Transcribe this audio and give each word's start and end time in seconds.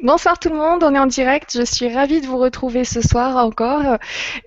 Bonsoir 0.00 0.38
tout 0.38 0.48
le 0.48 0.54
monde, 0.54 0.84
on 0.84 0.94
est 0.94 0.98
en 0.98 1.06
direct. 1.06 1.50
Je 1.58 1.64
suis 1.64 1.92
ravie 1.92 2.20
de 2.20 2.26
vous 2.26 2.38
retrouver 2.38 2.84
ce 2.84 3.00
soir 3.00 3.36
encore. 3.44 3.98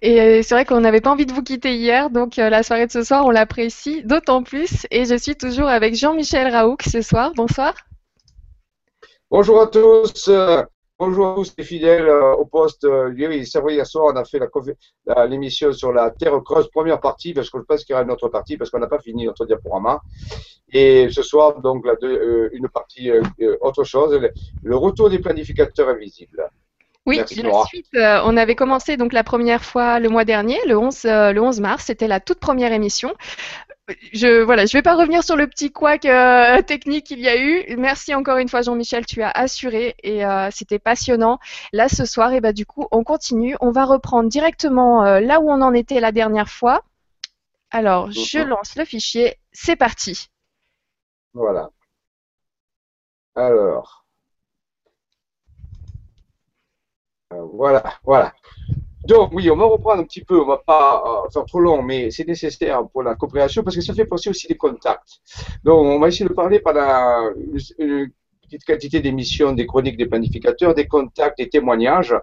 Et 0.02 0.42
c'est 0.44 0.56
vrai 0.56 0.64
qu'on 0.64 0.80
n'avait 0.80 1.02
pas 1.02 1.10
envie 1.10 1.26
de 1.26 1.34
vous 1.34 1.44
quitter 1.44 1.76
hier, 1.76 2.10
donc 2.10 2.40
euh, 2.40 2.50
la 2.50 2.64
soirée 2.64 2.88
de 2.88 2.92
ce 2.92 3.04
soir, 3.04 3.26
on 3.26 3.32
l'apprécie 3.32 4.02
d'autant 4.06 4.44
plus. 4.44 4.88
Et 4.92 5.04
je 5.04 5.16
suis 5.16 5.36
toujours 5.36 5.68
avec 5.68 5.94
Jean-Michel 5.94 6.48
Raoult 6.56 6.78
ce 6.90 7.02
soir. 7.02 7.34
Bonsoir. 7.36 7.74
Bonjour 9.30 9.62
à 9.62 9.68
tous. 9.68 10.30
Bonjour 11.04 11.30
à 11.30 11.34
tous 11.34 11.56
les 11.58 11.64
fidèles 11.64 12.08
euh, 12.08 12.36
au 12.36 12.46
poste. 12.46 12.84
Euh, 12.84 13.12
oui, 13.12 13.44
c'est 13.48 13.60
vrai, 13.60 13.74
hier 13.74 13.88
soir, 13.88 14.14
on 14.14 14.16
a 14.16 14.24
fait 14.24 14.40
l'émission 15.28 15.74
sur 15.74 15.92
la 15.92 16.12
Terre 16.12 16.40
creuse, 16.46 16.70
première 16.70 17.00
partie, 17.00 17.34
parce 17.34 17.50
que 17.50 17.58
je 17.58 17.64
pense 17.64 17.84
qu'il 17.84 17.94
y 17.94 17.96
aura 17.96 18.04
une 18.04 18.12
autre 18.12 18.30
partie, 18.30 18.56
parce 18.56 18.70
qu'on 18.70 18.78
n'a 18.78 18.86
pas 18.86 19.00
fini 19.00 19.26
notre 19.26 19.48
diaporama. 19.48 20.00
Et 20.72 21.10
ce 21.10 21.24
soir, 21.24 21.60
donc, 21.60 21.88
la 21.88 21.94
euh, 22.04 22.50
une 22.54 22.70
partie 22.70 23.10
autre 23.62 23.84
chose, 23.84 24.16
le 24.62 24.76
retour 24.76 25.10
des 25.10 25.18
planificateurs 25.18 25.90
invisibles. 25.90 26.48
Oui, 27.08 27.18
la 27.18 27.26
suite, 27.66 27.88
on 27.96 28.38
avait 28.38 28.54
commencé 28.54 28.96
donc 28.96 29.12
la 29.12 29.24
première 29.24 29.66
fois 29.66 30.00
le 30.00 30.08
mois 30.08 30.24
dernier, 30.24 30.60
le 30.68 30.78
11, 30.78 31.06
le 31.06 31.40
11 31.40 31.62
mars, 31.62 31.86
c'était 31.86 32.08
la 32.08 32.20
toute 32.20 32.40
première 32.40 32.74
émission 32.74 33.12
je 34.14 34.42
voilà, 34.44 34.66
je 34.66 34.78
vais 34.78 34.82
pas 34.82 34.96
revenir 34.96 35.24
sur 35.24 35.36
le 35.36 35.48
petit 35.48 35.72
couac 35.72 36.06
euh, 36.06 36.62
technique 36.68 37.08
qu'il 37.08 37.20
y 37.20 37.28
a 37.28 37.38
eu. 37.42 37.76
Merci 37.78 38.14
encore 38.14 38.38
une 38.38 38.48
fois 38.48 38.62
Jean-Michel, 38.62 39.06
tu 39.06 39.22
as 39.22 39.30
assuré 39.32 39.96
et 40.04 40.26
euh, 40.26 40.50
c'était 40.52 40.80
passionnant. 40.80 41.40
Là 41.74 41.90
ce 41.90 42.06
soir, 42.06 42.34
et 42.34 42.42
bah 42.42 42.54
du 42.54 42.66
coup 42.66 42.88
on 42.92 43.04
continue. 43.04 43.56
On 43.62 43.72
va 43.72 43.86
reprendre 43.86 44.30
directement 44.30 45.06
euh, 45.06 45.20
là 45.20 45.40
où 45.40 45.50
on 45.50 45.62
en 45.62 45.74
était 45.74 46.00
la 46.00 46.12
dernière 46.12 46.50
fois. 46.50 46.84
Alors 47.72 48.12
je 48.12 48.40
lance 48.40 48.76
le 48.76 48.86
fichier, 48.86 49.38
c'est 49.52 49.76
parti. 49.76 50.30
Voilà. 51.34 51.70
Alors. 53.36 54.06
voilà, 57.32 57.84
voilà. 58.04 58.34
Donc 59.06 59.32
oui, 59.34 59.50
on 59.50 59.56
va 59.56 59.66
reprendre 59.66 60.02
un 60.02 60.04
petit 60.04 60.24
peu, 60.24 60.40
on 60.40 60.46
va 60.46 60.58
pas 60.58 61.04
euh, 61.06 61.30
faire 61.32 61.46
trop 61.46 61.60
long, 61.60 61.82
mais 61.82 62.12
c'est 62.12 62.28
nécessaire 62.28 62.88
pour 62.88 63.02
la 63.02 63.16
compréhension 63.16 63.64
parce 63.64 63.76
que 63.76 63.82
ça 63.82 63.94
fait 63.94 64.06
penser 64.06 64.30
aussi 64.30 64.48
des 64.48 64.58
contacts. 64.58 65.22
Donc 65.64 65.86
on 65.86 66.00
va 66.00 66.08
essayer 66.08 66.28
de 66.28 66.34
parler 66.34 66.60
pendant 66.60 67.32
une, 67.80 68.12
petite 68.44 68.66
quantité 68.66 69.00
d'émissions, 69.00 69.54
des 69.54 69.66
chroniques 69.66 69.98
des 69.98 70.06
planificateurs, 70.06 70.76
des 70.76 70.86
contacts, 70.86 71.38
des 71.38 71.50
témoignages 71.50 72.14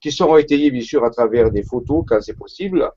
qui 0.00 0.10
seront 0.10 0.38
étayés 0.38 0.70
bien 0.70 0.80
sûr 0.80 1.04
à 1.04 1.10
travers 1.10 1.50
des 1.50 1.62
photos 1.62 2.04
quand 2.08 2.20
c'est 2.20 2.36
possible 2.36 2.90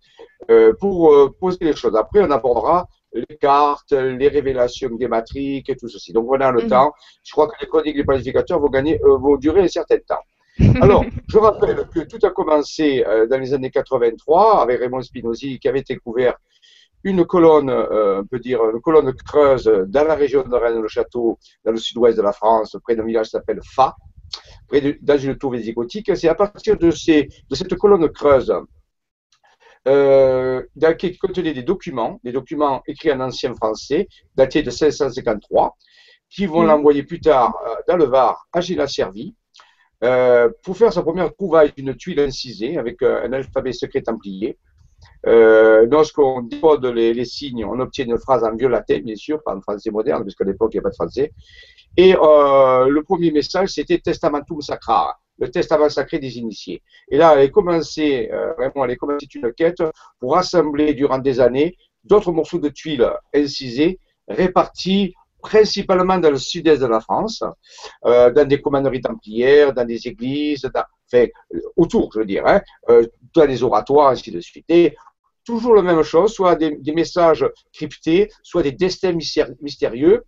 euh, 0.49 0.73
pour 0.79 1.13
euh, 1.13 1.35
poser 1.39 1.57
les 1.61 1.75
choses. 1.75 1.95
Après 1.95 2.21
on 2.21 2.31
abordera 2.31 2.87
les 3.13 3.37
cartes, 3.37 3.91
les 3.91 4.29
révélations 4.29 4.89
guématriques 4.89 5.69
et 5.69 5.75
tout 5.75 5.89
ceci. 5.89 6.11
Donc 6.11 6.25
voilà 6.25 6.49
le 6.49 6.63
mhm. 6.63 6.69
temps. 6.69 6.93
Je 7.23 7.33
crois 7.33 7.47
que 7.47 7.55
les 7.61 7.67
chroniques 7.67 7.95
des 7.95 8.03
planificateurs 8.03 8.59
vont, 8.59 8.69
gagner, 8.69 8.99
vont 9.03 9.35
durer 9.35 9.61
un 9.61 9.67
certain 9.67 9.97
temps. 9.99 10.23
Alors, 10.81 11.05
je 11.27 11.37
rappelle 11.37 11.87
que 11.93 11.99
tout 12.01 12.25
a 12.25 12.31
commencé 12.31 13.03
euh, 13.05 13.27
dans 13.27 13.39
les 13.39 13.53
années 13.53 13.69
83 13.69 14.61
avec 14.61 14.79
Raymond 14.79 15.01
Spinozzi 15.01 15.59
qui 15.59 15.67
avait 15.67 15.83
découvert 15.83 16.35
une 17.03 17.25
colonne, 17.25 17.69
euh, 17.69 18.21
on 18.21 18.25
peut 18.25 18.39
dire, 18.39 18.59
une 18.73 18.81
colonne 18.81 19.13
creuse 19.13 19.71
dans 19.87 20.03
la 20.03 20.15
région 20.15 20.43
de 20.43 20.55
Rennes-le-Château, 20.55 21.37
dans 21.63 21.71
le 21.71 21.77
sud-ouest 21.77 22.17
de 22.17 22.23
la 22.23 22.33
France, 22.33 22.75
près 22.83 22.95
d'un 22.95 23.05
village 23.05 23.27
qui 23.27 23.31
s'appelle 23.31 23.59
Fa, 23.63 23.95
près 24.67 24.81
de, 24.81 24.97
dans 25.01 25.17
une 25.17 25.37
tour 25.37 25.51
vésigotique. 25.51 26.15
C'est 26.15 26.27
à 26.27 26.35
partir 26.35 26.77
de, 26.77 26.91
ces, 26.91 27.29
de 27.49 27.55
cette 27.55 27.75
colonne 27.75 28.09
creuse 28.09 28.53
euh, 29.87 30.63
qui 30.97 31.17
contenait 31.17 31.53
des 31.53 31.63
documents, 31.63 32.19
des 32.23 32.31
documents 32.31 32.81
écrits 32.87 33.11
en 33.11 33.21
ancien 33.21 33.53
français, 33.53 34.07
datés 34.35 34.63
de 34.63 34.69
1653, 34.69 35.77
qui 36.29 36.45
vont 36.45 36.63
mmh. 36.63 36.67
l'envoyer 36.67 37.03
plus 37.03 37.21
tard 37.21 37.55
euh, 37.65 37.75
dans 37.87 37.95
le 37.95 38.05
Var 38.05 38.47
à 38.51 38.59
Gilles 38.59 38.83
Servi, 38.87 39.33
euh, 40.03 40.49
pour 40.63 40.77
faire 40.77 40.93
sa 40.93 41.01
première 41.01 41.33
trouvaille 41.33 41.71
d'une 41.75 41.95
tuile 41.95 42.19
incisée 42.19 42.77
avec 42.77 43.01
euh, 43.01 43.25
un 43.25 43.33
alphabet 43.33 43.73
secret 43.73 44.01
templier. 44.01 44.57
Euh, 45.25 45.87
lorsqu'on 45.89 46.41
décode 46.43 46.85
les, 46.85 47.25
signes, 47.25 47.65
on 47.65 47.79
obtient 47.79 48.05
une 48.05 48.17
phrase 48.17 48.43
en 48.43 48.55
vieux 48.55 48.67
latin, 48.67 48.99
bien 48.99 49.15
sûr, 49.15 49.41
pas 49.43 49.55
en 49.55 49.61
français 49.61 49.89
moderne, 49.89 50.23
puisqu'à 50.23 50.43
l'époque, 50.43 50.71
il 50.73 50.77
n'y 50.77 50.79
a 50.79 50.83
pas 50.83 50.89
de 50.89 50.95
français. 50.95 51.31
Et 51.95 52.13
le 52.13 53.01
premier 53.01 53.31
message, 53.31 53.69
c'était 53.69 53.97
Testamentum 53.97 54.61
Sacra, 54.61 55.17
le 55.39 55.49
testament 55.49 55.89
sacré 55.89 56.19
des 56.19 56.37
initiés. 56.37 56.81
Et 57.09 57.17
là, 57.17 57.33
elle 57.35 57.45
a 57.45 57.47
commencé, 57.49 58.29
vraiment, 58.57 58.85
elle 58.85 58.91
a 58.91 58.95
commencé 58.95 59.27
une 59.33 59.51
quête 59.53 59.81
pour 60.19 60.33
rassembler 60.33 60.93
durant 60.93 61.17
des 61.17 61.39
années 61.39 61.75
d'autres 62.03 62.31
morceaux 62.31 62.59
de 62.59 62.69
tuiles 62.69 63.07
incisées 63.33 63.99
répartis 64.27 65.15
principalement 65.41 66.17
dans 66.17 66.31
le 66.31 66.37
sud-est 66.37 66.81
de 66.81 66.87
la 66.87 66.99
France, 66.99 67.43
euh, 68.05 68.31
dans 68.31 68.47
des 68.47 68.61
commanderies 68.61 69.01
templières, 69.01 69.73
dans 69.73 69.85
des 69.85 70.07
églises, 70.07 70.69
enfin, 71.11 71.27
autour, 71.75 72.11
je 72.13 72.19
veux 72.19 72.25
dire, 72.25 72.45
hein, 72.45 72.61
euh, 72.89 73.05
dans 73.35 73.45
des 73.45 73.63
oratoires, 73.63 74.09
ainsi 74.09 74.31
de 74.31 74.39
suite. 74.39 74.65
Et 74.69 74.95
toujours 75.45 75.75
la 75.75 75.81
même 75.81 76.03
chose, 76.03 76.33
soit 76.33 76.55
des, 76.55 76.93
messages 76.93 77.45
cryptés, 77.73 78.29
soit 78.43 78.63
des 78.63 78.73
destins 78.73 79.17
mystérieux. 79.61 80.25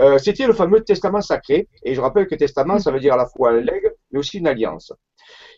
Euh, 0.00 0.18
C'était 0.18 0.46
le 0.46 0.52
fameux 0.52 0.82
testament 0.82 1.20
sacré, 1.20 1.68
et 1.82 1.94
je 1.94 2.00
rappelle 2.00 2.26
que 2.26 2.34
testament, 2.34 2.78
ça 2.78 2.90
veut 2.90 3.00
dire 3.00 3.14
à 3.14 3.16
la 3.16 3.26
fois 3.26 3.50
un 3.50 3.60
legs, 3.60 3.92
mais 4.10 4.18
aussi 4.18 4.38
une 4.38 4.46
alliance. 4.46 4.92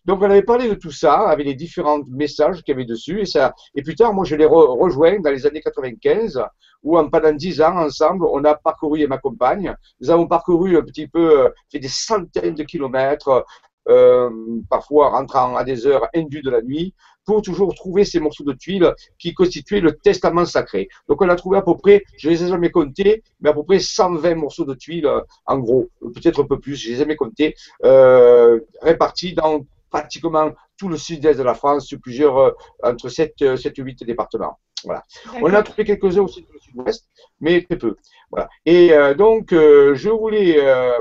Donc, 0.04 0.22
on 0.22 0.30
avait 0.30 0.42
parlé 0.42 0.68
de 0.68 0.74
tout 0.74 0.90
ça, 0.90 1.28
avec 1.28 1.46
les 1.46 1.54
différents 1.54 2.00
messages 2.08 2.62
qu'il 2.62 2.72
y 2.72 2.76
avait 2.76 2.84
dessus. 2.84 3.20
Et, 3.20 3.26
ça, 3.26 3.54
et 3.74 3.82
plus 3.82 3.94
tard, 3.94 4.14
moi, 4.14 4.24
je 4.24 4.36
l'ai 4.36 4.46
rejoint 4.46 5.20
dans 5.20 5.30
les 5.30 5.46
années 5.46 5.60
95, 5.60 6.42
où 6.82 6.96
en, 6.98 7.08
pendant 7.08 7.32
dix 7.32 7.60
ans, 7.60 7.76
ensemble, 7.76 8.24
on 8.26 8.44
a 8.44 8.54
parcouru, 8.54 9.00
et 9.00 9.06
ma 9.06 9.18
compagne, 9.18 9.74
nous 10.00 10.10
avons 10.10 10.26
parcouru 10.26 10.76
un 10.78 10.82
petit 10.82 11.08
peu, 11.08 11.40
euh, 11.40 11.48
fait 11.70 11.78
des 11.78 11.88
centaines 11.88 12.54
de 12.54 12.62
kilomètres, 12.62 13.44
euh, 13.88 14.30
parfois 14.68 15.10
rentrant 15.10 15.56
à 15.56 15.64
des 15.64 15.86
heures 15.86 16.08
indues 16.14 16.42
de 16.42 16.50
la 16.50 16.62
nuit, 16.62 16.94
pour 17.24 17.42
toujours 17.42 17.74
trouver 17.74 18.04
ces 18.04 18.20
morceaux 18.20 18.44
de 18.44 18.54
tuiles 18.54 18.90
qui 19.18 19.34
constituaient 19.34 19.80
le 19.80 19.92
testament 19.92 20.46
sacré. 20.46 20.88
Donc 21.08 21.20
on 21.20 21.28
a 21.28 21.36
trouvé 21.36 21.58
à 21.58 21.62
peu 21.62 21.76
près, 21.76 22.02
je 22.16 22.30
les 22.30 22.42
ai 22.42 22.48
jamais 22.48 22.70
comptés, 22.70 23.22
mais 23.40 23.50
à 23.50 23.52
peu 23.52 23.64
près 23.64 23.80
120 23.80 24.34
morceaux 24.34 24.64
de 24.64 24.74
tuiles, 24.74 25.06
euh, 25.06 25.20
en 25.44 25.58
gros, 25.58 25.90
peut-être 26.00 26.42
un 26.42 26.46
peu 26.46 26.58
plus, 26.58 26.76
je 26.76 26.88
les 26.88 26.94
ai 26.94 26.98
jamais 26.98 27.16
comptés, 27.16 27.54
euh, 27.84 28.60
répartis 28.80 29.34
dans 29.34 29.60
pratiquement 29.90 30.52
tout 30.78 30.88
le 30.88 30.96
sud-est 30.96 31.38
de 31.38 31.42
la 31.42 31.54
France, 31.54 31.94
plusieurs, 32.02 32.54
entre 32.82 33.08
7, 33.08 33.56
7 33.56 33.78
ou 33.78 33.82
8 33.82 34.04
départements. 34.04 34.58
Voilà. 34.84 35.02
On 35.42 35.52
a 35.52 35.62
trouvé 35.62 35.84
quelques-uns 35.84 36.22
aussi 36.22 36.42
dans 36.42 36.52
le 36.52 36.60
sud-ouest, 36.60 37.08
mais 37.40 37.62
très 37.62 37.76
peu. 37.76 37.96
Voilà. 38.30 38.48
Et 38.66 38.92
euh, 38.92 39.14
donc, 39.14 39.52
euh, 39.52 39.94
je 39.94 40.10
voulais 40.10 40.58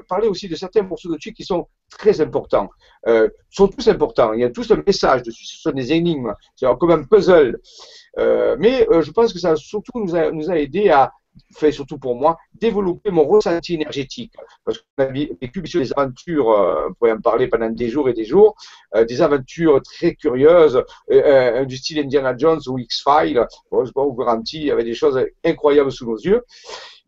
parler 0.07 0.27
aussi 0.27 0.47
de 0.47 0.55
certains 0.55 0.81
morceaux 0.81 1.11
de 1.11 1.17
tuiles 1.17 1.33
qui 1.33 1.43
sont 1.43 1.67
très 1.89 2.19
importants. 2.21 2.69
Euh, 3.07 3.29
sont 3.49 3.67
tous 3.67 3.87
importants. 3.87 4.33
Il 4.33 4.41
y 4.41 4.43
a 4.43 4.49
tous 4.49 4.71
un 4.71 4.81
message 4.85 5.23
dessus. 5.23 5.45
Ce 5.45 5.61
sont 5.61 5.71
des 5.71 5.93
énigmes. 5.93 6.33
C'est 6.55 6.67
comme 6.79 6.91
un 6.91 7.03
puzzle. 7.03 7.59
mais 8.17 8.87
je 9.01 9.11
pense 9.11 9.33
que 9.33 9.39
ça 9.39 9.55
surtout 9.55 9.99
nous 9.99 10.15
a, 10.15 10.31
nous 10.31 10.49
a 10.49 10.57
aidé 10.57 10.89
à 10.89 11.11
fait 11.55 11.71
surtout 11.71 11.97
pour 11.97 12.15
moi, 12.15 12.37
développer 12.53 13.11
mon 13.11 13.25
ressenti 13.25 13.75
énergétique. 13.75 14.33
Parce 14.65 14.79
qu'on 14.79 15.03
a 15.03 15.05
vécu 15.07 15.61
des 15.61 15.93
aventures, 15.93 16.49
euh, 16.51 16.87
on 16.89 16.93
pourrait 16.93 17.11
en 17.11 17.21
parler 17.21 17.47
pendant 17.47 17.69
des 17.69 17.89
jours 17.89 18.09
et 18.09 18.13
des 18.13 18.25
jours, 18.25 18.55
euh, 18.95 19.05
des 19.05 19.21
aventures 19.21 19.81
très 19.81 20.15
curieuses, 20.15 20.83
euh, 21.11 21.65
du 21.65 21.77
style 21.77 21.99
Indiana 21.99 22.35
Jones 22.37 22.61
ou 22.67 22.77
X-Files, 22.79 23.45
bon, 23.71 23.85
je 23.85 23.91
vous 23.95 24.13
garantis, 24.13 24.57
il 24.57 24.65
y 24.65 24.71
avait 24.71 24.83
des 24.83 24.93
choses 24.93 25.19
incroyables 25.43 25.91
sous 25.91 26.05
nos 26.05 26.17
yeux. 26.17 26.43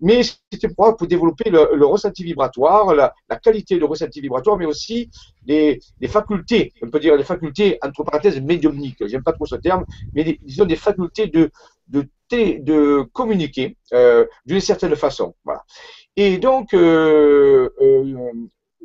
Mais 0.01 0.21
c'était 0.23 0.69
pour, 0.69 0.95
pour 0.95 1.07
développer 1.07 1.49
le, 1.49 1.85
ressenti 1.85 2.23
vibratoire, 2.23 2.95
la, 2.95 3.13
qualité 3.43 3.77
de 3.77 3.83
ressenti 3.83 4.21
vibratoire, 4.21 4.57
mais 4.57 4.65
aussi 4.65 5.09
les, 5.45 5.81
les, 5.99 6.07
facultés, 6.07 6.73
on 6.81 6.89
peut 6.89 7.01
dire 7.01 7.17
les 7.17 7.23
facultés, 7.25 7.77
entre 7.81 8.03
parenthèses, 8.03 8.39
médiumniques, 8.39 9.05
j'aime 9.07 9.23
pas 9.23 9.33
trop 9.33 9.45
ce 9.45 9.55
terme, 9.55 9.85
mais 10.13 10.39
disons 10.41 10.65
des 10.65 10.77
facultés 10.77 11.27
de, 11.27 11.51
de, 11.89 12.07
de 12.31 13.01
communiquer 13.13 13.77
euh, 13.93 14.25
d'une 14.45 14.59
certaine 14.59 14.95
façon. 14.95 15.35
Voilà. 15.43 15.63
Et 16.15 16.37
donc, 16.37 16.73
euh, 16.73 17.69
euh, 17.81 18.31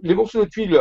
les 0.03 0.15
morceaux 0.15 0.45
de 0.45 0.49
tuiles 0.49 0.81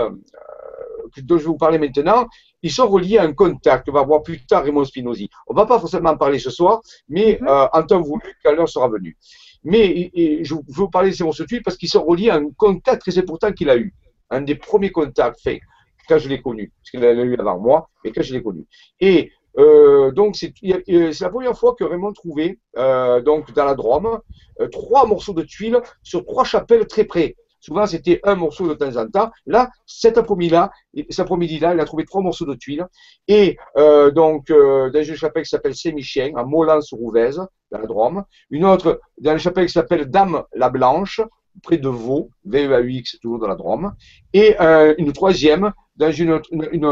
dont 1.21 1.37
je 1.37 1.43
vais 1.43 1.47
vous 1.47 1.57
parler 1.57 1.77
maintenant, 1.77 2.27
ils 2.61 2.71
sont 2.71 2.87
reliés 2.87 3.17
à 3.17 3.23
un 3.23 3.33
contact. 3.33 3.89
On 3.89 3.91
va 3.93 4.03
voir 4.03 4.23
plus 4.23 4.45
tard 4.45 4.63
Raymond 4.63 4.85
Spinozzi. 4.85 5.29
On 5.47 5.53
ne 5.53 5.59
va 5.59 5.65
pas 5.65 5.79
forcément 5.79 6.11
en 6.11 6.17
parler 6.17 6.39
ce 6.39 6.49
soir, 6.49 6.81
mais 7.07 7.39
euh, 7.43 7.67
en 7.71 7.83
temps 7.83 8.01
voulu, 8.01 8.23
quand 8.43 8.53
l'heure 8.53 8.69
sera 8.69 8.87
venue. 8.87 9.17
Mais 9.63 10.11
je, 10.43 10.55
veux 10.55 10.61
vous 10.67 10.89
parler 10.89 11.11
de 11.11 11.15
ces 11.15 11.23
morceaux 11.23 11.43
de 11.43 11.47
tuiles 11.47 11.63
parce 11.63 11.77
qu'ils 11.77 11.89
sont 11.89 12.03
reliés 12.03 12.29
à 12.29 12.35
un 12.35 12.49
contact 12.57 13.01
très 13.01 13.17
important 13.17 13.51
qu'il 13.51 13.69
a 13.69 13.77
eu. 13.77 13.93
Un 14.29 14.41
des 14.41 14.55
premiers 14.55 14.91
contacts 14.91 15.41
faits 15.41 15.61
quand 16.07 16.17
je 16.17 16.27
l'ai 16.27 16.41
connu. 16.41 16.71
Parce 16.81 16.91
qu'il 16.91 16.99
l'a 16.99 17.13
eu 17.13 17.35
avant 17.37 17.59
moi, 17.59 17.89
mais 18.03 18.11
quand 18.11 18.21
je 18.21 18.33
l'ai 18.33 18.43
connu. 18.43 18.65
Et 18.99 19.31
euh, 19.57 20.11
donc 20.11 20.35
c'est 20.35 20.53
la 20.61 21.29
première 21.29 21.57
fois 21.57 21.75
que 21.75 21.83
Raymond 21.83 22.13
trouvait, 22.13 22.59
euh, 22.77 23.21
donc 23.21 23.53
dans 23.53 23.65
la 23.65 23.75
Drôme, 23.75 24.19
euh, 24.59 24.67
trois 24.67 25.05
morceaux 25.05 25.33
de 25.33 25.43
tuiles 25.43 25.79
sur 26.01 26.25
trois 26.25 26.43
chapelles 26.43 26.87
très 26.87 27.05
près. 27.05 27.35
Souvent, 27.63 27.85
c'était 27.85 28.19
un 28.25 28.35
morceau 28.35 28.67
de 28.67 28.73
temps 28.73 28.97
en 28.97 29.07
temps. 29.07 29.31
Là, 29.45 29.69
cet 29.85 30.17
après-midi-là, 30.17 30.69
cet 31.09 31.21
après-midi-là, 31.21 31.73
il 31.73 31.79
a 31.79 31.85
trouvé 31.85 32.03
trois 32.03 32.21
morceaux 32.21 32.45
de 32.45 32.55
tuiles. 32.55 32.85
Et 33.29 33.55
euh, 33.77 34.11
donc, 34.11 34.49
euh, 34.49 34.89
dans 34.89 35.01
une 35.01 35.15
chapelle 35.15 35.43
qui 35.43 35.49
s'appelle 35.49 35.73
Saint-Michel, 35.73 36.33
à 36.35 36.43
Molan-sur-Ouvèze, 36.43 37.41
dans 37.71 37.79
la 37.79 37.85
Drôme. 37.85 38.25
Une 38.49 38.65
autre 38.65 38.99
dans 39.17 39.31
une 39.31 39.37
chapelle 39.37 39.67
qui 39.67 39.71
s'appelle 39.71 40.07
Dame 40.09 40.43
la 40.53 40.69
Blanche, 40.69 41.21
près 41.61 41.77
de 41.77 41.87
Vaux, 41.87 42.31
VEAUX, 42.43 43.19
toujours 43.21 43.39
dans 43.39 43.47
la 43.47 43.55
Drôme, 43.55 43.93
et 44.33 44.59
euh, 44.59 44.93
une 44.97 45.13
troisième 45.13 45.71
dans 45.95 46.11
une, 46.11 46.41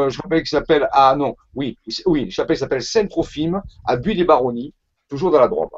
chapelle 0.09 0.43
qui 0.43 0.49
s'appelle, 0.49 0.87
ah 0.91 1.15
non, 1.17 1.35
oui, 1.55 1.77
oui, 2.05 2.29
chapelle 2.29 2.57
s'appelle 2.57 2.83
Saint-Trophime, 2.83 3.61
à 3.85 3.97
Buis-des-Baronnies, 3.97 4.73
toujours 5.07 5.31
dans 5.31 5.39
la 5.39 5.47
Drôme. 5.47 5.69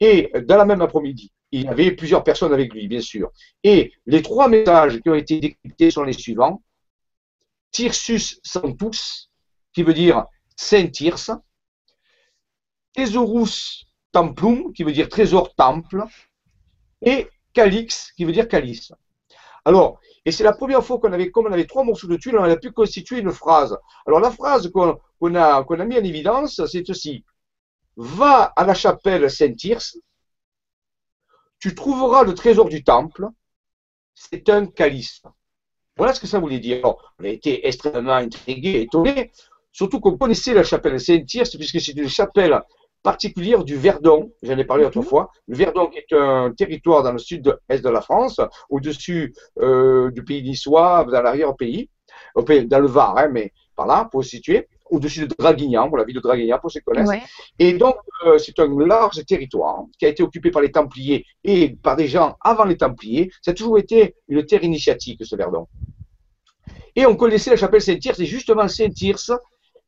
Et 0.00 0.30
dans 0.46 0.56
la 0.56 0.64
même 0.64 0.82
après-midi, 0.82 1.32
il 1.50 1.64
y 1.64 1.68
avait 1.68 1.92
plusieurs 1.92 2.24
personnes 2.24 2.52
avec 2.52 2.72
lui, 2.74 2.88
bien 2.88 3.00
sûr. 3.00 3.30
Et 3.64 3.92
les 4.06 4.22
trois 4.22 4.48
messages 4.48 5.00
qui 5.00 5.08
ont 5.08 5.14
été 5.14 5.40
décryptés 5.40 5.90
sont 5.90 6.04
les 6.04 6.12
suivants. 6.12 6.62
Tirsus 7.70 8.40
Santus, 8.42 9.30
qui 9.72 9.82
veut 9.82 9.94
dire 9.94 10.26
Saint-Tirce. 10.56 11.30
Thesaurus 12.92 13.86
Templum, 14.12 14.72
qui 14.72 14.84
veut 14.84 14.92
dire 14.92 15.08
trésor 15.08 15.54
temple. 15.54 16.04
Et 17.02 17.28
Calix, 17.52 18.12
qui 18.12 18.24
veut 18.24 18.32
dire 18.32 18.48
calice. 18.48 18.92
Alors, 19.64 20.00
et 20.24 20.32
c'est 20.32 20.44
la 20.44 20.52
première 20.52 20.84
fois 20.84 20.98
qu'on 20.98 21.12
avait, 21.12 21.30
comme 21.30 21.46
on 21.46 21.52
avait 21.52 21.66
trois 21.66 21.84
morceaux 21.84 22.06
de 22.06 22.16
tuiles, 22.16 22.38
on 22.38 22.42
a 22.42 22.56
pu 22.56 22.70
constituer 22.72 23.18
une 23.18 23.32
phrase. 23.32 23.76
Alors, 24.06 24.20
la 24.20 24.30
phrase 24.30 24.70
qu'on 24.70 24.90
a, 25.34 25.64
qu'on 25.64 25.80
a 25.80 25.84
mis 25.84 25.96
en 25.96 26.04
évidence, 26.04 26.64
c'est 26.66 26.86
ceci. 26.86 27.24
Va 27.96 28.44
à 28.44 28.64
la 28.64 28.74
chapelle 28.74 29.30
Saint-Tirce, 29.30 29.98
tu 31.58 31.74
trouveras 31.74 32.22
le 32.24 32.34
trésor 32.34 32.68
du 32.68 32.84
temple, 32.84 33.26
c'est 34.14 34.48
un 34.48 34.66
calice. 34.66 35.22
Voilà 35.96 36.14
ce 36.14 36.20
que 36.20 36.28
ça 36.28 36.38
voulait 36.38 36.60
dire. 36.60 36.82
on 36.84 37.24
a 37.24 37.28
été 37.28 37.66
extrêmement 37.66 38.12
intrigués, 38.12 38.82
étonnés, 38.82 39.32
surtout 39.72 39.98
qu'on 39.98 40.16
connaissait 40.16 40.54
la 40.54 40.62
chapelle 40.62 41.00
Saint-Tirce, 41.00 41.56
puisque 41.56 41.80
c'est 41.80 41.92
une 41.92 42.08
chapelle 42.08 42.60
particulière 43.02 43.64
du 43.64 43.76
Verdon, 43.76 44.32
j'en 44.42 44.58
ai 44.58 44.64
parlé 44.64 44.82
mhm. 44.82 44.88
autrefois. 44.88 45.30
Le 45.46 45.56
Verdon 45.56 45.90
est 45.94 46.12
un 46.14 46.52
territoire 46.52 47.02
dans 47.02 47.12
le 47.12 47.18
sud-est 47.18 47.84
de 47.84 47.88
la 47.88 48.00
France, 48.00 48.40
au-dessus 48.70 49.34
euh, 49.60 50.10
du 50.10 50.24
pays 50.24 50.42
niçois, 50.42 51.06
dans 51.10 51.22
l'arrière-pays, 51.22 51.88
dans 52.34 52.80
le 52.80 52.86
Var, 52.86 53.18
hein, 53.18 53.28
mais 53.32 53.52
par 53.76 53.86
là, 53.86 54.08
pour 54.10 54.24
se 54.24 54.30
situer 54.30 54.68
au-dessus 54.90 55.26
de 55.26 55.34
Draguignan, 55.38 55.88
pour 55.88 55.98
la 55.98 56.04
ville 56.04 56.16
de 56.16 56.20
Draguignan, 56.20 56.58
pour 56.58 56.70
ceux 56.70 56.80
qui 56.80 56.84
connaissent. 56.84 57.22
Et 57.58 57.74
donc, 57.74 57.96
euh, 58.26 58.38
c'est 58.38 58.58
un 58.58 58.68
large 58.86 59.24
territoire 59.26 59.84
qui 59.98 60.06
a 60.06 60.08
été 60.08 60.22
occupé 60.22 60.50
par 60.50 60.62
les 60.62 60.72
Templiers 60.72 61.26
et 61.44 61.76
par 61.82 61.96
des 61.96 62.08
gens 62.08 62.36
avant 62.40 62.64
les 62.64 62.76
Templiers. 62.76 63.30
Ça 63.42 63.50
a 63.50 63.54
toujours 63.54 63.78
été 63.78 64.14
une 64.28 64.44
terre 64.44 64.64
initiatique, 64.64 65.24
ce 65.24 65.36
Verdon. 65.36 65.66
Et 66.96 67.06
on 67.06 67.16
connaissait 67.16 67.50
la 67.50 67.56
chapelle 67.56 67.82
Saint-Tirce, 67.82 68.18
et 68.20 68.26
justement 68.26 68.66
Saint-Tirce, 68.66 69.32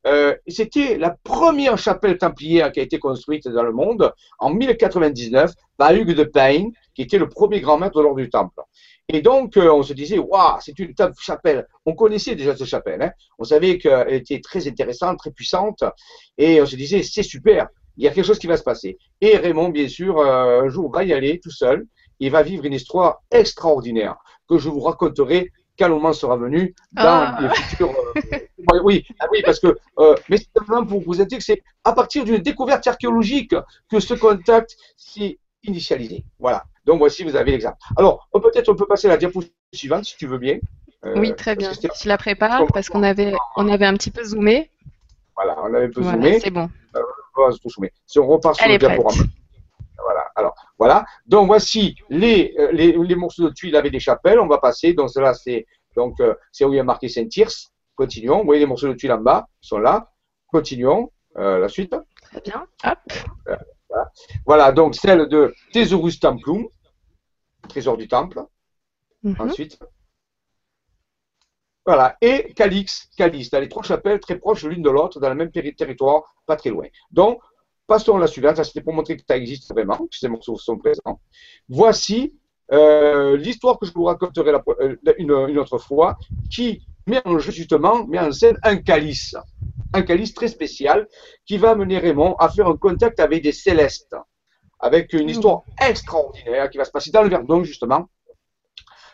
euh, 0.07 0.35
c'était 0.47 0.97
la 0.97 1.15
première 1.23 1.77
chapelle 1.77 2.17
templière 2.17 2.71
qui 2.71 2.79
a 2.79 2.83
été 2.83 2.97
construite 2.99 3.47
dans 3.47 3.63
le 3.63 3.71
monde 3.71 4.13
en 4.39 4.49
1099 4.49 5.51
par 5.77 5.93
Hugues 5.93 6.15
de 6.15 6.23
Payne, 6.23 6.71
qui 6.95 7.03
était 7.03 7.17
le 7.17 7.29
premier 7.29 7.61
grand 7.61 7.77
maître 7.77 7.97
de 7.97 8.01
l'ordre 8.01 8.19
du 8.19 8.29
Temple. 8.29 8.61
Et 9.13 9.21
donc, 9.21 9.57
euh, 9.57 9.71
on 9.71 9.83
se 9.83 9.93
disait, 9.93 10.17
waouh, 10.17 10.57
c'est 10.61 10.77
une 10.79 10.93
chapelle. 11.19 11.67
On 11.85 11.93
connaissait 11.93 12.35
déjà 12.35 12.55
cette 12.55 12.67
chapelle. 12.67 13.01
Hein. 13.01 13.11
On 13.39 13.43
savait 13.43 13.77
qu'elle 13.77 14.13
était 14.13 14.39
très 14.39 14.67
intéressante, 14.67 15.17
très 15.17 15.31
puissante. 15.31 15.83
Et 16.37 16.61
on 16.61 16.65
se 16.65 16.75
disait, 16.75 17.03
c'est 17.03 17.23
super. 17.23 17.67
Il 17.97 18.05
y 18.05 18.07
a 18.07 18.11
quelque 18.11 18.25
chose 18.25 18.39
qui 18.39 18.47
va 18.47 18.57
se 18.57 18.63
passer. 18.63 18.97
Et 19.19 19.35
Raymond, 19.35 19.69
bien 19.69 19.87
sûr, 19.87 20.17
euh, 20.17 20.61
un 20.61 20.69
jour 20.69 20.91
va 20.91 21.03
y 21.03 21.13
aller 21.13 21.39
tout 21.39 21.51
seul. 21.51 21.85
Il 22.19 22.31
va 22.31 22.41
vivre 22.41 22.65
une 22.65 22.73
histoire 22.73 23.21
extraordinaire 23.31 24.15
que 24.47 24.57
je 24.57 24.69
vous 24.69 24.79
raconterai 24.79 25.49
quand 25.77 25.87
le 25.87 25.95
moment 25.95 26.13
sera 26.13 26.37
venu 26.37 26.73
dans 26.91 27.03
ah. 27.03 27.37
les 27.41 27.49
futurs. 27.49 27.93
Euh, 28.15 28.39
oui, 28.83 29.05
ah 29.19 29.27
oui, 29.31 29.41
parce 29.43 29.59
que. 29.59 29.77
mais 30.29 30.37
c'est 30.37 30.49
simplement 30.55 30.85
pour 30.85 31.01
vous 31.01 31.21
indiquer 31.21 31.37
que 31.37 31.43
c'est 31.43 31.63
à 31.83 31.93
partir 31.93 32.23
d'une 32.23 32.37
découverte 32.37 32.85
archéologique 32.87 33.55
que 33.89 33.99
ce 33.99 34.13
contact 34.13 34.75
s'est 34.97 35.37
initialisé. 35.63 36.23
Voilà. 36.39 36.63
Donc 36.85 36.99
voici, 36.99 37.23
vous 37.23 37.35
avez 37.35 37.51
l'exemple. 37.51 37.77
Alors, 37.95 38.27
peut-être 38.33 38.69
on 38.69 38.75
peut 38.75 38.87
passer 38.87 39.07
à 39.07 39.11
la 39.11 39.17
diapositive 39.17 39.53
suivante 39.73 40.05
si 40.05 40.17
tu 40.17 40.27
veux 40.27 40.37
bien. 40.37 40.59
Euh, 41.05 41.13
oui, 41.17 41.33
très 41.35 41.55
bien. 41.55 41.71
Je 41.73 42.07
la 42.07 42.17
prépare 42.17 42.65
parce 42.73 42.89
qu'on 42.89 43.03
avait, 43.03 43.33
on 43.55 43.67
avait 43.67 43.85
un 43.85 43.93
petit 43.93 44.11
peu 44.11 44.23
zoomé. 44.23 44.69
Voilà, 45.35 45.57
on 45.63 45.73
avait 45.73 45.85
un 45.85 45.89
peu 45.89 46.03
zoomé. 46.03 46.39
C'est 46.39 46.51
bon. 46.51 46.69
Euh, 46.95 47.51
si 48.05 48.19
on 48.19 48.27
repart 48.27 48.55
sur 48.55 48.67
le 48.67 48.77
diaporama. 48.77 49.23
Voilà. 50.03 50.31
Alors, 50.35 50.55
voilà. 50.77 51.05
Donc 51.27 51.47
voici 51.47 51.95
les, 52.09 52.53
euh, 52.57 52.71
les, 52.71 52.93
les, 52.93 53.15
morceaux 53.15 53.49
de 53.49 53.53
tuiles 53.53 53.75
avec 53.75 53.91
des 53.91 53.99
chapelles. 53.99 54.39
On 54.39 54.47
va 54.47 54.57
passer. 54.57 54.93
Donc 54.93 55.09
cela, 55.09 55.33
c'est 55.33 55.65
donc 55.95 56.17
c'est 56.51 56.65
où 56.65 56.73
il 56.73 56.77
y 56.77 56.79
a 56.79 56.83
marqué 56.83 57.07
Saint-Tirce. 57.07 57.70
Continuons. 58.01 58.39
Vous 58.39 58.45
voyez 58.45 58.61
les 58.61 58.65
morceaux 58.65 58.87
de 58.87 58.93
tuiles 58.93 59.11
en 59.11 59.21
bas, 59.21 59.47
ils 59.61 59.67
sont 59.67 59.77
là. 59.77 60.11
Continuons. 60.47 61.11
la 61.35 61.69
suite. 61.69 61.95
Très 62.23 62.41
bien. 62.41 62.65
Hop. 62.83 62.97
Voilà. 64.43 64.71
donc 64.71 64.95
celle 64.95 65.27
de 65.27 65.53
Thesaurus 65.71 66.19
Templum, 66.19 66.67
trésor 67.69 67.97
du 67.97 68.07
temple. 68.07 68.41
Mhm. 69.21 69.35
Ensuite. 69.37 69.77
Voilà, 71.85 72.17
et 72.21 72.51
Calix, 72.55 73.07
Calix, 73.15 73.51
dans 73.51 73.59
les 73.59 73.69
trois 73.69 73.83
chapelles 73.83 74.19
très 74.19 74.39
proches 74.39 74.63
l'une 74.63 74.81
de 74.81 74.89
l'autre, 74.89 75.19
dans 75.19 75.29
le 75.29 75.35
même 75.35 75.51
territoire, 75.51 76.23
pas 76.47 76.55
très 76.55 76.71
loin. 76.71 76.87
Donc, 77.11 77.39
passons 77.85 78.17
à 78.17 78.19
la 78.19 78.27
suivante, 78.27 78.55
ça 78.55 78.63
c'était 78.63 78.81
pour 78.81 78.93
montrer 78.93 79.15
que 79.15 79.23
ça 79.27 79.37
existe 79.37 79.71
vraiment, 79.71 79.97
que 79.97 80.17
ces 80.17 80.27
morceaux 80.27 80.57
sont 80.57 80.77
présents. 80.79 81.21
Voici 81.69 82.33
euh, 82.73 83.37
l'histoire 83.37 83.77
que 83.79 83.85
je 83.85 83.93
vous 83.93 84.03
raconterai 84.05 84.51
euh, 84.51 84.95
une, 85.17 85.31
autre 85.31 85.77
fois, 85.77 86.17
qui 86.49 86.81
met 87.07 87.21
en 87.25 87.39
jeu 87.39 87.51
justement, 87.51 88.05
met 88.07 88.19
en 88.19 88.31
scène 88.31 88.57
un 88.63 88.77
calice 88.77 89.35
un 89.93 90.01
calice 90.03 90.33
très 90.33 90.47
spécial 90.47 91.07
qui 91.45 91.57
va 91.57 91.71
amener 91.71 91.97
Raymond 91.97 92.35
à 92.35 92.49
faire 92.49 92.67
un 92.67 92.77
contact 92.77 93.19
avec 93.19 93.43
des 93.43 93.51
célestes, 93.51 94.15
avec 94.79 95.13
une 95.13 95.25
hmm. 95.25 95.29
histoire 95.29 95.63
extraordinaire 95.81 96.69
qui 96.69 96.77
va 96.77 96.85
se 96.85 96.91
passer 96.91 97.11
dans 97.11 97.23
le 97.23 97.29
Verdon, 97.29 97.63
justement, 97.63 98.09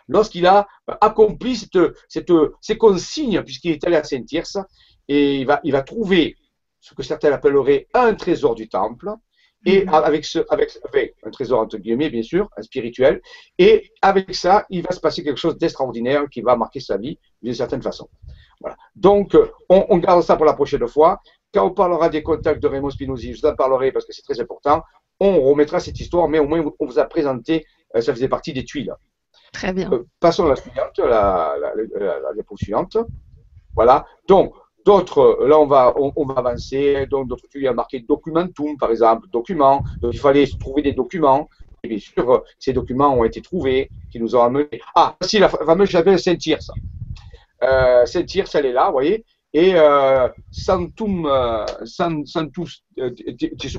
lorsqu'il 0.07 0.45
a 0.45 0.67
accompli 1.01 1.55
cette, 1.55 1.79
cette, 2.07 2.31
ces 2.61 2.77
consignes, 2.77 3.41
puisqu'il 3.41 3.71
est 3.71 3.83
allé 3.85 3.95
à 3.95 4.03
Saint-Tirce, 4.03 4.57
et 5.07 5.37
il 5.37 5.45
va, 5.45 5.59
il 5.63 5.71
va 5.71 5.81
trouver 5.81 6.37
ce 6.79 6.93
que 6.93 7.03
certains 7.03 7.31
appelleraient 7.31 7.87
un 7.93 8.13
trésor 8.13 8.55
du 8.55 8.69
temple, 8.69 9.11
et 9.67 9.85
avec 9.89 10.23
ce, 10.23 10.39
avec, 10.49 10.71
avec, 10.87 11.15
un 11.23 11.29
trésor 11.29 11.59
entre 11.59 11.77
guillemets, 11.77 12.09
bien 12.09 12.23
sûr, 12.23 12.49
un 12.55 12.61
spirituel, 12.61 13.21
et 13.57 13.91
avec 14.01 14.33
ça, 14.33 14.65
il 14.69 14.81
va 14.81 14.91
se 14.91 15.01
passer 15.01 15.23
quelque 15.25 15.39
chose 15.39 15.57
d'extraordinaire 15.57 16.29
qui 16.29 16.41
va 16.41 16.55
marquer 16.55 16.79
sa 16.79 16.95
vie 16.95 17.19
d'une 17.41 17.53
certaine 17.53 17.81
façon. 17.81 18.07
Voilà. 18.61 18.77
Donc, 18.95 19.35
euh, 19.35 19.51
on, 19.67 19.85
on, 19.89 19.97
garde 19.97 20.23
ça 20.23 20.37
pour 20.37 20.45
la 20.45 20.53
prochaine 20.53 20.87
fois. 20.87 21.19
Quand 21.53 21.65
on 21.67 21.71
parlera 21.71 22.07
des 22.07 22.23
contacts 22.23 22.61
de 22.63 22.67
Raymond 22.67 22.91
Spinozzi, 22.91 23.33
je 23.33 23.41
vous 23.41 23.45
en 23.45 23.55
parlerai 23.55 23.91
parce 23.91 24.05
que 24.05 24.13
c'est 24.13 24.21
très 24.21 24.39
important. 24.39 24.83
On 25.19 25.41
remettra 25.41 25.81
cette 25.81 25.99
histoire, 25.99 26.29
mais 26.29 26.39
au 26.39 26.47
moins 26.47 26.63
on 26.79 26.85
vous 26.85 26.97
a 26.97 27.03
présenté, 27.03 27.65
euh, 27.95 28.01
ça 28.01 28.13
faisait 28.13 28.29
partie 28.29 28.53
des 28.53 28.63
tuiles. 28.63 28.93
Très 29.51 29.73
bien. 29.73 29.91
Euh, 29.91 30.05
passons 30.21 30.45
à 30.45 30.49
la 30.49 30.55
suivante, 30.55 30.97
la, 30.97 31.55
la, 31.59 31.73
la, 31.75 32.19
la 32.19 32.43
suivante. 32.55 32.97
Voilà. 33.75 34.05
Donc, 34.29 34.53
d'autres, 34.87 35.45
là 35.45 35.59
on 35.59 35.67
va, 35.67 35.93
on, 35.97 36.25
va 36.25 36.35
avancer. 36.35 37.05
Donc, 37.11 37.27
d'autres 37.27 37.43
il 37.55 37.63
y 37.63 37.67
a 37.67 37.73
marqué 37.73 37.99
documentum, 37.99 38.77
par 38.77 38.91
exemple, 38.91 39.27
document. 39.39 39.83
Donc, 40.01 40.13
il 40.13 40.19
fallait 40.19 40.47
trouver 40.59 40.81
des 40.81 40.93
documents. 40.93 41.49
Et 41.83 41.89
bien 41.89 41.99
sûr, 41.99 42.43
ces 42.57 42.73
documents 42.73 43.13
ont 43.13 43.25
été 43.25 43.41
trouvés, 43.41 43.89
qui 44.11 44.19
nous 44.19 44.35
ont 44.35 44.43
amené. 44.43 44.67
Ah, 44.95 45.15
si, 45.21 45.39
la 45.39 45.49
fameuse 45.49 45.89
chapelle 45.89 46.19
Saint-Tirce. 46.19 46.71
Euh, 47.63 48.05
Saint-Tirce, 48.05 48.55
elle 48.55 48.67
est 48.67 48.77
là, 48.79 48.85
vous 48.87 48.93
voyez. 48.93 49.25
Et 49.53 49.73
euh, 49.75 50.27
Santum, 50.51 51.25
euh, 51.25 51.65
Santus, 51.85 52.83
euh, 52.99 53.11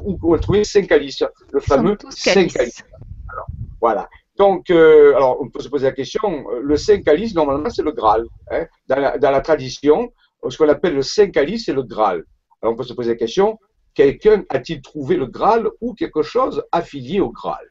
où 0.05 0.19
on 0.23 0.33
va 0.33 0.39
trouver 0.39 0.65
Saint-Calice, 0.65 1.25
le 1.53 1.61
fameux 1.61 1.97
Saint-Calice. 2.11 2.85
Voilà. 3.81 4.09
Donc, 4.37 4.71
euh, 4.71 5.17
alors, 5.17 5.39
on 5.41 5.49
peut 5.49 5.61
se 5.61 5.69
poser 5.69 5.87
la 5.87 5.93
question, 5.93 6.45
le 6.63 6.77
Saint-Calice, 6.77 7.35
normalement, 7.35 7.71
c'est 7.71 7.83
le 7.83 7.93
Graal. 7.93 8.25
Hein. 8.51 8.67
Dans, 8.87 9.01
la, 9.01 9.19
dans, 9.19 9.33
la, 9.33 9.41
tradition, 9.41 10.13
ce 10.49 10.57
qu'on 10.57 10.69
appelle 10.69 10.95
le 10.95 11.03
Saint-Calice, 11.03 11.67
c'est 11.67 11.73
le 11.73 11.83
Graal. 11.83 12.25
Alors, 12.63 12.75
on 12.75 12.77
peut 12.77 12.85
se 12.85 12.93
poser 12.93 13.11
la 13.11 13.17
question, 13.17 13.59
quelqu'un 13.95 14.45
a-t-il 14.49 14.83
trouvé 14.83 15.17
le 15.17 15.27
Graal 15.27 15.69
ou 15.81 15.95
quelque 15.95 16.23
chose 16.23 16.63
affilié 16.73 17.21
au 17.21 17.31
Graal? 17.31 17.67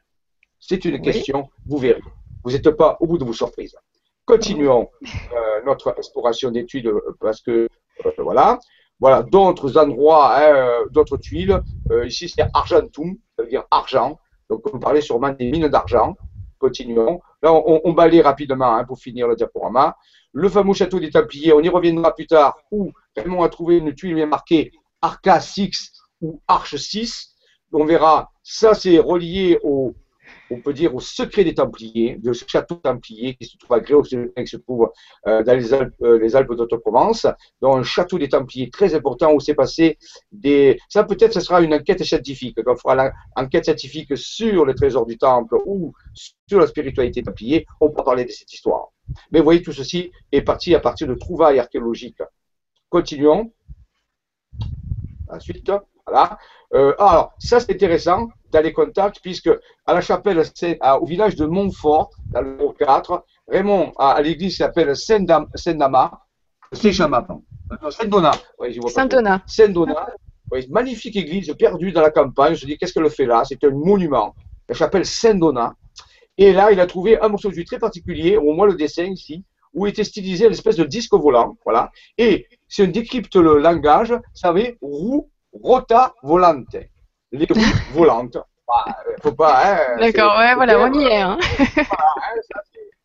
C'est 0.60 0.84
une 0.84 1.00
question, 1.00 1.48
vous 1.66 1.78
verrez. 1.78 2.02
Vous 2.44 2.52
n'êtes 2.52 2.70
pas 2.70 2.96
au 3.00 3.06
bout 3.06 3.18
de 3.18 3.24
vos 3.24 3.32
surprises. 3.32 3.76
Continuons 4.24 4.90
euh, 5.02 5.62
notre 5.64 5.94
exploration 5.96 6.50
d'études 6.50 6.88
euh, 6.88 7.16
parce 7.20 7.40
que 7.40 7.68
euh, 8.04 8.10
voilà. 8.18 8.58
Voilà, 9.00 9.22
d'autres 9.22 9.78
endroits, 9.78 10.36
hein, 10.36 10.84
d'autres 10.90 11.18
tuiles. 11.18 11.62
ici, 12.04 12.28
c'est 12.28 12.42
Argentum, 12.52 13.16
ça 13.36 13.44
veut 13.44 13.48
dire 13.48 13.62
argent. 13.70 14.18
Donc, 14.50 14.62
on 14.74 14.80
parlait 14.80 15.00
sûrement 15.00 15.30
des 15.30 15.52
mines 15.52 15.68
d'argent. 15.68 16.16
Continuons. 16.58 17.20
Là, 17.40 17.52
on, 17.52 17.80
on 17.84 17.92
balaye 17.92 18.20
rapidement 18.20 18.74
hein, 18.74 18.84
pour 18.84 18.98
finir 18.98 19.28
le 19.28 19.36
diaporama. 19.36 19.96
Le 20.32 20.48
fameux 20.48 20.74
château 20.74 21.00
des 21.00 21.10
Templiers, 21.10 21.52
on 21.52 21.60
y 21.60 21.68
reviendra 21.68 22.14
plus 22.14 22.26
tard, 22.26 22.58
où 22.70 22.92
Raymond 23.16 23.42
a 23.42 23.48
trouvé 23.48 23.78
une 23.78 23.94
tuile 23.94 24.14
bien 24.14 24.26
marquée 24.26 24.72
Arca 25.00 25.40
6 25.40 25.92
ou 26.20 26.40
Arche 26.46 26.76
6. 26.76 27.34
On 27.72 27.84
verra, 27.84 28.30
ça 28.42 28.74
c'est 28.74 28.98
relié 28.98 29.58
au 29.62 29.94
on 30.50 30.60
peut 30.60 30.72
dire, 30.72 30.94
au 30.94 31.00
secret 31.00 31.44
des 31.44 31.54
Templiers, 31.54 32.16
de 32.18 32.32
ce 32.32 32.44
château 32.46 32.76
Templier 32.76 33.34
qui 33.34 33.46
se 33.46 33.56
trouve 33.58 33.76
à 33.76 33.80
Gréaux, 33.80 34.02
qui 34.02 34.46
se 34.46 34.56
trouve 34.56 34.90
euh, 35.26 35.42
dans 35.42 35.54
les 35.54 35.72
Alpes, 35.74 35.94
euh, 36.02 36.18
les 36.18 36.36
Alpes 36.36 36.54
d'Haute-Provence, 36.54 37.26
donc 37.60 37.76
un 37.76 37.82
château 37.82 38.18
des 38.18 38.28
Templiers 38.28 38.70
très 38.70 38.94
important 38.94 39.32
où 39.32 39.40
s'est 39.40 39.54
passé 39.54 39.98
des... 40.32 40.78
Ça 40.88 41.04
peut-être, 41.04 41.34
ce 41.34 41.40
sera 41.40 41.60
une 41.60 41.74
enquête 41.74 42.02
scientifique, 42.02 42.56
quand 42.64 42.72
on 42.72 42.76
fera 42.76 43.12
l'enquête 43.36 43.64
scientifique 43.64 44.16
sur 44.16 44.64
le 44.64 44.74
trésor 44.74 45.06
du 45.06 45.18
Temple 45.18 45.56
ou 45.66 45.92
sur 46.14 46.58
la 46.58 46.66
spiritualité 46.66 47.22
Templier, 47.22 47.66
on 47.80 47.90
peut 47.90 48.02
parler 48.02 48.24
de 48.24 48.30
cette 48.30 48.52
histoire. 48.52 48.88
Mais 49.30 49.38
vous 49.38 49.44
voyez, 49.44 49.62
tout 49.62 49.72
ceci 49.72 50.12
est 50.32 50.42
parti 50.42 50.74
à 50.74 50.80
partir 50.80 51.06
de 51.06 51.14
trouvailles 51.14 51.58
archéologiques. 51.58 52.22
Continuons. 52.88 53.52
Ensuite, 55.28 55.70
voilà. 56.06 56.38
Euh, 56.74 56.94
alors, 56.98 57.32
ça 57.38 57.60
c'est 57.60 57.72
intéressant 57.72 58.28
dans 58.50 58.62
les 58.62 58.72
contacts, 58.72 59.20
puisque 59.20 59.50
à 59.86 59.94
la 59.94 60.00
chapelle, 60.00 60.42
au 61.00 61.06
village 61.06 61.36
de 61.36 61.46
Montfort, 61.46 62.10
dans 62.30 62.40
le 62.40 62.58
4, 62.78 63.24
Raymond, 63.48 63.92
à, 63.98 64.20
l'église 64.20 64.58
s'appelle 64.58 64.94
Saint-Nama, 64.96 66.10
Saint-Chama, 66.72 67.26
Saint-Dona. 67.90 68.32
Saint-Dona. 68.88 69.42
Saint-Dona. 69.46 70.06
magnifique 70.70 71.16
église 71.16 71.54
perdue 71.58 71.92
dans 71.92 72.02
la 72.02 72.10
campagne. 72.10 72.54
Je 72.54 72.66
dis, 72.66 72.76
qu'est-ce 72.78 72.92
qu'elle 72.92 73.10
fait 73.10 73.26
là? 73.26 73.42
C'est 73.44 73.62
un 73.64 73.70
monument. 73.70 74.34
La 74.68 74.74
chapelle 74.74 75.04
Saint-Dona. 75.04 75.74
Et 76.38 76.52
là, 76.52 76.70
il 76.72 76.80
a 76.80 76.86
trouvé 76.86 77.20
un 77.20 77.28
morceau 77.28 77.50
de 77.50 77.62
très 77.62 77.78
particulier, 77.78 78.36
au 78.36 78.54
moins 78.54 78.66
le 78.66 78.74
dessin 78.74 79.04
ici, 79.04 79.44
où 79.74 79.86
était 79.86 80.04
stylisé 80.04 80.46
une 80.46 80.52
espèce 80.52 80.76
de 80.76 80.84
disque 80.84 81.12
volant. 81.14 81.56
Voilà. 81.64 81.90
Et 82.16 82.46
si 82.68 82.82
on 82.82 82.86
décrypte 82.86 83.34
le 83.36 83.58
langage, 83.58 84.14
ça 84.32 84.48
avait 84.48 84.78
roue 84.80 85.28
rota 85.52 86.14
volante. 86.22 86.76
Les 87.32 87.46
roues 87.50 87.60
volantes. 87.92 88.38
Bah, 88.66 88.96
faut 89.22 89.32
pas. 89.32 89.62
Hein, 89.64 89.96
D'accord, 89.98 90.38
ouais, 90.38 90.54
voilà, 90.54 90.78
on 90.78 90.92
y 90.92 91.04
est. 91.04 91.20
Hein. 91.20 91.38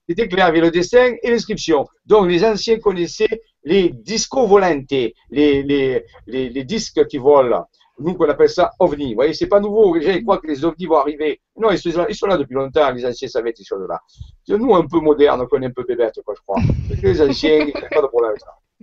C'était 0.08 0.28
clair 0.28 0.48
avec 0.48 0.62
le 0.62 0.70
dessin 0.70 1.14
et 1.24 1.32
l'inscription. 1.32 1.88
Donc, 2.06 2.28
les 2.28 2.44
anciens 2.44 2.78
connaissaient 2.78 3.42
les 3.64 3.90
disco 3.90 4.46
volantes, 4.46 4.92
les, 4.92 5.14
les, 5.32 6.04
les, 6.28 6.64
disques 6.66 7.08
qui 7.08 7.18
volent. 7.18 7.66
Nous, 8.00 8.16
on 8.20 8.30
appelle 8.30 8.50
ça 8.50 8.72
ovni. 8.80 9.10
Vous 9.10 9.16
voyez, 9.16 9.34
c'est 9.34 9.48
pas 9.48 9.60
nouveau. 9.60 10.00
Je 10.00 10.22
crois 10.24 10.40
que 10.40 10.48
les 10.48 10.66
ovnis 10.66 10.86
vont 10.88 10.98
arriver. 10.98 11.42
Non, 11.56 11.70
ils 11.70 11.78
sont 11.78 11.90
là, 11.92 12.08
ils 12.10 12.16
sont 12.16 12.28
là 12.28 12.38
depuis 12.38 12.56
longtemps. 12.56 12.92
Les 12.92 13.06
anciens 13.06 13.28
savaient 13.28 13.54
ces 13.56 13.64
choses-là. 13.64 14.00
Nous, 14.48 14.76
un 14.76 14.88
peu 14.88 15.00
modernes, 15.00 15.42
on 15.42 15.46
connaît 15.46 15.68
un 15.68 15.72
peu 15.72 15.84
bébête, 15.84 16.20
quoi, 16.26 16.34
je 16.36 16.42
crois. 16.42 16.60
Les 17.02 17.22
anciens, 17.22 17.58
il 17.60 17.66
n'y 17.68 17.74
a 17.74 17.90
pas 17.90 18.02
de 18.02 18.08
problème. 18.08 18.34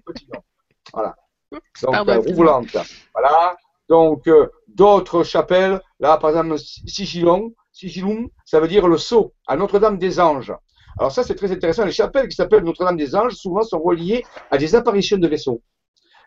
Continuons. 0.07 0.43
Voilà. 0.93 1.17
Donc, 1.51 2.09
euh, 2.09 2.19
roue 2.19 2.35
volante. 2.35 2.77
Voilà. 3.13 3.57
Donc, 3.89 4.29
euh, 4.29 4.49
d'autres 4.69 5.25
chapelles, 5.25 5.81
là, 5.99 6.17
par 6.17 6.31
exemple, 6.31 6.57
Sigilon, 6.59 7.53
Sigilum, 7.73 8.29
ça 8.45 8.61
veut 8.61 8.69
dire 8.69 8.87
le 8.87 8.97
sceau 8.97 9.35
à 9.47 9.57
Notre-Dame 9.57 9.99
des 9.99 10.21
Anges. 10.21 10.55
Alors 10.99 11.11
ça, 11.11 11.25
c'est 11.25 11.35
très 11.35 11.51
intéressant. 11.51 11.85
Les 11.85 11.93
chapelles 11.93 12.29
qui 12.29 12.37
s'appellent 12.37 12.63
Notre-Dame 12.63 12.97
des 12.97 13.17
Anges, 13.17 13.33
souvent 13.33 13.63
sont 13.63 13.81
reliées 13.81 14.25
à 14.51 14.59
des 14.59 14.75
apparitions 14.75 15.19
de 15.19 15.27
vaisseaux. 15.27 15.61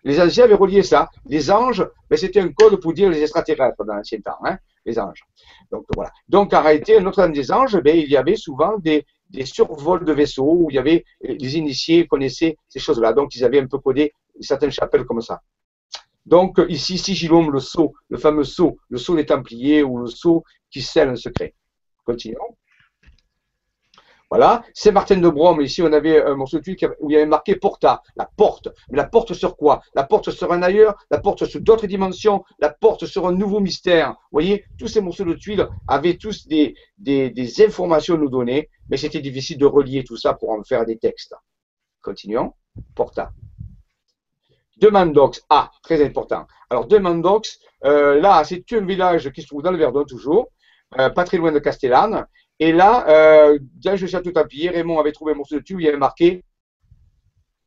Les 0.03 0.19
anciens 0.19 0.45
avaient 0.45 0.55
relié 0.55 0.83
ça. 0.83 1.09
Les 1.25 1.49
anges, 1.49 1.87
ben, 2.09 2.17
c'était 2.17 2.41
un 2.41 2.51
code 2.51 2.79
pour 2.81 2.93
dire 2.93 3.09
les 3.09 3.21
extraterrestres 3.21 3.85
dans 3.85 3.95
l'ancien 3.95 4.19
temps, 4.19 4.37
hein, 4.43 4.57
les 4.85 4.99
anges. 4.99 5.23
Donc 5.71 5.85
voilà. 5.95 6.11
Donc 6.27 6.53
en 6.53 6.61
réalité, 6.61 6.99
Notre-Dame 6.99 7.31
des 7.31 7.51
Anges, 7.51 7.79
ben, 7.81 7.95
il 7.95 8.09
y 8.09 8.17
avait 8.17 8.35
souvent 8.35 8.77
des, 8.77 9.05
survols 9.45 10.05
de 10.05 10.13
vaisseaux 10.13 10.55
où 10.59 10.69
il 10.69 10.75
y 10.75 10.79
avait 10.79 11.05
les 11.21 11.57
initiés 11.57 12.05
connaissaient 12.05 12.57
ces 12.67 12.79
choses-là. 12.79 13.13
Donc 13.13 13.35
ils 13.35 13.43
avaient 13.43 13.59
un 13.59 13.67
peu 13.67 13.79
codé 13.79 14.13
certaines 14.41 14.71
chapelles 14.71 15.05
comme 15.05 15.21
ça. 15.21 15.41
Donc 16.25 16.61
ici, 16.69 16.97
sigillum, 16.97 17.51
le 17.51 17.59
sceau, 17.59 17.93
le 18.09 18.17
fameux 18.17 18.43
sceau, 18.43 18.77
le 18.89 18.97
sceau 18.97 19.15
des 19.15 19.25
Templiers 19.25 19.83
ou 19.83 19.97
le 19.99 20.07
sceau 20.07 20.43
qui 20.69 20.81
scelle 20.81 21.09
un 21.09 21.15
secret. 21.15 21.53
Continuons. 22.05 22.57
Voilà, 24.33 24.63
Saint-Martin 24.73 25.17
de 25.17 25.29
Brome, 25.29 25.61
ici 25.61 25.83
on 25.83 25.93
avait 25.93 26.19
un 26.23 26.33
morceau 26.33 26.57
de 26.57 26.63
tuile 26.63 26.89
où 26.99 27.11
il 27.11 27.13
y 27.13 27.17
avait 27.17 27.27
marqué 27.27 27.55
porta, 27.55 28.01
la 28.15 28.27
porte. 28.35 28.67
Mais 28.89 28.97
la 28.97 29.03
porte 29.03 29.35
sur 29.35 29.55
quoi? 29.55 29.83
La 29.93 30.05
porte 30.05 30.31
sur 30.31 30.51
un 30.51 30.63
ailleurs, 30.63 30.95
la 31.11 31.19
porte 31.19 31.45
sur 31.45 31.61
d'autres 31.61 31.85
dimensions, 31.85 32.43
la 32.57 32.71
porte 32.71 33.05
sur 33.05 33.27
un 33.27 33.31
nouveau 33.31 33.59
mystère? 33.59 34.09
Vous 34.09 34.15
voyez, 34.31 34.65
tous 34.79 34.87
ces 34.87 35.01
morceaux 35.01 35.23
de 35.23 35.35
tuiles 35.35 35.69
avaient 35.87 36.17
tous 36.17 36.47
des 36.47 36.73
informations 37.63 38.15
à 38.15 38.17
nous 38.17 38.29
donner, 38.31 38.71
mais 38.89 38.97
c'était 38.97 39.21
difficile 39.21 39.59
de 39.59 39.67
relier 39.67 40.03
tout 40.03 40.17
ça 40.17 40.33
pour 40.33 40.49
en 40.49 40.63
faire 40.63 40.83
des 40.83 40.97
textes. 40.97 41.35
Continuons. 42.01 42.53
Porta. 42.95 43.33
Demandox, 44.77 45.43
ah, 45.51 45.69
très 45.83 46.03
important. 46.03 46.47
Alors 46.71 46.87
Demandox, 46.87 47.59
euh, 47.85 48.19
là, 48.19 48.43
c'est 48.43 48.65
un 48.73 48.83
village 48.83 49.31
qui 49.31 49.43
se 49.43 49.47
trouve 49.47 49.61
dans 49.61 49.69
le 49.69 49.77
Verdon 49.77 50.05
toujours, 50.05 50.47
euh, 50.99 51.09
pas 51.09 51.23
très 51.23 51.37
loin 51.37 51.51
de 51.51 51.59
Castellane. 51.59 52.25
Et 52.59 52.71
là, 52.71 53.07
euh, 53.09 53.59
dans 53.83 53.99
le 53.99 54.07
château 54.07 54.31
Templier, 54.31 54.69
Raymond 54.69 54.99
avait 54.99 55.11
trouvé 55.11 55.33
un 55.33 55.35
morceau 55.35 55.55
de 55.55 55.61
tube 55.61 55.79
il 55.79 55.85
y 55.85 55.89
avait 55.89 55.97
marqué 55.97 56.43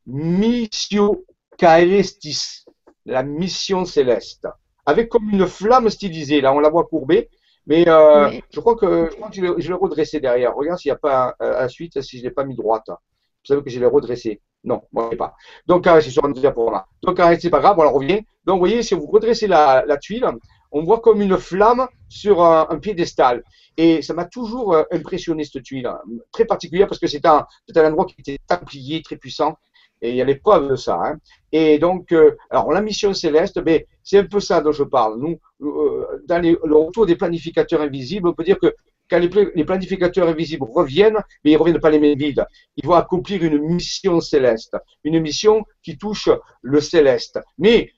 Missio 0.05 1.25
Caelestis, 1.57 2.65
la 3.05 3.23
mission 3.23 3.83
céleste, 3.83 4.47
avec 4.85 5.09
comme 5.09 5.29
une 5.29 5.47
flamme 5.47 5.89
stylisée. 5.89 6.39
Là, 6.39 6.53
on 6.53 6.59
la 6.59 6.69
voit 6.69 6.85
courbée, 6.85 7.29
mais 7.65 7.87
euh, 7.89 8.31
je 8.49 8.59
crois 8.61 8.75
que 8.75 9.09
je, 9.33 9.41
l'ai 9.41 9.73
redressé 9.73 10.21
derrière. 10.21 10.55
Regarde 10.55 10.79
s'il 10.79 10.89
n'y 10.89 10.95
a 10.95 10.99
pas 10.99 11.35
à 11.39 11.49
la 11.49 11.69
suite, 11.69 12.01
si 12.01 12.17
je 12.17 12.23
ne 12.23 12.29
l'ai 12.29 12.33
pas 12.33 12.45
mis 12.45 12.55
droite. 12.55 12.87
Vous 12.87 13.53
savez 13.53 13.63
que 13.63 13.69
je 13.69 13.79
l'ai 13.79 13.85
redressé. 13.85 14.41
Non, 14.63 14.81
moi, 14.91 15.09
pas. 15.17 15.35
Donc, 15.65 15.87
c'est 16.01 16.09
sur 16.09 16.25
un 16.25 16.51
pour 16.51 16.71
là. 16.71 16.85
Donc, 17.03 17.21
c'est 17.39 17.49
pas 17.49 17.59
grave, 17.59 17.79
on 17.79 17.91
revient. 17.91 18.21
Donc, 18.45 18.55
vous 18.55 18.59
voyez, 18.59 18.83
si 18.83 18.95
vous 18.95 19.05
redressez 19.05 19.47
la, 19.47 19.97
tuile, 20.01 20.25
on 20.71 20.83
voit 20.83 20.99
comme 20.99 21.21
une 21.21 21.37
flamme 21.37 21.87
sur 22.09 22.43
un, 22.43 22.79
piédestal. 22.79 23.43
Et 23.77 24.01
ça 24.01 24.13
m'a 24.13 24.25
toujours 24.25 24.73
euh, 24.73 24.83
impressionné, 24.91 25.43
cette 25.43 25.63
tuile. 25.63 25.89
Très 26.31 26.45
particulière 26.45 26.87
parce 26.87 26.99
que 26.99 27.07
c'est 27.07 27.25
un, 27.25 27.45
un 27.75 27.85
endroit 27.85 28.05
qui 28.05 28.15
était 28.19 28.39
templier, 28.47 29.01
très 29.01 29.17
puissant. 29.17 29.57
Et 30.01 30.11
il 30.11 30.15
y 30.15 30.21
a 30.21 30.25
les 30.25 30.35
preuves 30.35 30.69
de 30.69 30.75
ça. 30.75 30.99
Hein. 31.03 31.17
Et 31.51 31.79
donc, 31.79 32.11
euh, 32.11 32.35
alors 32.49 32.71
la 32.71 32.81
mission 32.81 33.13
céleste, 33.13 33.59
ben, 33.59 33.81
c'est 34.03 34.19
un 34.19 34.25
peu 34.25 34.39
ça 34.39 34.61
dont 34.61 34.71
je 34.71 34.83
parle. 34.83 35.19
Nous, 35.19 35.39
euh, 35.61 36.23
dans 36.27 36.41
le 36.41 36.75
retour 36.75 37.05
des 37.05 37.15
planificateurs 37.15 37.81
invisibles, 37.81 38.27
on 38.27 38.33
peut 38.33 38.43
dire 38.43 38.59
que 38.59 38.73
quand 39.09 39.19
les, 39.19 39.63
planificateurs 39.63 40.27
invisibles 40.27 40.65
reviennent, 40.69 41.19
mais 41.43 41.51
ils 41.51 41.53
ne 41.53 41.59
reviennent 41.59 41.79
pas 41.79 41.89
les 41.89 41.99
mains 41.99 42.15
vides. 42.15 42.45
Ils 42.75 42.85
vont 42.85 42.93
accomplir 42.93 43.43
une 43.43 43.59
mission 43.59 44.19
céleste, 44.19 44.75
une 45.03 45.19
mission 45.19 45.63
qui 45.81 45.97
touche 45.97 46.29
le 46.61 46.81
céleste. 46.81 47.39
Mais 47.57 47.91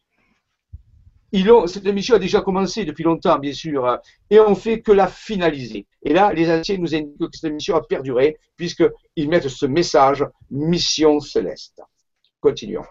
cette 1.68 1.86
mission 1.86 2.16
a 2.16 2.20
déjà 2.20 2.42
commencé 2.42 2.86
depuis 2.86 3.04
longtemps, 3.04 3.38
bien 3.38 3.54
sûr, 3.54 4.00
et 4.30 4.40
on 4.40 4.56
fait 4.56 4.82
que 4.82 4.92
la 4.92 5.08
finaliser. 5.08 5.86
Et 6.04 6.14
là, 6.14 6.34
les 6.34 6.50
anciens 6.52 6.78
nous 6.78 6.96
indiquent 6.96 7.18
que 7.18 7.38
cette 7.38 7.54
mission 7.54 7.76
a 7.76 7.82
perduré, 7.82 8.38
puisqu'ils 8.56 9.30
mettent 9.30 9.48
ce 9.48 9.66
message 9.66 10.26
mission 10.50 11.20
céleste. 11.20 11.82
Continuons. 12.40 12.86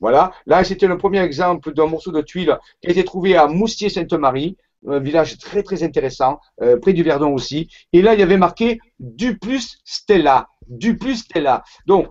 Voilà. 0.00 0.32
Là, 0.46 0.64
c'était 0.64 0.86
le 0.86 0.96
premier 0.96 1.20
exemple 1.20 1.74
d'un 1.74 1.86
morceau 1.86 2.10
de 2.10 2.22
tuile 2.22 2.58
qui 2.80 2.88
a 2.88 2.90
été 2.90 3.04
trouvé 3.04 3.36
à 3.36 3.46
Moustier-Sainte-Marie, 3.46 4.56
un 4.88 4.98
village 4.98 5.36
très 5.38 5.62
très 5.62 5.82
intéressant, 5.82 6.40
euh, 6.62 6.78
près 6.78 6.94
du 6.94 7.02
Verdon 7.02 7.34
aussi. 7.34 7.68
Et 7.92 8.00
là, 8.00 8.14
il 8.14 8.20
y 8.20 8.22
avait 8.22 8.38
marqué 8.38 8.80
du 8.98 9.38
plus 9.38 9.78
Stella. 9.84 10.48
Du 10.68 10.96
plus 10.96 11.16
Stella. 11.16 11.62
Donc, 11.86 12.08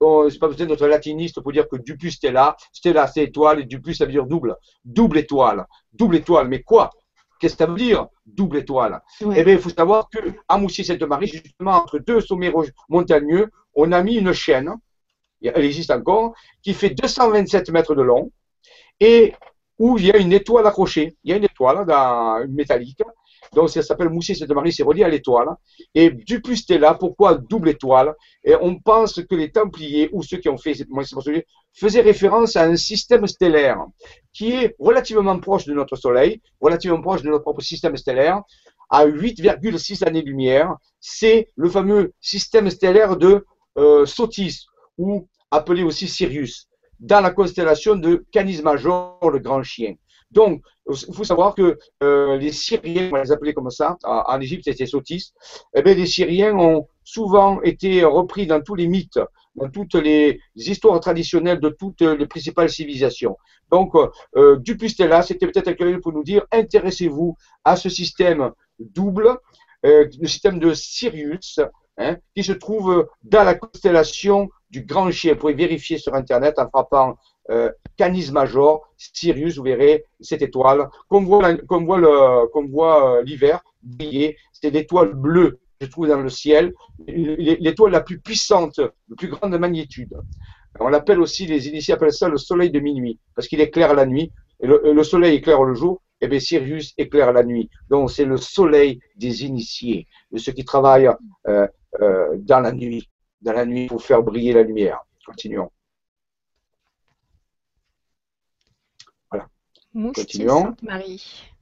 oh, 0.00 0.28
c'est 0.30 0.38
pas 0.38 0.48
besoin 0.48 0.66
d'être 0.66 0.86
latiniste 0.86 1.40
pour 1.40 1.52
dire 1.52 1.68
que 1.68 1.76
du 1.76 1.96
plus 1.96 2.12
Stella. 2.12 2.56
Stella, 2.72 3.06
c'est 3.06 3.24
étoile 3.24 3.60
et 3.60 3.64
du 3.64 3.80
plus, 3.80 3.94
ça 3.94 4.04
veut 4.04 4.12
dire 4.12 4.26
double. 4.26 4.56
Double 4.84 5.18
étoile. 5.18 5.66
Double 5.92 6.16
étoile. 6.16 6.48
Mais 6.48 6.62
quoi? 6.62 6.90
Qu'est-ce 7.38 7.54
que 7.54 7.64
ça 7.64 7.66
veut 7.66 7.76
dire 7.76 8.06
double 8.24 8.58
étoile? 8.58 9.00
Eh 9.20 9.44
bien, 9.44 9.54
il 9.54 9.58
faut 9.58 9.70
savoir 9.70 10.08
que 10.08 10.18
à 10.48 10.56
Moustier-Sainte-Marie, 10.56 11.26
justement, 11.26 11.72
entre 11.72 11.98
deux 11.98 12.20
sommets 12.20 12.52
montagneux, 12.88 13.50
on 13.74 13.92
a 13.92 14.02
mis 14.02 14.16
une 14.16 14.32
chaîne 14.32 14.74
elle 15.42 15.64
existe 15.64 15.90
encore, 15.90 16.34
qui 16.62 16.74
fait 16.74 16.90
227 16.90 17.70
mètres 17.70 17.94
de 17.94 18.02
long 18.02 18.30
et 19.00 19.34
où 19.78 19.98
il 19.98 20.06
y 20.06 20.12
a 20.12 20.16
une 20.16 20.32
étoile 20.32 20.66
accrochée. 20.66 21.16
Il 21.24 21.30
y 21.30 21.34
a 21.34 21.36
une 21.36 21.44
étoile 21.44 21.86
dans, 21.86 22.46
métallique, 22.48 23.02
donc 23.54 23.70
ça 23.70 23.82
s'appelle 23.82 24.08
Moussier 24.08 24.34
Sainte 24.34 24.50
Marie, 24.50 24.72
c'est 24.72 24.82
relié 24.82 25.04
à 25.04 25.08
l'étoile. 25.08 25.48
Et 25.94 26.10
du 26.10 26.40
plus 26.40 26.68
là, 26.70 26.94
pourquoi 26.94 27.34
double 27.34 27.70
étoile? 27.70 28.14
Et 28.44 28.54
on 28.60 28.78
pense 28.78 29.20
que 29.22 29.34
les 29.34 29.50
Templiers 29.50 30.08
ou 30.12 30.22
ceux 30.22 30.38
qui 30.38 30.48
ont 30.48 30.58
fait 30.58 30.74
faisaient 31.72 32.00
référence 32.00 32.56
à 32.56 32.64
un 32.64 32.76
système 32.76 33.26
stellaire 33.26 33.78
qui 34.32 34.52
est 34.52 34.74
relativement 34.78 35.38
proche 35.38 35.66
de 35.66 35.74
notre 35.74 35.96
Soleil, 35.96 36.40
relativement 36.60 37.00
proche 37.00 37.22
de 37.22 37.28
notre 37.28 37.42
propre 37.42 37.62
système 37.62 37.96
stellaire, 37.96 38.42
à 38.90 39.06
8,6 39.06 40.04
années-lumière. 40.04 40.74
C'est 41.00 41.48
le 41.56 41.68
fameux 41.68 42.12
système 42.20 42.70
stellaire 42.70 43.16
de 43.16 43.46
euh, 43.78 44.06
Sotis 44.06 44.66
ou 44.98 45.28
appelé 45.50 45.82
aussi 45.82 46.08
Sirius, 46.08 46.68
dans 46.98 47.20
la 47.20 47.30
constellation 47.30 47.94
de 47.96 48.24
Canis 48.32 48.62
Major, 48.62 49.18
le 49.30 49.38
grand 49.38 49.62
chien. 49.62 49.94
Donc, 50.30 50.62
il 50.90 51.14
faut 51.14 51.24
savoir 51.24 51.54
que 51.54 51.78
euh, 52.02 52.36
les 52.36 52.52
Syriens, 52.52 53.10
on 53.12 53.16
les 53.16 53.32
appelait 53.32 53.54
comme 53.54 53.70
ça, 53.70 53.96
en 54.04 54.40
Égypte 54.40 54.64
c'était 54.64 54.86
Sotis, 54.86 55.32
eh 55.74 55.82
bien, 55.82 55.94
les 55.94 56.06
Syriens 56.06 56.56
ont 56.58 56.88
souvent 57.04 57.62
été 57.62 58.04
repris 58.04 58.46
dans 58.46 58.60
tous 58.60 58.74
les 58.74 58.86
mythes 58.86 59.20
dans 59.56 59.70
toutes 59.70 59.94
les 59.94 60.40
histoires 60.54 61.00
traditionnelles 61.00 61.60
de 61.60 61.70
toutes 61.70 62.02
les 62.02 62.26
principales 62.26 62.70
civilisations. 62.70 63.36
Donc, 63.70 63.94
euh, 64.36 64.56
Dupustella, 64.56 65.22
c'était 65.22 65.46
peut-être 65.46 65.72
quelqu'un 65.72 66.00
pour 66.00 66.12
nous 66.12 66.22
dire, 66.22 66.46
intéressez-vous 66.52 67.34
à 67.64 67.76
ce 67.76 67.88
système 67.88 68.52
double, 68.78 69.38
euh, 69.84 70.06
le 70.20 70.28
système 70.28 70.58
de 70.58 70.72
Sirius, 70.74 71.60
hein, 71.98 72.16
qui 72.34 72.42
se 72.42 72.52
trouve 72.52 73.08
dans 73.22 73.44
la 73.44 73.54
constellation 73.54 74.48
du 74.70 74.82
Grand 74.82 75.10
Chien. 75.10 75.34
Vous 75.34 75.40
pouvez 75.40 75.54
vérifier 75.54 75.98
sur 75.98 76.14
Internet 76.14 76.58
en 76.58 76.68
frappant 76.68 77.16
euh, 77.50 77.70
Canis 77.96 78.30
Major, 78.32 78.82
Sirius, 78.96 79.56
vous 79.56 79.64
verrez 79.64 80.04
cette 80.20 80.42
étoile 80.42 80.88
qu'on 81.08 81.22
voit, 81.22 81.54
qu'on 81.56 81.84
voit, 81.84 81.98
le, 81.98 82.48
qu'on 82.48 82.66
euh, 82.66 83.22
l'hiver 83.22 83.60
briller. 83.82 84.36
C'est 84.52 84.70
l'étoile 84.70 85.14
bleue 85.14 85.60
je 85.80 85.86
trouve 85.86 86.08
dans 86.08 86.20
le 86.20 86.28
ciel, 86.28 86.72
l'étoile 87.06 87.92
la 87.92 88.00
plus 88.00 88.18
puissante, 88.20 88.80
de 88.80 89.14
plus 89.14 89.28
grande 89.28 89.56
magnitude. 89.58 90.14
On 90.80 90.88
l'appelle 90.88 91.20
aussi, 91.20 91.46
les 91.46 91.68
initiés 91.68 91.94
appellent 91.94 92.12
ça 92.12 92.28
le 92.28 92.38
soleil 92.38 92.70
de 92.70 92.80
minuit, 92.80 93.18
parce 93.34 93.48
qu'il 93.48 93.60
éclaire 93.60 93.94
la 93.94 94.06
nuit. 94.06 94.32
Et 94.60 94.66
le, 94.66 95.02
soleil 95.02 95.36
éclaire 95.36 95.62
le 95.64 95.74
jour, 95.74 96.00
et 96.22 96.28
bien 96.28 96.40
Sirius 96.40 96.94
éclaire 96.96 97.32
la 97.32 97.44
nuit. 97.44 97.68
Donc 97.90 98.10
c'est 98.10 98.24
le 98.24 98.38
soleil 98.38 99.00
des 99.16 99.44
initiés, 99.44 100.06
de 100.32 100.38
ceux 100.38 100.52
qui 100.52 100.64
travaillent 100.64 101.10
euh, 101.46 101.66
euh, 102.00 102.36
dans 102.38 102.60
la 102.60 102.72
nuit. 102.72 103.08
Dans 103.40 103.52
la 103.52 103.64
nuit 103.66 103.86
pour 103.86 104.02
faire 104.02 104.22
briller 104.22 104.52
la 104.52 104.62
lumière. 104.62 105.00
Continuons. 105.24 105.70
Voilà. 109.30 109.48
Continuons. 110.14 110.64
Sainte-Marie. 110.64 111.52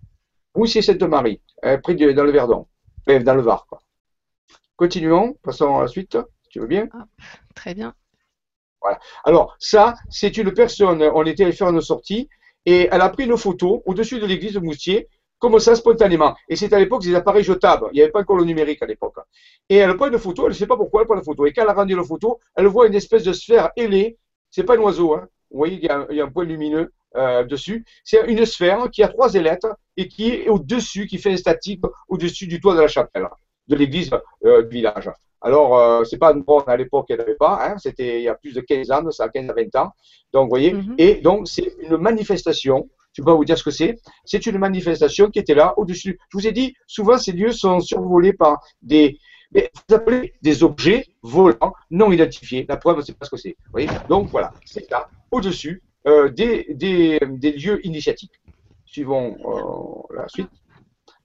Moussier 0.56 0.82
Sainte-Marie, 0.82 1.40
euh, 1.64 1.78
près 1.78 1.94
de, 1.94 2.12
dans 2.12 2.24
le 2.24 2.30
Verdon, 2.30 2.68
dans 3.06 3.34
le 3.34 3.42
Var. 3.42 3.66
Quoi. 3.66 3.80
Continuons, 4.76 5.34
passons 5.42 5.78
à 5.78 5.82
la 5.82 5.88
suite, 5.88 6.16
si 6.42 6.48
tu 6.50 6.60
veux 6.60 6.66
bien. 6.66 6.88
très 7.54 7.74
bien. 7.74 7.94
Voilà. 8.80 9.00
Alors, 9.24 9.56
ça, 9.58 9.94
c'est 10.10 10.36
une 10.36 10.52
personne, 10.52 11.02
on 11.02 11.24
était 11.24 11.44
allé 11.44 11.52
faire 11.52 11.70
une 11.70 11.80
sortie, 11.80 12.28
et 12.66 12.88
elle 12.90 13.00
a 13.00 13.08
pris 13.08 13.24
une 13.24 13.36
photo 13.36 13.82
au-dessus 13.84 14.20
de 14.20 14.26
l'église 14.26 14.54
de 14.54 14.60
Moustier, 14.60 15.08
comme 15.38 15.58
ça, 15.58 15.74
spontanément. 15.74 16.34
Et 16.48 16.56
c'est 16.56 16.72
à 16.72 16.78
l'époque 16.78 17.02
des 17.02 17.14
appareils 17.14 17.44
jetables. 17.44 17.88
Il 17.92 17.96
n'y 17.96 18.02
avait 18.02 18.12
pas 18.12 18.20
encore 18.20 18.36
le 18.36 18.44
numérique 18.44 18.82
à 18.82 18.86
l'époque. 18.86 19.16
Et 19.68 19.76
elle 19.76 19.96
prend 19.96 20.08
une 20.08 20.18
photo, 20.18 20.44
elle 20.44 20.50
ne 20.50 20.54
sait 20.54 20.66
pas 20.66 20.76
pourquoi 20.76 21.02
elle 21.02 21.06
prend 21.06 21.16
la 21.16 21.22
photo. 21.22 21.46
Et 21.46 21.52
quand 21.52 21.62
elle 21.62 21.68
a 21.68 21.74
rendu 21.74 21.94
la 21.94 22.04
photo, 22.04 22.40
elle 22.56 22.66
voit 22.66 22.86
une 22.86 22.94
espèce 22.94 23.24
de 23.24 23.32
sphère 23.32 23.70
ailée. 23.76 24.18
C'est 24.50 24.64
pas 24.64 24.76
un 24.76 24.80
oiseau, 24.80 25.14
hein. 25.14 25.28
Vous 25.50 25.58
voyez, 25.58 25.76
il 25.76 25.84
y, 25.84 25.88
a, 25.88 26.24
un 26.24 26.30
point 26.30 26.44
lumineux 26.44 26.92
euh, 27.14 27.44
dessus. 27.44 27.84
C'est 28.02 28.26
une 28.26 28.44
sphère 28.44 28.90
qui 28.90 29.04
a 29.04 29.08
trois 29.08 29.34
ailettes 29.34 29.66
et 29.96 30.08
qui 30.08 30.30
est 30.30 30.48
au-dessus, 30.48 31.06
qui 31.06 31.18
fait 31.18 31.32
un 31.32 31.36
statique 31.36 31.80
au-dessus 32.08 32.48
du 32.48 32.60
toit 32.60 32.74
de 32.74 32.80
la 32.80 32.88
chapelle 32.88 33.28
de 33.68 33.76
l'église 33.76 34.10
euh, 34.44 34.62
du 34.62 34.76
village. 34.76 35.10
Alors, 35.40 35.78
euh, 35.78 36.04
c'est 36.04 36.16
pas 36.16 36.32
une 36.32 36.42
borne 36.42 36.64
à 36.68 36.76
l'époque, 36.76 37.06
elle 37.10 37.18
n'avait 37.18 37.34
pas, 37.34 37.58
hein, 37.62 37.76
c'était 37.78 38.20
il 38.20 38.22
y 38.24 38.28
a 38.28 38.34
plus 38.34 38.54
de 38.54 38.60
15 38.60 38.90
ans, 38.90 39.10
ça 39.10 39.24
a 39.24 39.28
15 39.28 39.50
à 39.50 39.52
20 39.52 39.76
ans. 39.76 39.92
Donc, 40.32 40.44
vous 40.44 40.48
voyez, 40.48 40.72
mhm. 40.72 40.94
et 40.98 41.16
donc 41.16 41.48
c'est 41.48 41.74
une 41.82 41.98
manifestation, 41.98 42.88
je 43.14 43.22
ne 43.22 43.24
vais 43.24 43.32
pas 43.32 43.36
vous 43.36 43.44
dire 43.44 43.56
ce 43.56 43.64
que 43.64 43.70
c'est, 43.70 43.96
c'est 44.24 44.44
une 44.46 44.58
manifestation 44.58 45.30
qui 45.30 45.38
était 45.38 45.54
là 45.54 45.72
au-dessus. 45.78 46.18
Je 46.30 46.36
vous 46.36 46.46
ai 46.46 46.52
dit, 46.52 46.74
souvent 46.86 47.16
ces 47.16 47.32
lieux 47.32 47.52
sont 47.52 47.80
survolés 47.80 48.32
par 48.32 48.60
des, 48.82 49.18
vous 49.54 49.94
appelez 49.94 50.34
des 50.42 50.62
objets 50.62 51.06
volants 51.22 51.72
non 51.90 52.10
identifiés. 52.12 52.66
La 52.68 52.76
preuve, 52.76 53.00
c'est 53.02 53.16
pas 53.16 53.24
ce 53.24 53.30
que 53.30 53.36
c'est. 53.36 53.56
Voyez? 53.70 53.88
Donc 54.08 54.28
voilà, 54.30 54.52
c'est 54.64 54.90
là, 54.90 55.08
au-dessus 55.30 55.82
euh, 56.06 56.28
des, 56.28 56.66
des, 56.74 57.20
des, 57.20 57.52
lieux 57.52 57.84
initiatiques. 57.86 58.40
Suivons 58.84 59.36
euh, 59.44 60.16
la 60.16 60.28
suite. 60.28 60.50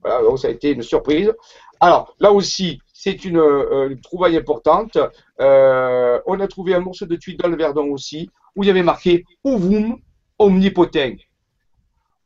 Voilà, 0.01 0.22
donc 0.22 0.39
ça 0.39 0.48
a 0.48 0.51
été 0.51 0.72
une 0.72 0.84
surprise. 0.84 1.34
Alors, 1.81 2.15
là 2.19 2.31
aussi, 2.31 2.79
c'est 2.93 3.24
une, 3.25 3.38
euh, 3.38 3.96
trouvaille 4.03 4.38
importante. 4.38 4.98
Euh, 5.39 6.19
on 6.25 6.39
a 6.39 6.48
trouvé 6.48 6.75
un 6.75 6.81
morceau 6.81 7.05
de 7.05 7.15
tuile 7.15 7.38
dans 7.38 7.48
le 7.48 7.55
Verdon 7.55 7.86
aussi, 7.91 8.29
où 8.55 8.63
il 8.63 8.67
y 8.67 8.69
avait 8.69 8.84
marqué 8.84 9.24
Ovum 9.43 9.98
omnipotent. 10.38 11.17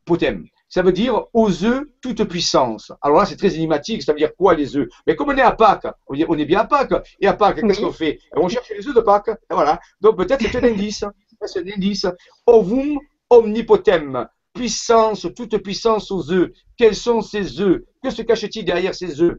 Potem. 0.06 0.46
Ça 0.70 0.82
veut 0.82 0.92
dire 0.92 1.26
aux 1.34 1.64
œufs 1.64 1.86
toute 2.02 2.24
puissance. 2.24 2.92
Alors 3.02 3.20
là, 3.20 3.26
c'est 3.26 3.38
très 3.38 3.56
énigmatique, 3.56 4.02
ça 4.02 4.12
veut 4.12 4.18
dire 4.18 4.36
quoi 4.36 4.56
les 4.56 4.76
œufs? 4.76 4.90
Mais 5.06 5.16
comme 5.16 5.30
on 5.30 5.38
est 5.38 5.42
à 5.42 5.52
Pâques, 5.52 5.88
on 6.08 6.16
est 6.16 6.46
bien 6.46 6.62
à 6.62 6.66
Pâques, 6.66 6.94
et 7.20 7.28
à 7.28 7.34
Pâques, 7.34 7.62
qu'est-ce 7.62 7.82
qu'on 7.82 7.92
fait? 7.92 8.20
On 8.36 8.50
cherche 8.50 8.72
les 8.76 8.88
œufs 8.88 8.96
de 8.96 9.02
Pâques, 9.02 9.30
et 9.30 9.54
voilà. 9.54 9.80
Donc 10.02 10.18
peut-être 10.18 10.42
c'est 10.42 10.56
un 10.58 10.64
indice. 10.64 11.06
C'est 11.46 11.60
un 11.60 11.74
indice. 11.76 12.08
Ovum 12.48 12.98
omnipotem 13.30 14.28
puissance, 14.54 15.28
toute 15.36 15.58
puissance 15.58 16.12
aux 16.12 16.32
œufs. 16.32 16.52
Quels 16.78 16.96
sont 16.96 17.22
ces 17.22 17.60
œufs? 17.60 17.84
Que 18.02 18.10
se 18.10 18.22
cache-t-il 18.22 18.66
derrière 18.66 18.96
ces 18.96 19.22
œufs? 19.22 19.38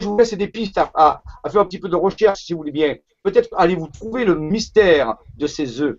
Je 0.00 0.06
vous 0.06 0.18
laisse 0.18 0.34
des 0.34 0.48
pistes 0.48 0.78
à, 0.78 1.22
faire 1.50 1.60
un 1.60 1.64
petit 1.66 1.78
peu 1.78 1.88
de 1.88 1.96
recherche 1.96 2.44
si 2.44 2.52
vous 2.52 2.58
voulez 2.58 2.72
bien. 2.72 2.96
Peut-être 3.22 3.48
allez-vous 3.56 3.88
trouver 3.88 4.24
le 4.24 4.34
mystère 4.34 5.14
de 5.36 5.46
ces 5.46 5.80
œufs 5.80 5.98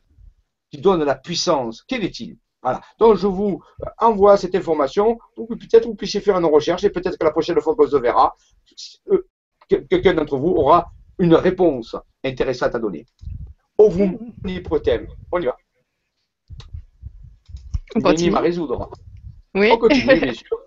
qui 0.71 0.79
donnent 0.79 1.03
la 1.03 1.15
puissance. 1.15 1.83
Quel 1.87 2.03
est-il? 2.03 2.37
Voilà. 2.67 2.81
Donc 2.99 3.15
je 3.15 3.27
vous 3.27 3.63
envoie 3.97 4.35
cette 4.35 4.53
information 4.55 5.17
pour 5.35 5.47
que 5.47 5.53
peut-être 5.53 5.85
vous 5.85 5.95
puissiez 5.95 6.19
faire 6.19 6.37
une 6.37 6.45
recherche 6.45 6.83
et 6.83 6.89
peut-être 6.89 7.17
que 7.17 7.23
la 7.23 7.31
prochaine 7.31 7.59
fois 7.61 7.75
qu'on 7.75 7.87
se 7.87 7.95
verra, 7.95 8.35
euh, 9.11 9.25
quelqu'un 9.89 10.13
d'entre 10.13 10.37
vous 10.37 10.49
aura 10.49 10.91
une 11.17 11.33
réponse 11.33 11.95
intéressante 12.25 12.75
à 12.75 12.79
donner. 12.79 13.05
Ovum 13.77 14.17
On 14.43 14.49
y 14.49 15.45
va. 15.45 15.57
On 17.95 18.01
continue. 18.01 18.35
à 18.35 18.39
résoudre. 18.41 18.89
Oui. 19.55 19.69
On 19.71 19.77
continue, 19.77 20.19
bien 20.19 20.33
sûr. 20.41 20.57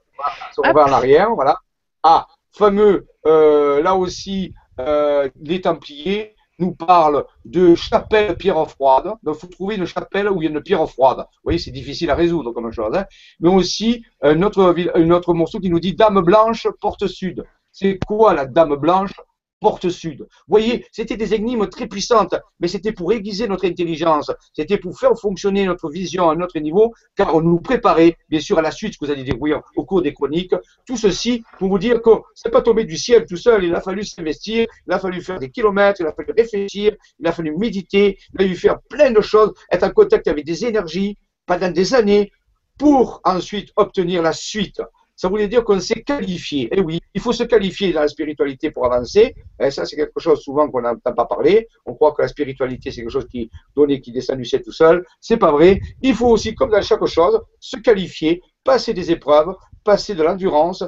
On 0.65 0.73
va 0.73 0.85
en 0.85 0.93
arrière, 0.93 1.35
voilà. 1.35 1.59
Ah, 2.03 2.27
fameux, 2.51 3.07
euh, 3.27 3.83
là 3.83 3.95
aussi, 3.95 4.55
euh, 4.79 5.29
les 5.39 5.61
Templiers 5.61 6.35
nous 6.61 6.73
parlent 6.73 7.25
de 7.44 7.75
chapelle 7.75 8.37
pierre 8.37 8.68
froide. 8.68 9.14
Donc, 9.23 9.37
il 9.37 9.40
faut 9.40 9.46
trouver 9.46 9.77
une 9.77 9.87
chapelle 9.87 10.29
où 10.31 10.40
il 10.40 10.44
y 10.44 10.49
a 10.49 10.51
une 10.51 10.62
pierre 10.62 10.88
froide. 10.88 11.18
Vous 11.18 11.40
voyez, 11.44 11.59
c'est 11.59 11.70
difficile 11.70 12.11
à 12.11 12.14
résoudre 12.14 12.53
comme 12.53 12.70
chose. 12.70 12.94
Hein. 12.94 13.07
Mais 13.40 13.49
aussi, 13.49 14.05
un 14.23 14.42
autre, 14.42 14.75
un 14.94 15.11
autre 15.11 15.35
morceau 15.35 15.59
qui 15.59 15.70
nous 15.70 15.81
dit 15.81 15.94
Dame 15.94 16.20
blanche, 16.20 16.68
porte 16.81 17.07
sud. 17.07 17.44
C'est 17.73 17.99
quoi 18.07 18.35
la 18.35 18.46
Dame 18.46 18.77
blanche? 18.77 19.12
Porte 19.61 19.90
sud. 19.90 20.20
Vous 20.20 20.27
voyez, 20.49 20.87
c'était 20.90 21.16
des 21.16 21.35
énigmes 21.35 21.68
très 21.68 21.87
puissantes, 21.87 22.35
mais 22.59 22.68
c'était 22.68 22.92
pour 22.92 23.12
aiguiser 23.12 23.46
notre 23.46 23.66
intelligence, 23.66 24.31
c'était 24.55 24.79
pour 24.79 24.99
faire 24.99 25.16
fonctionner 25.18 25.64
notre 25.66 25.90
vision 25.90 26.31
à 26.31 26.35
notre 26.35 26.59
niveau, 26.59 26.94
car 27.14 27.35
on 27.35 27.42
nous 27.42 27.61
préparait, 27.61 28.16
bien 28.29 28.40
sûr, 28.40 28.59
à 28.59 28.62
la 28.62 28.70
suite, 28.70 28.94
ce 28.94 28.99
que 28.99 29.05
vous 29.05 29.11
allez 29.12 29.25
découvrir 29.25 29.61
au 29.77 29.85
cours 29.85 30.03
des 30.03 30.12
chroniques. 30.12 30.55
Tout 30.87 30.96
ceci 30.96 31.44
pour 31.59 31.68
vous 31.68 31.79
dire 31.79 32.01
que 32.03 32.11
c'est 32.35 32.51
pas 32.51 32.62
tombé 32.62 32.85
du 32.85 32.96
ciel 32.96 33.27
tout 33.27 33.37
seul, 33.37 33.64
il 33.64 33.75
a 33.75 33.81
fallu 33.81 34.05
s'investir, 34.05 34.66
il 34.87 34.92
a 34.92 34.99
fallu 34.99 35.20
faire 35.20 35.38
des 35.38 35.51
kilomètres, 35.51 36.01
il 36.01 36.07
a 36.07 36.12
fallu 36.12 36.33
réfléchir, 36.37 36.96
il 37.18 37.27
a 37.27 37.33
fallu 37.33 37.57
méditer, 37.57 38.18
il 38.33 38.40
a 38.40 38.44
fallu 38.44 38.57
faire 38.57 38.81
plein 38.88 39.11
de 39.11 39.20
choses, 39.20 39.53
être 39.70 39.85
en 39.85 39.90
contact 39.90 40.27
avec 40.29 40.44
des 40.44 40.64
énergies 40.64 41.18
pendant 41.46 41.70
des 41.70 41.94
années 41.94 42.33
pour 42.79 43.20
ensuite 43.25 43.70
obtenir 43.77 44.23
la 44.23 44.33
suite 44.33 44.81
ça 45.21 45.29
voulait 45.29 45.49
dire 45.49 45.65
qu'on 45.65 45.81
s'est 45.81 46.03
qualifié. 46.03 46.63
Et 46.63 46.79
eh 46.79 46.81
oui, 46.81 46.99
il 47.13 47.21
faut 47.21 47.35
se 47.35 47.43
qualifier 47.43 47.93
dans 47.93 48.01
la 48.01 48.09
spiritualité 48.09 48.71
pour 48.71 48.87
avancer. 48.87 49.35
Et 49.63 49.71
ça, 49.71 49.85
c'est 49.85 49.95
quelque 49.95 50.19
chose 50.19 50.41
souvent 50.41 50.71
qu'on 50.71 50.81
n'entend 50.81 51.13
pas 51.13 51.27
parler. 51.27 51.69
On 51.85 51.93
croit 51.93 52.13
que 52.13 52.23
la 52.23 52.29
spiritualité, 52.29 52.91
c'est 52.91 53.03
quelque 53.03 53.13
chose 53.13 53.29
qui 53.29 53.51
donne 53.77 54.01
qui 54.01 54.13
descend 54.13 54.39
du 54.39 54.47
ciel 54.47 54.63
tout 54.63 54.73
seul. 54.73 55.05
C'est 55.21 55.37
pas 55.37 55.53
vrai. 55.53 55.79
Il 56.01 56.15
faut 56.15 56.29
aussi, 56.29 56.55
comme 56.55 56.71
dans 56.71 56.81
chaque 56.81 57.05
chose, 57.05 57.39
se 57.59 57.77
qualifier, 57.77 58.41
passer 58.65 58.95
des 58.95 59.11
épreuves, 59.11 59.55
passer 59.85 60.15
de 60.15 60.23
l'endurance. 60.23 60.85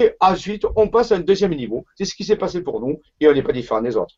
Et 0.00 0.10
ensuite, 0.18 0.64
on 0.74 0.88
passe 0.88 1.12
à 1.12 1.14
un 1.14 1.20
deuxième 1.20 1.54
niveau. 1.54 1.84
C'est 1.94 2.04
ce 2.04 2.16
qui 2.16 2.24
s'est 2.24 2.34
passé 2.34 2.62
pour 2.62 2.80
nous 2.80 3.00
et 3.20 3.28
on 3.28 3.32
n'est 3.32 3.44
pas 3.44 3.52
différent 3.52 3.80
des 3.80 3.96
autres. 3.96 4.16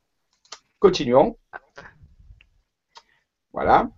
Continuons. 0.79 1.37
Voilà. 3.53 3.90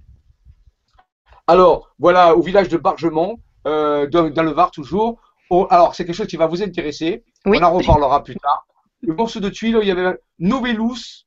Alors, 1.47 1.95
voilà, 2.01 2.35
au 2.37 2.43
village 2.43 2.69
de 2.69 2.79
Bargemont, 2.79 3.39
euh, 3.69 4.09
dans 4.09 4.43
le 4.43 4.51
Var 4.51 4.73
toujours, 4.73 5.21
Oh, 5.55 5.67
alors, 5.69 5.95
c'est 5.95 6.07
quelque 6.07 6.15
chose 6.15 6.29
qui 6.29 6.39
va 6.39 6.47
vous 6.47 6.63
intéresser. 6.63 7.25
On 7.45 7.63
en 7.63 7.73
reparlera 7.75 8.25
plus 8.25 8.37
tard. 8.37 8.67
Le 9.03 9.13
morceau 9.13 9.39
de 9.39 9.51
tuile, 9.51 9.79
il 9.83 9.87
y 9.87 9.91
avait 9.91 10.19
Novelus 10.39 11.27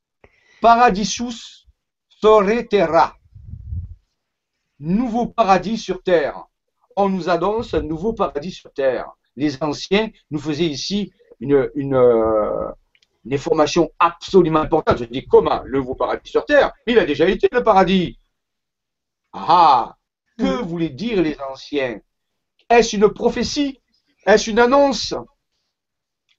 Paradisus 0.61 1.67
Sore 2.09 2.49
Terra. 2.67 3.13
Nouveau 4.79 5.27
paradis 5.27 5.77
sur 5.77 6.01
terre. 6.01 6.43
On 6.95 7.07
nous 7.07 7.29
annonce 7.29 7.75
un 7.75 7.83
nouveau 7.83 8.13
paradis 8.13 8.49
sur 8.49 8.73
terre. 8.73 9.11
Les 9.35 9.61
anciens 9.61 10.09
nous 10.31 10.39
faisaient 10.39 10.65
ici 10.65 11.13
une, 11.39 11.69
une, 11.75 11.93
euh, 11.93 12.71
information 13.31 13.91
absolument 13.99 14.61
importante. 14.61 14.97
Je 14.97 15.05
dis 15.05 15.27
comment 15.27 15.61
le 15.65 15.77
nouveau 15.77 15.93
paradis 15.93 16.31
sur 16.31 16.45
terre? 16.45 16.73
Il 16.87 16.97
a 16.97 17.05
déjà 17.05 17.29
été 17.29 17.47
le 17.51 17.61
paradis. 17.61 18.17
Ah 19.33 19.95
Que 20.39 20.63
hmm. 20.63 20.65
voulaient 20.65 20.89
dire 20.89 21.21
les 21.21 21.37
anciens? 21.47 21.99
Est-ce 22.71 22.95
une 22.95 23.07
prophétie? 23.09 23.81
Est-ce 24.25 24.49
une 24.49 24.59
annonce? 24.59 25.13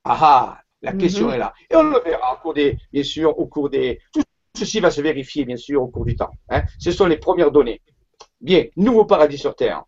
Ah 0.05 0.19
ah, 0.21 0.61
la 0.83 0.93
mhm. 0.93 0.99
question 0.99 1.33
est 1.33 1.39
là. 1.39 1.53
Et 1.71 1.77
on 1.77 1.83
le 1.83 2.01
verra 2.01 2.35
au 2.35 2.37
cours 2.39 2.55
des, 2.55 2.79
bien 2.93 3.03
sûr, 3.03 3.39
au 3.39 3.47
cours 3.47 3.71
des. 3.71 4.01
Tout 4.13 4.23
ceci 4.57 4.81
va 4.81 4.91
se 4.91 5.01
vérifier, 5.01 5.45
bien 5.45 5.57
sûr, 5.57 5.83
au 5.83 5.89
cours 5.89 6.05
du 6.05 6.17
temps. 6.17 6.31
Hein. 6.49 6.63
Ce 6.79 6.91
sont 6.91 7.07
les 7.07 7.19
premières 7.19 7.51
données. 7.51 7.83
Bien, 8.41 8.65
nouveau 8.77 9.05
paradis 9.05 9.39
sur 9.39 9.55
Terre. 9.55 9.85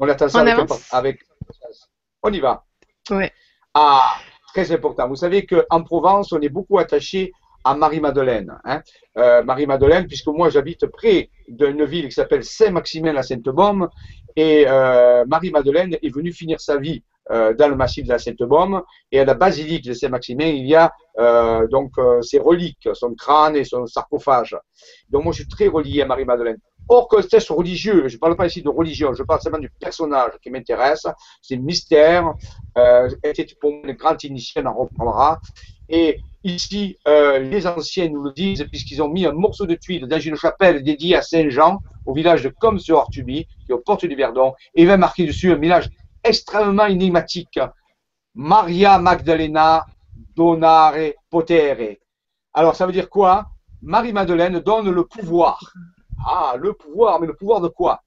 On 0.00 0.08
attend 0.08 0.28
ça 0.28 0.44
avec, 0.92 1.20
On 2.22 2.32
y 2.32 2.40
va. 2.40 2.64
Oui. 3.10 3.26
Ah, 3.74 4.16
très 4.52 4.72
important. 4.72 5.08
Vous 5.08 5.16
savez 5.16 5.46
qu'en 5.46 5.82
Provence, 5.82 6.32
on 6.32 6.40
est 6.40 6.48
beaucoup 6.48 6.78
attaché 6.78 7.32
à 7.64 7.74
Marie-Madeleine. 7.74 8.58
Hein. 8.64 8.82
Euh, 9.16 9.42
Marie-Madeleine, 9.44 10.06
puisque 10.06 10.26
moi 10.26 10.50
j'habite 10.50 10.86
près 10.86 11.30
d'une 11.48 11.84
ville 11.84 12.06
qui 12.06 12.12
s'appelle 12.12 12.44
Saint-Maximin-la-Sainte-Baume, 12.44 13.88
et 14.34 14.64
euh, 14.66 15.24
Marie-Madeleine 15.26 15.96
est 16.02 16.14
venue 16.14 16.32
finir 16.32 16.60
sa 16.60 16.78
vie 16.78 17.04
euh, 17.32 17.54
dans 17.54 17.68
le 17.68 17.76
massif 17.76 18.04
de 18.04 18.10
la 18.10 18.18
Sainte-Baume, 18.18 18.82
et 19.10 19.20
à 19.20 19.24
la 19.24 19.34
basilique 19.34 19.84
de 19.84 19.92
Saint-Maximin, 19.92 20.46
il 20.46 20.66
y 20.66 20.74
a 20.74 20.92
euh, 21.18 21.66
donc 21.68 21.92
ses 22.22 22.38
reliques, 22.38 22.88
son 22.94 23.14
crâne 23.14 23.56
et 23.56 23.64
son 23.64 23.86
sarcophage. 23.86 24.56
Donc 25.10 25.24
moi 25.24 25.32
je 25.32 25.42
suis 25.42 25.48
très 25.48 25.68
relié 25.68 26.02
à 26.02 26.06
Marie-Madeleine. 26.06 26.58
Or 26.88 27.08
que 27.08 27.22
test 27.22 27.48
religieux, 27.48 28.08
je 28.08 28.16
ne 28.16 28.20
parle 28.20 28.36
pas 28.36 28.46
ici 28.46 28.60
de 28.60 28.68
religion, 28.68 29.14
je 29.14 29.22
parle 29.22 29.40
seulement 29.40 29.58
du 29.58 29.70
personnage 29.70 30.32
qui 30.42 30.50
m'intéresse, 30.50 31.06
c'est 31.40 31.56
le 31.56 31.62
mystère, 31.62 32.34
euh, 32.76 33.08
était 33.22 33.46
pour 33.60 33.70
une 33.70 33.92
grande 33.92 34.22
initiée, 34.24 34.62
on 34.64 34.66
en 34.66 34.74
reprendra. 34.74 35.40
Et 35.88 36.20
ici, 36.42 36.98
euh, 37.06 37.38
les 37.38 37.66
anciens 37.66 38.08
nous 38.08 38.22
le 38.22 38.32
disent, 38.32 38.66
puisqu'ils 38.68 39.02
ont 39.02 39.08
mis 39.08 39.26
un 39.26 39.32
morceau 39.32 39.66
de 39.66 39.74
tuile 39.74 40.06
dans 40.06 40.18
une 40.18 40.36
chapelle 40.36 40.82
dédiée 40.82 41.16
à 41.16 41.22
Saint-Jean, 41.22 41.78
au 42.04 42.14
village 42.14 42.42
de 42.42 42.48
Commes-sur-Ortuby, 42.48 43.46
qui 43.46 43.70
est 43.70 43.74
aux 43.74 43.78
portes 43.78 44.04
du 44.04 44.16
Verdon, 44.16 44.54
et 44.74 44.82
il 44.82 44.88
va 44.88 44.96
marquer 44.96 45.26
dessus 45.26 45.52
un 45.52 45.56
village 45.56 45.88
extrêmement 46.22 46.86
énigmatique. 46.86 47.58
Maria 48.34 48.98
Magdalena 48.98 49.84
donare 50.34 51.12
potere. 51.30 51.98
Alors, 52.54 52.76
ça 52.76 52.86
veut 52.86 52.92
dire 52.92 53.08
quoi? 53.08 53.46
Marie-Madeleine 53.82 54.60
donne 54.60 54.90
le 54.90 55.04
pouvoir. 55.04 55.58
Ah, 56.24 56.54
le 56.58 56.72
pouvoir, 56.72 57.20
mais 57.20 57.26
le 57.26 57.34
pouvoir 57.34 57.60
de 57.60 57.68
quoi? 57.68 58.02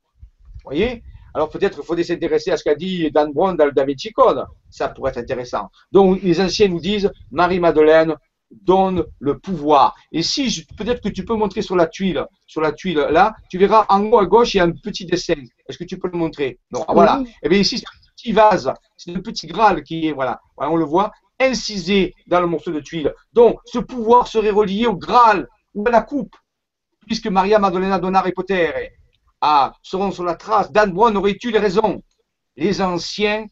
Vous 0.63 0.69
voyez? 0.71 1.03
Alors 1.33 1.49
peut-être 1.49 1.75
qu'il 1.75 1.83
faudrait 1.83 2.05
s'intéresser 2.05 2.51
à 2.51 2.55
ce 2.55 2.63
qu'a 2.63 2.75
dit 2.75 3.11
Dan 3.11 3.33
Brown 3.33 3.57
dans 3.57 3.65
le 3.65 3.73
David 3.73 3.99
Code. 4.13 4.45
Ça 4.69 4.87
pourrait 4.87 5.11
être 5.11 5.17
intéressant. 5.17 5.69
Donc 5.91 6.21
les 6.23 6.39
anciens 6.39 6.69
nous 6.69 6.79
disent, 6.79 7.11
Marie-Madeleine 7.29 8.15
donne 8.49 9.03
le 9.19 9.37
pouvoir. 9.37 9.95
Et 10.13 10.23
si, 10.23 10.65
peut-être 10.77 11.01
que 11.01 11.09
tu 11.09 11.25
peux 11.25 11.35
montrer 11.35 11.61
sur 11.61 11.75
la 11.75 11.87
tuile, 11.87 12.25
sur 12.47 12.61
la 12.61 12.71
tuile 12.71 13.05
là, 13.11 13.35
tu 13.49 13.57
verras 13.57 13.85
en 13.89 14.05
haut 14.05 14.19
à 14.19 14.25
gauche, 14.25 14.53
il 14.53 14.57
y 14.57 14.59
a 14.61 14.63
un 14.63 14.71
petit 14.71 15.05
dessin. 15.05 15.33
Est-ce 15.67 15.77
que 15.77 15.83
tu 15.83 15.99
peux 15.99 16.09
le 16.09 16.17
montrer? 16.17 16.59
Non, 16.71 16.85
voilà. 16.87 17.21
Et 17.21 17.29
eh 17.43 17.49
bien 17.49 17.59
ici, 17.59 17.83
petit 18.25 18.33
vase, 18.33 18.73
c'est 18.97 19.15
un 19.15 19.21
petit 19.21 19.45
Graal 19.45 19.83
qui 19.83 20.07
est, 20.07 20.11
voilà, 20.11 20.41
on 20.57 20.77
le 20.77 20.85
voit, 20.85 21.11
incisé 21.39 22.13
dans 22.27 22.41
le 22.41 22.47
morceau 22.47 22.71
de 22.71 22.79
tuile. 22.79 23.13
Donc, 23.33 23.59
ce 23.65 23.77
pouvoir 23.77 24.27
serait 24.27 24.49
relié 24.49 24.87
au 24.87 24.95
Graal 24.95 25.47
ou 25.75 25.87
à 25.87 25.91
la 25.91 26.01
coupe 26.01 26.35
puisque 27.05 27.27
Maria 27.27 27.59
Maddalena 27.59 27.99
Donare 27.99 28.31
Potere 28.33 28.93
ah, 29.41 29.73
seront 29.83 30.11
sur 30.11 30.23
la 30.23 30.33
trace, 30.33 30.71
Dan 30.71 30.91
Brown 30.91 31.15
aurait 31.17 31.37
eu 31.43 31.51
les 31.51 31.59
raisons. 31.59 32.01
Les 32.55 32.81
anciens 32.81 33.45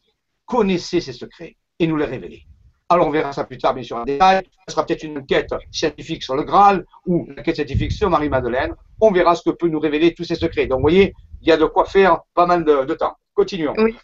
connaissaient 0.44 1.00
ces 1.00 1.12
secrets 1.12 1.56
et 1.78 1.86
nous 1.86 1.96
les 1.96 2.06
révélaient. 2.06 2.42
Alors 2.88 3.06
on 3.06 3.10
verra 3.10 3.32
ça 3.32 3.44
plus 3.44 3.58
tard, 3.58 3.74
bien 3.74 3.84
sûr, 3.84 3.98
en 3.98 4.04
détail. 4.04 4.44
Ce 4.66 4.74
sera 4.74 4.84
peut-être 4.84 5.04
une 5.04 5.18
enquête 5.18 5.54
scientifique 5.70 6.24
sur 6.24 6.34
le 6.34 6.42
Graal 6.42 6.84
ou 7.06 7.26
une 7.28 7.38
enquête 7.38 7.54
scientifique 7.54 7.92
sur 7.92 8.10
Marie-Madeleine. 8.10 8.74
On 9.00 9.12
verra 9.12 9.36
ce 9.36 9.42
que 9.48 9.50
peut 9.50 9.68
nous 9.68 9.78
révéler 9.78 10.14
tous 10.14 10.24
ces 10.24 10.34
secrets. 10.34 10.66
Donc, 10.66 10.78
vous 10.78 10.82
voyez, 10.82 11.14
il 11.42 11.48
y 11.48 11.52
a 11.52 11.56
de 11.56 11.64
quoi 11.64 11.84
faire 11.84 12.22
pas 12.34 12.46
mal 12.46 12.64
de, 12.64 12.84
de 12.84 12.94
temps. 12.94 13.14
Continuons. 13.34 13.74
Oui. 13.78 13.96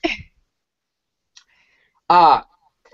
Ah, 2.13 2.45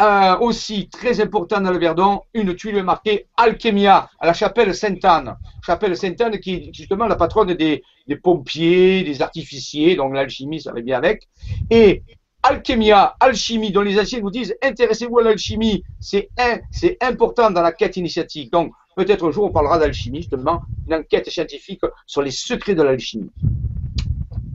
euh, 0.03 0.37
aussi 0.41 0.91
très 0.91 1.23
important 1.23 1.59
dans 1.63 1.71
le 1.71 1.79
Verdon, 1.79 2.21
une 2.35 2.55
tuile 2.55 2.83
marquée 2.83 3.29
Alchemia 3.39 4.11
à 4.21 4.27
la 4.27 4.35
chapelle 4.35 4.75
Sainte-Anne. 4.75 5.39
Chapelle 5.65 5.97
Sainte-Anne 5.97 6.39
qui 6.39 6.53
est 6.53 6.71
justement 6.75 7.07
la 7.07 7.17
patronne 7.17 7.55
des, 7.55 7.83
des 8.07 8.17
pompiers, 8.17 9.05
des 9.05 9.23
artificiers, 9.23 9.97
donc 9.97 10.13
l'alchimie, 10.13 10.61
ça 10.61 10.71
va 10.71 10.83
bien 10.83 10.99
avec. 10.99 11.27
Et 11.71 12.03
Alchemia, 12.43 13.17
alchimie, 13.19 13.73
dont 13.73 13.81
les 13.81 13.99
anciens 13.99 14.21
vous 14.21 14.31
disent 14.31 14.55
intéressez-vous 14.63 15.21
à 15.21 15.23
l'alchimie, 15.23 15.83
c'est 15.99 16.29
c'est 16.71 16.99
important 17.01 17.51
dans 17.51 17.63
la 17.63 17.73
quête 17.73 17.97
initiatique. 17.97 18.53
Donc 18.53 18.73
peut-être 18.97 19.27
un 19.27 19.31
jour 19.31 19.45
on 19.45 19.51
parlera 19.51 19.79
d'alchimie, 19.79 20.19
justement, 20.19 20.61
une 20.87 20.93
enquête 20.93 21.31
scientifique 21.31 21.81
sur 22.07 22.21
les 22.21 22.33
secrets 22.33 22.75
de 22.75 22.83
l'alchimie. 22.83 23.31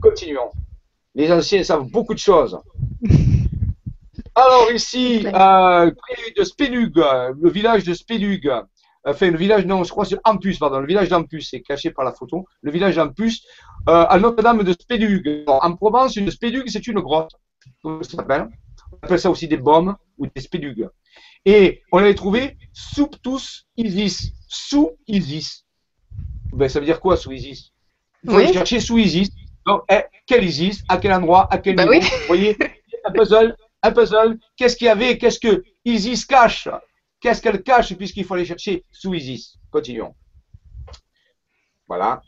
Continuons. 0.00 0.52
Les 1.16 1.32
anciens 1.32 1.64
savent 1.64 1.90
beaucoup 1.90 2.14
de 2.14 2.20
choses. 2.20 2.60
Alors 4.34 4.70
ici, 4.72 5.26
euh, 5.26 5.90
près 5.90 6.32
de 6.36 6.44
Spélug, 6.44 6.96
le 6.96 7.50
village 7.50 7.84
de 7.84 7.92
Spélug, 7.92 8.50
enfin 9.04 9.30
le 9.30 9.36
village, 9.36 9.66
non, 9.66 9.84
je 9.84 9.90
crois 9.90 10.06
c'est 10.06 10.18
Ampus, 10.24 10.58
pardon, 10.58 10.80
le 10.80 10.86
village 10.86 11.10
d'Ampus, 11.10 11.50
c'est 11.50 11.60
caché 11.60 11.90
par 11.90 12.04
la 12.04 12.12
photo, 12.12 12.46
le 12.62 12.70
village 12.70 12.96
d'Ampus, 12.96 13.44
euh, 13.88 14.06
à 14.08 14.18
Notre-Dame 14.18 14.62
de 14.62 14.72
Spélug. 14.72 15.44
En 15.46 15.74
Provence, 15.74 16.16
une 16.16 16.30
Spélug, 16.30 16.68
c'est 16.68 16.86
une 16.86 17.00
grotte, 17.00 17.32
comment 17.82 18.02
ça 18.02 18.16
s'appelle? 18.16 18.48
On 18.92 19.06
appelle 19.06 19.20
ça 19.20 19.30
aussi 19.30 19.48
des 19.48 19.56
baumes 19.58 19.96
ou 20.16 20.26
des 20.26 20.40
Spélugues. 20.40 20.88
Et 21.44 21.82
on 21.90 21.98
avait 21.98 22.14
trouvé 22.14 22.56
Souptus 22.72 23.66
Isis, 23.76 24.32
sous 24.48 24.92
Isis. 25.08 25.66
Ben, 26.52 26.68
ça 26.68 26.78
veut 26.78 26.86
dire 26.86 27.00
quoi 27.00 27.16
sous 27.16 27.32
Isis? 27.32 27.72
Il 28.22 28.30
faut 28.30 28.36
aller 28.36 28.52
chercher 28.52 28.80
sous 28.80 28.98
Isis. 28.98 29.30
Donc, 29.66 29.82
eh, 29.90 30.02
quel 30.26 30.44
Isis? 30.44 30.84
À 30.88 30.98
quel 30.98 31.12
endroit? 31.12 31.48
À 31.50 31.58
quel 31.58 31.76
ben 31.76 31.88
niveau 31.88 32.00
Vous 32.00 32.26
voyez 32.28 32.56
un 33.04 33.12
puzzle 33.12 33.56
un 33.82 33.92
puzzle. 33.92 34.38
Qu'est-ce 34.56 34.76
qu'il 34.76 34.86
y 34.86 34.90
avait 34.90 35.18
Qu'est-ce 35.18 35.40
que 35.40 35.64
Isis 35.84 36.24
cache? 36.24 36.68
Qu'est-ce 37.20 37.42
qu'elle 37.42 37.62
cache 37.62 37.94
puisqu'il 37.94 38.24
faut 38.24 38.34
aller 38.34 38.44
chercher 38.44 38.84
sous 38.90 39.14
Isis? 39.14 39.58
Continuons. 39.70 40.14
Voilà. 41.86 42.22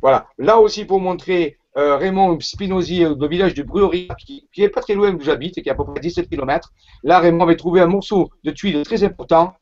Voilà. 0.00 0.26
Là 0.38 0.58
aussi 0.58 0.84
pour 0.84 1.00
montrer 1.00 1.58
euh, 1.76 1.96
Raymond 1.96 2.40
Spinozzi 2.40 3.00
le 3.00 3.28
village 3.28 3.54
de 3.54 3.62
Bruerie, 3.62 4.08
qui, 4.18 4.48
n'est 4.58 4.68
pas 4.68 4.80
très 4.80 4.94
loin 4.94 5.12
d'où 5.12 5.20
j'habite, 5.20 5.54
qui 5.62 5.68
est 5.68 5.72
à 5.72 5.74
peu 5.74 5.84
près 5.84 6.00
17 6.00 6.28
km. 6.28 6.72
Là, 7.02 7.20
Raymond 7.20 7.44
avait 7.44 7.56
trouvé 7.56 7.80
un 7.80 7.86
morceau 7.86 8.30
de 8.42 8.50
tuile 8.50 8.82
très 8.82 9.04
important 9.04 9.54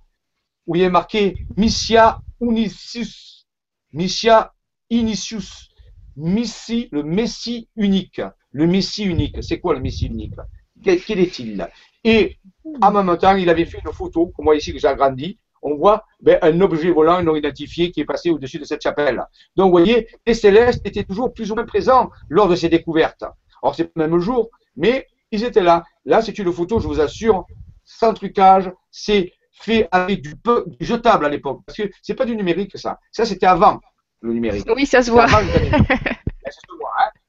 où 0.66 0.76
il 0.76 0.82
est 0.82 0.90
marqué 0.90 1.46
Missia 1.56 2.20
Unicius. 2.40 3.46
Missia 3.92 4.54
Initius. 4.90 5.68
Missi, 6.16 6.88
le 6.92 7.02
Messie 7.02 7.68
unique. 7.76 8.20
Le 8.50 8.66
Messie 8.66 9.04
unique. 9.04 9.42
C'est 9.42 9.60
quoi 9.60 9.74
le 9.74 9.80
Messie 9.80 10.06
unique? 10.06 10.34
Quel, 10.82 11.20
est-il 11.20 11.68
Et 12.04 12.36
en 12.80 12.90
même 12.90 13.16
temps, 13.18 13.36
il 13.36 13.48
avait 13.50 13.64
fait 13.64 13.80
une 13.84 13.92
photo, 13.92 14.32
comme 14.34 14.46
moi 14.46 14.56
ici 14.56 14.72
que 14.72 14.78
j'ai 14.78 14.88
agrandi, 14.88 15.38
on 15.62 15.74
voit 15.74 16.04
ben, 16.20 16.38
un 16.42 16.60
objet 16.60 16.90
volant 16.90 17.22
non 17.22 17.34
identifié 17.34 17.90
qui 17.90 18.00
est 18.00 18.04
passé 18.04 18.30
au-dessus 18.30 18.58
de 18.58 18.64
cette 18.64 18.82
chapelle. 18.82 19.24
Donc, 19.56 19.66
vous 19.66 19.78
voyez, 19.78 20.08
les 20.26 20.34
célestes 20.34 20.86
étaient 20.86 21.04
toujours 21.04 21.32
plus 21.32 21.50
ou 21.50 21.56
moins 21.56 21.64
présents 21.64 22.10
lors 22.28 22.48
de 22.48 22.54
ces 22.54 22.68
découvertes. 22.68 23.24
Alors, 23.62 23.74
c'est 23.74 23.90
le 23.94 24.06
même 24.06 24.20
jour, 24.20 24.50
mais 24.76 25.06
ils 25.32 25.44
étaient 25.44 25.62
là. 25.62 25.84
Là, 26.04 26.22
c'est 26.22 26.38
une 26.38 26.52
photo, 26.52 26.78
je 26.78 26.86
vous 26.86 27.00
assure, 27.00 27.44
sans 27.84 28.14
trucage, 28.14 28.70
c'est 28.90 29.32
fait 29.50 29.88
avec 29.90 30.22
du, 30.22 30.34
du 30.66 30.86
jetable 30.86 31.26
à 31.26 31.28
l'époque. 31.28 31.62
Parce 31.66 31.78
que 31.78 31.90
c'est 32.02 32.14
pas 32.14 32.24
du 32.24 32.36
numérique, 32.36 32.78
ça. 32.78 32.98
Ça, 33.10 33.24
c'était 33.24 33.46
avant 33.46 33.80
le 34.20 34.32
numérique. 34.32 34.66
Oui, 34.74 34.86
ça 34.86 35.02
se 35.02 35.10
voit. 35.10 35.26
Hein. 35.26 35.42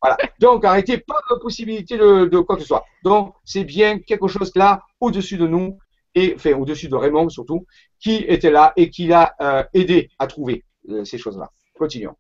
voilà. 0.01 0.17
Donc, 0.39 0.63
arrêtez 0.65 0.97
pas 0.97 1.19
de 1.29 1.35
possibilité 1.35 1.97
de, 1.97 2.39
quoi 2.39 2.55
que 2.55 2.61
ce 2.61 2.67
soit. 2.67 2.85
Donc, 3.03 3.35
c'est 3.43 3.63
bien 3.63 3.99
quelque 3.99 4.27
chose 4.27 4.51
là, 4.55 4.81
au-dessus 4.99 5.37
de 5.37 5.47
nous, 5.47 5.77
et 6.15 6.33
enfin, 6.35 6.53
au-dessus 6.53 6.87
de 6.87 6.95
Raymond 6.95 7.29
surtout, 7.29 7.65
qui 7.99 8.15
était 8.15 8.51
là 8.51 8.73
et 8.75 8.89
qui 8.89 9.07
l'a 9.07 9.35
euh, 9.41 9.63
aidé 9.73 10.09
à 10.17 10.27
trouver 10.27 10.63
euh, 10.89 11.03
ces 11.05 11.17
choses-là. 11.17 11.49
Continuons. 11.77 12.15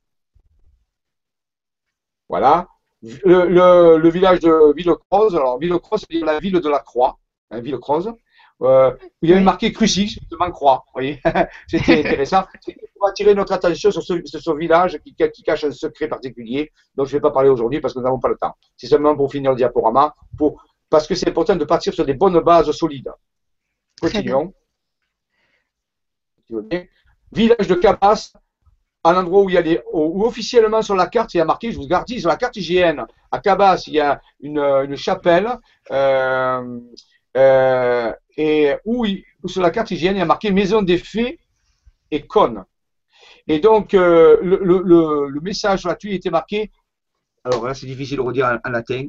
Voilà. 2.27 2.67
Le, 3.01 4.09
village 4.09 4.41
de 4.41 4.73
Villecroze, 4.75 5.35
alors 5.35 5.57
Villecroze, 5.57 6.05
c'est 6.09 6.19
la 6.19 6.39
ville 6.39 6.59
de 6.59 6.69
la 6.69 6.79
Croix, 6.79 7.17
hein, 7.49 7.61
Villecroze. 7.61 8.13
Euh, 8.61 8.91
il 9.21 9.29
y 9.29 9.33
avait 9.33 9.41
marqué 9.41 9.71
crucifix, 9.71 10.19
justement 10.19 10.51
croix. 10.51 10.83
Vous 10.87 10.93
voyez, 10.93 11.21
c'était 11.67 11.99
intéressant. 12.05 12.43
pour 12.97 13.07
attirer 13.07 13.33
notre 13.33 13.53
attention 13.53 13.91
sur 13.91 14.03
ce, 14.03 14.57
village 14.57 14.99
qui, 14.99 15.15
cache 15.43 15.63
un 15.63 15.71
secret 15.71 16.07
particulier 16.07 16.71
dont 16.95 17.05
je 17.05 17.11
ne 17.11 17.17
vais 17.17 17.21
pas 17.21 17.31
parler 17.31 17.49
aujourd'hui 17.49 17.79
parce 17.79 17.93
que 17.93 17.99
nous 17.99 18.05
n'avons 18.05 18.19
pas 18.19 18.29
le 18.29 18.37
temps. 18.37 18.55
C'est 18.75 18.87
seulement 18.87 19.15
pour 19.15 19.31
finir 19.31 19.51
le 19.51 19.57
diaporama, 19.57 20.13
pour, 20.37 20.61
parce 20.89 21.07
que 21.07 21.15
c'est 21.15 21.29
important 21.29 21.55
de 21.55 21.65
partir 21.65 21.93
sur 21.93 22.05
des 22.05 22.13
bonnes 22.13 22.39
bases 22.39 22.71
solides. 22.71 23.11
Continuons. 24.01 24.53
Village 27.31 27.67
de 27.67 27.75
Cabas, 27.75 28.33
un 29.03 29.15
endroit 29.15 29.43
où 29.43 29.49
il 29.49 29.53
y 29.53 29.57
a 29.57 29.61
des, 29.61 29.81
où, 29.93 30.25
officiellement 30.25 30.81
sur 30.81 30.95
la 30.95 31.07
carte, 31.07 31.33
il 31.33 31.37
y 31.37 31.41
a 31.41 31.45
marqué, 31.45 31.71
je 31.71 31.77
vous 31.77 31.87
garde, 31.87 32.09
sur 32.09 32.27
la 32.27 32.37
carte 32.37 32.57
hygiène, 32.57 33.05
à 33.31 33.39
Cabas, 33.39 33.83
il 33.87 33.93
y 33.93 33.99
a 33.99 34.19
une, 34.41 34.59
une 34.59 34.97
chapelle. 34.97 35.47
Euh, 35.91 36.79
euh, 37.37 38.11
et 38.39 38.73
où, 38.85 39.05
sur 39.47 39.61
la 39.61 39.69
carte 39.69 39.91
hygiène, 39.91 40.15
il 40.15 40.19
y 40.19 40.21
a 40.21 40.25
marqué 40.25 40.49
maison 40.49 40.81
des 40.81 40.97
fées 40.97 41.39
et 42.09 42.25
conne. 42.25 42.63
Et 43.49 43.59
donc, 43.59 43.93
euh, 43.93 44.37
le, 44.41 45.41
message 45.41 45.85
tuile 45.99 46.13
était 46.13 46.29
marqué, 46.29 46.71
alors 47.43 47.65
là 47.65 47.73
c'est 47.73 47.85
difficile 47.85 48.15
de 48.17 48.21
redire 48.21 48.57
en, 48.63 48.69
latin, 48.69 49.07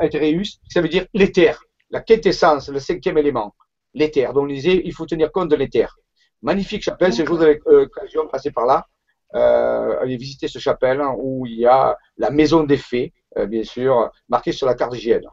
Aetereus, 0.00 0.60
ça 0.68 0.80
veut 0.80 0.88
dire 0.88 1.06
l'éther, 1.14 1.58
la 1.90 2.00
quintessence, 2.00 2.68
le 2.68 2.78
cinquième 2.78 3.18
élément, 3.18 3.56
l'éther. 3.92 4.32
Donc, 4.32 4.44
on 4.44 4.46
disait, 4.46 4.80
il 4.84 4.92
faut 4.92 5.06
tenir 5.06 5.32
compte 5.32 5.48
de 5.48 5.56
l'éther. 5.56 5.96
Magnifique 6.42 6.84
chapelle, 6.84 7.12
c'est 7.12 7.26
jour 7.26 7.42
avec 7.42 7.60
euh, 7.66 7.80
l'occasion 7.80 8.28
passer 8.28 8.52
par 8.52 8.66
là, 8.66 8.86
euh, 9.34 10.00
aller 10.00 10.16
visiter 10.16 10.46
ce 10.46 10.60
chapelle 10.60 11.00
hein, 11.00 11.12
où 11.18 11.44
il 11.44 11.58
y 11.58 11.66
a 11.66 11.98
la 12.18 12.30
maison 12.30 12.62
des 12.62 12.76
fées, 12.76 13.12
euh, 13.36 13.46
bien 13.46 13.64
sûr, 13.64 14.12
marqué 14.28 14.52
sur 14.52 14.68
la 14.68 14.74
carte 14.74 14.94
hygiène. 14.94 15.24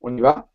On 0.00 0.16
y 0.16 0.20
va 0.20 0.48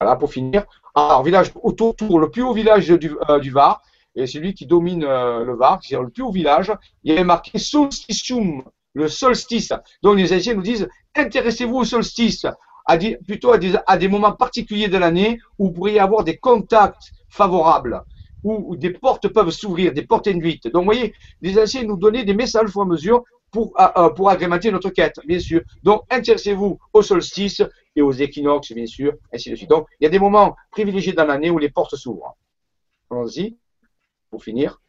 Voilà, 0.00 0.16
pour 0.16 0.32
finir. 0.32 0.64
Alors, 0.94 1.22
village 1.22 1.50
autour, 1.62 1.94
le 2.18 2.30
plus 2.30 2.42
haut 2.42 2.52
village 2.52 2.88
du, 2.88 3.16
du 3.40 3.50
Var, 3.50 3.82
et 4.14 4.26
c'est 4.26 4.38
lui 4.38 4.54
qui 4.54 4.66
domine 4.66 5.00
le 5.00 5.56
Var, 5.56 5.80
c'est 5.82 5.96
le 5.96 6.08
plus 6.08 6.22
haut 6.22 6.30
village, 6.30 6.72
il 7.02 7.12
y 7.12 7.14
avait 7.14 7.24
marqué 7.24 7.58
Solsticium, 7.58 8.62
le 8.94 9.08
solstice. 9.08 9.72
Donc 10.02 10.16
les 10.16 10.32
anciens 10.32 10.54
nous 10.54 10.62
disent, 10.62 10.88
intéressez-vous 11.14 11.76
au 11.76 11.84
solstice, 11.84 12.46
à 12.86 12.96
plutôt 12.96 13.52
à 13.52 13.58
des, 13.58 13.74
à 13.86 13.96
des 13.96 14.08
moments 14.08 14.32
particuliers 14.32 14.88
de 14.88 14.98
l'année 14.98 15.40
où 15.58 15.66
vous 15.66 15.72
pourriez 15.72 15.98
avoir 15.98 16.24
des 16.24 16.36
contacts 16.36 17.12
favorables 17.28 18.02
où, 18.44 18.76
des 18.76 18.90
portes 18.90 19.28
peuvent 19.28 19.50
s'ouvrir, 19.50 19.92
des 19.92 20.02
portes 20.02 20.28
induites. 20.28 20.68
Donc, 20.68 20.82
vous 20.82 20.92
voyez, 20.92 21.14
les 21.40 21.58
anciens 21.58 21.82
nous 21.82 21.96
donnaient 21.96 22.24
des 22.24 22.34
messages 22.34 22.66
au 22.66 22.72
fur 22.72 22.82
et 22.82 22.84
à 22.84 22.88
mesure 22.88 23.24
pour, 23.50 23.72
pour 24.14 24.28
agrémenter 24.28 24.70
notre 24.70 24.90
quête, 24.90 25.18
bien 25.26 25.38
sûr. 25.38 25.62
Donc, 25.82 26.02
intéressez-vous 26.10 26.78
au 26.92 27.02
solstice 27.02 27.62
et 27.96 28.02
aux 28.02 28.12
équinoxes, 28.12 28.72
bien 28.72 28.86
sûr, 28.86 29.14
ainsi 29.32 29.50
de 29.50 29.56
suite. 29.56 29.70
Donc, 29.70 29.86
il 30.00 30.04
y 30.04 30.06
a 30.06 30.10
des 30.10 30.18
moments 30.18 30.56
privilégiés 30.70 31.12
dans 31.12 31.24
l'année 31.24 31.50
où 31.50 31.58
les 31.58 31.70
portes 31.70 31.96
s'ouvrent. 31.96 32.36
Allons-y, 33.10 33.56
pour 34.30 34.42
finir. 34.42 34.80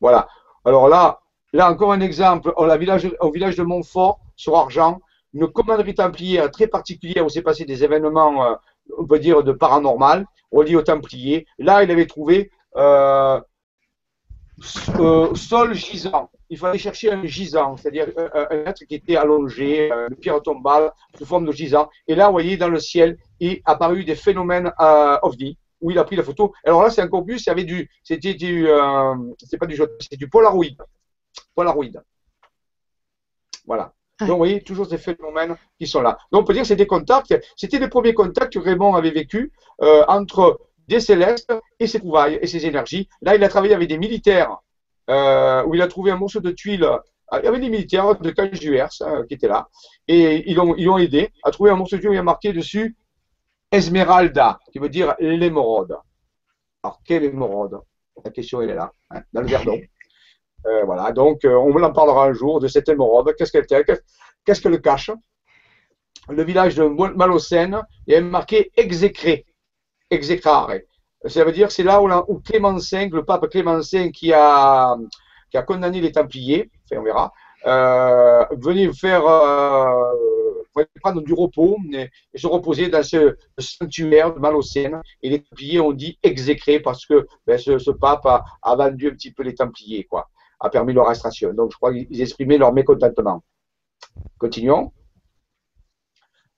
Voilà. 0.00 0.28
Alors 0.64 0.88
là, 0.88 1.20
là 1.52 1.70
encore 1.70 1.92
un 1.92 2.00
exemple, 2.00 2.52
au 2.56 2.78
village, 2.78 3.10
au 3.20 3.30
village 3.30 3.56
de 3.56 3.62
Montfort, 3.62 4.20
sur 4.36 4.56
Argent, 4.56 5.00
une 5.34 5.48
commanderie 5.48 5.94
templière 5.94 6.50
très 6.50 6.66
particulière 6.66 7.24
où 7.24 7.28
s'est 7.28 7.42
passé 7.42 7.64
des 7.64 7.84
événements, 7.84 8.44
euh, 8.44 8.54
on 8.98 9.06
peut 9.06 9.18
dire, 9.18 9.42
de 9.42 9.52
paranormal 9.52 10.26
relié 10.50 10.76
aux 10.76 10.82
Templiers. 10.82 11.46
Là, 11.58 11.82
il 11.82 11.90
avait 11.90 12.06
trouvé 12.06 12.50
euh, 12.76 13.40
euh, 14.98 15.34
sol 15.34 15.74
gisant. 15.74 16.30
Il 16.50 16.58
fallait 16.58 16.78
chercher 16.78 17.12
un 17.12 17.24
gisant, 17.24 17.76
c'est-à-dire 17.76 18.08
un, 18.16 18.46
être 18.66 18.84
qui 18.84 18.96
était 18.96 19.16
allongé, 19.16 19.88
une 20.10 20.16
pierre 20.16 20.42
tombale 20.42 20.92
sous 21.16 21.24
forme 21.24 21.46
de 21.46 21.52
gisant. 21.52 21.88
Et 22.08 22.16
là, 22.16 22.26
vous 22.26 22.32
voyez, 22.32 22.56
dans 22.56 22.68
le 22.68 22.80
ciel, 22.80 23.16
il 23.38 23.60
apparu 23.64 24.04
des 24.04 24.16
phénomènes 24.16 24.72
euh, 24.80 25.16
ovni 25.22 25.56
où 25.80 25.90
il 25.90 25.98
a 25.98 26.04
pris 26.04 26.16
la 26.16 26.22
photo. 26.22 26.52
Alors 26.64 26.82
là, 26.82 26.90
c'est 26.90 27.02
encore 27.02 27.24
plus, 27.24 27.42
il 27.44 27.46
y 27.46 27.50
avait 27.50 27.64
du, 27.64 27.88
c'était 28.02 28.34
du, 28.34 28.68
euh, 28.68 29.14
c'est 29.38 29.58
pas 29.58 29.66
du 29.66 29.80
c'est 30.00 30.16
du 30.16 30.28
Polaroid. 30.28 30.66
Polaroid. 31.54 32.02
Voilà. 33.66 33.92
Donc, 34.20 34.30
vous 34.30 34.36
voyez, 34.36 34.62
toujours 34.62 34.86
ces 34.86 34.98
phénomènes 34.98 35.56
qui 35.78 35.86
sont 35.86 36.02
là. 36.02 36.18
Donc, 36.30 36.42
on 36.42 36.44
peut 36.44 36.52
dire 36.52 36.62
que 36.62 36.68
c'est 36.68 36.76
des 36.76 36.86
contacts. 36.86 37.34
C'était 37.56 37.78
les 37.78 37.88
premiers 37.88 38.12
contacts 38.12 38.52
que 38.52 38.58
Raymond 38.58 38.94
avait 38.94 39.10
vécu 39.10 39.52
euh, 39.82 40.04
entre 40.08 40.60
des 40.88 41.00
célestes 41.00 41.52
et 41.78 41.86
ses 41.86 42.00
trouvailles 42.00 42.38
et 42.42 42.46
ses 42.46 42.66
énergies. 42.66 43.08
Là, 43.22 43.34
il 43.36 43.44
a 43.44 43.48
travaillé 43.48 43.74
avec 43.74 43.88
des 43.88 43.96
militaires 43.96 44.58
euh, 45.10 45.62
où 45.64 45.74
il 45.74 45.82
a 45.82 45.88
trouvé 45.88 46.10
un 46.10 46.16
morceau 46.16 46.40
de 46.40 46.50
tuile. 46.50 46.88
Il 47.32 47.44
y 47.44 47.48
avait 47.48 47.60
des 47.60 47.68
militaires 47.68 48.18
de 48.18 48.30
15 48.30 48.58
du 48.58 48.76
Hers 48.76 48.90
qui 49.28 49.34
étaient 49.34 49.48
là. 49.48 49.68
Et 50.08 50.50
ils 50.50 50.56
l'ont 50.56 50.74
ils 50.76 50.88
ont 50.88 50.98
aidé 50.98 51.30
à 51.44 51.50
trouver 51.50 51.70
un 51.70 51.76
morceau 51.76 51.96
de 51.96 52.00
tuile 52.00 52.10
où 52.10 52.14
il 52.14 52.16
y 52.16 52.20
a 52.20 52.24
marqué 52.24 52.52
dessus 52.52 52.96
Esmeralda, 53.70 54.58
qui 54.72 54.78
veut 54.78 54.88
dire 54.88 55.14
l'émeraude. 55.20 55.96
Alors, 56.82 57.00
quelle 57.04 57.24
émeraude? 57.24 57.80
La 58.24 58.30
question, 58.30 58.60
elle 58.60 58.70
est 58.70 58.74
là, 58.74 58.92
hein, 59.10 59.22
dans 59.32 59.40
le 59.42 59.46
Verdon. 59.46 59.80
Euh, 60.66 60.84
voilà, 60.84 61.10
donc 61.10 61.46
euh, 61.46 61.54
on 61.54 61.82
en 61.82 61.90
parlera 61.90 62.26
un 62.26 62.34
jour 62.34 62.60
de 62.60 62.68
cette 62.68 62.86
émeraude. 62.90 63.34
Qu'est-ce 63.34 63.50
qu'elle 63.50 63.64
Qu'est-ce 64.44 64.60
qu'elle 64.60 64.78
cache? 64.82 65.10
Le 66.28 66.44
village 66.44 66.74
de 66.74 66.84
Malocène 66.84 67.80
est 68.06 68.20
marqué 68.20 68.70
exécré, 68.76 69.46
exécrare. 70.10 70.72
Ça 71.26 71.44
veut 71.44 71.52
dire 71.52 71.70
c'est 71.70 71.82
là 71.82 72.00
où, 72.02 72.38
Clément 72.40 72.76
V, 72.76 73.08
le 73.08 73.24
pape 73.24 73.48
Clément 73.48 73.80
V 73.80 74.10
qui 74.10 74.32
a, 74.32 74.96
qui 75.50 75.56
a 75.56 75.62
condamné 75.62 76.00
les 76.00 76.12
Templiers, 76.12 76.70
enfin 76.84 77.00
on 77.00 77.04
verra, 77.04 77.32
euh, 77.66 78.44
venir 78.58 78.92
faire 78.94 79.26
euh, 79.26 80.14
prendre 81.02 81.20
du 81.20 81.34
repos 81.34 81.76
et, 81.92 82.08
se 82.34 82.46
reposer 82.46 82.88
dans 82.88 83.02
ce 83.02 83.36
sanctuaire 83.58 84.32
de 84.32 84.38
Malocène. 84.38 85.02
Et 85.22 85.28
les 85.28 85.42
Templiers 85.42 85.80
ont 85.80 85.92
dit 85.92 86.18
exécré 86.22 86.80
parce 86.80 87.04
que 87.04 87.26
ben, 87.46 87.58
ce, 87.58 87.90
pape 87.90 88.24
a, 88.24 88.44
a, 88.62 88.76
vendu 88.76 89.08
un 89.08 89.12
petit 89.12 89.32
peu 89.32 89.42
les 89.42 89.54
Templiers, 89.54 90.04
quoi 90.04 90.30
a 90.60 90.68
permis 90.68 90.92
leur 90.92 91.06
arrestation. 91.06 91.52
Donc, 91.54 91.72
je 91.72 91.76
crois 91.76 91.92
qu'ils 91.92 92.20
exprimaient 92.20 92.58
leur 92.58 92.72
mécontentement. 92.72 93.42
Continuons. 94.38 94.92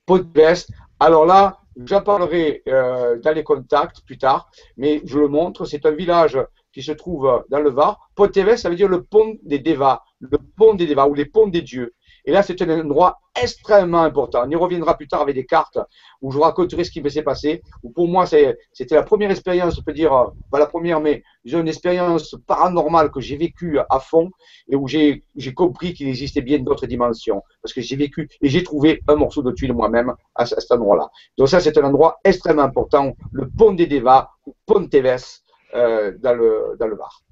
Podvest. 0.05 0.69
Alors 0.99 1.25
là, 1.25 1.59
j'en 1.85 2.01
parlerai 2.01 2.63
euh, 2.67 3.17
dans 3.19 3.33
les 3.33 3.43
contacts 3.43 4.01
plus 4.05 4.17
tard, 4.17 4.49
mais 4.77 5.01
je 5.05 5.19
le 5.19 5.27
montre. 5.27 5.65
C'est 5.65 5.85
un 5.85 5.91
village 5.91 6.37
qui 6.71 6.81
se 6.81 6.91
trouve 6.91 7.43
dans 7.49 7.59
le 7.59 7.69
Var. 7.69 8.09
Podvest, 8.15 8.57
ça 8.57 8.69
veut 8.69 8.75
dire 8.75 8.87
le 8.87 9.03
pont 9.03 9.35
des 9.43 9.59
Devas, 9.59 10.01
le 10.19 10.37
pont 10.57 10.73
des 10.73 10.87
Devas 10.87 11.07
ou 11.07 11.13
les 11.13 11.25
ponts 11.25 11.47
des 11.47 11.61
dieux. 11.61 11.93
Et 12.25 12.31
là, 12.31 12.43
c'est 12.43 12.61
un 12.61 12.79
endroit 12.79 13.19
extrêmement 13.41 14.03
important. 14.03 14.43
On 14.45 14.49
y 14.49 14.55
reviendra 14.55 14.95
plus 14.95 15.07
tard 15.07 15.21
avec 15.21 15.35
des 15.35 15.45
cartes 15.45 15.77
où 16.21 16.31
je 16.31 16.37
vous 16.37 16.43
raconterai 16.43 16.83
ce 16.83 16.91
qui 16.91 17.01
s'est 17.09 17.23
passé. 17.23 17.61
pour 17.95 18.07
moi, 18.07 18.25
c'était 18.25 18.55
la 18.95 19.03
première 19.03 19.31
expérience, 19.31 19.75
je 19.75 19.81
peux 19.81 19.93
dire, 19.93 20.13
euh, 20.13 20.27
pas 20.51 20.59
la 20.59 20.67
première, 20.67 21.01
mais 21.01 21.23
j'ai 21.43 21.59
une 21.59 21.67
expérience 21.67 22.35
paranormale 22.47 23.11
que 23.11 23.19
j'ai 23.19 23.35
vécue 23.35 23.79
à 23.89 23.99
fond 23.99 24.29
et 24.69 24.75
où 24.75 24.87
j'ai 24.87 25.23
compris 25.55 25.93
qu'il 25.93 26.07
existait 26.07 26.41
bien 26.41 26.59
d'autres 26.59 26.87
dimensions. 26.87 27.41
Parce 27.61 27.73
que 27.73 27.81
j'ai 27.81 27.95
vécu 27.95 28.29
et 28.41 28.49
j'ai 28.49 28.63
trouvé 28.63 29.01
un 29.07 29.15
morceau 29.15 29.41
de 29.41 29.51
tuile 29.51 29.73
moi-même 29.73 30.13
à, 30.35 30.45
cet 30.45 30.71
endroit-là. 30.71 31.09
Donc 31.37 31.49
ça, 31.49 31.59
c'est 31.59 31.77
un 31.77 31.83
endroit 31.83 32.19
extrêmement 32.23 32.63
important, 32.63 33.13
le 33.31 33.49
pont 33.49 33.73
des 33.73 33.87
Devas, 33.87 34.29
ou 34.45 34.55
Pont 34.65 34.87
Teves, 34.87 35.41
euh, 35.75 36.13
dans, 36.19 36.35
le, 36.35 36.77
dans 36.79 36.87
le 36.87 36.95
Var. 36.95 37.22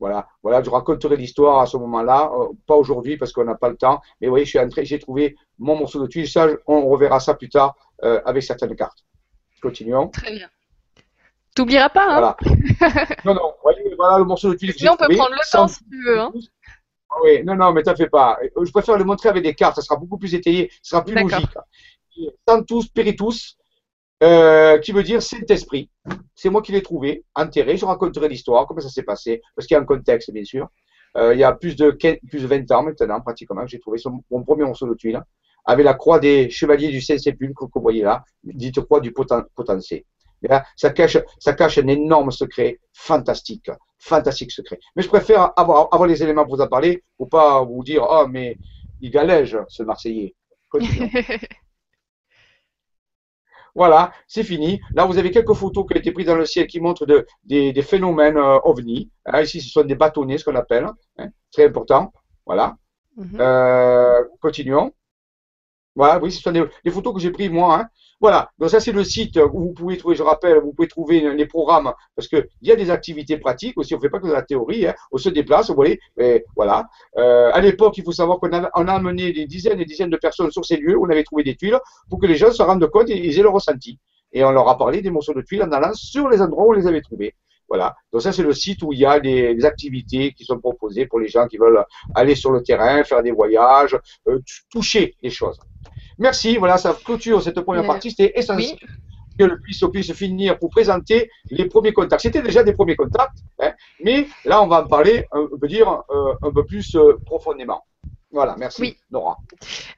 Voilà, 0.00 0.26
voilà, 0.42 0.62
je 0.62 0.70
raconterai 0.70 1.16
l'histoire 1.16 1.60
à 1.60 1.66
ce 1.66 1.76
moment-là, 1.76 2.30
euh, 2.34 2.48
pas 2.66 2.74
aujourd'hui 2.74 3.16
parce 3.16 3.32
qu'on 3.32 3.44
n'a 3.44 3.54
pas 3.54 3.68
le 3.68 3.76
temps. 3.76 4.00
Mais 4.20 4.26
vous 4.26 4.32
voyez, 4.32 4.44
je 4.44 4.50
suis 4.50 4.58
entré, 4.58 4.84
j'ai 4.84 4.98
trouvé 4.98 5.36
mon 5.58 5.76
morceau 5.76 6.00
de 6.02 6.06
tuile. 6.06 6.28
Ça, 6.28 6.48
on 6.66 6.88
reverra 6.88 7.20
ça 7.20 7.34
plus 7.34 7.48
tard 7.48 7.76
euh, 8.02 8.20
avec 8.24 8.42
certaines 8.42 8.74
cartes. 8.74 9.04
Continuons. 9.62 10.08
Très 10.08 10.32
bien. 10.32 10.48
T'oublieras 11.54 11.88
pas, 11.90 12.06
hein 12.08 12.18
Voilà. 12.18 12.36
non, 13.24 13.34
non, 13.34 13.54
voyez, 13.62 13.94
voilà 13.96 14.18
le 14.18 14.24
morceau 14.24 14.50
de 14.50 14.56
tuile 14.56 14.74
trouvé. 14.74 14.90
on 14.90 14.96
peut 14.96 15.14
prendre 15.14 15.30
le 15.34 15.52
temps 15.52 15.68
si 15.68 15.84
tu 15.84 16.04
veux. 16.04 16.18
Hein. 16.20 16.32
Oui, 17.22 17.44
non, 17.44 17.54
non, 17.54 17.72
mais 17.72 17.82
t'en 17.82 17.94
fais 17.94 18.08
pas. 18.08 18.38
Je 18.60 18.70
préfère 18.72 18.98
le 18.98 19.04
montrer 19.04 19.28
avec 19.28 19.44
des 19.44 19.54
cartes, 19.54 19.76
ça 19.76 19.82
sera 19.82 19.96
beaucoup 19.96 20.18
plus 20.18 20.34
étayé, 20.34 20.70
ça 20.82 20.96
sera 20.96 21.04
plus 21.04 21.14
logique. 21.14 21.48
Santus 22.48 22.86
Spiritus, 22.86 23.56
euh, 24.22 24.78
qui 24.78 24.92
veut 24.92 25.02
dire 25.02 25.22
Saint-Esprit. 25.22 25.90
C'est 26.34 26.48
moi 26.48 26.62
qui 26.62 26.72
l'ai 26.72 26.82
trouvé, 26.82 27.24
enterré. 27.34 27.76
Je 27.76 27.84
raconterai 27.84 28.28
l'histoire, 28.28 28.66
comment 28.66 28.80
ça 28.80 28.88
s'est 28.88 29.02
passé, 29.02 29.42
parce 29.54 29.66
qu'il 29.66 29.74
y 29.74 29.78
a 29.78 29.82
un 29.82 29.84
contexte, 29.84 30.30
bien 30.32 30.44
sûr. 30.44 30.68
Euh, 31.16 31.34
il 31.34 31.40
y 31.40 31.44
a 31.44 31.52
plus 31.52 31.76
de, 31.76 31.90
plus 31.90 32.42
de 32.42 32.46
20 32.46 32.70
ans 32.72 32.82
maintenant, 32.82 33.20
pratiquement, 33.20 33.62
que 33.62 33.68
j'ai 33.68 33.78
trouvé 33.78 33.98
mon 34.30 34.42
premier 34.42 34.64
morceau 34.64 34.86
de 34.88 34.94
tuile, 34.94 35.20
avec 35.64 35.84
la 35.84 35.94
croix 35.94 36.18
des 36.18 36.50
chevaliers 36.50 36.88
du 36.88 37.00
Saint-Sépulcre 37.00 37.66
que 37.66 37.72
vous 37.74 37.82
voyez 37.82 38.02
là, 38.02 38.24
dite 38.42 38.80
croix 38.80 39.00
du 39.00 39.12
potencé. 39.12 40.06
ça 40.76 40.90
cache, 40.90 41.18
un 41.78 41.86
énorme 41.86 42.30
secret 42.30 42.80
fantastique, 42.92 43.70
fantastique 43.98 44.52
secret. 44.52 44.78
Mais 44.96 45.02
je 45.02 45.08
préfère 45.08 45.52
avoir, 45.56 45.88
avoir 45.92 46.08
les 46.08 46.22
éléments 46.22 46.44
pour 46.44 46.56
vous 46.56 46.62
en 46.62 46.68
parler, 46.68 47.02
pour 47.16 47.28
pas 47.28 47.62
vous 47.62 47.82
dire, 47.84 48.06
oh, 48.08 48.26
mais 48.28 48.58
il 49.00 49.10
galège, 49.10 49.58
ce 49.68 49.82
Marseillais. 49.82 50.34
Voilà, 53.74 54.12
c'est 54.28 54.44
fini. 54.44 54.80
Là, 54.94 55.04
vous 55.04 55.18
avez 55.18 55.30
quelques 55.30 55.54
photos 55.54 55.84
qui 55.86 55.94
ont 55.94 56.00
été 56.00 56.12
prises 56.12 56.26
dans 56.26 56.36
le 56.36 56.44
ciel 56.44 56.66
qui 56.66 56.80
montrent 56.80 57.06
de, 57.06 57.26
des, 57.44 57.82
phénomènes 57.82 58.36
euh, 58.36 58.58
ovni. 58.62 59.10
Hein, 59.26 59.42
ici, 59.42 59.60
ce 59.60 59.70
sont 59.70 59.82
des 59.82 59.96
bâtonnets, 59.96 60.38
ce 60.38 60.44
qu'on 60.44 60.54
appelle. 60.54 60.86
Hein, 61.18 61.28
très 61.52 61.66
important. 61.66 62.12
Voilà. 62.46 62.76
Mhm. 63.16 63.36
Euh, 63.40 64.22
continuons. 64.40 64.92
Voilà, 65.96 66.18
oui, 66.20 66.32
ce 66.32 66.42
sont 66.42 66.52
des, 66.52 66.90
photos 66.90 67.14
que 67.14 67.20
j'ai 67.20 67.30
prises 67.30 67.50
moi. 67.50 67.80
Hein. 67.80 67.88
Voilà, 68.20 68.50
donc 68.58 68.70
ça 68.70 68.80
c'est 68.80 68.92
le 68.92 69.04
site 69.04 69.36
où 69.36 69.60
vous 69.60 69.72
pouvez 69.72 69.96
trouver, 69.96 70.16
je 70.16 70.22
rappelle, 70.22 70.58
vous 70.58 70.72
pouvez 70.72 70.88
trouver 70.88 71.34
les 71.34 71.46
programmes 71.46 71.92
parce 72.16 72.26
qu'il 72.26 72.46
y 72.62 72.72
a 72.72 72.76
des 72.76 72.90
activités 72.90 73.36
pratiques 73.36 73.76
aussi, 73.76 73.94
on 73.94 73.98
ne 73.98 74.02
fait 74.02 74.08
pas 74.08 74.18
que 74.18 74.26
de 74.26 74.32
la 74.32 74.42
théorie, 74.42 74.86
hein. 74.86 74.94
on 75.12 75.18
se 75.18 75.28
déplace, 75.28 75.68
vous 75.68 75.74
voyez, 75.74 76.00
et 76.18 76.44
voilà. 76.56 76.86
Euh, 77.18 77.50
à 77.52 77.60
l'époque, 77.60 77.98
il 77.98 78.04
faut 78.04 78.12
savoir 78.12 78.38
qu'on 78.38 78.52
a, 78.52 78.70
amené 78.94 79.32
des 79.32 79.46
dizaines 79.46 79.80
et 79.80 79.84
dizaines 79.84 80.10
de 80.10 80.16
personnes 80.16 80.50
sur 80.50 80.64
ces 80.64 80.76
lieux, 80.76 80.96
on 80.98 81.10
avait 81.10 81.24
trouvé 81.24 81.42
des 81.42 81.54
tuiles 81.54 81.78
pour 82.08 82.18
que 82.18 82.26
les 82.26 82.36
gens 82.36 82.50
se 82.50 82.62
rendent 82.62 82.88
compte 82.88 83.10
et 83.10 83.26
ils 83.26 83.38
aient 83.38 83.42
le 83.42 83.50
ressenti. 83.50 83.98
Et 84.32 84.42
on 84.44 84.52
leur 84.52 84.68
a 84.68 84.78
parlé 84.78 85.02
des 85.02 85.10
morceaux 85.10 85.34
de 85.34 85.42
tuiles 85.42 85.62
en 85.62 85.70
allant 85.72 85.92
sur 85.94 86.28
les 86.28 86.40
endroits 86.40 86.64
où 86.64 86.70
on 86.70 86.72
les 86.72 86.86
avait 86.86 87.02
trouvés. 87.02 87.34
Voilà. 87.68 87.94
Donc 88.12 88.22
ça, 88.22 88.32
c'est 88.32 88.42
le 88.42 88.52
site 88.52 88.82
où 88.82 88.92
il 88.92 89.00
y 89.00 89.06
a 89.06 89.20
des, 89.20 89.64
activités 89.64 90.32
qui 90.32 90.44
sont 90.44 90.58
proposées 90.58 91.06
pour 91.06 91.20
les 91.20 91.28
gens 91.28 91.46
qui 91.46 91.56
veulent 91.56 91.84
aller 92.14 92.34
sur 92.34 92.50
le 92.50 92.62
terrain, 92.62 93.02
faire 93.04 93.22
des 93.22 93.32
voyages, 93.32 93.96
euh, 94.28 94.38
toucher 94.70 95.14
les 95.22 95.30
choses. 95.30 95.58
Merci, 96.18 96.56
voilà, 96.56 96.78
ça 96.78 96.96
clôture 97.04 97.42
cette 97.42 97.60
première 97.60 97.86
partie. 97.86 98.10
C'était 98.10 98.32
essentiel 98.38 98.78
que 99.38 99.44
le 99.44 99.60
puisse, 99.60 99.82
puisse 99.92 100.12
finir 100.12 100.58
pour 100.58 100.70
présenter 100.70 101.30
les 101.50 101.66
premiers 101.66 101.92
contacts. 101.92 102.22
C'était 102.22 102.42
déjà 102.42 102.62
des 102.62 102.72
premiers 102.72 102.96
contacts, 102.96 103.38
hein, 103.60 103.72
mais 104.02 104.28
là, 104.44 104.62
on 104.62 104.66
va 104.66 104.84
en 104.84 104.86
parler, 104.86 105.26
on 105.32 105.58
peut 105.58 105.68
dire, 105.68 106.02
euh, 106.10 106.34
un 106.42 106.52
peu 106.52 106.64
plus 106.64 106.94
euh, 106.94 107.18
profondément. 107.26 107.84
Voilà, 108.30 108.56
merci 108.58 108.96
Nora. 109.12 109.36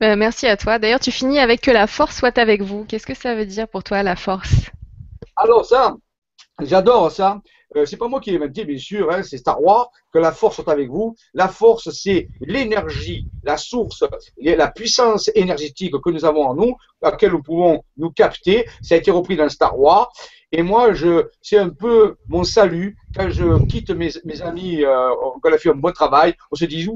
Euh, 0.02 0.14
merci 0.14 0.46
à 0.46 0.58
toi. 0.58 0.78
D'ailleurs, 0.78 1.00
tu 1.00 1.10
finis 1.10 1.38
avec 1.38 1.62
que 1.62 1.70
la 1.70 1.86
force 1.86 2.16
soit 2.16 2.36
avec 2.36 2.60
vous. 2.60 2.84
Qu'est-ce 2.84 3.06
que 3.06 3.14
ça 3.14 3.34
veut 3.34 3.46
dire 3.46 3.66
pour 3.66 3.82
toi, 3.82 4.02
la 4.02 4.14
force? 4.14 4.70
Alors 5.36 5.64
ça, 5.64 5.96
j'adore 6.60 7.10
ça. 7.10 7.40
Euh, 7.74 7.84
c'est 7.84 7.96
pas 7.96 8.06
moi 8.08 8.20
qui 8.20 8.30
l'ai 8.30 8.36
inventé, 8.36 8.64
bien 8.64 8.78
sûr, 8.78 9.10
hein, 9.10 9.22
c'est 9.22 9.38
Star 9.38 9.60
Wars, 9.60 9.90
que 10.12 10.18
la 10.18 10.32
force 10.32 10.56
soit 10.56 10.72
avec 10.72 10.88
vous. 10.88 11.16
La 11.34 11.48
force, 11.48 11.90
c'est 11.90 12.28
l'énergie, 12.40 13.26
la 13.42 13.56
source, 13.56 14.04
la 14.40 14.68
puissance 14.70 15.30
énergétique 15.34 15.94
que 16.00 16.10
nous 16.10 16.24
avons 16.24 16.46
en 16.46 16.54
nous, 16.54 16.76
laquelle 17.02 17.32
nous 17.32 17.42
pouvons 17.42 17.82
nous 17.96 18.10
capter. 18.10 18.66
Ça 18.82 18.94
a 18.94 18.98
été 18.98 19.10
repris 19.10 19.36
dans 19.36 19.48
Star 19.48 19.78
Wars. 19.78 20.12
Et 20.52 20.62
moi, 20.62 20.92
je, 20.92 21.26
c'est 21.42 21.58
un 21.58 21.70
peu 21.70 22.16
mon 22.28 22.44
salut 22.44 22.96
quand 23.14 23.30
je 23.30 23.66
quitte 23.66 23.90
mes, 23.90 24.10
mes 24.24 24.42
amis, 24.42 24.84
euh, 24.84 25.10
qu'on 25.42 25.52
a 25.52 25.58
fait 25.58 25.70
un 25.70 25.74
bon 25.74 25.92
travail. 25.92 26.34
On 26.52 26.56
se 26.56 26.64
dit, 26.66 26.88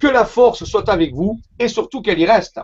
que 0.00 0.06
la 0.06 0.24
force 0.24 0.64
soit 0.64 0.88
avec 0.88 1.12
vous 1.12 1.40
et 1.58 1.68
surtout 1.68 2.02
qu'elle 2.02 2.20
y 2.20 2.26
reste. 2.26 2.60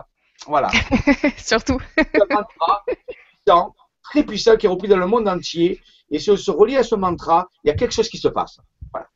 Voilà. 0.47 0.69
surtout. 1.37 1.79
un 1.97 2.35
mantra 2.35 2.83
puissant, 2.85 3.75
très 4.03 4.23
puissant 4.23 4.55
qui 4.55 4.65
est 4.65 4.69
repris 4.69 4.87
dans 4.87 4.97
le 4.97 5.07
monde 5.07 5.27
entier. 5.27 5.81
Et 6.11 6.19
si 6.19 6.31
on 6.31 6.37
se 6.37 6.51
relie 6.51 6.77
à 6.77 6.83
ce 6.83 6.95
mantra, 6.95 7.49
il 7.63 7.67
y 7.67 7.71
a 7.71 7.75
quelque 7.75 7.93
chose 7.93 8.09
qui 8.09 8.17
se 8.17 8.27
passe. 8.27 8.59
Voilà. 8.91 9.07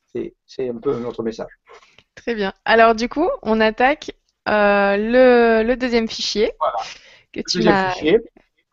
C'est 0.45 0.69
un 0.69 0.77
peu 0.77 0.97
notre 0.99 1.23
message. 1.23 1.51
Très 2.15 2.35
bien. 2.35 2.53
Alors, 2.65 2.95
du 2.95 3.09
coup, 3.09 3.29
on 3.41 3.59
attaque 3.59 4.11
euh, 4.47 4.97
le, 4.97 5.63
le, 5.67 5.75
deuxième 5.75 6.07
fichier. 6.07 6.51
Voilà. 6.59 6.77
Que 7.31 7.41
tu 7.41 7.57
deuxième 7.57 7.91
fichier. 7.91 8.19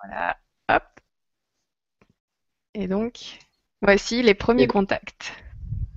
Voilà. 0.03 0.37
Hop. 0.69 0.83
Et 2.75 2.87
donc, 2.87 3.39
voici 3.81 4.23
les 4.23 4.35
premiers 4.35 4.67
contacts. 4.67 5.33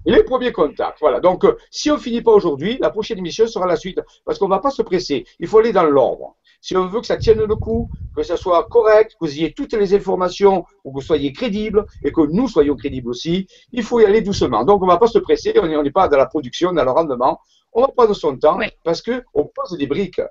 Les 0.06 0.24
premiers 0.24 0.52
contacts, 0.52 1.00
voilà. 1.00 1.22
Donc, 1.22 1.46
euh, 1.46 1.58
si 1.72 1.90
on 1.90 1.98
finit 1.98 2.22
pas 2.22 2.32
aujourd'hui, 2.32 2.78
la 2.82 2.90
prochaine 2.90 3.18
émission 3.20 3.48
sera 3.48 3.66
la 3.66 3.78
suite, 3.78 4.02
parce 4.26 4.38
qu'on 4.38 4.50
va 4.50 4.60
pas 4.60 4.70
se 4.70 4.82
presser. 4.82 5.26
Il 5.40 5.48
faut 5.48 5.60
aller 5.60 5.72
dans 5.72 5.84
l'ordre. 5.84 6.36
Si 6.64 6.78
on 6.78 6.88
veut 6.88 7.02
que 7.02 7.08
ça 7.08 7.18
tienne 7.18 7.44
le 7.44 7.56
coup, 7.58 7.90
que 8.16 8.24
ça 8.24 8.38
soit 8.38 8.64
correct, 8.70 9.18
que 9.20 9.26
vous 9.26 9.34
ayez 9.34 9.54
toutes 9.54 9.74
les 9.74 9.94
informations, 9.94 10.64
que 10.64 10.90
vous 10.94 11.02
soyez 11.02 11.34
crédible 11.34 11.86
et 12.02 12.14
que 12.14 12.22
nous 12.22 12.48
soyons 12.48 12.78
crédibles 12.78 13.10
aussi, 13.10 13.48
il 13.74 13.84
faut 13.84 14.00
y 14.00 14.06
aller 14.06 14.22
doucement. 14.22 14.64
Donc, 14.64 14.82
on 14.82 14.88
va 14.88 14.96
pas 14.98 15.08
se 15.08 15.20
presser. 15.20 15.54
On 15.62 15.84
n'est 15.84 15.92
pas 15.92 16.08
dans 16.08 16.16
la 16.16 16.26
production, 16.26 16.72
dans 16.72 16.86
le 16.86 16.92
rendement. 16.92 17.38
On 17.74 17.82
va 17.82 17.90
prendre 17.90 18.14
son 18.14 18.38
temps 18.38 18.58
parce 18.86 19.02
que 19.02 19.26
on 19.34 19.44
pose 19.44 19.78
des 19.78 19.88
briques, 19.88 20.22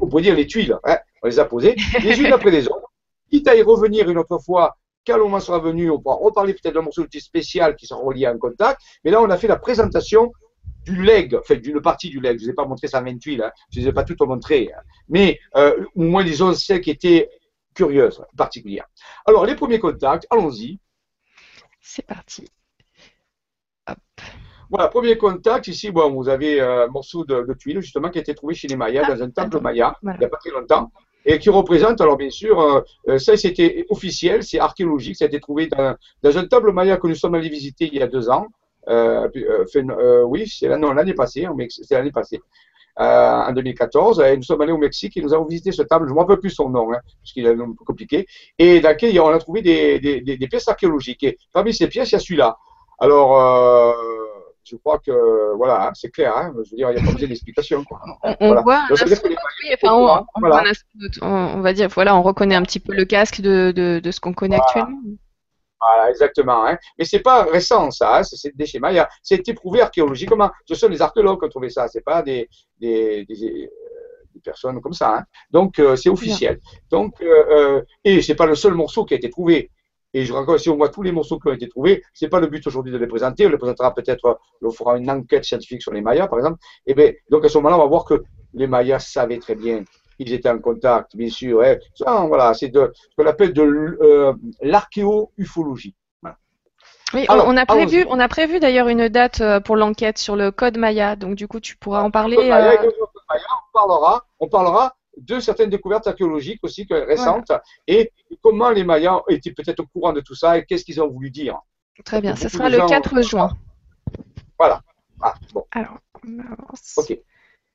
on 0.00 0.08
pourrait 0.08 0.22
dire 0.22 0.34
les 0.34 0.46
tuiles. 0.46 0.74
Hein, 0.84 0.96
on 1.22 1.26
les 1.26 1.38
a 1.38 1.44
posées 1.44 1.76
les 2.02 2.18
unes 2.18 2.32
après 2.32 2.50
les 2.50 2.66
autres. 2.66 2.90
Quitte 3.30 3.46
à 3.46 3.54
y 3.54 3.60
revenir 3.60 4.08
une 4.08 4.16
autre 4.16 4.38
fois 4.38 4.78
quand 5.06 5.18
le 5.18 5.24
moment 5.24 5.40
sera 5.40 5.58
venu, 5.58 5.90
on 5.90 5.98
pourra 6.00 6.14
reparler 6.14 6.54
peut-être 6.54 6.74
d'un 6.74 6.82
morceau 6.82 7.04
spécial 7.18 7.76
qui 7.76 7.86
sera 7.86 8.00
relié 8.00 8.24
à 8.24 8.30
un 8.30 8.38
contact. 8.38 8.80
Mais 9.04 9.10
là, 9.10 9.20
on 9.20 9.28
a 9.28 9.36
fait 9.36 9.48
la 9.48 9.56
présentation 9.56 10.32
du 10.84 11.02
leg, 11.02 11.34
enfin 11.34 11.56
d'une 11.56 11.80
partie 11.80 12.10
du 12.10 12.20
leg. 12.20 12.38
Je 12.38 12.42
ne 12.42 12.46
vous 12.46 12.50
ai 12.50 12.54
pas 12.54 12.66
montré 12.66 12.88
ça 12.88 13.00
28 13.00 13.36
là, 13.36 13.52
je 13.70 13.78
ne 13.78 13.84
vous 13.84 13.90
ai 13.90 13.92
pas 13.92 14.04
tout 14.04 14.16
montré. 14.24 14.70
Hein. 14.74 14.80
Mais 15.08 15.38
euh, 15.56 15.84
au 15.94 16.02
moins 16.02 16.24
disons 16.24 16.54
celles 16.54 16.80
qui 16.80 16.90
étaient 16.90 17.28
curieuses, 17.74 18.22
particulières. 18.36 18.86
Alors, 19.26 19.46
les 19.46 19.54
premiers 19.54 19.78
contacts, 19.78 20.26
allons-y. 20.30 20.78
C'est 21.80 22.06
parti. 22.06 22.46
Hop. 23.88 23.98
Voilà, 24.70 24.88
premier 24.88 25.16
contact, 25.16 25.68
ici, 25.68 25.90
bon, 25.90 26.10
vous 26.12 26.28
avez 26.28 26.60
un 26.60 26.86
morceau 26.88 27.24
de, 27.24 27.42
de 27.42 27.54
tuile, 27.54 27.80
justement, 27.80 28.10
qui 28.10 28.18
a 28.18 28.20
été 28.20 28.34
trouvé 28.34 28.54
chez 28.54 28.68
les 28.68 28.76
Mayas, 28.76 29.04
ah, 29.06 29.14
dans 29.14 29.22
un 29.22 29.30
temple 29.30 29.60
Maya, 29.60 29.96
il 30.02 30.18
n'y 30.18 30.24
a 30.24 30.28
pas 30.28 30.38
très 30.38 30.50
longtemps 30.50 30.90
et 31.24 31.38
qui 31.38 31.50
représente, 31.50 32.00
alors 32.00 32.16
bien 32.16 32.30
sûr, 32.30 32.60
euh, 32.60 32.80
euh, 33.08 33.18
ça 33.18 33.36
c'était 33.36 33.86
officiel, 33.90 34.42
c'est 34.42 34.58
archéologique, 34.58 35.16
ça 35.16 35.24
a 35.24 35.28
été 35.28 35.40
trouvé 35.40 35.66
dans, 35.68 35.96
dans, 36.22 36.38
un 36.38 36.46
temple 36.46 36.72
maya 36.72 36.96
que 36.96 37.06
nous 37.06 37.14
sommes 37.14 37.34
allés 37.34 37.48
visiter 37.48 37.86
il 37.86 37.94
y 37.94 38.02
a 38.02 38.06
deux 38.06 38.28
ans. 38.28 38.48
Euh, 38.88 39.28
euh 39.76 40.22
oui, 40.24 40.46
c'est 40.48 40.68
l'année 40.68 41.14
passée, 41.14 41.46
c'est 41.68 41.94
l'année 41.94 42.12
passée. 42.12 42.40
en 42.96 43.52
2014, 43.52 44.20
et 44.20 44.36
nous 44.36 44.42
sommes 44.42 44.60
allés 44.60 44.72
au 44.72 44.78
Mexique 44.78 45.16
et 45.16 45.22
nous 45.22 45.32
avons 45.32 45.44
visité 45.44 45.72
ce 45.72 45.82
temple, 45.82 46.04
je 46.06 46.10
ne 46.10 46.14
me 46.14 46.20
rappelle 46.20 46.40
plus 46.40 46.50
son 46.50 46.68
nom, 46.68 46.92
hein, 46.92 47.00
parce 47.20 47.32
qu'il 47.32 47.46
est 47.46 47.50
un 47.50 47.72
peu 47.72 47.84
compliqué, 47.84 48.26
et 48.58 48.80
dans 48.80 48.90
lequel 48.90 49.18
on 49.20 49.28
a 49.28 49.38
trouvé 49.38 49.62
des, 49.62 49.98
des, 49.98 50.20
des, 50.20 50.36
des 50.36 50.48
pièces 50.48 50.68
archéologiques. 50.68 51.22
Et 51.22 51.38
parmi 51.52 51.72
ces 51.72 51.88
pièces, 51.88 52.10
il 52.10 52.14
y 52.14 52.16
a 52.16 52.20
celui-là. 52.20 52.58
Alors, 52.98 53.96
je 54.64 54.76
crois 54.76 54.98
que 54.98 55.56
voilà, 55.56 55.90
c'est 55.94 56.10
clair. 56.10 56.36
Hein, 56.36 56.52
je 56.64 56.70
veux 56.70 56.76
dire, 56.76 56.90
il 56.90 56.94
n'y 56.94 57.00
a 57.00 57.04
pas 57.04 57.12
besoin 57.12 57.28
d'explication. 57.28 57.84
On, 58.40 58.62
voit 58.62 58.84
on, 61.20 61.60
va 61.60 61.72
dire, 61.72 61.88
voilà, 61.88 62.16
on 62.16 62.22
reconnaît 62.22 62.54
un 62.54 62.62
petit 62.62 62.80
peu 62.80 62.94
le 62.94 63.04
casque 63.04 63.40
de, 63.40 63.72
de, 63.74 64.00
de 64.02 64.10
ce 64.10 64.20
qu'on 64.20 64.32
connaît 64.32 64.56
actuellement. 64.56 64.98
Voilà, 65.82 66.10
exactement. 66.10 66.66
Hein. 66.66 66.78
Mais 66.98 67.04
c'est 67.04 67.20
pas 67.20 67.44
récent, 67.44 67.90
ça. 67.90 68.18
Hein, 68.18 68.22
c'est 68.22 68.56
des 68.56 68.66
schémas. 68.66 69.08
C'est 69.22 69.46
éprouvé 69.48 69.80
archéologiquement. 69.80 70.50
Ce 70.66 70.74
sont 70.74 70.88
les 70.88 71.02
archéologues 71.02 71.40
qui 71.40 71.46
ont 71.46 71.48
trouvé 71.48 71.70
ça. 71.70 71.88
C'est 71.88 72.04
pas 72.04 72.22
des, 72.22 72.48
des, 72.78 73.24
des, 73.24 73.64
euh, 73.64 74.40
personnes 74.44 74.80
comme 74.80 74.92
ça. 74.92 75.18
Hein. 75.18 75.24
Donc, 75.50 75.78
euh, 75.78 75.96
c'est 75.96 76.08
officiel. 76.08 76.60
Donc, 76.90 77.20
euh, 77.20 77.44
euh, 77.50 77.82
et 78.04 78.22
c'est 78.22 78.34
pas 78.34 78.46
le 78.46 78.54
seul 78.54 78.74
morceau 78.74 79.04
qui 79.04 79.14
a 79.14 79.16
été 79.16 79.30
trouvé. 79.30 79.70
Et 80.14 80.24
je 80.24 80.32
raconte, 80.32 80.58
si 80.58 80.68
on 80.68 80.76
voit 80.76 80.90
tous 80.90 81.02
les 81.02 81.12
morceaux 81.12 81.38
qui 81.38 81.48
ont 81.48 81.54
été 81.54 81.68
trouvés, 81.68 82.02
c'est 82.12 82.28
pas 82.28 82.38
le 82.38 82.46
but 82.46 82.66
aujourd'hui 82.66 82.92
de 82.92 82.98
les 82.98 83.06
présenter. 83.06 83.46
On 83.46 83.50
les 83.50 83.56
présentera 83.56 83.94
peut-être, 83.94 84.38
on 84.60 84.70
fera 84.70 84.98
une 84.98 85.10
enquête 85.10 85.44
scientifique 85.44 85.80
sur 85.80 85.92
les 85.92 86.02
Mayas, 86.02 86.28
par 86.28 86.38
exemple. 86.38 86.58
Et 86.86 86.94
bien, 86.94 87.12
donc 87.30 87.44
à 87.44 87.48
ce 87.48 87.56
moment-là, 87.58 87.76
on 87.76 87.80
va 87.80 87.86
voir 87.86 88.04
que 88.04 88.22
les 88.52 88.66
Mayas 88.66 89.00
savaient 89.00 89.38
très 89.38 89.54
bien 89.54 89.84
qu'ils 90.16 90.32
étaient 90.32 90.50
en 90.50 90.58
contact, 90.58 91.16
bien 91.16 91.28
sûr. 91.28 91.62
Hein. 91.62 91.76
Ça, 91.94 92.24
voilà, 92.26 92.54
c'est 92.54 92.68
de 92.68 92.92
ce 92.94 93.16
qu'on 93.16 93.28
appelle 93.28 93.52
de 93.52 93.62
euh, 93.62 94.32
l'archéo-ufologie. 94.60 95.94
Oui, 97.14 97.26
on, 97.28 97.56
a 97.58 97.66
prévu, 97.66 98.06
on 98.08 98.18
a 98.18 98.28
prévu 98.28 98.58
d'ailleurs 98.58 98.88
une 98.88 99.08
date 99.08 99.42
euh, 99.42 99.60
pour 99.60 99.76
l'enquête 99.76 100.16
sur 100.16 100.34
le 100.34 100.50
code 100.50 100.78
Maya. 100.78 101.14
Donc 101.14 101.34
du 101.34 101.46
coup, 101.46 101.60
tu 101.60 101.76
pourras 101.76 102.02
en 102.02 102.10
parler. 102.10 102.36
Maya, 102.36 102.82
euh... 102.82 102.90
on 102.90 103.78
parlera, 103.78 104.24
on 104.40 104.48
parlera 104.48 104.96
de 105.16 105.40
certaines 105.40 105.70
découvertes 105.70 106.06
archéologiques 106.06 106.60
aussi 106.62 106.86
récentes 106.90 107.52
et 107.86 108.12
comment 108.42 108.70
les 108.70 108.84
Mayas 108.84 109.20
étaient 109.28 109.52
peut-être 109.52 109.80
au 109.80 109.86
courant 109.86 110.12
de 110.12 110.20
tout 110.20 110.34
ça 110.34 110.56
et 110.56 110.64
qu'est-ce 110.64 110.84
qu'ils 110.84 111.02
ont 111.02 111.08
voulu 111.08 111.30
dire. 111.30 111.58
Très 112.04 112.20
bien, 112.20 112.34
ce 112.34 112.48
sera 112.48 112.70
le 112.70 112.78
4 112.88 113.20
juin. 113.22 113.50
Voilà. 114.58 114.80
Ah, 115.20 115.34
bon. 115.52 115.66
Alors, 115.70 115.98
on 116.26 116.38
avance. 116.40 116.94
Ok, 116.96 117.18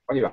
on 0.10 0.16
y 0.16 0.20
va. 0.20 0.32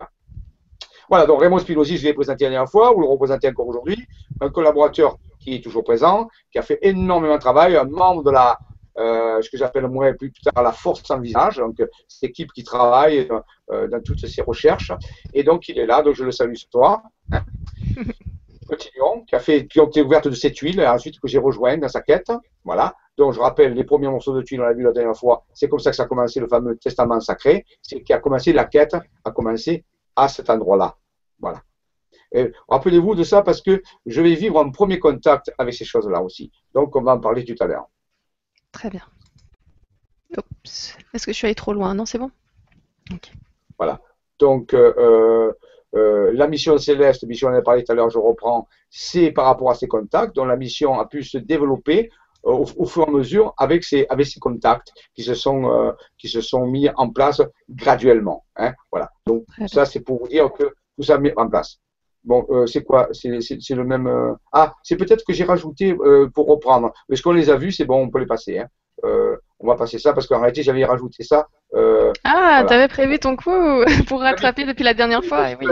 Voilà, 1.09 1.27
donc 1.27 1.41
Raymond 1.41 1.59
Spinozzi, 1.59 1.99
je 1.99 2.05
l'ai 2.05 2.15
présenté 2.15 2.45
la 2.45 2.51
dernière 2.51 2.71
fois, 2.71 2.93
vous 2.93 3.01
le 3.01 3.07
représentez 3.07 3.49
encore 3.49 3.69
aujourd'hui, 3.69 4.07
un 4.41 4.51
collaborateur 4.51 5.19
qui 5.39 5.57
est 5.57 5.61
toujours 5.61 5.85
présent, 5.85 6.29
qui 6.51 6.59
a 6.59 6.63
fait 6.63 6.79
énormément 6.83 7.35
de 7.35 7.41
travail, 7.41 7.77
un 7.77 7.85
membre 7.85 8.23
de 8.25 8.31
la, 8.31 8.59
euh, 8.97 9.43
ce 9.43 9.51
que 9.51 9.57
j'appelle 9.57 9.87
moi 9.89 10.13
plus 10.13 10.33
tard 10.33 10.63
la 10.63 10.73
force 10.73 11.03
sans 11.03 11.19
visage, 11.19 11.57
donc 11.57 11.77
cette 12.09 12.31
équipe 12.31 12.53
qui 12.53 12.63
travaille 12.63 13.29
euh, 13.71 13.89
dans 13.89 14.01
toutes 14.01 14.27
ces 14.27 14.43
recherches. 14.43 14.93
Et 15.33 15.43
donc 15.43 15.69
il 15.69 15.79
est 15.79 15.87
là, 15.87 16.03
donc 16.03 16.15
je 16.15 16.25
le 16.25 16.33
salue 16.33 16.55
ce 16.55 16.67
soir. 16.71 17.03
Continuons, 18.69 19.25
qui 19.27 19.35
a 19.35 19.41
fait, 19.41 19.67
qui 19.67 19.79
ont 19.79 19.87
été 19.87 20.01
ouvertes 20.01 20.29
de 20.29 20.35
cette 20.35 20.57
huile, 20.59 20.81
et 20.81 20.87
ensuite 20.87 21.21
que 21.21 21.29
j'ai 21.29 21.39
rejoint 21.39 21.77
dans 21.77 21.89
sa 21.89 22.01
quête. 22.01 22.33
Voilà. 22.65 22.95
Donc 23.19 23.33
je 23.35 23.41
rappelle 23.41 23.75
les 23.75 23.85
premiers 23.85 24.09
morceaux 24.09 24.35
de 24.35 24.43
tuile, 24.43 24.61
on 24.61 24.65
l'a 24.65 24.73
vu 24.73 24.83
la 24.83 24.93
dernière 24.93 25.17
fois, 25.17 25.45
c'est 25.53 25.69
comme 25.69 25.79
ça 25.79 25.91
que 25.91 25.97
ça 25.97 26.05
a 26.05 26.07
commencé 26.07 26.41
le 26.41 26.49
fameux 26.49 26.77
testament 26.77 27.21
sacré, 27.21 27.65
c'est 27.83 28.03
qui 28.03 28.13
a 28.13 28.19
commencé 28.19 28.53
la 28.53 28.65
quête, 28.65 28.97
a 29.25 29.31
commencé 29.31 29.85
à 30.17 30.29
cet 30.29 30.51
endroit-là. 30.51 30.97
Voilà. 31.39 31.63
Rappelez-vous 32.69 33.15
de 33.15 33.23
ça 33.23 33.43
parce 33.43 33.61
que 33.61 33.83
je 34.07 34.21
vais 34.21 34.35
vivre 34.35 34.59
un 34.59 34.71
premier 34.71 34.99
contact 34.99 35.53
avec 35.59 35.75
ces 35.75 35.85
choses-là 35.85 36.21
aussi. 36.21 36.51
Donc 36.75 36.97
on 36.97 37.03
va 37.03 37.15
en 37.15 37.21
parler 37.21 37.45
tout 37.45 37.55
à 37.61 37.67
l'heure. 37.67 37.89
Très 38.73 38.91
bien. 38.91 39.03
Est-ce 41.13 41.27
que 41.27 41.33
je 41.33 41.37
suis 41.37 41.47
allé 41.47 41.55
trop 41.55 41.73
loin? 41.73 41.95
Non, 41.95 42.07
c'est 42.07 42.19
bon? 42.19 42.31
Voilà. 43.79 44.01
Donc, 44.39 44.75
euh, 44.75 44.93
euh, 44.99 45.53
euh, 45.95 46.33
la 46.35 46.49
mission 46.49 46.77
céleste, 46.79 47.25
mission 47.25 47.49
on 47.49 47.55
a 47.55 47.63
parlé 47.63 47.85
tout 47.85 47.93
à 47.93 47.95
l'heure, 47.95 48.11
je 48.11 48.19
reprends, 48.19 48.69
c'est 48.91 49.31
par 49.31 49.45
rapport 49.45 49.71
à 49.71 49.75
ces 49.75 49.87
contacts, 49.87 50.35
dont 50.35 50.45
la 50.45 50.57
mission 50.57 50.99
a 50.99 51.07
pu 51.07 51.23
se 51.23 51.39
développer 51.39 52.11
au, 52.45 52.87
fur 52.87 53.03
et 53.03 53.09
à 53.09 53.11
mesure 53.11 53.55
avec 53.57 53.85
ces, 53.85 54.07
avec 54.09 54.27
ces 54.27 54.39
contacts 54.39 54.93
qui 55.15 55.23
se 55.23 55.35
sont, 55.35 55.95
qui 56.19 56.29
se 56.29 56.41
sont 56.41 56.67
mis 56.67 56.89
en 56.97 57.11
place 57.11 57.43
graduellement. 57.69 58.45
Hein, 58.57 58.75
voilà. 58.91 59.11
Donc, 59.27 59.45
ça, 59.67 59.85
c'est 59.85 60.01
pour 60.01 60.21
vous 60.21 60.29
dire 60.29 60.53
que 60.53 60.75
tout 60.97 61.03
ça 61.03 61.19
mis 61.19 61.33
en 61.37 61.49
place. 61.49 61.81
Bon, 62.25 62.47
euh, 62.51 62.67
c'est 62.67 62.83
quoi? 62.83 63.09
C'est 63.13 63.29
le 63.29 63.85
même. 63.85 64.07
Euh, 64.07 64.33
ah, 64.53 64.75
c'est 64.83 64.97
peut-être 64.97 65.25
que 65.27 65.35
j'ai 65.35 65.45
rajouté 65.45 65.95
euh, 66.01 66.29
pour 66.35 66.47
reprendre. 66.47 66.93
Est-ce 67.11 67.23
qu'on 67.23 67.33
les 67.33 67.51
a 67.51 67.57
vus, 67.57 67.73
c'est 67.73 67.85
bon, 67.85 68.03
on 68.03 68.11
peut 68.11 68.19
les 68.19 68.27
passer. 68.27 68.59
Hein. 68.59 68.69
on 69.61 69.67
va 69.67 69.77
passer 69.77 69.99
ça 69.99 70.15
parce 70.15 70.27
qu'en 70.27 70.41
réalité, 70.41 70.63
j'avais 70.63 70.85
rajouté 70.85 71.23
ça. 71.23 71.47
ah, 72.25 72.65
tu 72.67 72.73
avais 72.73 72.89
prévu 72.89 73.19
ton 73.19 73.37
coup 73.37 73.85
pour 74.09 74.21
rattraper 74.21 74.65
depuis 74.65 74.85
la 74.85 74.95
dernière 74.95 75.23
fois. 75.23 75.49
Oui. 75.61 75.67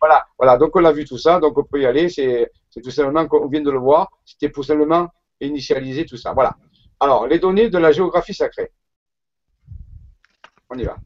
Voilà, 0.00 0.26
voilà. 0.36 0.56
Donc 0.56 0.74
on 0.74 0.84
a 0.84 0.92
vu 0.92 1.04
tout 1.04 1.18
ça, 1.18 1.38
donc 1.38 1.56
on 1.56 1.62
peut 1.62 1.80
y 1.80 1.86
aller. 1.86 2.08
C'est 2.08 2.50
tout 2.82 2.90
simplement 2.90 3.28
qu'on 3.28 3.46
vient 3.46 3.62
de 3.62 3.70
le 3.70 3.78
voir. 3.78 4.10
C'était 4.24 4.48
pour 4.48 4.64
simplement 4.64 5.08
initialiser 5.40 6.04
tout 6.06 6.16
ça. 6.16 6.32
Voilà. 6.32 6.56
Alors, 6.98 7.26
les 7.26 7.38
données 7.38 7.70
de 7.70 7.78
la 7.78 7.92
géographie 7.92 8.34
sacrée. 8.34 8.70
On 10.68 10.78
y 10.78 10.84
va. 10.84 10.96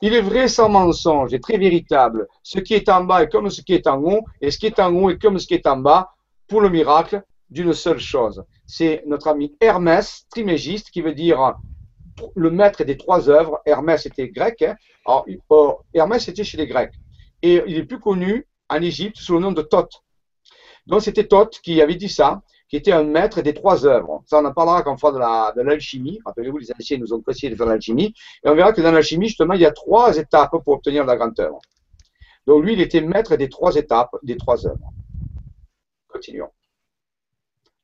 Il 0.00 0.14
est 0.14 0.20
vrai 0.20 0.48
sans 0.48 0.68
mensonge 0.68 1.32
et 1.32 1.40
très 1.40 1.56
véritable. 1.56 2.28
Ce 2.42 2.58
qui 2.58 2.74
est 2.74 2.88
en 2.88 3.04
bas 3.04 3.22
est 3.22 3.28
comme 3.28 3.50
ce 3.50 3.62
qui 3.62 3.74
est 3.74 3.86
en 3.86 4.02
haut, 4.02 4.24
et 4.40 4.50
ce 4.50 4.58
qui 4.58 4.66
est 4.66 4.78
en 4.78 4.92
haut 4.94 5.10
est 5.10 5.20
comme 5.20 5.38
ce 5.38 5.46
qui 5.46 5.54
est 5.54 5.66
en 5.66 5.78
bas, 5.78 6.10
pour 6.48 6.60
le 6.60 6.68
miracle 6.68 7.22
d'une 7.50 7.72
seule 7.72 8.00
chose. 8.00 8.44
C'est 8.66 9.02
notre 9.06 9.28
ami 9.28 9.54
Hermès, 9.60 10.26
trimégiste, 10.30 10.90
qui 10.90 11.00
veut 11.00 11.14
dire 11.14 11.54
le 12.36 12.50
maître 12.50 12.84
des 12.84 12.96
trois 12.96 13.28
œuvres. 13.28 13.60
Hermès 13.66 14.06
était 14.06 14.28
grec. 14.28 14.62
Hein. 14.62 14.76
Alors, 15.06 15.84
Hermès 15.92 16.26
était 16.28 16.44
chez 16.44 16.56
les 16.56 16.66
Grecs. 16.66 16.94
Et 17.42 17.62
il 17.66 17.76
est 17.76 17.84
plus 17.84 18.00
connu 18.00 18.46
en 18.68 18.80
Égypte 18.80 19.16
sous 19.16 19.34
le 19.34 19.40
nom 19.40 19.52
de 19.52 19.62
Thoth. 19.62 20.02
Donc 20.86 21.02
c'était 21.02 21.26
Thoth 21.26 21.60
qui 21.62 21.80
avait 21.80 21.94
dit 21.96 22.08
ça. 22.08 22.42
qui 22.68 22.76
était 22.76 22.92
un 22.92 23.04
maître 23.04 23.40
des 23.40 23.54
trois 23.54 23.86
œuvres. 23.86 24.22
Ça, 24.26 24.40
on 24.40 24.44
en 24.44 24.52
parlera 24.52 24.82
quand 24.82 24.94
on 24.94 24.96
fera 24.96 25.52
de 25.52 25.62
l'alchimie. 25.62 26.20
Rappelez-vous, 26.24 26.58
les 26.58 26.72
anciens 26.72 26.98
nous 26.98 27.12
ont 27.12 27.20
conseillé 27.20 27.50
de 27.50 27.56
faire 27.56 27.66
l'alchimie. 27.66 28.14
Et 28.44 28.48
on 28.48 28.54
verra 28.54 28.72
que 28.72 28.80
dans 28.80 28.90
l'alchimie, 28.90 29.28
justement, 29.28 29.54
il 29.54 29.60
y 29.60 29.66
a 29.66 29.70
trois 29.70 30.16
étapes 30.16 30.50
pour 30.50 30.74
obtenir 30.74 31.04
la 31.04 31.16
grande 31.16 31.38
œuvre. 31.38 31.60
Donc 32.46 32.64
lui, 32.64 32.72
il 32.72 32.80
était 32.80 33.00
maître 33.00 33.36
des 33.36 33.48
trois 33.48 33.76
étapes, 33.76 34.16
des 34.22 34.36
trois 34.36 34.66
œuvres. 34.66 34.90
Continuons. 36.08 36.50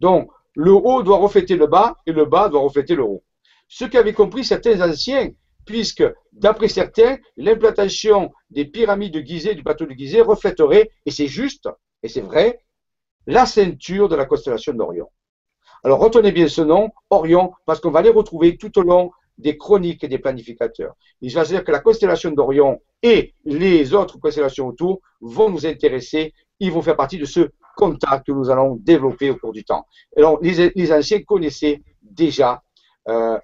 Donc, 0.00 0.30
le 0.54 0.72
haut 0.72 1.02
doit 1.02 1.18
refléter 1.18 1.56
le 1.56 1.66
bas 1.66 1.96
et 2.06 2.12
le 2.12 2.24
bas 2.24 2.48
doit 2.48 2.60
refléter 2.60 2.94
le 2.94 3.04
haut. 3.04 3.22
Ce 3.68 3.84
qu'avaient 3.84 4.12
compris 4.12 4.44
certains 4.44 4.80
anciens, 4.80 5.30
puisque, 5.64 6.02
d'après 6.32 6.68
certains, 6.68 7.18
l'implantation 7.36 8.32
des 8.50 8.64
pyramides 8.64 9.14
de 9.14 9.20
Gizeh, 9.20 9.54
du 9.54 9.62
bateau 9.62 9.86
de 9.86 9.92
Gizeh, 9.92 10.22
reflèterait, 10.22 10.90
et 11.06 11.10
c'est 11.10 11.28
juste, 11.28 11.68
et 12.02 12.08
c'est 12.08 12.22
vrai, 12.22 12.60
la 13.30 13.46
ceinture 13.46 14.08
de 14.08 14.16
la 14.16 14.26
constellation 14.26 14.74
d'Orion. 14.74 15.08
Alors 15.84 16.00
retenez 16.00 16.32
bien 16.32 16.48
ce 16.48 16.60
nom, 16.60 16.90
Orion, 17.08 17.52
parce 17.64 17.80
qu'on 17.80 17.92
va 17.92 18.02
les 18.02 18.10
retrouver 18.10 18.56
tout 18.56 18.76
au 18.78 18.82
long 18.82 19.12
des 19.38 19.56
chroniques 19.56 20.04
et 20.04 20.08
des 20.08 20.18
planificateurs. 20.18 20.94
Il 21.22 21.32
va 21.32 21.44
se 21.44 21.50
dire 21.50 21.64
que 21.64 21.70
la 21.70 21.78
constellation 21.78 22.32
d'Orion 22.32 22.82
et 23.02 23.34
les 23.44 23.94
autres 23.94 24.18
constellations 24.18 24.66
autour 24.66 25.00
vont 25.20 25.48
nous 25.48 25.64
intéresser, 25.64 26.34
ils 26.58 26.72
vont 26.72 26.82
faire 26.82 26.96
partie 26.96 27.18
de 27.18 27.24
ce 27.24 27.48
contact 27.76 28.26
que 28.26 28.32
nous 28.32 28.50
allons 28.50 28.76
développer 28.76 29.30
au 29.30 29.36
cours 29.36 29.52
du 29.52 29.64
temps. 29.64 29.86
Alors 30.16 30.38
les, 30.42 30.92
anciens 30.92 31.22
connaissaient 31.22 31.82
déjà 32.02 32.62
euh, 33.08 33.38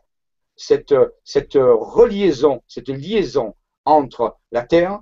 cette, 0.56 0.94
cette 1.24 1.54
reliaison, 1.54 2.60
cette 2.66 2.88
liaison 2.88 3.54
entre 3.84 4.36
la 4.50 4.62
Terre 4.62 5.00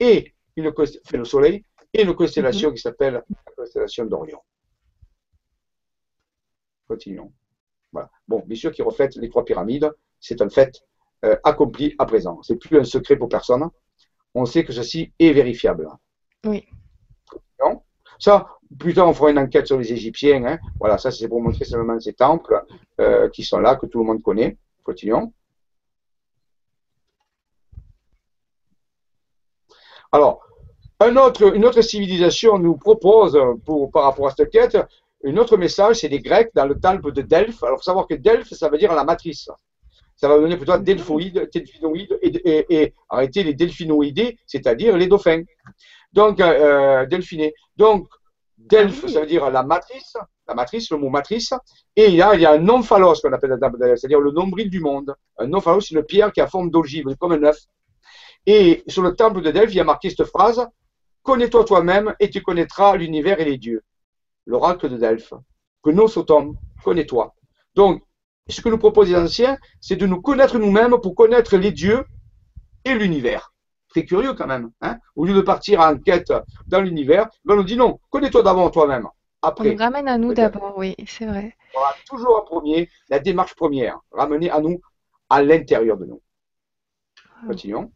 et 0.00 0.32
le 0.56 1.24
Soleil 1.24 1.64
et 1.94 2.02
une 2.02 2.14
constellation 2.14 2.68
mhm. 2.68 2.74
qui 2.74 2.82
s'appelle 2.82 3.14
la 3.14 3.52
constellation 3.56 4.04
d'Orion. 4.04 4.40
Continuons. 6.88 7.32
Voilà. 7.92 8.10
Bon, 8.28 8.42
bien 8.44 8.56
sûr, 8.56 8.72
qui 8.72 8.82
reflète 8.82 9.14
les 9.16 9.30
trois 9.30 9.44
pyramides, 9.44 9.90
c'est 10.20 10.42
un 10.42 10.50
fait 10.50 10.82
euh, 11.24 11.36
accompli 11.44 11.94
à 11.98 12.04
présent. 12.04 12.42
C'est 12.42 12.56
plus 12.56 12.78
un 12.78 12.84
secret 12.84 13.16
pour 13.16 13.28
personne. 13.28 13.68
On 14.34 14.44
sait 14.44 14.64
que 14.64 14.72
ceci 14.72 15.12
est 15.18 15.32
vérifiable. 15.32 15.88
Oui. 16.44 16.66
Non 17.62 17.82
ça, 18.18 18.58
plus 18.78 18.94
tard, 18.94 19.08
on 19.08 19.14
fera 19.14 19.30
une 19.30 19.38
enquête 19.38 19.66
sur 19.66 19.78
les 19.78 19.92
Égyptiens. 19.92 20.44
Hein. 20.44 20.58
Voilà, 20.78 20.98
ça, 20.98 21.10
c'est 21.10 21.28
pour 21.28 21.40
montrer 21.42 21.64
seulement 21.64 21.98
ces 22.00 22.12
temples 22.12 22.64
euh, 23.00 23.28
qui 23.30 23.42
sont 23.44 23.58
là, 23.58 23.76
que 23.76 23.86
tout 23.86 23.98
le 23.98 24.04
monde 24.04 24.22
connaît. 24.22 24.56
Continuons. 24.82 25.32
Alors, 30.12 30.46
une 31.08 31.64
autre 31.64 31.80
civilisation 31.82 32.58
nous 32.58 32.76
propose, 32.76 33.38
pour, 33.64 33.90
par 33.90 34.04
rapport 34.04 34.28
à 34.28 34.30
cette 34.30 34.50
quête, 34.50 34.78
un 35.26 35.36
autre 35.38 35.56
message, 35.56 35.96
c'est 35.96 36.08
les 36.08 36.20
Grecs 36.20 36.50
dans 36.54 36.66
le 36.66 36.78
temple 36.78 37.12
de 37.12 37.22
Delphes. 37.22 37.62
Alors, 37.62 37.78
faut 37.78 37.84
savoir 37.84 38.06
que 38.06 38.14
Delphes, 38.14 38.52
ça 38.52 38.68
veut 38.68 38.78
dire 38.78 38.94
la 38.94 39.04
matrice. 39.04 39.48
Ça 40.16 40.28
va 40.28 40.38
donner 40.38 40.56
plutôt 40.56 40.76
delphoïde, 40.78 41.48
delphinoïde, 41.52 42.18
et, 42.22 42.66
et, 42.68 42.94
arrêter 43.08 43.42
les 43.42 43.54
delphinoïdés, 43.54 44.38
c'est-à-dire 44.46 44.96
les 44.96 45.06
dauphins. 45.06 45.42
Donc, 46.12 46.40
euh, 46.40 47.02
euh 47.02 47.06
delphiné. 47.06 47.54
Donc, 47.76 48.06
Delphes, 48.56 49.06
ça 49.08 49.20
veut 49.20 49.26
dire 49.26 49.50
la 49.50 49.62
matrice, 49.62 50.16
la 50.46 50.54
matrice, 50.54 50.90
le 50.90 50.98
mot 50.98 51.10
matrice. 51.10 51.52
Et 51.96 52.06
il 52.06 52.14
y 52.14 52.22
a, 52.22 52.34
il 52.34 52.40
y 52.40 52.46
a 52.46 52.52
un 52.52 52.68
omphalos 52.68 53.20
qu'on 53.20 53.32
appelle 53.32 53.58
c'est-à-dire 53.96 54.20
le 54.20 54.30
nombril 54.30 54.70
du 54.70 54.80
monde. 54.80 55.14
Un 55.38 55.52
omphalos, 55.52 55.80
c'est 55.80 55.94
une 55.94 56.04
pierre 56.04 56.32
qui 56.32 56.40
a 56.40 56.46
forme 56.46 56.70
d'ogive, 56.70 57.06
comme 57.18 57.32
un 57.32 57.42
œuf. 57.42 57.58
Et 58.46 58.84
sur 58.86 59.02
le 59.02 59.16
temple 59.16 59.40
de 59.40 59.50
Delphes, 59.50 59.72
il 59.72 59.78
y 59.78 59.80
a 59.80 59.84
marqué 59.84 60.10
cette 60.10 60.24
phrase 60.24 60.66
Connais-toi 61.24 61.64
toi-même 61.64 62.14
et 62.20 62.28
tu 62.28 62.42
connaîtras 62.42 62.96
l'univers 62.96 63.40
et 63.40 63.46
les 63.46 63.56
dieux. 63.56 63.82
L'oracle 64.44 64.90
de 64.90 64.98
Delphes. 64.98 65.32
Que 65.82 65.88
nos 65.90 66.06
sotom, 66.06 66.54
connais-toi. 66.84 67.34
Donc, 67.74 68.02
ce 68.46 68.60
que 68.60 68.68
nous 68.68 68.76
proposent 68.76 69.08
les 69.08 69.16
anciens, 69.16 69.56
c'est 69.80 69.96
de 69.96 70.06
nous 70.06 70.20
connaître 70.20 70.58
nous-mêmes 70.58 70.98
pour 71.00 71.14
connaître 71.14 71.56
les 71.56 71.72
dieux 71.72 72.04
et 72.84 72.94
l'univers. 72.94 73.54
Très 73.88 74.04
curieux 74.04 74.34
quand 74.34 74.46
même. 74.46 74.70
Hein 74.82 74.98
Au 75.16 75.24
lieu 75.24 75.32
de 75.32 75.40
partir 75.40 75.80
en 75.80 75.96
quête 75.96 76.30
dans 76.66 76.82
l'univers, 76.82 77.30
ben 77.46 77.54
on 77.54 77.56
nous 77.56 77.64
dit 77.64 77.78
non, 77.78 78.00
connais-toi 78.10 78.42
d'abord 78.42 78.70
toi-même. 78.70 79.08
Après, 79.40 79.70
on 79.70 79.72
nous 79.72 79.78
ramène 79.78 80.08
à 80.08 80.18
nous 80.18 80.34
d'abord, 80.34 80.76
oui, 80.76 80.94
c'est 81.06 81.26
vrai. 81.26 81.56
On 81.74 81.78
aura 81.78 81.94
toujours 82.06 82.36
en 82.36 82.44
premier 82.44 82.90
la 83.08 83.18
démarche 83.18 83.54
première, 83.54 83.98
ramener 84.12 84.50
à 84.50 84.60
nous, 84.60 84.78
à 85.30 85.42
l'intérieur 85.42 85.96
de 85.96 86.04
nous. 86.04 86.20
Ah. 87.18 87.46
Continuons 87.46 87.90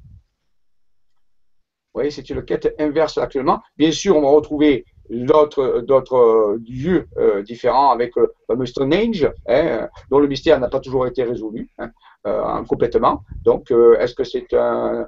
voyez, 1.95 2.11
c'est 2.11 2.28
une 2.30 2.45
quête 2.45 2.74
inverse 2.78 3.18
actuellement. 3.18 3.61
Bien 3.76 3.93
sûr, 3.93 4.16
on 4.16 4.22
va 4.22 4.28
retrouver 4.28 4.84
d'autres 5.11 6.59
lieux 6.68 7.07
euh, 7.16 7.43
différents 7.43 7.91
avec 7.91 8.14
le 8.16 8.32
fameux 8.47 8.66
Stonehenge, 8.66 9.30
hein, 9.49 9.89
dont 10.11 10.18
le 10.18 10.28
mystère 10.28 10.61
n'a 10.61 10.68
pas 10.68 10.80
toujours 10.80 11.07
été 11.07 11.22
résolu 11.22 11.70
hein, 11.78 11.91
euh, 12.26 12.62
complètement. 12.64 13.22
Donc, 13.43 13.70
euh, 13.70 13.99
est-ce 13.99 14.14
que 14.14 14.24
c'est 14.24 14.53
un, 14.53 15.07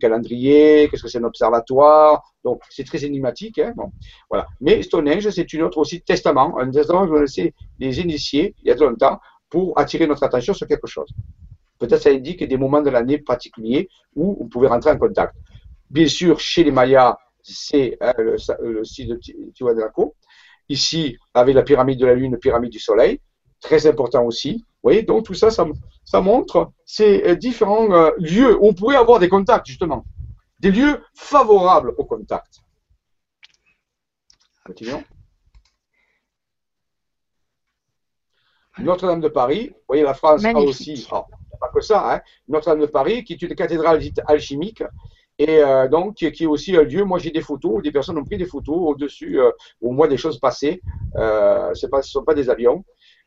calendrier? 0.00 0.88
Qu'est-ce 0.88 1.02
que 1.02 1.08
c'est 1.08 1.18
un 1.18 1.24
observatoire? 1.24 2.22
Donc, 2.44 2.62
c'est 2.70 2.84
très 2.84 3.04
énigmatique. 3.04 3.58
Hein, 3.58 3.72
bon, 3.76 3.90
voilà. 4.30 4.46
Mais 4.60 4.82
Stonehenge, 4.82 5.28
c'est 5.30 5.52
une 5.52 5.62
autre 5.62 5.78
aussi 5.78 6.00
testament, 6.02 6.58
un 6.58 6.70
testament 6.70 7.04
que 7.04 7.10
vous 7.10 7.18
laissé 7.18 7.52
les 7.78 8.00
initiés 8.00 8.54
il 8.62 8.68
y 8.68 8.70
a 8.70 8.76
longtemps 8.76 9.18
pour 9.50 9.78
attirer 9.78 10.06
notre 10.06 10.22
attention 10.22 10.54
sur 10.54 10.66
quelque 10.66 10.86
chose. 10.86 11.10
Peut-être 11.78 12.02
ça 12.02 12.10
indique 12.10 12.46
des 12.46 12.56
moments 12.56 12.82
de 12.82 12.90
l'année 12.90 13.18
particuliers 13.18 13.88
où 14.14 14.36
on 14.40 14.48
pouvait 14.48 14.68
rentrer 14.68 14.90
en 14.90 14.98
contact. 14.98 15.34
Bien 15.90 16.06
sûr, 16.06 16.38
chez 16.38 16.64
les 16.64 16.70
Mayas, 16.70 17.16
c'est 17.42 17.96
hein, 18.00 18.12
le, 18.18 18.84
site 18.84 19.08
de 19.08 19.20
Tiwanaku. 19.54 20.14
Ici, 20.68 21.16
avec 21.32 21.54
la 21.54 21.62
pyramide 21.62 21.98
de 21.98 22.06
la 22.06 22.14
Lune, 22.14 22.32
la 22.32 22.38
pyramide 22.38 22.70
du 22.70 22.78
Soleil, 22.78 23.20
très 23.60 23.86
important 23.86 24.24
aussi. 24.24 24.64
Vous 24.82 24.90
voyez, 24.90 25.02
donc 25.02 25.24
tout 25.24 25.34
ça, 25.34 25.50
ça, 25.50 26.20
montre 26.20 26.72
ces 26.84 27.22
euh, 27.24 27.34
différents 27.34 27.90
euh, 27.92 28.10
lieux 28.18 28.56
où 28.56 28.68
on 28.68 28.74
pourrait 28.74 28.96
avoir 28.96 29.18
des 29.18 29.28
contacts, 29.28 29.66
justement. 29.66 30.04
Des 30.60 30.70
lieux 30.70 31.02
favorables 31.14 31.94
au 31.96 32.04
contact. 32.04 32.60
Continuons. 34.64 35.02
Notre-Dame 38.78 39.20
de 39.20 39.28
Paris, 39.28 39.70
vous 39.70 39.84
voyez, 39.88 40.02
la 40.02 40.14
France 40.14 40.44
a 40.44 40.52
aussi, 40.58 41.08
oh, 41.10 41.24
pas 41.58 41.68
que 41.74 41.80
ça, 41.80 42.14
hein, 42.14 42.20
Notre-Dame 42.46 42.80
de 42.82 42.86
Paris, 42.86 43.24
qui 43.24 43.32
est 43.32 43.42
une 43.42 43.54
cathédrale 43.54 44.00
alchimique 44.26 44.82
et 45.38 45.62
euh, 45.62 45.88
donc 45.88 46.16
qui, 46.16 46.26
est 46.26 46.46
aussi 46.46 46.76
un 46.76 46.82
lieu. 46.82 47.04
Moi, 47.04 47.18
j'ai 47.18 47.30
des 47.30 47.40
photos, 47.40 47.82
des 47.82 47.92
personnes 47.92 48.18
ont 48.18 48.24
pris 48.24 48.36
des 48.36 48.46
photos 48.46 48.76
au-dessus, 48.76 49.40
euh, 49.40 49.50
au 49.80 49.92
moins 49.92 50.08
des 50.08 50.16
choses 50.16 50.38
passées. 50.38 50.82
Euh, 51.16 51.72
ce 51.74 51.86
ne 51.86 52.02
sont 52.02 52.24
pas 52.24 52.34
des 52.34 52.50
avions. 52.50 52.84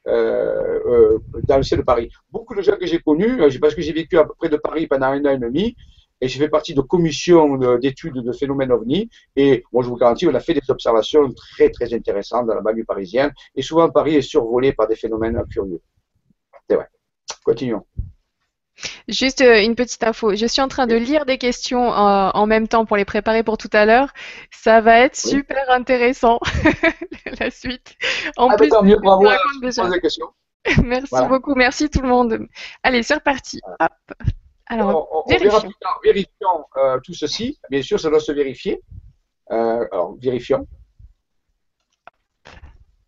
Euh, 0.07 1.20
dans 1.43 1.57
le 1.57 1.64
ciel 1.64 1.82
de 1.82 1.86
Paris. 1.86 2.09
Beaucoup 2.32 2.55
de 2.55 2.64
gens 2.64 2.76
que 2.76 2.88
j'ai 2.88 2.97
connus, 2.97 3.38
parce 3.62 3.76
que 3.76 3.84
j'ai 3.84 3.93
vécu 3.93 4.18
près 4.39 4.49
de 4.49 4.57
Paris 4.57 4.88
pendant 4.88 5.05
un 5.05 5.24
an 5.26 5.30
et 5.30 5.38
demi, 5.38 5.76
et 6.20 6.28
j'ai 6.28 6.39
fait 6.39 6.49
partie 6.49 6.74
de 6.74 6.82
commissions 6.82 7.78
d'études 7.78 8.16
de 8.16 8.32
phénomènes 8.32 8.72
ovnis. 8.72 9.12
Et 9.36 9.64
moi, 9.72 9.84
je 9.84 9.89
vous 9.89 9.97
garantis, 9.97 10.26
on 10.28 10.34
a 10.34 10.39
fait 10.39 10.55
des 10.55 10.70
observations 10.70 11.32
très, 11.34 11.70
très 11.70 11.93
intéressantes 11.93 12.47
dans 12.47 12.55
la 12.55 12.62
banlieue 12.62 12.84
parisienne. 12.84 13.32
Et 13.53 13.62
souvent, 13.62 13.91
Paris 13.91 14.16
est 14.16 14.24
survolé 14.24 14.74
par 14.74 14.88
des 14.88 14.95
phénomènes 14.95 15.39
curieux. 15.51 15.82
C'est 16.68 16.78
vrai. 16.78 16.88
Continuons. 17.43 17.86
Juste 19.07 19.41
euh, 19.41 19.63
une 19.63 19.76
petite 19.76 20.03
info. 20.03 20.36
Je 20.36 20.45
suis 20.45 20.61
en 20.61 20.67
train 20.67 20.88
de 20.88 20.95
lire 20.95 21.26
des 21.26 21.38
questions 21.38 21.91
euh, 21.93 22.30
en, 22.34 22.47
même 22.47 22.67
temps 22.67 22.86
pour 22.86 22.97
les 22.97 23.05
préparer 23.05 23.43
pour 23.43 23.57
tout 23.57 23.69
à 23.74 23.86
l'heure. 23.86 24.11
Ça 24.51 24.82
va 24.82 24.99
être 24.99 25.15
super 25.15 25.69
intéressant, 25.69 26.39
la 27.39 27.51
suite. 27.51 27.95
En 28.38 28.49
ah, 28.49 28.57
plus, 28.57 28.69
tant 28.69 28.84
mieux, 28.84 28.97
bravo. 28.97 29.28
Merci 30.84 31.15
beaucoup, 31.28 31.55
merci 31.55 31.89
tout 31.89 32.03
le 32.03 32.07
monde. 32.07 32.47
Allez, 32.84 33.01
c'est 33.01 33.15
reparti. 33.15 33.59
Alors, 34.67 35.09
on, 35.11 35.28
vérifions. 35.28 35.72
vérifions 36.03 36.65
euh, 36.78 36.99
tout 37.03 37.15
ceci. 37.15 37.59
Bien 37.72 37.82
sûr, 37.82 37.99
ça 37.99 38.11
doit 38.11 38.19
se 38.19 38.32
vérifier. 38.32 38.80
alors, 39.49 40.15
vérifions. 40.22 40.67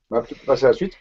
On 0.09 0.19
va 0.19 0.25
passer 0.47 0.65
à 0.65 0.69
la 0.69 0.73
suite. 0.73 0.97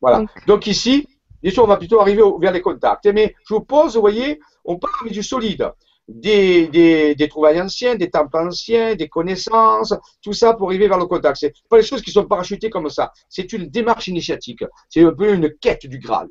Voilà. 0.00 0.24
Donc 0.46 0.68
ici, 0.68 1.08
Bien 1.42 1.52
sûr, 1.52 1.64
on 1.64 1.66
va 1.66 1.76
plutôt 1.76 2.00
arriver 2.00 2.22
vers 2.40 2.52
les 2.52 2.60
contacts. 2.60 3.06
Mais 3.06 3.34
je 3.48 3.54
vous 3.54 3.60
pose, 3.60 3.94
vous 3.94 4.00
voyez, 4.00 4.40
on 4.64 4.78
parle 4.78 5.10
du 5.10 5.22
solide. 5.22 5.70
Des, 6.08 6.68
des, 6.68 7.14
des 7.14 7.28
trouvailles 7.28 7.60
anciennes, 7.60 7.98
des 7.98 8.08
temples 8.08 8.38
anciens, 8.38 8.94
des 8.94 9.10
connaissances, 9.10 9.92
tout 10.22 10.32
ça 10.32 10.54
pour 10.54 10.68
arriver 10.68 10.88
vers 10.88 10.96
le 10.96 11.04
contact. 11.04 11.36
C'est 11.38 11.52
pas 11.68 11.76
des 11.76 11.82
choses 11.82 12.00
qui 12.00 12.10
sont 12.10 12.24
parachutées 12.24 12.70
comme 12.70 12.88
ça. 12.88 13.12
C'est 13.28 13.52
une 13.52 13.66
démarche 13.66 14.08
initiatique. 14.08 14.64
C'est 14.88 15.04
un 15.04 15.12
peu 15.12 15.34
une 15.34 15.54
quête 15.60 15.84
du 15.86 15.98
Graal. 15.98 16.28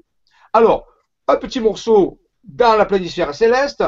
Alors, 0.52 0.88
un 1.28 1.36
petit 1.36 1.60
morceau 1.60 2.20
dans 2.44 2.76
la 2.76 2.86
planisphère 2.86 3.36
céleste. 3.36 3.84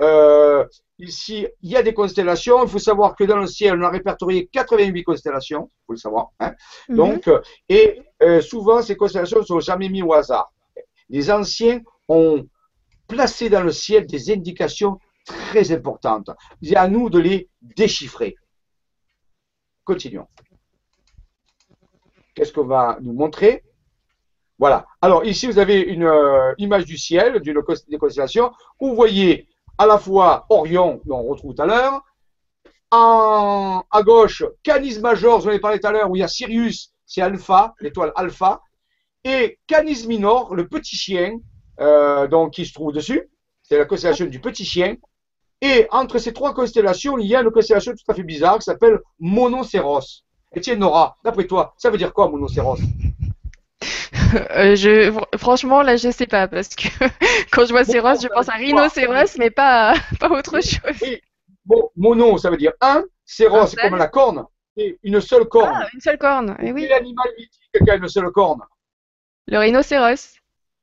Euh, 0.00 0.64
ici, 0.98 1.46
il 1.62 1.70
y 1.70 1.76
a 1.76 1.82
des 1.82 1.94
constellations. 1.94 2.62
Il 2.62 2.68
faut 2.68 2.78
savoir 2.78 3.16
que 3.16 3.24
dans 3.24 3.38
le 3.38 3.46
ciel, 3.46 3.78
on 3.78 3.82
a 3.82 3.90
répertorié 3.90 4.48
88 4.52 5.04
constellations. 5.04 5.68
Il 5.70 5.86
faut 5.86 5.92
le 5.92 5.98
savoir. 5.98 6.28
Hein. 6.40 6.52
Mhm. 6.88 6.96
Donc, 6.96 7.28
euh, 7.28 7.40
et 7.68 8.02
euh, 8.22 8.40
souvent, 8.40 8.82
ces 8.82 8.96
constellations 8.96 9.38
ne 9.38 9.44
sont 9.44 9.60
jamais 9.60 9.88
mises 9.88 10.02
au 10.02 10.12
hasard 10.12 10.52
les 11.10 11.30
anciens 11.30 11.80
ont 12.08 12.46
placé 13.06 13.50
dans 13.50 13.62
le 13.62 13.72
ciel 13.72 14.06
des 14.06 14.30
indications 14.32 14.98
très 15.24 15.72
importantes. 15.72 16.30
C'est 16.62 16.76
à 16.76 16.88
nous 16.88 17.10
de 17.10 17.18
les 17.18 17.50
déchiffrer. 17.60 18.36
Continuons. 19.84 20.28
qu'est-ce 22.34 22.52
qu'on 22.52 22.66
va 22.66 22.98
nous 23.02 23.12
montrer? 23.12 23.64
Voilà. 24.58 24.86
Alors 25.02 25.24
ici, 25.24 25.46
vous 25.46 25.58
avez 25.58 25.80
une 25.80 26.04
euh, 26.04 26.54
image 26.58 26.84
du 26.84 26.96
ciel, 26.96 27.40
d'une 27.40 27.60
des 27.88 27.98
constellations, 27.98 28.52
vous 28.80 28.94
voyez 28.94 29.48
à 29.78 29.86
la 29.86 29.98
fois 29.98 30.46
Orion, 30.50 31.00
dont 31.06 31.18
on 31.18 31.28
retrouve 31.28 31.54
tout 31.54 31.62
à 31.62 31.66
l'heure, 31.66 32.04
à 32.92 34.02
gauche, 34.02 34.44
Canis 34.62 34.98
Major, 35.00 35.40
je 35.40 35.44
vous 35.44 35.50
en 35.50 35.54
ai 35.54 35.60
parlé 35.60 35.80
tout 35.80 35.86
à 35.86 35.92
l'heure, 35.92 36.10
où 36.10 36.16
il 36.16 36.20
y 36.20 36.22
a 36.22 36.28
Sirius, 36.28 36.92
c'est 37.06 37.22
Alpha, 37.22 37.74
l'étoile 37.80 38.12
Alpha, 38.16 38.60
et 39.24 39.58
Canis 39.66 40.06
Minor, 40.06 40.54
le 40.54 40.66
petit 40.68 40.96
chien, 40.96 41.38
euh, 41.80 42.26
donc, 42.26 42.52
qui 42.52 42.66
se 42.66 42.72
trouve 42.72 42.92
dessus, 42.92 43.28
c'est 43.62 43.78
la 43.78 43.84
constellation 43.84 44.26
du 44.26 44.40
petit 44.40 44.64
chien, 44.64 44.96
et 45.62 45.86
entre 45.90 46.18
ces 46.18 46.32
trois 46.32 46.54
constellations, 46.54 47.18
il 47.18 47.26
y 47.26 47.36
a 47.36 47.42
une 47.42 47.50
constellation 47.50 47.92
tout 47.92 48.10
à 48.10 48.14
fait 48.14 48.22
bizarre 48.22 48.58
qui 48.58 48.64
s'appelle 48.64 48.98
Monocéros. 49.18 50.24
Et 50.54 50.60
tiens, 50.60 50.76
Nora, 50.76 51.16
d'après 51.22 51.46
toi, 51.46 51.74
ça 51.76 51.90
veut 51.90 51.98
dire 51.98 52.12
quoi, 52.12 52.28
Monocéros 52.28 52.78
euh, 54.56 54.76
je, 54.76 55.12
franchement, 55.36 55.82
là, 55.82 55.96
je 55.96 56.10
sais 56.10 56.26
pas, 56.26 56.48
parce 56.48 56.68
que 56.68 56.88
quand 57.52 57.64
je 57.66 57.72
vois 57.72 57.84
Céros, 57.84 58.20
je 58.20 58.28
pense 58.28 58.48
à 58.48 58.54
rhinocéros, 58.54 59.36
mais 59.38 59.50
pas, 59.50 59.94
pas 60.20 60.30
autre 60.30 60.60
chose. 60.62 60.96
Oui. 61.02 61.20
Bon, 61.64 61.90
mono, 61.96 62.38
ça 62.38 62.50
veut 62.50 62.56
dire 62.56 62.72
un. 62.80 63.04
Céros, 63.24 63.66
c'est 63.66 63.76
comme 63.76 63.96
la 63.96 64.08
corne. 64.08 64.44
Et 64.76 64.98
une 65.02 65.20
seule 65.20 65.46
corne. 65.46 65.72
Ah, 65.74 65.88
une 65.92 66.00
seule 66.00 66.18
corne, 66.18 66.56
et 66.60 66.68
eh 66.68 66.72
oui. 66.72 66.82
Quel 66.82 66.92
animal 66.92 67.26
mythique 67.36 67.84
qui 67.84 67.90
a 67.90 67.96
une 67.96 68.08
seule 68.08 68.30
corne? 68.30 68.60
Le 69.46 69.58
rhinocéros, 69.58 70.36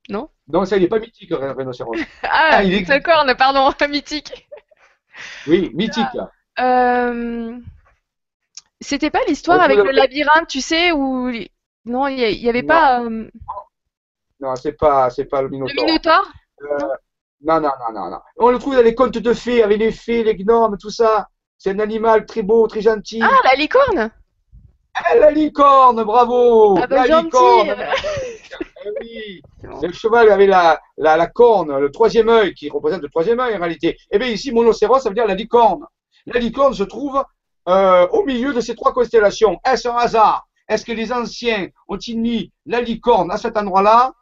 non? 0.09 0.29
Non, 0.47 0.65
ça, 0.65 0.77
il 0.77 0.83
n'est 0.83 0.87
pas 0.87 0.99
mythique, 0.99 1.29
le 1.29 1.51
rhinocéros. 1.51 1.95
ah, 2.23 2.49
ah, 2.51 2.63
il 2.63 2.85
seule 2.85 3.03
corne, 3.03 3.33
pardon, 3.35 3.71
mythique. 3.89 4.47
Oui, 5.47 5.71
mythique. 5.73 6.05
Euh... 6.59 7.57
C'était 8.79 9.09
pas 9.09 9.23
l'histoire 9.27 9.61
avec 9.61 9.77
le 9.77 9.91
labyrinthe, 9.91 10.47
tu 10.47 10.61
sais, 10.61 10.91
où 10.91 11.31
non, 11.87 12.07
il 12.07 12.17
n'y 12.17 12.49
avait 12.49 12.63
pas. 12.63 13.01
Euh, 13.01 13.27
non, 14.39 14.55
c'est 14.55 14.73
pas, 14.73 15.09
c'est 15.09 15.25
pas 15.25 15.41
le 15.41 15.49
Minotaure. 15.49 15.75
Le 15.77 15.85
Minotaure 15.85 16.31
euh, 16.61 16.77
non. 17.41 17.61
non, 17.61 17.71
non, 17.79 17.93
non, 17.93 18.09
non, 18.11 18.19
On 18.37 18.49
le 18.49 18.59
trouve 18.59 18.75
dans 18.75 18.81
les 18.81 18.93
contes 18.93 19.17
de 19.17 19.33
fées 19.33 19.63
avec 19.63 19.79
les 19.79 19.91
fées, 19.91 20.23
les 20.23 20.35
gnomes, 20.35 20.77
tout 20.77 20.89
ça. 20.89 21.29
C'est 21.57 21.71
un 21.71 21.79
animal 21.79 22.25
très 22.25 22.43
beau, 22.43 22.67
très 22.67 22.81
gentil. 22.81 23.21
Ah, 23.23 23.31
la 23.43 23.55
licorne 23.55 24.11
ah, 24.93 25.15
La 25.17 25.31
licorne, 25.31 26.03
bravo 26.03 26.77
ah, 26.77 26.87
bah, 26.87 27.07
La 27.07 27.21
licorne 27.21 27.75
eh 27.79 28.25
oui. 29.01 29.41
Le 29.81 29.91
cheval 29.91 30.29
avait 30.29 30.47
la, 30.47 30.79
la, 30.97 31.17
la, 31.17 31.27
corne, 31.27 31.77
le 31.77 31.91
troisième 31.91 32.29
œil, 32.29 32.53
qui 32.53 32.69
représente 32.69 33.01
le 33.01 33.09
troisième 33.09 33.39
œil 33.39 33.55
en 33.55 33.59
réalité. 33.59 33.97
Eh 34.11 34.19
bien 34.19 34.27
ici, 34.27 34.51
monocéros, 34.51 34.99
ça 34.99 35.09
veut 35.09 35.15
dire 35.15 35.27
la 35.27 35.35
licorne. 35.35 35.85
La 36.25 36.39
licorne 36.39 36.73
se 36.73 36.83
trouve 36.83 37.23
euh, 37.67 38.07
au 38.09 38.23
milieu 38.25 38.53
de 38.53 38.61
ces 38.61 38.75
trois 38.75 38.93
constellations. 38.93 39.59
Est-ce 39.65 39.87
un 39.87 39.95
hasard? 39.95 40.47
Est-ce 40.67 40.85
que 40.85 40.91
les 40.91 41.13
anciens 41.13 41.69
ont-ils 41.87 42.19
mis 42.19 42.51
la 42.65 42.81
licorne 42.81 43.31
à 43.31 43.37
cet 43.37 43.57
endroit-là? 43.57 44.13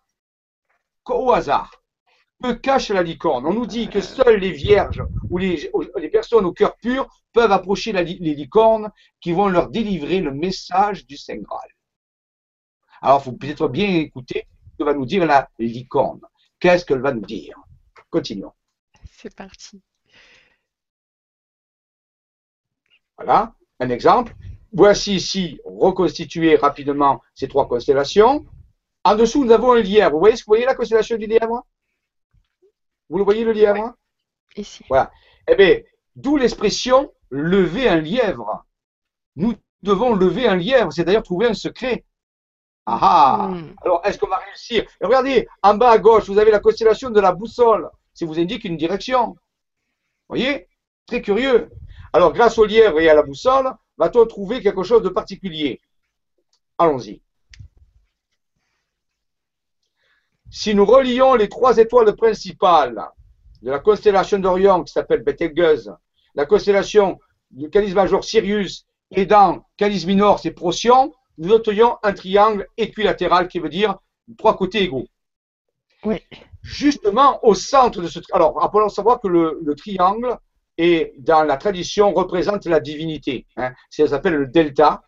Au 1.07 1.31
hasard 1.31 1.71
Que 2.41 2.53
cache 2.53 2.89
la 2.89 3.03
licorne? 3.03 3.45
On 3.45 3.53
nous 3.53 3.65
dit 3.65 3.89
que 3.89 4.01
seules 4.01 4.39
les 4.39 4.51
vierges 4.51 5.03
ou 5.29 5.37
les, 5.37 5.71
les 5.97 6.09
personnes 6.09 6.45
au 6.45 6.51
cœur 6.51 6.75
pur 6.77 7.07
peuvent 7.33 7.51
approcher 7.51 7.91
la, 7.91 8.03
les 8.03 8.35
licornes 8.35 8.91
qui 9.21 9.31
vont 9.31 9.47
leur 9.47 9.69
délivrer 9.69 10.19
le 10.19 10.31
message 10.31 11.05
du 11.05 11.17
Saint 11.17 11.37
Graal. 11.37 11.69
Alors, 13.01 13.21
il 13.21 13.23
faut 13.25 13.33
peut-être 13.33 13.67
bien 13.67 13.87
écouter 13.87 14.47
que 14.77 14.83
va 14.83 14.93
nous 14.93 15.05
dire 15.05 15.25
la 15.25 15.49
licorne. 15.59 16.21
Qu'est-ce 16.59 16.85
qu'elle 16.85 17.01
va 17.01 17.13
nous 17.13 17.25
dire? 17.25 17.55
Continuons. 18.09 18.53
C'est 19.11 19.35
parti. 19.35 19.81
Voilà, 23.17 23.53
un 23.79 23.89
exemple. 23.89 24.35
Voici 24.73 25.15
ici 25.15 25.59
reconstituer 25.63 26.57
rapidement 26.57 27.21
ces 27.33 27.47
trois 27.47 27.67
constellations. 27.67 28.45
En 29.03 29.15
dessous, 29.15 29.45
nous 29.45 29.51
avons 29.51 29.73
un 29.73 29.81
lièvre. 29.81 30.11
Vous 30.11 30.19
voyez, 30.19 30.35
vous 30.35 30.43
voyez 30.47 30.65
la 30.65 30.75
constellation 30.75 31.17
du 31.17 31.27
lièvre? 31.27 31.65
Vous 33.09 33.17
le 33.17 33.23
voyez 33.23 33.43
le 33.43 33.53
lièvre? 33.53 33.93
Ici. 34.55 34.83
Voilà. 34.89 35.11
Eh 35.47 35.55
bien, 35.55 35.79
d'où 36.15 36.37
l'expression 36.37 37.13
lever 37.29 37.87
un 37.87 38.01
lièvre. 38.01 38.65
Nous 39.35 39.55
devons 39.81 40.15
lever 40.15 40.47
un 40.47 40.55
lièvre, 40.55 40.91
c'est 40.91 41.03
d'ailleurs 41.03 41.23
trouver 41.23 41.47
un 41.47 41.53
secret. 41.53 42.05
Ah 42.85 42.99
ah 43.01 43.47
hmm. 43.47 43.75
Alors, 43.83 44.01
est-ce 44.05 44.19
qu'on 44.19 44.27
va 44.27 44.37
réussir? 44.37 44.85
Regardez, 45.01 45.47
en 45.63 45.75
bas 45.75 45.91
à 45.91 45.97
gauche, 45.97 46.29
vous 46.29 46.37
avez 46.37 46.51
la 46.51 46.59
constellation 46.59 47.09
de 47.09 47.19
la 47.19 47.31
boussole. 47.31 47.89
Ça 48.13 48.25
vous 48.25 48.39
indique 48.39 48.63
une 48.63 48.77
direction. 48.77 49.29
Vous 49.29 49.35
voyez? 50.29 50.67
Très 51.07 51.21
curieux. 51.21 51.69
Alors, 52.13 52.31
grâce 52.31 52.57
au 52.57 52.65
lièvre 52.65 52.99
et 52.99 53.09
à 53.09 53.15
la 53.15 53.23
boussole, 53.23 53.73
va-t-on 53.97 54.25
trouver 54.27 54.61
quelque 54.61 54.83
chose 54.83 55.01
de 55.01 55.09
particulier? 55.09 55.81
Allons-y. 56.77 57.21
Si 60.51 60.75
nous 60.75 60.85
relions 60.85 61.33
les 61.33 61.49
trois 61.49 61.77
étoiles 61.77 62.15
principales 62.15 63.03
de 63.61 63.71
la 63.71 63.79
constellation 63.79 64.39
d'Orion 64.39 64.83
qui 64.83 64.93
s'appelle 64.93 65.23
Betelgeuse, 65.23 65.93
la 66.35 66.45
constellation 66.45 67.19
du 67.51 67.69
Canis 67.69 67.93
major 67.93 68.23
Sirius 68.23 68.85
et 69.11 69.25
dans 69.25 69.65
Canis 69.75 70.05
minor 70.05 70.39
c'est 70.39 70.51
Procyon, 70.51 71.13
nous 71.37 71.51
obtenions 71.51 71.97
un 72.03 72.13
triangle 72.13 72.67
équilatéral 72.77 73.47
qui 73.47 73.59
veut 73.59 73.69
dire 73.69 73.97
trois 74.37 74.57
côtés 74.57 74.83
égaux. 74.83 75.07
Oui. 76.03 76.21
Justement, 76.61 77.39
au 77.43 77.53
centre 77.53 78.01
de 78.01 78.07
ce 78.07 78.19
alors, 78.33 78.55
rappelons 78.55 78.89
savoir 78.89 79.19
que 79.19 79.27
le 79.27 79.75
triangle 79.75 80.37
et 80.77 81.13
dans 81.19 81.43
la 81.43 81.57
tradition 81.57 82.13
représente 82.13 82.65
la 82.65 82.79
divinité. 82.79 83.45
Hein. 83.57 83.73
Ça 83.89 84.07
s'appelle 84.07 84.35
le 84.35 84.47
delta, 84.47 85.01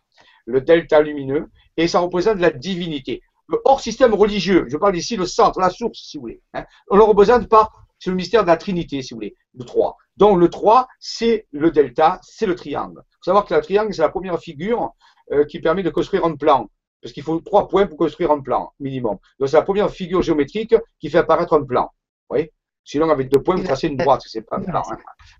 le 0.46 0.60
delta 0.60 1.00
lumineux, 1.00 1.50
et 1.76 1.88
ça 1.88 2.00
représente 2.00 2.38
la 2.38 2.50
divinité. 2.50 3.20
Hors 3.64 3.80
système 3.80 4.14
religieux, 4.14 4.66
je 4.68 4.76
parle 4.76 4.96
ici 4.96 5.16
le 5.16 5.26
centre, 5.26 5.60
la 5.60 5.70
source, 5.70 6.00
si 6.02 6.16
vous 6.16 6.22
voulez. 6.22 6.42
Hein. 6.54 6.64
On 6.90 6.96
le 6.96 7.02
représente 7.02 7.48
par, 7.48 7.72
c'est 7.98 8.10
le 8.10 8.16
mystère 8.16 8.42
de 8.42 8.48
la 8.48 8.56
Trinité, 8.56 9.02
si 9.02 9.14
vous 9.14 9.18
voulez, 9.18 9.34
le 9.54 9.64
3. 9.64 9.96
Donc 10.16 10.38
le 10.38 10.50
3, 10.50 10.86
c'est 10.98 11.46
le 11.52 11.70
delta, 11.70 12.20
c'est 12.22 12.46
le 12.46 12.54
triangle. 12.54 13.02
Il 13.06 13.14
faut 13.16 13.24
savoir 13.24 13.46
que 13.46 13.54
le 13.54 13.60
triangle, 13.60 13.94
c'est 13.94 14.02
la 14.02 14.10
première 14.10 14.38
figure 14.38 14.90
euh, 15.32 15.44
qui 15.44 15.60
permet 15.60 15.82
de 15.82 15.90
construire 15.90 16.24
un 16.24 16.36
plan. 16.36 16.68
Parce 17.02 17.12
qu'il 17.12 17.22
faut 17.22 17.38
trois 17.40 17.68
points 17.68 17.86
pour 17.86 17.96
construire 17.96 18.32
un 18.32 18.40
plan, 18.40 18.72
minimum. 18.80 19.18
Donc 19.38 19.48
c'est 19.48 19.56
la 19.56 19.62
première 19.62 19.90
figure 19.90 20.20
géométrique 20.22 20.74
qui 21.00 21.10
fait 21.10 21.18
apparaître 21.18 21.52
un 21.52 21.62
plan. 21.62 21.84
Vous 21.84 22.34
voyez? 22.34 22.52
Sinon, 22.88 23.10
avec 23.10 23.28
deux 23.28 23.42
points, 23.42 23.56
vous 23.56 23.64
tracez 23.64 23.88
une 23.88 23.98
droite, 23.98 24.22
c'est 24.24 24.40
pas 24.40 24.56
hein. 24.56 24.82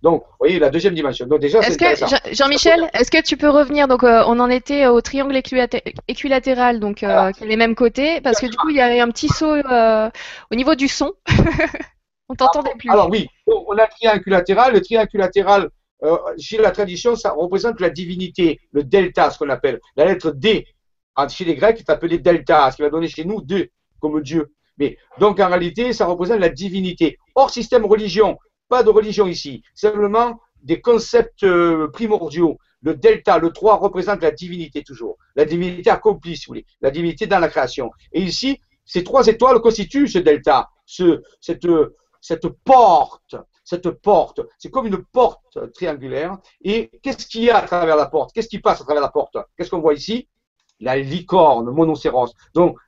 Donc, 0.03 0.23
vous 0.23 0.37
voyez, 0.39 0.59
la 0.59 0.69
deuxième 0.69 0.93
dimension. 0.93 1.27
Donc, 1.27 1.41
déjà, 1.41 1.61
est-ce 1.61 1.79
que, 1.79 2.35
Jean-Michel, 2.35 2.91
est-ce 2.93 3.11
que 3.11 3.23
tu 3.23 3.39
peux 3.39 3.49
revenir? 3.49 3.89
Donc, 3.89 4.05
euh, 4.05 4.23
on 4.27 4.39
en 4.39 4.51
était 4.51 4.87
au 4.87 5.01
triangle 5.01 5.35
équilatéral, 6.09 6.79
donc, 6.79 7.03
euh, 7.03 7.33
qui 7.33 7.45
est 7.45 7.47
les 7.47 7.57
mêmes 7.57 7.75
côtés, 7.75 8.21
parce 8.21 8.39
que 8.39 8.45
du 8.45 8.57
coup, 8.59 8.69
il 8.69 8.77
y 8.77 8.83
avait 8.83 9.01
un 9.01 9.09
petit 9.09 9.29
saut 9.29 9.57
au 9.57 10.55
niveau 10.55 10.75
du 10.75 10.89
son. 10.89 11.15
on 12.29 12.35
t'entendait 12.35 12.75
plus. 12.79 12.91
Alors, 12.91 13.09
oui, 13.09 13.27
on 13.47 13.73
a 13.79 13.85
le 13.85 13.91
triangle 13.97 14.21
équilatéral. 14.21 14.75
Le 14.75 14.83
triangle 14.83 15.07
équilatéral, 15.07 15.71
chez 16.39 16.59
la 16.59 16.71
tradition, 16.71 17.17
ça 17.17 17.33
représente 17.33 17.81
la 17.81 17.91
divinité, 17.91 18.61
le 18.73 18.85
delta, 18.85 19.31
ce 19.31 19.39
qu'on 19.39 19.49
appelle. 19.49 19.81
La 19.97 20.05
lettre 20.05 20.31
D, 20.31 20.67
chez 21.29 21.45
les 21.45 21.57
Grecs, 21.57 21.81
est 21.81 21.91
appelée 21.91 22.19
delta, 22.19 22.71
ce 22.71 22.77
qui 22.77 22.83
va 22.83 22.91
donner 22.91 23.09
chez 23.09 23.25
nous 23.25 23.43
deux, 23.43 23.69
comme 24.01 24.21
Dieu. 24.23 24.53
Mais 24.79 24.97
donc 25.19 25.41
en 25.41 25.49
réalité, 25.49 25.93
ça 25.93 26.07
représente 26.07 26.39
la 26.39 26.49
divinité. 26.49 27.19
Hors 27.35 27.51
système 27.51 27.85
religion, 27.85 28.39
pas 28.69 28.83
de 28.83 28.91
religion 28.91 29.27
ici, 29.27 29.63
simplement 29.75 30.39
des 30.63 30.81
concepts 30.81 31.43
euh, 31.45 31.89
primordiaux. 31.89 32.59
Le 32.83 32.95
delta, 32.95 33.39
le 33.39 33.51
3 33.51 33.77
représente 33.77 34.23
la 34.23 34.31
divinité 34.31 34.85
toujours. 34.85 35.17
La 35.35 35.45
divinité 35.45 35.91
accomplie, 35.91 36.37
si 36.37 36.47
vous 36.47 36.51
voulez. 36.51 36.67
La 36.81 36.91
divinité 36.91 37.27
dans 37.27 37.41
la 37.41 37.49
création. 37.49 37.91
Et 38.13 38.23
ici, 38.23 38.61
ces 38.85 39.03
trois 39.03 39.27
étoiles 39.27 39.61
constituent 39.61 40.07
ce 40.07 40.19
delta, 40.19 40.69
ce, 40.87 41.21
cette, 41.41 41.67
cette 42.21 42.49
porte, 42.65 43.37
cette 43.69 43.91
porte. 43.91 44.41
C'est 44.59 44.71
comme 44.71 44.87
une 44.87 45.05
porte 45.13 45.59
triangulaire. 45.75 46.39
Et 46.63 46.91
qu'est-ce 47.03 47.27
qu'il 47.27 47.45
y 47.45 47.51
a 47.51 47.59
à 47.59 47.63
travers 47.63 47.97
la 47.97 48.07
porte? 48.07 48.33
Qu'est-ce 48.33 48.49
qui 48.49 48.61
passe 48.61 48.81
à 48.81 48.85
travers 48.85 49.03
la 49.03 49.11
porte? 49.11 49.37
Qu'est-ce 49.57 49.71
qu'on 49.71 49.81
voit 49.81 49.93
ici? 49.93 50.27
La 50.81 50.97
licorne, 50.97 51.71
monocéros. 51.71 52.33
Donc, 52.55 52.79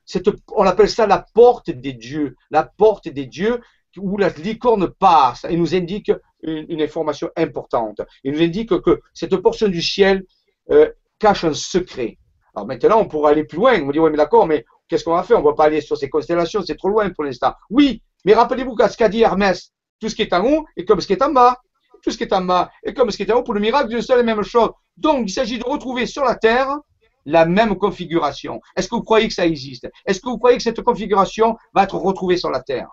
on 0.53 0.65
appelle 0.65 0.89
ça 0.89 1.07
la 1.07 1.27
porte 1.35 1.71
des 1.71 1.93
dieux, 1.93 2.37
la 2.51 2.63
porte 2.63 3.09
des 3.09 3.27
dieux 3.27 3.61
où 3.99 4.17
la 4.17 4.31
licorne 4.31 4.89
passe 4.89 5.45
et 5.45 5.57
nous 5.57 5.75
indique 5.75 6.13
une, 6.43 6.81
information 6.81 7.29
importante. 7.37 8.01
Il 8.25 8.33
nous 8.33 8.41
indique 8.41 8.81
que 8.81 9.01
cette 9.13 9.37
portion 9.37 9.69
du 9.69 9.83
ciel 9.83 10.25
euh, 10.71 10.91
cache 11.19 11.45
un 11.45 11.53
secret. 11.53 12.17
Alors 12.55 12.67
maintenant, 12.67 13.01
on 13.01 13.07
pourrait 13.07 13.33
aller 13.33 13.45
plus 13.45 13.59
loin. 13.59 13.79
On 13.83 13.87
me 13.87 13.93
dit, 13.93 13.99
oui, 13.99 14.11
mais 14.11 14.17
d'accord, 14.17 14.47
mais 14.47 14.65
qu'est-ce 14.89 15.05
qu'on 15.05 15.15
va 15.15 15.25
faire? 15.25 15.37
On 15.37 15.43
ne 15.43 15.47
va 15.47 15.55
pas 15.55 15.65
aller 15.65 15.83
sur 15.83 15.99
ces 15.99 16.09
constellations, 16.09 16.63
c'est 16.63 16.77
trop 16.77 16.89
loin 16.89 17.11
pour 17.11 17.25
l'instant. 17.25 17.53
Oui, 17.69 18.03
mais 18.25 18.33
rappelez-vous 18.33 18.77
qu'a 18.77 19.09
dit 19.09 19.23
Hermès, 19.23 19.73
tout 20.01 20.09
ce 20.09 20.15
qui 20.15 20.23
est 20.23 20.33
en 20.33 20.45
haut 20.45 20.67
est 20.77 20.85
comme 20.85 21.01
ce 21.01 21.07
qui 21.07 21.13
est 21.13 21.23
en 21.23 21.33
bas. 21.33 21.59
Tout 22.03 22.11
ce 22.11 22.17
qui 22.17 22.25
est 22.25 22.33
en 22.33 22.43
bas 22.43 22.71
est 22.83 22.95
comme 22.95 23.11
ce 23.11 23.17
qui 23.17 23.25
est 23.25 23.33
en 23.33 23.39
haut 23.39 23.43
pour 23.43 23.55
le 23.55 23.61
miracle 23.61 23.89
d'une 23.89 24.03
seule 24.03 24.21
et 24.21 24.23
même 24.23 24.43
chose. 24.43 24.71
Donc, 24.97 25.25
il 25.29 25.33
s'agit 25.33 25.59
de 25.59 25.65
retrouver 25.65 26.07
sur 26.07 26.25
la 26.25 26.35
terre 26.35 26.79
la 27.27 27.45
même 27.47 27.77
configuration. 27.77 28.61
Est-ce 28.77 28.89
que 28.89 28.95
vous 28.95 29.03
croyez 29.03 29.29
que 29.29 29.35
ça 29.35 29.47
existe? 29.47 29.89
Est-ce 30.07 30.21
que 30.21 30.29
vous 30.29 30.39
croyez 30.39 30.57
que 30.57 30.63
cette 30.63 30.81
configuration 30.83 31.57
va 31.75 31.85
être 31.85 31.97
retrouvée 31.97 32.37
sur 32.37 32.51
la 32.51 32.63
Terre? 32.63 32.89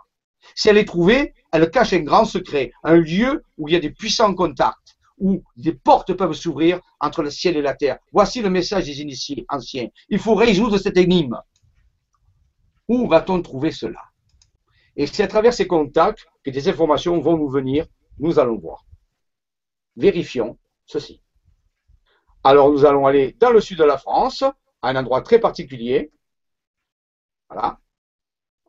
Si 0.56 0.70
elle 0.70 0.78
est 0.78 0.86
trouvée, 0.86 1.34
elle 1.52 1.70
cache 1.72 1.94
un 1.94 2.00
grand 2.00 2.26
secret, 2.26 2.72
un 2.84 2.96
lieu 2.96 3.44
où 3.58 3.68
il 3.68 3.74
y 3.74 3.78
a 3.78 3.80
des 3.80 3.92
puissants 3.92 4.34
contacts, 4.34 4.98
où 5.18 5.42
des 5.56 5.74
portes 5.74 6.14
peuvent 6.14 6.34
s'ouvrir 6.34 6.80
entre 7.00 7.24
le 7.24 7.32
ciel 7.32 7.58
et 7.58 7.62
la 7.62 7.74
terre. 7.74 7.98
Voici 8.12 8.42
le 8.42 8.50
message 8.50 8.86
des 8.86 9.02
initiés 9.02 9.46
anciens. 9.50 9.88
Il 10.10 10.20
faut 10.20 10.36
résoudre 10.36 10.78
cette 10.78 10.98
énigme. 10.98 11.40
Où 12.88 13.08
va-t-on 13.08 13.42
trouver 13.42 13.72
cela? 13.72 14.00
Et 14.98 15.06
c'est 15.06 15.24
à 15.24 15.28
travers 15.28 15.54
ces 15.54 15.68
contacts 15.68 16.28
que 16.44 16.50
des 16.50 16.68
informations 16.68 17.20
vont 17.22 17.38
nous 17.38 17.50
venir. 17.50 17.86
Nous 18.20 18.40
allons 18.40 18.58
voir. 18.58 18.84
Vérifions 19.96 20.58
ceci. 20.86 21.22
Alors 22.44 22.72
nous 22.72 22.84
allons 22.84 23.06
aller 23.06 23.36
dans 23.40 23.52
le 23.52 23.62
sud 23.62 23.78
de 23.78 23.84
la 23.84 23.98
France, 23.98 24.42
à 24.42 24.90
un 24.90 24.96
endroit 24.96 25.22
très 25.22 25.40
particulier. 25.40 26.12
Voilà. 27.50 27.80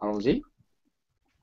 Allons-y. 0.00 0.42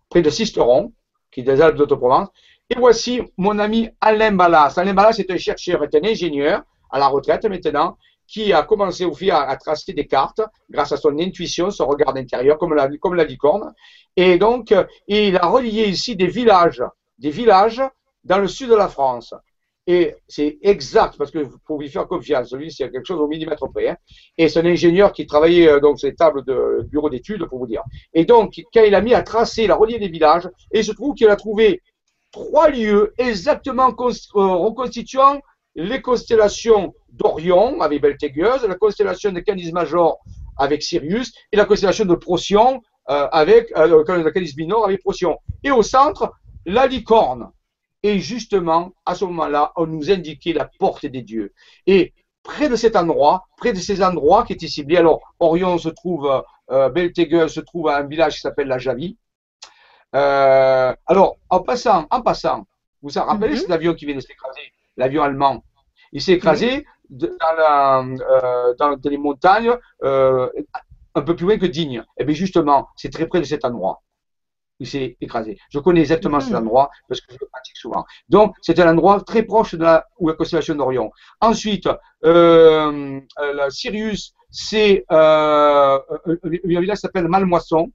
Près 0.10 0.22
de 0.22 0.30
Sisteron, 0.30 0.94
qui 1.32 1.40
est 1.40 1.44
des 1.44 1.62
Alpes 1.62 1.78
d'Haute-Provence. 1.78 2.30
Et 2.70 2.76
voici 2.76 3.22
mon 3.38 3.58
ami 3.58 3.90
Alain 4.02 4.32
Ballas. 4.32 4.76
Alain 4.78 4.94
Ballas 4.94 5.18
est 5.18 5.32
un 5.32 5.38
chercheur, 5.38 5.84
est 5.84 5.96
un 5.96 6.04
ingénieur 6.04 6.64
à 6.92 7.00
la 7.00 7.08
retraite 7.08 7.46
maintenant, 7.46 7.98
qui 8.28 8.54
a 8.54 8.64
commencé 8.64 9.06
aussi 9.06 9.32
à, 9.32 9.56
tracer 9.58 9.94
des 9.94 10.08
cartes 10.08 10.42
grâce 10.70 10.92
à 10.92 10.98
son 10.98 11.18
intuition, 11.20 11.70
son 11.70 11.88
regard 11.88 12.16
intérieur, 12.16 12.58
comme 12.58 12.74
la, 12.74 12.90
comme 12.98 13.16
la 13.16 13.24
licorne. 13.24 13.74
Et 14.16 14.38
donc, 14.38 14.74
il 15.08 15.38
a 15.38 15.48
relié 15.48 15.88
ici 15.88 16.16
des 16.16 16.28
villages, 16.28 16.84
des 17.18 17.30
villages 17.30 17.82
dans 18.24 18.40
le 18.40 18.48
sud 18.48 18.70
de 18.70 18.76
la 18.76 18.90
France. 18.90 19.34
Et 19.88 20.16
c'est 20.28 20.58
exact, 20.64 21.16
parce 21.18 21.30
que 21.30 21.46
faut 21.68 21.80
lui 21.80 21.90
faire 21.90 22.08
confiance. 22.08 22.52
Lui, 22.54 22.72
c'est 22.72 22.90
quelque 22.90 23.06
chose 23.06 23.20
au 23.20 23.28
millimètre 23.28 23.70
près. 23.72 23.90
Hein. 23.90 23.98
Et 24.38 24.50
c'est 24.50 24.60
un 24.60 24.66
ingénieur 24.66 25.14
qui 25.14 25.28
travaillait 25.28 25.70
euh, 25.70 25.80
donc 25.80 26.00
ces 26.00 26.16
tables 26.16 26.44
de 26.44 26.82
bureau 26.90 27.10
d'études, 27.10 27.46
pour 27.46 27.60
vous 27.60 27.68
dire. 27.68 27.84
Et 28.14 28.26
donc, 28.26 28.60
quand 28.74 28.84
il 28.84 28.96
a 28.96 29.02
mis 29.02 29.14
à 29.14 29.22
tracer, 29.22 29.66
il 29.66 29.72
a 29.72 29.76
relié 29.76 30.00
des 30.00 30.08
villages, 30.08 30.50
et 30.72 30.80
il 30.80 30.84
se 30.84 30.92
trouve 30.92 31.14
qu'il 31.14 31.30
a 31.30 31.36
trouvé 31.36 31.84
trois 32.32 32.70
lieux 32.70 33.14
exactement 33.18 33.90
euh, 33.90 34.44
reconstituant 34.56 35.40
les 35.76 36.02
constellations 36.02 36.94
d'Orion 37.12 37.82
avec 37.82 38.02
Beltégueuse, 38.02 38.64
la 38.64 38.76
constellation 38.76 39.32
de 39.32 39.40
Canis 39.42 39.72
Major 39.72 40.20
avec 40.58 40.84
Sirius, 40.84 41.34
et 41.52 41.58
la 41.58 41.66
constellation 41.66 42.06
de 42.06 42.16
Procyon 42.16 42.82
euh, 43.10 43.28
avec 43.32 43.72
euh, 43.78 44.04
la 44.08 44.32
Canis 44.32 44.54
Minor 44.58 44.86
avec 44.86 45.02
Procyon. 45.02 45.38
Et 45.64 45.72
au 45.72 45.84
centre, 45.84 46.34
la 46.66 46.88
licorne. 46.88 47.52
Et 48.04 48.20
justement, 48.20 48.94
à 49.06 49.16
ce 49.16 49.26
moment-là, 49.26 49.74
on 49.76 49.88
nous 49.88 50.12
indiquait 50.12 50.54
la 50.54 50.70
porte 50.80 51.06
des 51.06 51.22
dieux. 51.22 51.54
Et 51.88 52.14
près 52.44 52.70
de 52.70 52.76
cet 52.76 52.96
endroit, 52.96 53.48
près 53.58 53.74
de 53.74 53.80
ces 53.80 54.04
endroits 54.04 54.46
qui 54.46 54.54
étaient 54.54 54.68
ciblés, 54.68 54.98
alors 54.98 55.22
Orion 55.40 55.78
se 55.78 55.90
trouve, 55.90 56.44
euh, 56.72 56.90
Beltégueuse 56.90 57.54
se 57.54 57.60
trouve 57.60 57.90
à 57.90 57.98
un 57.98 58.04
village 58.04 58.36
qui 58.36 58.42
s'appelle 58.42 58.68
la 58.68 58.78
Javie. 58.78 59.18
Euh, 60.16 60.96
alors, 61.08 61.36
en 61.50 61.60
passant, 61.60 62.08
en 62.10 62.22
passant, 62.22 62.66
vous 63.02 63.10
vous 63.10 63.20
rappelez 63.20 63.54
mm 63.54 63.58
-hmm. 63.58 63.62
cet 63.62 63.72
avion 63.72 63.94
qui 63.94 64.06
vient 64.06 64.16
de 64.16 64.22
s'écraser, 64.22 64.72
l'avion 64.98 65.24
allemand 65.24 65.64
Il 66.12 66.22
s'est 66.22 66.34
écrasé 66.34 66.86
dans, 67.10 67.30
la, 67.58 68.00
euh, 68.04 68.74
dans, 68.80 68.98
les 69.04 69.18
montagnes, 69.18 69.74
euh, 70.04 70.50
un 71.14 71.22
peu 71.22 71.36
plus 71.36 71.46
loin 71.46 71.58
que 71.58 71.66
Digne. 71.66 72.04
Et 72.18 72.22
eh 72.22 72.26
bien 72.26 72.36
justement, 72.36 72.88
c'est 72.96 73.12
très 73.12 73.28
près 73.28 73.40
de 73.40 73.46
cet 73.46 73.66
endroit 73.66 74.02
il 74.80 74.88
s'est 74.88 75.16
écrasé. 75.22 75.58
Je 75.70 75.80
connais 75.80 76.02
exactement 76.02 76.40
mmh. 76.40 76.42
cet 76.42 76.56
endroit 76.56 76.90
parce 77.08 77.22
que 77.22 77.34
je 77.34 77.38
le 77.40 77.48
pratique 77.48 77.78
souvent. 77.78 78.04
Donc, 78.28 78.56
c'est 78.62 78.78
un 78.80 78.92
endroit 78.92 79.22
très 79.22 79.44
proche 79.44 79.74
de 79.74 79.82
la, 79.82 80.06
où 80.20 80.28
la 80.28 80.34
constellation 80.34 80.76
d'Orion. 80.76 81.12
Ensuite, 81.40 81.88
euh, 82.26 83.22
la 83.38 83.70
Sirius, 83.70 84.34
c'est 84.52 85.06
un 85.08 86.02
village 86.66 86.98
qui 86.98 87.02
s'appelle 87.02 87.30
Malmoisson. 87.30 87.90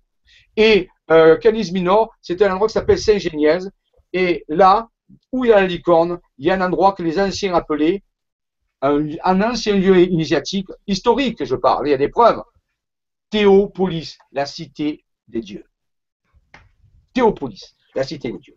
Et 0.56 0.88
Canis 1.06 1.70
Minor, 1.70 2.14
c'est 2.22 2.40
un 2.40 2.52
endroit 2.52 2.68
qui 2.68 2.72
s'appelle 2.72 2.98
Saint-Génièse. 2.98 3.70
Et 4.14 4.44
là, 4.48 4.88
où 5.32 5.44
il 5.44 5.48
y 5.48 5.52
a 5.52 5.60
la 5.60 5.66
licorne, 5.66 6.18
il 6.40 6.46
y 6.46 6.50
a 6.50 6.54
un 6.54 6.62
endroit 6.62 6.92
que 6.92 7.02
les 7.02 7.20
anciens 7.20 7.54
appelaient 7.54 8.02
un, 8.80 9.06
un 9.24 9.42
ancien 9.42 9.76
lieu 9.76 9.98
initiatique, 9.98 10.68
historique, 10.86 11.44
je 11.44 11.54
parle, 11.54 11.86
il 11.86 11.90
y 11.90 11.94
a 11.94 11.98
des 11.98 12.08
preuves. 12.08 12.42
Théopolis, 13.28 14.16
la 14.32 14.46
cité 14.46 15.04
des 15.28 15.42
dieux. 15.42 15.64
Théopolis, 17.12 17.76
la 17.94 18.04
cité 18.04 18.32
des 18.32 18.38
dieux. 18.38 18.56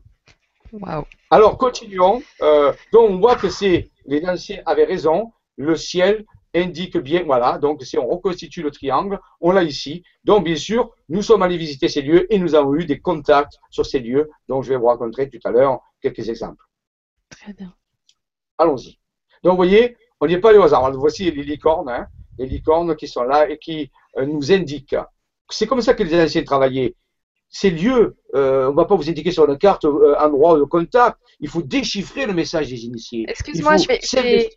Wow. 0.72 1.06
Alors, 1.30 1.58
continuons. 1.58 2.24
Euh, 2.42 2.72
donc, 2.94 3.10
on 3.12 3.20
voit 3.20 3.36
que 3.36 3.50
c'est 3.50 3.92
les 4.06 4.26
anciens 4.26 4.64
avaient 4.66 4.86
raison. 4.86 5.34
Le 5.58 5.76
ciel 5.76 6.26
indique 6.56 6.98
bien, 6.98 7.24
voilà, 7.24 7.58
donc 7.58 7.84
si 7.84 7.98
on 7.98 8.08
reconstitue 8.08 8.62
le 8.62 8.72
triangle, 8.72 9.20
on 9.42 9.52
l'a 9.52 9.64
ici. 9.64 10.04
Donc, 10.24 10.46
bien 10.46 10.56
sûr, 10.56 10.92
nous 11.10 11.22
sommes 11.22 11.44
allés 11.44 11.58
visiter 11.58 11.90
ces 11.90 12.02
lieux 12.02 12.34
et 12.34 12.40
nous 12.40 12.56
avons 12.56 12.76
eu 12.76 12.86
des 12.86 13.00
contacts 13.00 13.60
sur 13.70 13.86
ces 13.86 14.00
lieux. 14.00 14.30
Donc, 14.48 14.64
je 14.64 14.70
vais 14.70 14.78
vous 14.78 14.86
raconter 14.86 15.30
tout 15.30 15.40
à 15.44 15.52
l'heure 15.52 15.80
quelques 16.02 16.30
exemples. 16.30 16.64
Allons-y. 18.58 19.00
Donc, 19.44 19.52
vous 19.52 19.58
voyez, 19.58 19.98
on 20.20 20.28
n'y 20.28 20.34
est 20.34 20.40
pas 20.40 20.50
allé 20.50 20.60
au 20.60 20.64
hasard. 20.64 20.92
Voici 20.94 21.30
les 21.30 21.44
licornes, 21.44 21.90
hein, 21.90 22.08
les 22.38 22.46
licornes 22.46 22.96
qui 22.96 23.08
sont 23.08 23.24
là 23.24 23.50
et 23.50 23.58
qui 23.58 23.92
euh, 24.18 24.26
nous 24.26 24.52
indiquent. 24.52 24.96
C'est 25.50 25.68
comme 25.68 25.82
ça 25.82 25.94
que 25.94 26.04
les 26.04 26.24
anciens 26.24 26.44
travaillaient 26.44 26.96
ces 27.50 27.70
lieux, 27.70 28.18
euh, 28.36 28.68
on 28.68 28.72
ne 28.72 28.76
va 28.76 28.86
pas 28.86 28.96
vous 28.96 29.10
indiquer 29.10 29.32
sur 29.32 29.46
la 29.46 29.56
carte 29.56 29.86
euh, 29.86 30.16
endroit 30.20 30.58
de 30.58 30.64
contact. 30.64 31.18
Il 31.40 31.50
faut 31.50 31.62
déchiffrer 31.62 32.26
le 32.26 32.34
message 32.34 32.70
des 32.70 32.86
initiés. 32.86 33.26
Excuse-moi, 33.28 33.78
je 33.78 33.88
vais. 34.22 34.50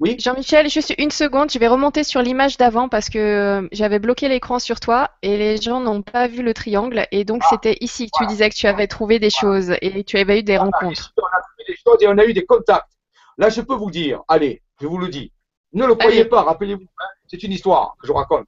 Oui. 0.00 0.16
Jean-Michel, 0.18 0.70
juste 0.70 0.94
une 0.96 1.10
seconde, 1.10 1.50
je 1.50 1.58
vais 1.58 1.66
remonter 1.66 2.04
sur 2.04 2.22
l'image 2.22 2.56
d'avant 2.56 2.88
parce 2.88 3.10
que 3.10 3.68
j'avais 3.72 3.98
bloqué 3.98 4.28
l'écran 4.28 4.60
sur 4.60 4.78
toi 4.78 5.10
et 5.22 5.36
les 5.36 5.56
gens 5.56 5.80
n'ont 5.80 6.02
pas 6.02 6.28
vu 6.28 6.42
le 6.44 6.54
triangle 6.54 7.04
et 7.10 7.24
donc 7.24 7.42
ah, 7.44 7.48
c'était 7.50 7.76
ici 7.80 8.06
que 8.06 8.10
voilà. 8.16 8.28
tu 8.28 8.32
disais 8.32 8.48
que 8.48 8.54
tu 8.54 8.68
avais 8.68 8.86
trouvé 8.86 9.18
des 9.18 9.30
choses 9.30 9.74
et 9.82 10.04
tu 10.04 10.16
avais 10.16 10.38
eu 10.38 10.42
des 10.44 10.56
voilà, 10.56 10.70
rencontres. 10.70 11.12
On 11.16 11.24
a 11.24 11.40
trouvé 11.42 11.64
des 11.66 11.76
choses 11.76 11.96
et 12.00 12.06
on 12.06 12.16
a 12.16 12.24
eu 12.24 12.32
des 12.32 12.44
contacts. 12.44 12.92
Là, 13.38 13.48
je 13.48 13.60
peux 13.60 13.74
vous 13.74 13.90
dire, 13.90 14.22
allez, 14.28 14.62
je 14.80 14.86
vous 14.86 14.98
le 14.98 15.08
dis, 15.08 15.32
ne 15.72 15.84
le 15.84 15.96
croyez 15.96 16.20
allez. 16.20 16.28
pas, 16.28 16.42
rappelez-vous, 16.42 16.86
hein, 17.00 17.06
c'est 17.26 17.42
une 17.42 17.52
histoire 17.52 17.96
que 18.00 18.06
je 18.06 18.12
raconte. 18.12 18.46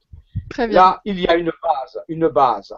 Très 0.49 0.67
bien. 0.67 0.75
Là, 0.75 1.01
il 1.03 1.19
y 1.19 1.27
a 1.27 1.35
une 1.35 1.51
base, 1.61 2.01
une 2.07 2.29
base 2.29 2.73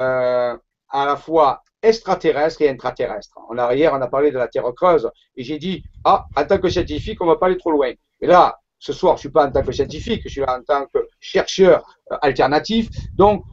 euh, 0.00 0.56
à 0.90 1.06
la 1.06 1.16
fois 1.16 1.62
extraterrestre 1.82 2.62
et 2.62 2.68
intraterrestre. 2.68 3.38
En 3.48 3.56
arrière, 3.58 3.92
on 3.94 4.02
a 4.02 4.06
parlé 4.06 4.30
de 4.30 4.38
la 4.38 4.48
Terre 4.48 4.64
creuse 4.76 5.10
et 5.36 5.42
j'ai 5.42 5.58
dit, 5.58 5.82
ah, 6.04 6.26
en 6.36 6.44
tant 6.44 6.58
que 6.58 6.68
scientifique, 6.68 7.20
on 7.22 7.26
va 7.26 7.36
pas 7.36 7.46
aller 7.46 7.56
trop 7.56 7.70
loin. 7.70 7.92
Et 8.20 8.26
là, 8.26 8.58
ce 8.78 8.92
soir, 8.92 9.16
je 9.16 9.20
suis 9.20 9.28
pas 9.30 9.46
en 9.46 9.50
tant 9.50 9.62
que 9.62 9.72
scientifique, 9.72 10.22
je 10.24 10.28
suis 10.28 10.40
là 10.40 10.58
en 10.58 10.62
tant 10.62 10.86
que 10.92 11.06
chercheur 11.20 11.84
euh, 12.12 12.16
alternatif. 12.22 12.88
Donc, 13.14 13.44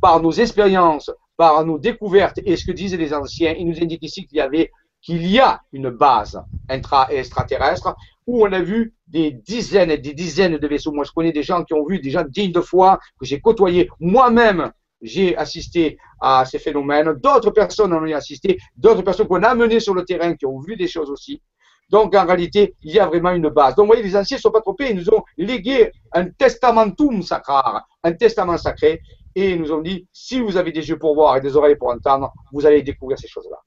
par 0.00 0.20
nos 0.20 0.32
expériences, 0.32 1.10
par 1.36 1.64
nos 1.64 1.78
découvertes 1.78 2.40
et 2.44 2.56
ce 2.56 2.64
que 2.64 2.72
disent 2.72 2.96
les 2.96 3.14
anciens, 3.14 3.54
ils 3.56 3.66
nous 3.66 3.80
indiquent 3.80 4.02
ici 4.02 4.26
qu'il 4.26 4.38
y 4.38 4.40
avait 4.40 4.70
qu'il 5.00 5.26
y 5.26 5.40
a 5.40 5.60
une 5.72 5.90
base 5.90 6.40
intra 6.68 7.08
et 7.10 7.16
extraterrestre 7.16 7.96
où 8.26 8.46
on 8.46 8.52
a 8.52 8.60
vu 8.60 8.94
des 9.08 9.32
dizaines 9.32 9.90
et 9.90 9.98
des 9.98 10.14
dizaines 10.14 10.58
de 10.58 10.68
vaisseaux. 10.68 10.92
Moi, 10.92 11.04
je 11.04 11.10
connais 11.10 11.32
des 11.32 11.42
gens 11.42 11.64
qui 11.64 11.74
ont 11.74 11.84
vu 11.84 11.98
des 11.98 12.10
gens 12.10 12.24
dignes 12.24 12.52
de 12.52 12.60
foi 12.60 13.00
que 13.18 13.26
j'ai 13.26 13.40
côtoyés 13.40 13.90
moi-même 13.98 14.70
j'ai 15.02 15.36
assisté 15.36 15.98
à 16.20 16.44
ces 16.44 16.58
phénomènes, 16.58 17.12
d'autres 17.14 17.50
personnes 17.50 17.92
en 17.92 18.02
ont 18.02 18.14
assisté, 18.14 18.58
d'autres 18.76 19.02
personnes 19.02 19.26
qu'on 19.26 19.42
a 19.42 19.48
amenées 19.48 19.80
sur 19.80 19.94
le 19.94 20.04
terrain 20.04 20.34
qui 20.34 20.46
ont 20.46 20.60
vu 20.60 20.76
des 20.76 20.86
choses 20.88 21.10
aussi. 21.10 21.42
Donc 21.90 22.14
en 22.14 22.24
réalité, 22.24 22.74
il 22.82 22.94
y 22.94 23.00
a 23.00 23.06
vraiment 23.06 23.32
une 23.32 23.48
base. 23.48 23.74
Donc 23.74 23.84
vous 23.84 23.92
voyez, 23.92 24.02
les 24.02 24.16
anciens 24.16 24.38
ne 24.38 24.40
sont 24.40 24.50
pas 24.50 24.60
trompés, 24.60 24.90
ils 24.90 24.96
nous 24.96 25.10
ont 25.10 25.22
légué 25.36 25.90
un 26.12 26.30
testamentum 26.30 27.22
sacrar, 27.22 27.86
un 28.02 28.12
testament 28.12 28.56
sacré, 28.56 29.00
et 29.34 29.50
ils 29.50 29.60
nous 29.60 29.72
ont 29.72 29.80
dit, 29.80 30.06
si 30.12 30.40
vous 30.40 30.56
avez 30.56 30.72
des 30.72 30.88
yeux 30.88 30.98
pour 30.98 31.14
voir 31.14 31.36
et 31.36 31.40
des 31.40 31.56
oreilles 31.56 31.76
pour 31.76 31.90
entendre, 31.90 32.32
vous 32.52 32.64
allez 32.64 32.82
découvrir 32.82 33.18
ces 33.18 33.28
choses-là. 33.28 33.58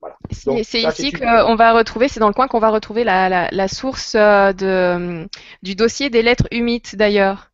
Voilà. 0.00 0.16
C'est 0.32 0.82
ici 0.82 1.12
qu'on 1.12 1.54
va 1.54 1.72
retrouver, 1.72 2.08
c'est 2.08 2.18
dans 2.18 2.28
le 2.28 2.34
coin 2.34 2.48
qu'on 2.48 2.58
va 2.58 2.70
retrouver 2.70 3.04
la, 3.04 3.28
la, 3.28 3.48
la 3.52 3.68
source 3.68 4.16
euh, 4.16 4.52
de, 4.52 5.28
du 5.62 5.76
dossier 5.76 6.10
des 6.10 6.22
lettres 6.22 6.48
humides 6.50 6.88
d'ailleurs. 6.94 7.52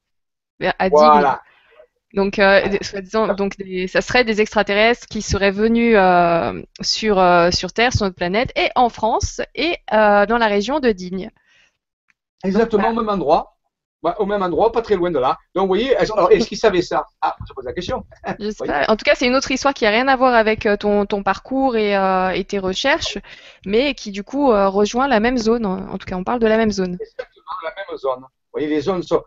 Voilà. 0.90 1.42
Donc, 2.14 2.38
euh, 2.38 2.62
soi-disant, 2.80 3.34
donc 3.34 3.56
des, 3.58 3.86
ça 3.86 4.00
serait 4.00 4.24
des 4.24 4.40
extraterrestres 4.40 5.06
qui 5.06 5.20
seraient 5.20 5.50
venus 5.50 5.94
euh, 5.96 6.62
sur, 6.80 7.18
euh, 7.18 7.50
sur 7.50 7.72
Terre, 7.72 7.92
sur 7.92 8.04
notre 8.04 8.16
planète, 8.16 8.50
et 8.56 8.70
en 8.76 8.88
France, 8.88 9.42
et 9.54 9.76
euh, 9.92 10.24
dans 10.24 10.38
la 10.38 10.46
région 10.46 10.80
de 10.80 10.90
Digne. 10.90 11.30
Exactement 12.44 12.90
au 12.90 12.94
même 12.94 13.08
endroit. 13.08 13.54
Ouais, 14.02 14.12
au 14.18 14.26
même 14.26 14.42
endroit, 14.42 14.70
pas 14.70 14.80
très 14.80 14.94
loin 14.94 15.10
de 15.10 15.18
là. 15.18 15.36
Donc, 15.54 15.64
vous 15.64 15.68
voyez, 15.74 15.90
est-ce 15.90 16.48
qu'ils 16.48 16.56
savaient 16.56 16.82
ça? 16.82 17.04
Ah, 17.20 17.36
je 17.46 17.52
pose 17.52 17.64
la 17.64 17.72
question. 17.72 18.06
Je 18.38 18.50
sais 18.50 18.64
pas. 18.64 18.84
En 18.88 18.96
tout 18.96 19.04
cas, 19.04 19.16
c'est 19.16 19.26
une 19.26 19.34
autre 19.34 19.50
histoire 19.50 19.74
qui 19.74 19.84
n'a 19.84 19.90
rien 19.90 20.06
à 20.06 20.14
voir 20.14 20.34
avec 20.34 20.68
ton, 20.78 21.04
ton 21.04 21.24
parcours 21.24 21.76
et, 21.76 21.94
et, 22.34 22.44
tes 22.44 22.60
recherches, 22.60 23.18
mais 23.66 23.94
qui, 23.94 24.12
du 24.12 24.22
coup, 24.22 24.50
rejoint 24.50 25.08
la 25.08 25.18
même 25.18 25.36
zone. 25.36 25.66
En 25.66 25.98
tout 25.98 26.06
cas, 26.06 26.14
on 26.14 26.22
parle 26.22 26.38
de 26.38 26.46
la 26.46 26.56
même 26.56 26.70
zone. 26.70 26.96
Exactement, 27.00 27.56
la 27.64 27.74
même 27.74 27.98
zone. 27.98 28.20
Vous 28.20 28.52
voyez, 28.52 28.68
les 28.68 28.80
zones 28.82 29.02
sont, 29.02 29.24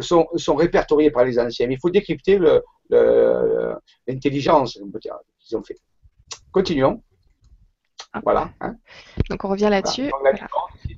sont, 0.00 0.26
sont, 0.36 0.54
répertoriées 0.54 1.10
par 1.10 1.24
les 1.24 1.38
anciens. 1.38 1.66
Mais 1.66 1.74
il 1.74 1.80
faut 1.80 1.90
décrypter 1.90 2.38
l'intelligence 4.06 4.78
qu'ils 5.40 5.56
ont 5.56 5.62
fait. 5.62 5.76
Continuons. 6.52 7.02
Ah, 8.12 8.20
voilà. 8.22 8.50
Hein. 8.60 8.74
Donc 9.28 9.44
on 9.44 9.48
revient 9.48 9.68
là-dessus. 9.70 10.10
Voilà. 10.20 10.38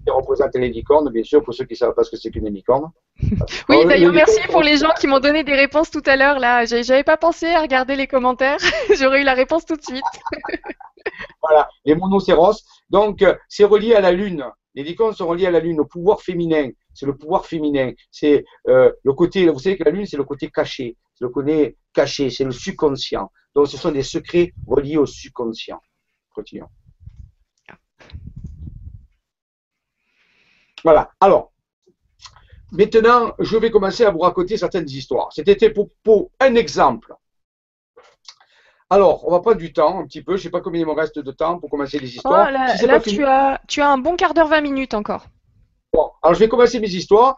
Représente 0.06 0.54
les 0.54 0.68
licornes, 0.68 1.10
bien 1.10 1.24
sûr, 1.24 1.42
pour 1.42 1.54
ceux 1.54 1.64
qui 1.64 1.72
ne 1.74 1.78
savent 1.78 1.94
pas 1.94 2.04
ce 2.04 2.10
que 2.10 2.16
c'est 2.16 2.30
qu'une 2.30 2.48
licorne. 2.48 2.90
oui, 3.68 3.84
d'ailleurs, 3.86 4.12
merci 4.12 4.40
pour 4.48 4.62
les 4.62 4.76
gens 4.76 4.92
qui 4.98 5.06
m'ont 5.06 5.18
donné 5.18 5.42
des 5.42 5.54
réponses 5.54 5.90
tout 5.90 6.02
à 6.06 6.16
l'heure. 6.16 6.38
Là, 6.38 6.64
j'avais 6.66 7.02
pas 7.02 7.16
pensé 7.16 7.46
à 7.46 7.62
regarder 7.62 7.96
les 7.96 8.06
commentaires. 8.06 8.58
J'aurais 8.98 9.22
eu 9.22 9.24
la 9.24 9.34
réponse 9.34 9.64
tout 9.66 9.76
de 9.76 9.82
suite. 9.82 10.04
voilà, 11.42 11.68
les 11.84 11.94
monocéros. 11.94 12.54
Donc, 12.90 13.22
euh, 13.22 13.34
c'est 13.48 13.64
relié 13.64 13.94
à 13.94 14.00
la 14.00 14.12
Lune. 14.12 14.44
Les 14.74 14.84
licornes 14.84 15.14
sont 15.14 15.26
reliées 15.26 15.46
à 15.46 15.50
la 15.50 15.60
Lune, 15.60 15.80
au 15.80 15.84
pouvoir 15.84 16.22
féminin. 16.22 16.68
C'est 17.00 17.06
le 17.06 17.16
pouvoir 17.16 17.46
féminin. 17.46 17.92
C'est 18.10 18.44
euh, 18.68 18.92
le 19.02 19.12
côté, 19.14 19.48
vous 19.48 19.58
savez 19.58 19.78
que 19.78 19.84
la 19.84 19.90
Lune, 19.90 20.04
c'est 20.04 20.18
le 20.18 20.24
côté 20.24 20.50
caché. 20.50 20.98
C'est 21.14 21.24
le 21.24 21.30
côté 21.30 21.78
caché, 21.94 22.28
c'est 22.28 22.44
le 22.44 22.50
subconscient. 22.50 23.32
Donc, 23.54 23.68
ce 23.68 23.78
sont 23.78 23.90
des 23.90 24.02
secrets 24.02 24.52
reliés 24.66 24.98
au 24.98 25.06
subconscient. 25.06 25.80
Continuons. 26.34 26.68
Voilà. 30.84 31.10
Alors, 31.20 31.52
maintenant, 32.70 33.32
je 33.38 33.56
vais 33.56 33.70
commencer 33.70 34.04
à 34.04 34.10
vous 34.10 34.18
raconter 34.18 34.58
certaines 34.58 34.88
histoires. 34.90 35.32
C'était 35.32 35.70
pour, 35.70 35.88
pour 36.02 36.30
un 36.38 36.54
exemple. 36.54 37.14
Alors, 38.90 39.26
on 39.26 39.30
va 39.30 39.40
prendre 39.40 39.56
du 39.56 39.72
temps 39.72 40.00
un 40.00 40.04
petit 40.04 40.20
peu. 40.22 40.32
Je 40.32 40.40
ne 40.40 40.42
sais 40.42 40.50
pas 40.50 40.60
combien 40.60 40.82
il 40.82 40.86
me 40.86 40.92
reste 40.92 41.18
de 41.18 41.32
temps 41.32 41.58
pour 41.58 41.70
commencer 41.70 41.98
les 41.98 42.14
histoires. 42.14 42.46
Oh, 42.46 42.52
là, 42.52 43.00
tu, 43.00 43.24
as, 43.24 43.58
tu 43.66 43.80
as 43.80 43.90
un 43.90 43.96
bon 43.96 44.16
quart 44.16 44.34
d'heure, 44.34 44.48
20 44.48 44.60
minutes 44.60 44.92
encore. 44.92 45.24
Bon, 45.92 46.10
alors 46.22 46.34
je 46.34 46.40
vais 46.40 46.48
commencer 46.48 46.80
mes 46.80 46.88
histoires. 46.88 47.36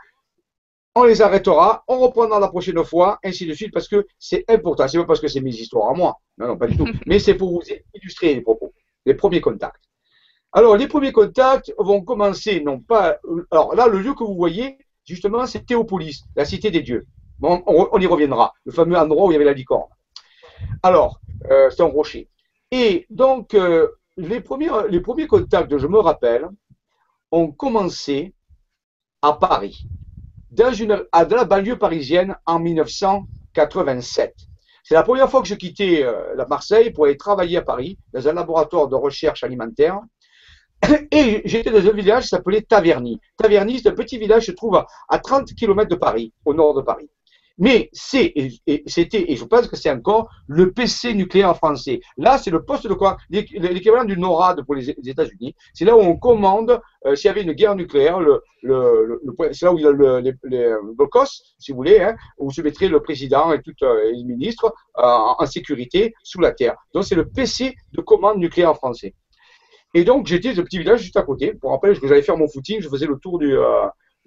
On 0.94 1.05
les 1.05 1.22
arrêtera, 1.22 1.84
on 1.88 1.98
reprendra 2.00 2.38
la 2.38 2.48
prochaine 2.48 2.84
fois, 2.84 3.18
ainsi 3.24 3.46
de 3.46 3.55
suite, 3.55 3.72
parce 3.72 3.88
que 3.88 4.07
c'est 4.18 4.44
important. 4.48 4.86
C'est 4.88 4.98
pas 4.98 5.07
parce 5.07 5.20
que 5.20 5.28
c'est 5.28 5.40
mes 5.40 5.55
histoires 5.55 5.88
à 5.88 5.94
moi. 5.94 6.18
Non, 6.36 6.48
non, 6.48 6.59
pas 6.59 6.66
du 6.66 6.76
tout. 6.76 6.86
Mais 7.07 7.18
c'est 7.18 7.34
pour 7.34 7.50
vous 7.50 7.62
illustrer 7.94 8.34
les 8.34 8.42
propos, 8.42 8.74
les 9.07 9.14
premiers 9.14 9.40
contacts. 9.40 9.82
Alors, 10.53 10.76
les 10.76 10.86
premiers 10.86 11.12
contacts 11.12 11.72
vont 11.78 12.03
commencer, 12.03 12.61
non 12.61 12.78
pas. 12.78 13.16
Alors 13.50 13.74
là, 13.74 13.88
le 13.88 14.00
lieu 14.00 14.12
que 14.12 14.22
vous 14.22 14.34
voyez, 14.34 14.76
justement, 15.07 15.46
c'est 15.46 15.64
Théopolis, 15.64 16.24
la 16.36 16.44
cité 16.44 16.70
des 16.70 16.82
dieux. 16.82 17.07
Bon, 17.38 17.62
on, 17.66 17.98
y 17.98 18.07
reviendra, 18.07 18.53
le 18.66 18.72
fameux 18.72 18.96
endroit 18.96 19.26
où 19.26 19.30
il 19.30 19.32
y 19.32 19.36
avait 19.36 19.46
la 19.46 19.55
licorne. 19.55 19.88
Alors, 20.82 21.20
euh, 21.50 21.70
c'est 21.70 21.82
un 21.82 21.86
rocher. 21.86 22.28
Et 22.70 23.07
donc, 23.09 23.55
euh, 23.55 23.88
les, 24.18 24.40
premiers, 24.40 24.68
les 24.90 25.00
premiers 25.00 25.26
contacts, 25.26 25.76
je 25.76 25.86
me 25.86 25.98
rappelle, 25.98 26.48
ont 27.30 27.50
commencé 27.50 28.34
à 29.23 29.33
Paris, 29.35 29.87
dans, 30.51 30.73
à, 31.12 31.25
la 31.25 31.45
banlieue 31.45 31.79
parisienne 31.79 32.37
en 32.45 32.59
1987. 32.59 34.35
C'est 34.85 34.95
la 34.95 35.03
première 35.05 35.31
fois 35.31 35.41
que 35.41 35.49
je 35.49 35.55
quittais 35.55 36.03
euh, 36.03 36.35
la 36.37 36.45
Marseille 36.47 36.91
pour 36.91 37.05
aller 37.05 37.16
travailler 37.16 37.59
à 37.59 37.62
Paris, 37.62 37.99
dans 38.12 38.29
un 38.29 38.33
laboratoire 38.33 38.89
de 38.89 38.97
recherche 38.97 39.45
alimentaire. 39.45 40.01
Et 41.12 41.43
j'étais 41.45 41.70
dans 41.70 41.87
un 41.87 41.93
village 41.93 42.25
qui 42.25 42.29
s'appelait 42.31 42.62
Taverny. 42.62 43.20
Taverny, 43.37 43.79
c'est 43.79 43.91
un 43.91 43.95
petit 43.95 44.18
village 44.18 44.45
qui 44.45 44.51
se 44.51 44.57
trouve 44.57 44.85
à 45.09 45.18
30 45.18 45.55
km 45.55 45.89
de 45.89 45.95
Paris, 45.95 46.33
au 46.45 46.53
nord 46.53 46.75
de 46.75 46.83
Paris. 46.83 47.09
Mais 47.59 47.90
c'est, 47.92 48.32
c'était, 48.86 49.30
et 49.30 49.36
je 49.36 49.44
pense 49.44 49.68
que 49.68 49.76
c'est 49.76 49.90
encore 49.90 50.30
le 50.46 50.72
PC 50.72 51.14
nucléaire 51.14 51.57
français. 51.57 52.00
Là, 52.16 52.38
c'est 52.38 52.50
le 52.50 52.64
poste 52.64 52.86
de 52.86 52.94
quoi? 52.94 53.16
L'équivalent 53.30 54.05
du 54.05 54.16
NORAD 54.16 54.64
pour 54.64 54.74
les 54.74 54.90
États-Unis. 54.90 55.55
C'est 55.74 55.84
là 55.84 55.96
où 55.96 56.00
on 56.00 56.16
commande, 56.16 56.80
euh, 57.07 57.14
s'il 57.14 57.28
y 57.28 57.30
avait 57.30 57.42
une 57.42 57.53
guerre 57.53 57.74
nucléaire, 57.74 58.18
c'est 58.62 59.62
là 59.62 59.72
où 59.72 59.78
il 59.78 59.84
y 59.84 59.86
a 59.86 59.90
le, 59.90 60.20
les, 60.20 60.32
le 60.44 61.07
COS, 61.07 61.55
si 61.59 61.72
vous 61.72 61.76
voulez, 61.76 62.00
hein, 62.00 62.16
où 62.38 62.50
se 62.50 62.62
mettrait 62.62 62.88
le 62.88 63.00
président 63.00 63.53
et 63.53 63.61
tout 63.61 63.72
euh, 63.82 64.12
les 64.12 64.24
ministres 64.24 64.72
euh, 64.98 65.03
en 65.03 65.46
sécurité 65.46 66.14
sous 66.22 66.40
la 66.40 66.53
terre. 66.53 66.76
Donc, 66.94 67.05
c'est 67.05 67.14
le 67.14 67.28
PC 67.28 67.74
de 67.92 68.00
commande 68.00 68.38
nucléaire 68.38 68.74
français. 68.76 69.14
Et 69.94 70.05
donc, 70.05 70.26
j'étais 70.26 70.50
dans 70.50 70.57
ce 70.57 70.61
petit 70.62 70.78
village 70.78 71.03
juste 71.03 71.18
à 71.18 71.22
côté. 71.22 71.53
Pour 71.53 71.70
rappeler 71.70 71.98
que 71.98 72.09
j'allais 72.09 72.22
faire 72.22 72.38
mon 72.38 72.48
footing, 72.48 72.80
je 72.80 72.88
faisais 72.88 73.07
le 73.07 73.18
tour 73.18 73.38
du, 73.38 73.55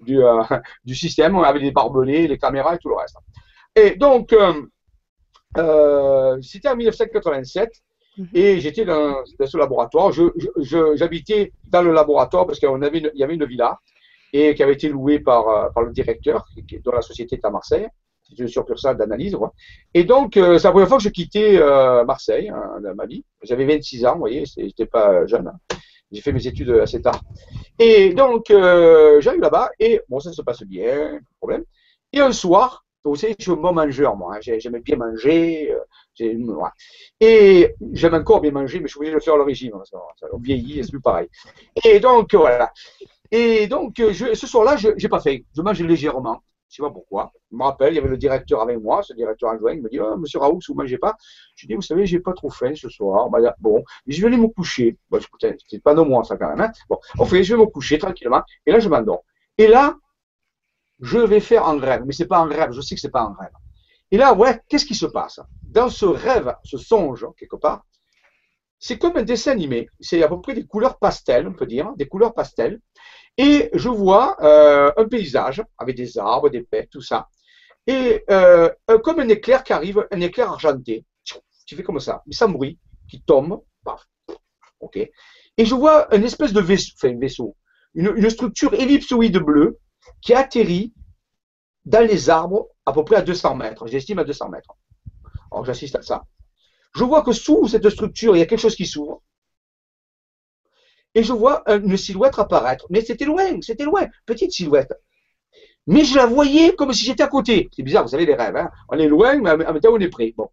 du, 0.00 0.22
euh, 0.22 0.42
du 0.84 0.94
système. 0.94 1.36
On 1.36 1.42
avait 1.42 1.60
des 1.60 1.70
barbelés, 1.70 2.28
les 2.28 2.38
caméras 2.38 2.74
et 2.74 2.78
tout 2.78 2.88
le 2.88 2.96
reste. 2.96 3.16
Et 3.74 3.96
donc, 3.96 4.32
euh, 4.32 4.62
euh, 5.58 6.38
c'était 6.42 6.68
en 6.68 6.76
1987 6.76 7.70
mhm. 8.18 8.28
et 8.34 8.60
j'étais 8.60 8.84
dans, 8.84 9.16
ce 9.24 9.56
laboratoire. 9.56 10.12
J'habitais 10.94 11.52
dans 11.64 11.82
le 11.82 11.92
laboratoire 11.92 12.46
parce 12.46 12.58
qu'il 12.58 12.68
y 12.68 13.22
avait 13.22 13.34
une 13.34 13.44
villa 13.44 13.78
et 14.32 14.54
qui 14.54 14.62
avait 14.62 14.74
été 14.74 14.88
louée 14.88 15.20
par, 15.20 15.72
par 15.72 15.84
le 15.84 15.92
directeur 15.92 16.46
dont 16.84 16.92
la 16.92 17.02
société 17.02 17.36
est 17.36 17.44
à 17.44 17.50
Marseille. 17.50 17.86
C'est 18.28 18.40
une 18.40 18.48
succursale 18.48 18.96
d'analyse. 18.96 19.36
Et 19.94 20.02
donc, 20.02 20.32
c'est 20.34 20.64
la 20.64 20.70
première 20.72 20.88
fois 20.88 20.96
que 20.96 21.04
je 21.04 21.10
quittais 21.10 21.60
Marseille 22.04 22.48
hein, 22.48 22.80
dans 22.82 22.94
ma 22.94 23.06
vie. 23.06 23.24
J'avais 23.42 23.64
26 23.64 24.04
ans, 24.04 24.14
vous 24.14 24.18
voyez, 24.18 24.44
j'étais 24.56 24.86
pas 24.86 25.24
jeune. 25.26 25.46
Hein. 25.46 25.75
J'ai 26.12 26.20
fait 26.20 26.32
mes 26.32 26.46
études 26.46 26.70
assez 26.70 27.02
tard. 27.02 27.20
Et 27.78 28.14
donc, 28.14 28.50
euh, 28.50 29.20
j'arrive 29.20 29.40
là-bas 29.40 29.70
et 29.78 30.00
bon, 30.08 30.20
ça 30.20 30.32
se 30.32 30.42
passe 30.42 30.62
bien, 30.62 31.10
pas 31.10 31.18
de 31.18 31.36
problème. 31.38 31.64
Et 32.12 32.20
un 32.20 32.32
soir, 32.32 32.84
vous 33.04 33.16
savez, 33.16 33.34
je 33.38 33.44
suis 33.44 33.52
un 33.52 33.56
bon 33.56 33.72
mangeur, 33.72 34.16
moi. 34.16 34.36
Hein, 34.36 34.40
J'aime 34.40 34.80
bien 34.80 34.96
manger. 34.96 35.72
Euh, 35.72 35.78
et 37.20 37.74
j'aime 37.92 38.14
encore 38.14 38.40
bien 38.40 38.50
manger, 38.50 38.80
mais 38.80 38.86
je 38.86 38.92
suis 38.92 38.98
obligé 38.98 39.14
de 39.14 39.20
faire 39.20 39.36
le 39.36 39.42
régime. 39.42 39.72
Ça, 39.84 39.98
ça, 40.18 40.26
on 40.32 40.38
vieillit 40.38 40.82
c'est 40.82 40.90
plus 40.90 41.00
pareil. 41.00 41.28
Et 41.84 42.00
donc, 42.00 42.34
voilà. 42.34 42.72
Et 43.30 43.66
donc, 43.66 43.94
je, 43.98 44.34
ce 44.34 44.46
soir-là, 44.46 44.76
je 44.76 44.88
n'ai 44.88 45.08
pas 45.08 45.20
fait. 45.20 45.44
Je 45.54 45.62
mange 45.62 45.80
légèrement. 45.82 46.40
Je 46.68 46.82
ne 46.82 46.86
sais 46.86 46.90
pas 46.90 46.92
pourquoi? 46.92 47.32
Je 47.50 47.56
me 47.56 47.62
rappelle, 47.62 47.92
il 47.92 47.96
y 47.96 47.98
avait 47.98 48.08
le 48.08 48.16
directeur 48.16 48.60
avec 48.60 48.80
moi, 48.80 49.02
ce 49.02 49.12
directeur 49.14 49.50
adjoint, 49.50 49.72
il 49.72 49.82
me 49.82 49.88
dit 49.88 50.00
oh, 50.00 50.16
Monsieur 50.16 50.40
Raoult, 50.40 50.58
vous 50.66 50.74
mangez 50.74 50.98
pas? 50.98 51.16
Je 51.54 51.66
dis 51.66 51.74
Vous 51.74 51.82
savez, 51.82 52.06
j'ai 52.06 52.18
pas 52.18 52.32
trop 52.32 52.50
faim 52.50 52.72
ce 52.74 52.88
soir. 52.88 53.30
Bah, 53.30 53.38
bon, 53.60 53.84
je 54.06 54.20
vais 54.20 54.26
aller 54.26 54.36
me 54.36 54.48
coucher. 54.48 54.98
Bon, 55.08 55.20
c'est 55.68 55.82
pas 55.82 55.94
de 55.94 56.00
moi, 56.00 56.24
ça, 56.24 56.36
quand 56.36 56.48
même. 56.48 56.60
Hein. 56.60 56.72
Bon, 56.88 56.98
on 57.18 57.24
fait, 57.24 57.44
je 57.44 57.54
vais 57.54 57.60
me 57.62 57.66
coucher 57.66 57.98
tranquillement. 57.98 58.42
Et 58.66 58.72
là, 58.72 58.80
je 58.80 58.88
m'endors. 58.88 59.24
Et 59.58 59.68
là, 59.68 59.96
je 61.00 61.18
vais 61.18 61.40
faire 61.40 61.66
un 61.66 61.78
rêve. 61.78 62.02
Mais 62.04 62.12
ce 62.12 62.22
n'est 62.22 62.28
pas 62.28 62.38
un 62.38 62.48
rêve, 62.48 62.72
je 62.72 62.80
sais 62.80 62.94
que 62.94 63.00
ce 63.00 63.06
n'est 63.06 63.12
pas 63.12 63.22
un 63.22 63.34
rêve. 63.38 63.52
Et 64.10 64.16
là, 64.16 64.34
ouais, 64.34 64.60
qu'est-ce 64.68 64.86
qui 64.86 64.94
se 64.94 65.06
passe? 65.06 65.40
Dans 65.62 65.88
ce 65.88 66.06
rêve, 66.06 66.54
ce 66.64 66.78
songe, 66.78 67.26
quelque 67.38 67.56
part, 67.56 67.84
c'est 68.78 68.98
comme 68.98 69.16
un 69.16 69.22
dessin 69.22 69.52
animé. 69.52 69.88
C'est 70.00 70.22
à 70.22 70.28
peu 70.28 70.40
près 70.40 70.54
des 70.54 70.66
couleurs 70.66 70.98
pastel, 70.98 71.48
on 71.48 71.54
peut 71.54 71.66
dire, 71.66 71.92
des 71.96 72.06
couleurs 72.06 72.34
pastel. 72.34 72.80
Et 73.38 73.70
je 73.74 73.88
vois 73.88 74.36
euh, 74.42 74.92
un 74.96 75.08
paysage 75.08 75.62
avec 75.78 75.96
des 75.96 76.18
arbres, 76.18 76.48
des 76.48 76.62
pets, 76.62 76.88
tout 76.90 77.02
ça. 77.02 77.28
Et 77.86 78.24
euh, 78.30 78.70
comme 79.04 79.20
un 79.20 79.28
éclair 79.28 79.62
qui 79.62 79.72
arrive, 79.72 80.06
un 80.10 80.20
éclair 80.20 80.50
argenté, 80.50 81.04
tu 81.66 81.76
fais 81.76 81.82
comme 81.82 82.00
ça, 82.00 82.22
mais 82.26 82.32
sans 82.32 82.48
bruit, 82.48 82.78
qui 83.08 83.20
tombe, 83.20 83.62
paf, 83.84 84.08
ok. 84.80 84.96
Et 84.96 85.64
je 85.64 85.74
vois 85.74 86.14
une 86.14 86.24
espèce 86.24 86.52
de 86.52 86.60
vaisseau, 86.60 86.92
enfin 86.96 87.14
un 87.14 87.18
vaisseau, 87.18 87.56
une, 87.94 88.30
structure 88.30 88.74
ellipsoïde 88.74 89.38
bleue 89.38 89.78
qui 90.20 90.34
atterrit 90.34 90.92
dans 91.84 92.06
les 92.06 92.30
arbres 92.30 92.68
à 92.84 92.92
peu 92.92 93.04
près 93.04 93.16
à 93.16 93.22
200 93.22 93.56
mètres, 93.56 93.86
j'estime 93.86 94.18
à 94.18 94.24
200 94.24 94.48
mètres. 94.50 94.76
Alors 95.50 95.64
j'assiste 95.64 95.96
à 95.96 96.02
ça. 96.02 96.24
Je 96.94 97.04
vois 97.04 97.22
que 97.22 97.32
sous 97.32 97.68
cette 97.68 97.88
structure, 97.90 98.36
il 98.36 98.38
y 98.38 98.42
a 98.42 98.46
quelque 98.46 98.60
chose 98.60 98.76
qui 98.76 98.86
s'ouvre 98.86 99.22
et 101.16 101.22
je 101.22 101.32
vois 101.32 101.62
une 101.66 101.96
silhouette 101.96 102.38
apparaître. 102.38 102.86
Mais 102.90 103.00
c'était 103.00 103.24
loin, 103.24 103.58
c'était 103.62 103.84
loin, 103.84 104.06
petite 104.26 104.52
silhouette. 104.52 104.92
Mais 105.86 106.04
je 106.04 106.14
la 106.14 106.26
voyais 106.26 106.74
comme 106.74 106.92
si 106.92 107.06
j'étais 107.06 107.22
à 107.22 107.28
côté. 107.28 107.70
C'est 107.74 107.82
bizarre, 107.82 108.02
vous 108.02 108.10
savez, 108.10 108.26
les 108.26 108.34
rêves. 108.34 108.54
Hein. 108.54 108.70
on 108.90 108.98
est 108.98 109.08
loin, 109.08 109.36
mais 109.36 109.50
en 109.50 109.56
même 109.56 109.80
temps, 109.80 109.92
on 109.92 109.98
est 109.98 110.10
près. 110.10 110.34
Bon. 110.36 110.50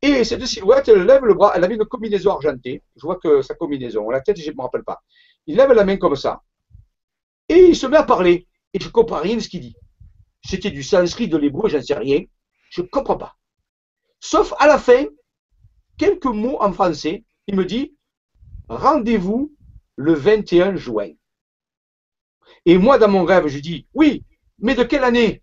Et 0.00 0.24
cette 0.24 0.46
silhouette, 0.46 0.88
elle 0.88 1.02
lève 1.02 1.26
le 1.26 1.34
bras, 1.34 1.52
elle 1.54 1.62
avait 1.62 1.74
une 1.74 1.84
combinaison 1.84 2.30
argentée. 2.30 2.82
Je 2.96 3.02
vois 3.02 3.16
que 3.16 3.42
sa 3.42 3.54
combinaison, 3.54 4.08
la 4.08 4.22
tête, 4.22 4.40
je 4.40 4.50
ne 4.50 4.56
me 4.56 4.62
rappelle 4.62 4.82
pas. 4.82 5.02
Il 5.46 5.56
lève 5.56 5.72
la 5.72 5.84
main 5.84 5.98
comme 5.98 6.16
ça. 6.16 6.40
Et 7.50 7.66
il 7.66 7.76
se 7.76 7.86
met 7.86 7.98
à 7.98 8.04
parler. 8.04 8.46
Et 8.72 8.80
je 8.80 8.86
ne 8.86 8.92
comprends 8.92 9.20
rien 9.20 9.36
de 9.36 9.40
ce 9.40 9.48
qu'il 9.50 9.60
dit. 9.60 9.76
C'était 10.42 10.70
du 10.70 10.82
sanskrit, 10.82 11.28
de 11.28 11.36
l'hébreu, 11.36 11.68
j'en 11.68 11.82
sais 11.82 11.94
rien. 11.94 12.22
Je 12.70 12.80
ne 12.80 12.86
comprends 12.86 13.18
pas. 13.18 13.36
Sauf 14.20 14.54
à 14.58 14.68
la 14.68 14.78
fin, 14.78 15.04
quelques 15.98 16.24
mots 16.24 16.62
en 16.62 16.72
français. 16.72 17.24
Il 17.46 17.56
me 17.56 17.66
dit 17.66 17.94
Rendez-vous 18.68 19.55
le 19.96 20.12
21 20.12 20.76
juin. 20.76 21.10
Et 22.64 22.78
moi, 22.78 22.98
dans 22.98 23.08
mon 23.08 23.24
rêve, 23.24 23.46
je 23.48 23.58
dis, 23.58 23.86
oui, 23.94 24.24
mais 24.58 24.74
de 24.74 24.84
quelle 24.84 25.04
année? 25.04 25.42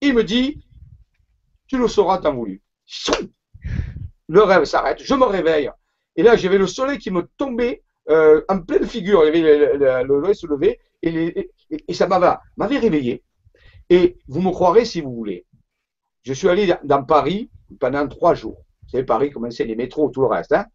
Il 0.00 0.14
me 0.14 0.24
dit, 0.24 0.64
tu 1.66 1.78
le 1.78 1.88
sauras 1.88 2.18
tant 2.18 2.34
voulu. 2.34 2.62
Le 4.28 4.42
rêve 4.42 4.64
s'arrête, 4.64 5.02
je 5.02 5.14
me 5.14 5.24
réveille. 5.24 5.70
Et 6.16 6.22
là, 6.22 6.36
j'avais 6.36 6.58
le 6.58 6.66
soleil 6.66 6.98
qui 6.98 7.10
me 7.10 7.22
tombait 7.36 7.82
euh, 8.08 8.42
en 8.48 8.60
pleine 8.60 8.86
figure. 8.86 9.24
Il 9.24 9.28
avait 9.28 9.76
le, 9.76 10.20
le, 10.20 10.34
se 10.34 10.46
lever 10.46 10.78
et, 11.02 11.50
et, 11.70 11.94
ça 11.94 12.06
m'avait 12.06 12.78
réveillé. 12.78 13.22
Et 13.88 14.18
vous 14.28 14.40
me 14.40 14.50
croirez 14.50 14.84
si 14.84 15.00
vous 15.00 15.14
voulez. 15.14 15.46
Je 16.22 16.32
suis 16.32 16.48
allé 16.48 16.72
dans 16.84 17.04
Paris 17.04 17.50
pendant 17.78 18.06
trois 18.08 18.34
jours. 18.34 18.64
Vous 18.84 18.90
savez, 18.90 19.04
Paris, 19.04 19.30
comment 19.30 19.50
c'est 19.50 19.64
les 19.64 19.76
métros, 19.76 20.10
tout 20.10 20.20
le 20.20 20.26
reste. 20.26 20.52
Hein 20.52 20.66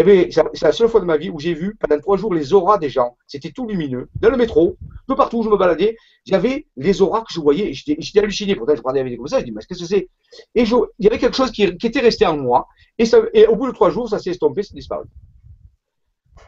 eh 0.00 0.02
bien, 0.02 0.26
c'est 0.30 0.62
la 0.62 0.72
seule 0.72 0.88
fois 0.88 1.00
de 1.00 1.06
ma 1.06 1.16
vie 1.16 1.30
où 1.30 1.38
j'ai 1.38 1.54
vu 1.54 1.74
pendant 1.76 1.98
trois 1.98 2.16
jours 2.16 2.34
les 2.34 2.52
auras 2.52 2.78
des 2.78 2.90
gens. 2.90 3.16
C'était 3.26 3.50
tout 3.50 3.66
lumineux. 3.66 4.08
Dans 4.20 4.30
le 4.30 4.36
métro, 4.36 4.76
peu 5.06 5.16
partout 5.16 5.38
où 5.38 5.42
je 5.42 5.48
me 5.48 5.56
baladais, 5.56 5.96
j'avais 6.26 6.66
les 6.76 7.00
auras 7.00 7.22
que 7.22 7.32
je 7.32 7.40
voyais. 7.40 7.72
J'étais 7.72 8.18
halluciné. 8.18 8.54
Pourtant, 8.54 8.76
je 8.76 8.82
parlais 8.82 9.00
avec 9.00 9.12
des 9.12 9.16
comme 9.16 9.28
ça. 9.28 9.40
Je 9.40 9.44
dis, 9.44 9.50
mais 9.50 9.62
qu'est-ce 9.66 9.80
que 9.80 9.86
c'est? 9.86 10.08
Et 10.54 10.62
il 10.62 11.04
y 11.04 11.06
avait 11.06 11.18
quelque 11.18 11.36
chose 11.36 11.50
qui, 11.50 11.62
était 11.62 12.00
resté 12.00 12.26
en 12.26 12.36
moi. 12.36 12.68
Et, 12.98 13.46
au 13.46 13.56
bout 13.56 13.66
de 13.66 13.72
trois 13.72 13.90
jours, 13.90 14.08
ça 14.08 14.18
s'est 14.18 14.30
estompé, 14.30 14.62
c'est 14.62 14.74
disparu. 14.74 15.06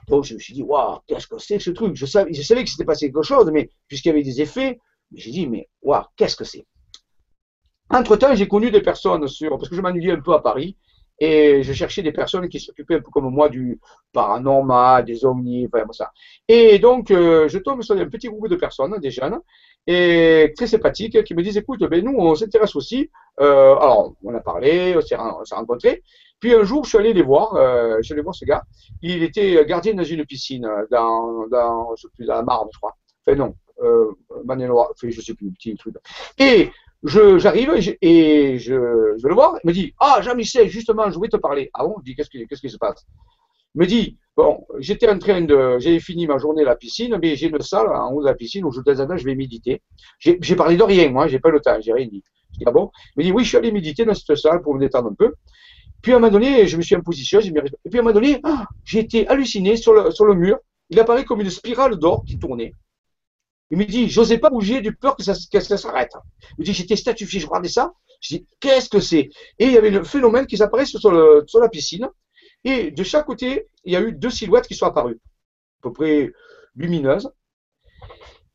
Donc, 0.08 0.24
je 0.24 0.34
me 0.34 0.38
suis 0.38 0.54
dit, 0.54 0.62
waouh, 0.62 0.98
qu'est-ce 1.06 1.26
que 1.26 1.38
c'est 1.38 1.56
que 1.56 1.62
ce 1.62 1.70
truc? 1.70 1.96
Je 1.96 2.06
savais, 2.06 2.32
je 2.32 2.42
savais 2.42 2.62
que 2.62 2.70
c'était 2.70 2.84
passé 2.84 3.06
quelque 3.06 3.22
chose, 3.22 3.50
mais 3.52 3.70
puisqu'il 3.88 4.08
y 4.08 4.12
avait 4.12 4.22
des 4.22 4.40
effets, 4.42 4.78
j'ai 5.14 5.30
dit, 5.30 5.46
mais 5.46 5.68
waouh, 5.82 6.04
qu'est-ce 6.16 6.36
que 6.36 6.44
c'est? 6.44 6.66
Entre-temps, 7.88 8.34
j'ai 8.34 8.46
connu 8.46 8.70
des 8.70 8.82
personnes 8.82 9.26
sur, 9.26 9.50
parce 9.58 9.68
que 9.68 9.74
je 9.74 9.80
m'ennuyais 9.80 10.12
un 10.12 10.20
peu 10.20 10.34
à 10.34 10.40
Paris, 10.40 10.76
et 11.20 11.62
je 11.62 11.72
cherchais 11.74 12.02
des 12.02 12.12
personnes 12.12 12.48
qui 12.48 12.58
s'occupaient 12.58 12.96
un 12.96 13.00
peu 13.00 13.10
comme 13.10 13.30
moi 13.30 13.48
du 13.50 13.78
paranormal, 14.12 15.04
des 15.04 15.24
ovnis, 15.24 15.68
enfin 15.72 15.84
ça. 15.92 16.10
Et 16.48 16.78
donc, 16.78 17.10
euh, 17.10 17.46
je 17.48 17.58
tombe 17.58 17.82
sur 17.82 17.96
un 17.96 18.08
petit 18.08 18.28
groupe 18.28 18.48
de 18.48 18.56
personnes, 18.56 18.98
des 18.98 19.10
jeunes, 19.10 19.38
et 19.86 20.52
très 20.56 20.66
sympathiques, 20.66 21.22
qui 21.24 21.34
me 21.34 21.42
disent, 21.42 21.58
écoute, 21.58 21.80
ben, 21.80 22.04
nous, 22.04 22.14
on 22.18 22.34
s'intéresse 22.34 22.74
aussi. 22.74 23.10
Euh, 23.40 23.76
alors, 23.76 24.14
on 24.24 24.34
a 24.34 24.40
parlé, 24.40 24.96
on 24.96 25.00
s'est 25.00 25.16
rencontrés. 25.54 26.02
Puis 26.40 26.54
un 26.54 26.64
jour, 26.64 26.84
je 26.84 26.88
suis 26.90 26.98
allé 26.98 27.12
les 27.12 27.22
voir, 27.22 27.54
euh, 27.54 27.98
je 27.98 28.02
suis 28.02 28.14
allé 28.14 28.22
voir 28.22 28.34
ce 28.34 28.46
gars. 28.46 28.64
Il 29.02 29.22
était 29.22 29.64
gardien 29.66 29.92
dans 29.92 30.04
une 30.04 30.24
piscine, 30.24 30.66
dans, 30.90 31.46
dans, 31.48 31.94
plus, 32.14 32.26
dans 32.26 32.36
la 32.36 32.42
Marne, 32.42 32.68
je 32.72 32.78
crois. 32.78 32.96
Enfin 33.26 33.36
non, 33.36 33.54
euh, 33.82 34.10
Manélois, 34.44 34.90
je 35.02 35.20
sais 35.20 35.34
plus, 35.34 35.50
petit 35.52 35.74
truc. 35.74 35.94
Et 36.38 36.70
j'arrive 37.04 37.72
et, 38.02 38.58
je, 38.58 39.14
je, 39.16 39.28
le 39.28 39.34
voir. 39.34 39.56
Il 39.64 39.68
me 39.68 39.72
dit 39.72 39.94
Ah, 39.98 40.20
Jean-Michel, 40.22 40.68
justement, 40.68 41.10
je 41.10 41.16
voulais 41.16 41.28
te 41.28 41.36
parler. 41.36 41.70
Ah 41.74 41.84
bon 41.84 41.96
Je 41.98 42.04
dis 42.04 42.14
Qu'est-ce 42.14 42.60
qui, 42.60 42.70
se 42.70 42.76
passe? 42.76 43.06
Il 43.74 43.80
me 43.80 43.86
dit 43.86 44.18
Bon, 44.36 44.66
j'étais 44.78 45.08
en 45.08 45.18
train 45.18 45.42
de. 45.42 45.78
J'ai 45.78 46.00
fini 46.00 46.26
ma 46.26 46.38
journée 46.38 46.62
à 46.62 46.66
la 46.66 46.76
piscine, 46.76 47.18
mais 47.20 47.36
j'ai 47.36 47.48
une 47.48 47.60
salle 47.60 47.88
en 47.88 48.12
haut 48.12 48.22
de 48.22 48.26
la 48.26 48.34
piscine 48.34 48.64
où 48.64 48.72
je, 48.72 48.80
de 48.80 48.94
temps 48.94 49.16
je 49.16 49.24
vais 49.24 49.34
méditer. 49.34 49.82
J'ai, 50.18 50.38
j'ai 50.40 50.56
parlé 50.56 50.76
de 50.76 50.82
rien, 50.82 51.10
moi, 51.10 51.26
j'ai 51.26 51.40
pas 51.40 51.50
le 51.50 51.60
temps, 51.60 51.78
j'ai 51.80 51.92
rien 51.92 52.06
dit. 52.06 52.22
Je 52.52 52.58
dis 52.58 52.64
Ah 52.66 52.72
bon? 52.72 52.90
Il 53.16 53.20
me 53.20 53.24
dit 53.24 53.32
Oui, 53.32 53.44
je 53.44 53.48
suis 53.48 53.56
allé 53.56 53.72
méditer 53.72 54.04
dans 54.04 54.14
cette 54.14 54.36
salle 54.36 54.62
pour 54.62 54.74
me 54.74 54.80
détendre 54.80 55.08
un 55.08 55.14
peu. 55.14 55.34
Puis 56.02 56.12
à 56.12 56.16
un 56.16 56.18
moment 56.18 56.32
donné, 56.32 56.66
je 56.66 56.76
me 56.76 56.82
suis 56.82 56.96
en 56.96 57.02
position, 57.02 57.40
et 57.40 57.50
puis 57.52 57.98
à 57.98 58.00
un 58.00 58.02
moment 58.02 58.14
donné, 58.14 58.40
ah, 58.42 58.66
j'ai 58.84 59.00
été 59.00 59.28
halluciné 59.28 59.76
sur 59.76 59.92
le, 59.92 60.10
sur 60.10 60.24
le 60.24 60.34
mur. 60.34 60.58
Il 60.88 60.98
apparaît 60.98 61.24
comme 61.24 61.40
une 61.40 61.50
spirale 61.50 61.96
d'or 61.96 62.24
qui 62.26 62.38
tournait. 62.38 62.74
Il 63.70 63.78
me 63.78 63.84
dit, 63.84 64.08
j'osais 64.08 64.38
pas 64.38 64.50
bouger 64.50 64.80
du 64.80 64.94
peur 64.94 65.16
que 65.16 65.22
ça, 65.22 65.34
s'arrête. 65.34 66.12
Il 66.58 66.60
me 66.60 66.64
dit, 66.64 66.72
j'étais 66.72 66.96
statufié, 66.96 67.38
je 67.38 67.46
regardais 67.46 67.68
ça. 67.68 67.92
Je 68.20 68.36
dis, 68.36 68.46
qu'est-ce 68.58 68.88
que 68.88 69.00
c'est? 69.00 69.30
Et 69.58 69.66
il 69.66 69.72
y 69.72 69.78
avait 69.78 69.96
un 69.96 70.04
phénomène 70.04 70.46
qui 70.46 70.56
s'apparaît 70.56 70.86
sur, 70.86 71.10
la 71.10 71.68
piscine. 71.68 72.08
Et 72.64 72.90
de 72.90 73.02
chaque 73.04 73.26
côté, 73.26 73.68
il 73.84 73.92
y 73.92 73.96
a 73.96 74.00
eu 74.00 74.12
deux 74.12 74.30
silhouettes 74.30 74.66
qui 74.66 74.74
sont 74.74 74.86
apparues, 74.86 75.18
à 75.80 75.82
peu 75.82 75.92
près 75.92 76.32
lumineuses. 76.74 77.30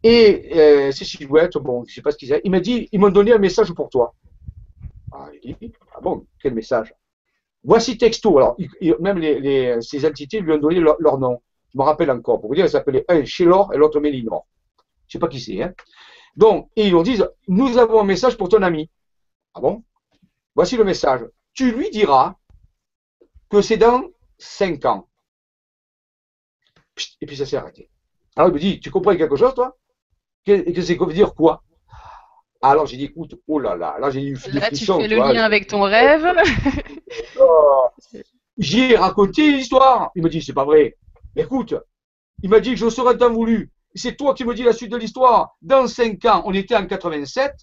Et 0.04 0.52
euh, 0.56 0.92
ces 0.92 1.06
silhouettes, 1.06 1.58
bon, 1.58 1.84
je 1.88 1.96
sais 1.96 2.02
pas 2.02 2.12
ce 2.12 2.18
qu'ils 2.18 2.32
avaient. 2.32 2.42
Il 2.44 2.52
m'a 2.52 2.60
dit, 2.60 2.90
ils 2.92 3.00
m'ont 3.00 3.10
donné 3.10 3.32
un 3.32 3.40
message 3.40 3.74
pour 3.74 3.90
toi. 3.90 4.14
Ah, 5.12 5.30
il 5.42 5.56
dit, 5.56 5.72
ah 5.96 6.02
bon, 6.02 6.28
quel 6.42 6.54
message? 6.54 6.94
Voici 7.64 7.98
texto. 7.98 8.38
Alors, 8.38 8.56
même 9.00 9.18
les, 9.18 9.82
ces 9.82 10.06
entités 10.06 10.42
lui 10.42 10.52
ont 10.52 10.58
donné 10.58 10.80
leur, 10.80 11.18
nom. 11.18 11.42
Je 11.74 11.80
me 11.80 11.84
rappelle 11.84 12.12
encore. 12.12 12.40
Pour 12.40 12.50
vous 12.50 12.56
dire, 12.56 12.66
ils 12.66 12.70
s'appelaient 12.70 13.06
un 13.08 13.26
Chélor 13.26 13.74
et 13.74 13.78
l'autre 13.78 14.00
Mélinor. 14.00 14.46
Je 15.08 15.14
sais 15.14 15.20
pas 15.20 15.28
qui 15.28 15.40
c'est. 15.40 15.62
Hein. 15.62 15.74
Donc, 16.36 16.70
ils 16.76 16.92
leur 16.92 17.04
disent, 17.04 17.28
nous 17.48 17.78
avons 17.78 18.02
un 18.02 18.06
message 18.06 18.38
pour 18.38 18.50
ton 18.50 18.62
ami. 18.62 18.90
Ah 19.54 19.62
bon? 19.62 19.84
Voici 20.56 20.78
le 20.78 20.84
message. 20.84 21.22
Tu 21.54 21.72
lui 21.72 21.90
diras 21.90 22.36
que 23.50 23.62
c'est 23.62 23.78
dans 23.78 24.04
5 24.38 24.86
ans. 24.86 25.08
Et 27.22 27.26
puis 27.26 27.38
ça 27.38 27.46
s'est 27.46 27.58
arrêté. 27.58 27.90
Alors 28.36 28.50
il 28.50 28.54
me 28.54 28.60
dit, 28.60 28.80
tu 28.80 28.92
comprends 28.92 29.16
quelque 29.16 29.36
chose, 29.36 29.54
toi? 29.54 29.78
Que, 30.46 30.72
que 30.72 30.82
c'est 30.82 30.96
veut 30.96 31.14
dire 31.14 31.34
quoi? 31.34 31.64
Alors 32.62 32.86
j'ai 32.86 32.98
dit, 32.98 33.06
écoute, 33.06 33.36
oh 33.48 33.60
là 33.60 33.76
là, 33.76 33.98
là 34.00 34.10
j'ai 34.10 34.24
eu 34.24 34.38
Là, 34.52 34.70
tu 34.70 34.86
fais 34.86 35.08
le 35.08 35.18
lien 35.18 35.44
avec 35.44 35.68
ton 35.68 35.82
rêve. 35.82 36.26
Oh. 37.40 37.88
j'ai 38.58 38.96
raconté 38.98 39.52
l'histoire. 39.52 40.12
Il 40.16 40.24
me 40.24 40.30
dit, 40.30 40.42
c'est 40.42 40.54
pas 40.54 40.66
vrai. 40.66 40.98
Écoute, 41.36 41.76
il 42.42 42.50
m'a 42.50 42.60
dit 42.60 42.72
que 42.72 42.76
je 42.78 42.90
serais 42.90 43.18
tant 43.18 43.32
voulu 43.32 43.72
c'est 43.96 44.16
toi 44.16 44.34
qui 44.34 44.44
me 44.44 44.54
dis 44.54 44.64
la 44.64 44.74
suite 44.74 44.92
de 44.92 44.98
l'histoire. 44.98 45.56
Dans 45.62 45.88
5 45.88 46.24
ans, 46.26 46.44
on 46.46 46.54
était 46.54 46.76
en 46.76 46.86
87, 46.86 47.54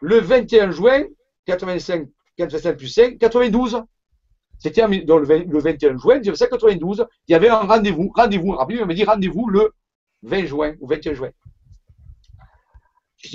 le 0.00 0.18
21 0.20 0.70
juin, 0.70 1.04
85, 1.46 2.08
85 2.36 2.76
plus 2.76 2.88
5, 2.88 3.18
92. 3.18 3.82
C'était 4.58 4.86
le, 4.86 5.58
21 5.58 5.96
juin 5.96 6.16
1992. 6.16 7.06
Il 7.28 7.32
y 7.32 7.34
avait 7.34 7.48
un 7.48 7.60
rendez-vous. 7.60 8.10
Rendez-vous, 8.14 8.52
rappelez-vous, 8.52 8.82
il 8.82 8.86
m'a 8.86 8.94
dit 8.94 9.04
rendez-vous 9.04 9.48
le 9.48 9.72
20 10.22 10.44
juin 10.46 10.74
ou 10.80 10.88
21 10.88 11.14
juin. 11.14 11.30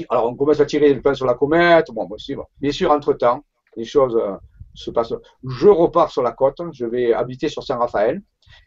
Alors 0.09 0.27
on 0.27 0.35
commence 0.35 0.59
à 0.59 0.65
tirer 0.65 0.93
le 0.93 1.01
pain 1.01 1.13
sur 1.13 1.25
la 1.25 1.33
comète. 1.33 1.87
Bon, 1.91 2.05
bon, 2.05 2.15
bon. 2.35 2.45
Bien 2.59 2.71
sûr, 2.71 2.91
entre-temps, 2.91 3.43
les 3.75 3.85
choses 3.85 4.15
euh, 4.15 4.35
se 4.73 4.91
passent. 4.91 5.13
Je 5.43 5.67
repars 5.67 6.11
sur 6.11 6.21
la 6.21 6.31
côte. 6.31 6.61
Je 6.73 6.85
vais 6.85 7.13
habiter 7.13 7.49
sur 7.49 7.63
Saint-Raphaël. 7.63 8.21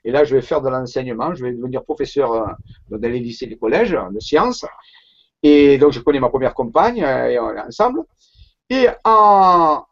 Et 0.04 0.12
là, 0.12 0.24
je 0.24 0.34
vais 0.34 0.42
faire 0.42 0.62
de 0.62 0.68
l'enseignement, 0.68 1.34
je 1.34 1.44
vais 1.44 1.52
devenir 1.52 1.82
professeur 1.82 2.32
euh, 2.32 2.46
dans 2.90 3.08
les 3.08 3.18
lycées 3.18 3.46
et 3.46 3.48
les 3.48 3.56
collèges 3.56 3.90
de 3.90 4.20
sciences. 4.20 4.64
Et 5.42 5.78
donc, 5.78 5.92
je 5.92 6.00
connais 6.00 6.20
ma 6.20 6.28
première 6.28 6.54
compagne, 6.54 7.02
euh, 7.02 7.28
et 7.28 7.38
on 7.38 7.50
est 7.50 7.60
ensemble. 7.60 8.00
Et 8.70 8.86
en, 9.04 9.82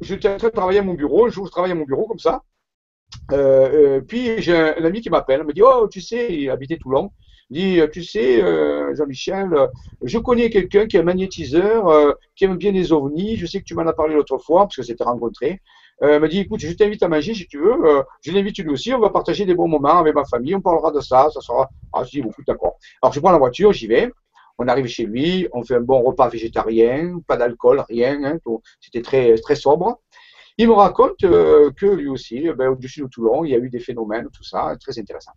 j'étais 0.00 0.28
en 0.28 0.36
train 0.38 0.48
de 0.48 0.52
travailler 0.54 0.78
à 0.78 0.82
mon 0.82 0.94
bureau, 0.94 1.26
un 1.26 1.30
jour, 1.30 1.46
je 1.46 1.50
travaille 1.50 1.72
à 1.72 1.74
mon 1.74 1.84
bureau 1.84 2.06
comme 2.06 2.18
ça. 2.18 2.42
Euh, 3.32 4.00
puis, 4.00 4.40
j'ai 4.40 4.56
un, 4.56 4.84
ami 4.84 5.00
qui 5.00 5.10
m'appelle, 5.10 5.44
me 5.44 5.52
dit 5.52 5.62
Oh, 5.62 5.88
tu 5.90 6.00
sais, 6.00 6.34
il 6.34 6.50
habitait 6.50 6.78
Toulon. 6.78 7.10
Il 7.50 7.58
dit 7.58 7.80
Tu 7.92 8.02
sais, 8.02 8.40
Jean-Michel, 8.94 9.50
je 10.02 10.18
connais 10.18 10.48
quelqu'un 10.50 10.86
qui 10.86 10.96
est 10.96 11.00
un 11.00 11.04
magnétiseur, 11.04 12.16
qui 12.34 12.44
aime 12.44 12.56
bien 12.56 12.72
les 12.72 12.92
ovnis. 12.92 13.36
Je 13.36 13.46
sais 13.46 13.60
que 13.60 13.64
tu 13.64 13.74
m'en 13.74 13.86
as 13.86 13.92
parlé 13.92 14.14
l'autre 14.14 14.38
fois, 14.38 14.62
parce 14.62 14.76
que 14.76 14.82
c'était 14.82 15.04
rencontré. 15.04 15.60
Euh, 16.02 16.18
m'a 16.18 16.28
dit 16.28 16.40
écoute, 16.40 16.60
je 16.60 16.72
t'invite 16.72 17.02
à 17.02 17.08
manger 17.08 17.34
si 17.34 17.46
tu 17.46 17.58
veux. 17.58 17.86
Euh, 17.86 18.02
je 18.22 18.32
l'invite 18.32 18.58
lui 18.58 18.70
aussi. 18.70 18.92
On 18.92 18.98
va 18.98 19.10
partager 19.10 19.44
des 19.44 19.54
bons 19.54 19.68
moments 19.68 19.98
avec 19.98 20.14
ma 20.14 20.24
famille. 20.24 20.54
On 20.54 20.60
parlera 20.60 20.90
de 20.90 21.00
ça. 21.00 21.28
Ça 21.32 21.40
sera. 21.40 21.70
Ah, 21.92 22.02
je 22.04 22.10
dis 22.10 22.22
beaucoup 22.22 22.42
d'accord. 22.46 22.76
Alors 23.02 23.12
je 23.12 23.20
prends 23.20 23.32
la 23.32 23.38
voiture, 23.38 23.72
j'y 23.72 23.86
vais. 23.86 24.10
On 24.58 24.68
arrive 24.68 24.86
chez 24.86 25.04
lui, 25.04 25.48
on 25.52 25.64
fait 25.64 25.74
un 25.74 25.80
bon 25.80 26.00
repas 26.02 26.28
végétarien, 26.28 27.18
pas 27.26 27.36
d'alcool, 27.36 27.84
rien. 27.88 28.22
Hein, 28.22 28.38
C'était 28.80 29.02
très 29.02 29.36
très 29.38 29.56
sobre. 29.56 30.00
Il 30.58 30.68
me 30.68 30.74
raconte 30.74 31.24
euh, 31.24 31.72
que 31.72 31.86
lui 31.86 32.06
aussi, 32.08 32.48
ben, 32.56 32.68
au-dessus 32.68 33.00
de 33.00 33.08
Toulon, 33.08 33.44
il 33.44 33.50
y 33.50 33.54
a 33.54 33.58
eu 33.58 33.68
des 33.68 33.80
phénomènes, 33.80 34.28
tout 34.32 34.44
ça, 34.44 34.76
très 34.80 34.96
intéressant. 35.00 35.32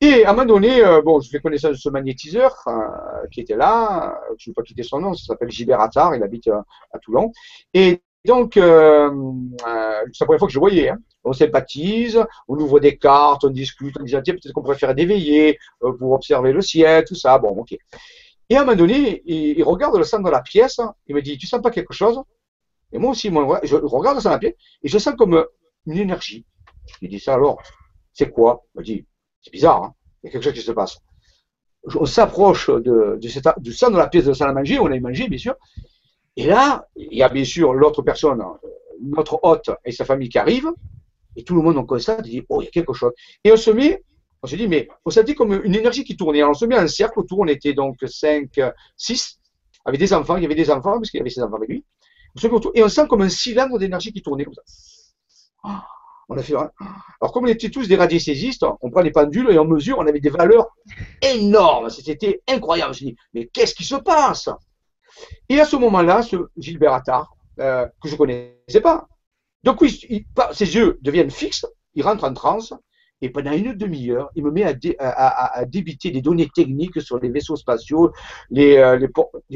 Et 0.00 0.24
à 0.24 0.30
un 0.30 0.32
moment 0.32 0.46
donné, 0.46 0.80
bon, 1.04 1.20
je 1.20 1.28
fais 1.28 1.40
connaissance 1.40 1.72
de 1.72 1.76
ce 1.76 1.90
magnétiseur 1.90 2.64
qui 3.30 3.40
était 3.40 3.56
là, 3.56 4.18
je 4.38 4.48
ne 4.48 4.52
vais 4.52 4.54
pas 4.54 4.62
quitter 4.62 4.82
son 4.82 4.98
nom, 4.98 5.12
ça 5.12 5.26
s'appelle 5.26 5.50
Gilbert 5.50 5.80
Attard, 5.80 6.14
il 6.14 6.22
habite 6.22 6.48
à 6.48 6.98
Toulon. 7.00 7.32
Et 7.74 8.00
donc, 8.26 8.56
euh, 8.56 9.10
euh, 9.10 10.04
c'est 10.12 10.20
la 10.20 10.26
première 10.26 10.38
fois 10.38 10.48
que 10.48 10.52
je 10.52 10.58
voyais. 10.58 10.90
Hein. 10.90 10.98
On 11.24 11.32
sympathise, 11.32 12.22
on 12.48 12.56
ouvre 12.56 12.80
des 12.80 12.96
cartes, 12.96 13.44
on 13.44 13.50
discute, 13.50 13.94
on 13.98 14.02
dit 14.02 14.14
tiens, 14.22 14.34
peut-être 14.34 14.52
qu'on 14.52 14.62
préfère 14.62 14.94
d'éveiller 14.94 15.58
euh, 15.82 15.92
pour 15.92 16.12
observer 16.12 16.52
le 16.52 16.60
ciel, 16.60 17.04
tout 17.04 17.14
ça. 17.14 17.38
Bon, 17.38 17.48
ok. 17.48 17.72
Et 18.48 18.56
à 18.56 18.62
un 18.62 18.64
moment 18.64 18.76
donné, 18.76 19.22
il, 19.24 19.62
regarde 19.62 19.96
le 19.96 20.04
sang 20.04 20.20
de 20.20 20.28
la 20.28 20.42
pièce, 20.42 20.80
il 21.06 21.14
me 21.14 21.22
dit 21.22 21.38
Tu 21.38 21.46
sens 21.46 21.62
pas 21.62 21.70
quelque 21.70 21.94
chose? 21.94 22.20
Et 22.92 22.98
moi 22.98 23.12
aussi, 23.12 23.30
je 23.62 23.76
regarde 23.76 24.16
le 24.16 24.22
sang 24.22 24.30
de 24.30 24.34
la 24.34 24.38
pièce 24.38 24.54
et 24.82 24.88
je 24.88 24.98
sens 24.98 25.14
comme 25.16 25.46
une 25.86 25.98
énergie. 25.98 26.44
Il 27.00 27.08
dit 27.08 27.20
Ça 27.20 27.34
alors 27.34 27.62
C'est 28.12 28.30
quoi? 28.30 28.64
Il 28.74 28.80
me 28.80 28.84
dit 28.84 29.06
C'est 29.40 29.52
bizarre, 29.52 29.84
hein 29.84 29.94
il 30.22 30.26
y 30.26 30.28
a 30.28 30.32
quelque 30.32 30.42
chose 30.42 30.52
qui 30.52 30.60
se 30.60 30.72
passe. 30.72 30.98
On 31.94 32.04
s'approche 32.04 32.68
de, 32.68 33.18
du 33.18 33.72
sang 33.72 33.90
de 33.90 33.96
la 33.96 34.08
pièce 34.08 34.24
de 34.24 34.30
la 34.30 34.34
salle 34.34 34.50
à 34.50 34.52
manger, 34.52 34.78
on 34.78 34.86
a 34.86 35.00
mangé, 35.00 35.28
bien 35.28 35.38
sûr, 35.38 35.54
et 36.40 36.46
là, 36.46 36.88
il 36.96 37.18
y 37.18 37.22
a 37.22 37.28
bien 37.28 37.44
sûr 37.44 37.74
l'autre 37.74 38.00
personne, 38.00 38.42
notre 39.02 39.40
hôte 39.42 39.68
et 39.84 39.92
sa 39.92 40.06
famille 40.06 40.30
qui 40.30 40.38
arrivent, 40.38 40.72
et 41.36 41.44
tout 41.44 41.54
le 41.54 41.60
monde 41.60 41.76
en 41.76 41.84
constate, 41.84 42.22
dit, 42.22 42.42
oh, 42.48 42.62
il 42.62 42.64
y 42.64 42.68
a 42.68 42.70
quelque 42.70 42.94
chose. 42.94 43.12
Et 43.44 43.52
on 43.52 43.58
se 43.58 43.70
met, 43.70 44.02
on 44.42 44.46
se 44.46 44.56
dit, 44.56 44.66
mais 44.66 44.88
on 45.04 45.10
s'est 45.10 45.22
dit 45.22 45.34
comme 45.34 45.60
une 45.62 45.74
énergie 45.74 46.02
qui 46.02 46.16
tournait. 46.16 46.38
Alors 46.38 46.52
on 46.52 46.54
se 46.54 46.64
met 46.64 46.78
en 46.78 46.88
cercle 46.88 47.18
autour, 47.18 47.40
on 47.40 47.46
était 47.46 47.74
donc 47.74 47.98
5, 48.02 48.58
6, 48.96 49.38
avec 49.84 50.00
des 50.00 50.14
enfants, 50.14 50.38
il 50.38 50.42
y 50.42 50.46
avait 50.46 50.54
des 50.54 50.70
enfants, 50.70 50.94
parce 50.94 51.10
qu'il 51.10 51.18
y 51.18 51.20
avait 51.20 51.28
ses 51.28 51.42
enfants 51.42 51.56
avec 51.56 51.68
lui. 51.68 51.84
On 52.34 52.40
se 52.40 52.46
met 52.46 52.54
autour, 52.54 52.72
et 52.74 52.82
on 52.82 52.88
sent 52.88 53.06
comme 53.06 53.20
un 53.20 53.28
cylindre 53.28 53.78
d'énergie 53.78 54.10
qui 54.10 54.22
tournait 54.22 54.44
comme 54.44 54.54
ça. 54.54 54.62
Ah, 55.62 55.86
on 56.30 56.38
a 56.38 56.42
fait, 56.42 56.54
alors 56.54 57.32
comme 57.34 57.44
on 57.44 57.48
était 57.48 57.68
tous 57.68 57.86
des 57.86 57.96
radiesthésistes, 57.96 58.64
on 58.80 58.90
prend 58.90 59.02
les 59.02 59.10
pendules 59.10 59.50
et 59.50 59.58
on 59.58 59.66
mesure, 59.66 59.98
on 59.98 60.06
avait 60.06 60.20
des 60.20 60.30
valeurs 60.30 60.74
énormes. 61.20 61.90
C'était 61.90 62.40
incroyable. 62.48 62.94
Je 62.94 63.04
me 63.04 63.10
dis, 63.10 63.16
mais 63.34 63.46
qu'est-ce 63.52 63.74
qui 63.74 63.84
se 63.84 63.96
passe? 63.96 64.48
Et 65.48 65.60
à 65.60 65.64
ce 65.64 65.76
moment-là, 65.76 66.22
ce 66.22 66.36
Gilbert 66.56 66.92
Attard, 66.92 67.34
euh, 67.58 67.86
que 68.02 68.08
je 68.08 68.14
ne 68.14 68.18
connaissais 68.18 68.80
pas, 68.82 69.08
donc 69.62 69.80
oui, 69.80 70.26
ses 70.52 70.74
yeux 70.74 70.98
deviennent 71.02 71.30
fixes, 71.30 71.66
il 71.94 72.02
rentre 72.02 72.24
en 72.24 72.32
transe, 72.32 72.72
et 73.22 73.28
pendant 73.28 73.52
une 73.52 73.74
demi-heure, 73.74 74.30
il 74.34 74.44
me 74.44 74.50
met 74.50 74.64
à, 74.98 75.64
débiter 75.66 76.10
des 76.10 76.22
données 76.22 76.48
techniques 76.48 77.00
sur 77.00 77.18
les 77.18 77.28
vaisseaux 77.28 77.56
spatiaux, 77.56 78.12
les, 78.50 78.76
euh, 78.76 78.96
les 78.96 79.08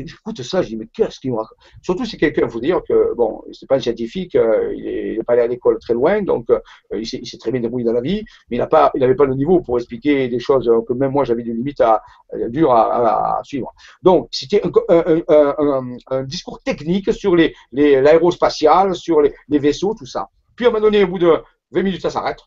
J'écoute 0.07 0.43
ça, 0.43 0.63
je 0.63 0.69
dis, 0.69 0.77
mais 0.77 0.87
qu'est-ce 0.93 1.19
qu'il 1.19 1.33
me 1.33 1.37
raconte? 1.37 1.57
Surtout, 1.83 2.05
c'est 2.05 2.17
quelqu'un, 2.17 2.49
faut 2.49 2.61
dire 2.61 2.83
que, 2.87 3.15
bon, 3.15 3.43
c'est 3.53 3.67
pas 3.67 3.77
un 3.77 3.81
scientifique, 3.81 4.37
euh, 4.37 4.73
il 4.75 5.17
n'est 5.17 5.23
pas 5.23 5.35
allé 5.35 5.43
à 5.43 5.47
l'école 5.47 5.79
très 5.79 5.95
loin, 5.95 6.23
donc 6.23 6.51
euh, 6.51 6.61
il 6.93 7.07
s'est 7.07 7.39
très 7.39 7.53
bien 7.53 7.61
débrouillé 7.61 7.85
dans 7.87 7.93
la 7.93 8.01
vie, 8.01 8.25
mais 8.51 8.57
il 8.57 8.59
n'avait 8.59 8.69
pas, 8.69 8.91
pas 8.91 9.25
le 9.25 9.35
niveau 9.35 9.61
pour 9.61 9.79
expliquer 9.79 10.29
des 10.29 10.39
choses 10.39 10.71
que 10.87 10.93
même 10.93 11.13
moi, 11.13 11.25
j'avais 11.25 11.43
des 11.43 11.53
limites 11.53 11.81
à, 11.81 12.03
dures 12.49 12.73
à, 12.73 13.41
suivre. 13.45 13.73
Donc, 14.03 14.29
c'était 14.31 14.63
un, 14.89 16.23
discours 16.25 16.61
technique 16.61 17.13
sur 17.13 17.37
l'aérospatial, 17.73 18.89
les, 18.89 18.95
sur 18.95 19.21
les, 19.21 19.33
les 19.49 19.59
vaisseaux, 19.59 19.95
tout 19.95 20.07
ça. 20.07 20.29
Puis, 20.57 20.67
à 20.67 20.69
un 20.69 20.73
moment 20.73 20.85
donné, 20.85 21.05
au 21.05 21.09
bout 21.09 21.19
de 21.19 21.35
20 21.73 21.83
minutes, 21.83 22.03
ça 22.03 22.11
s'arrête. 22.11 22.41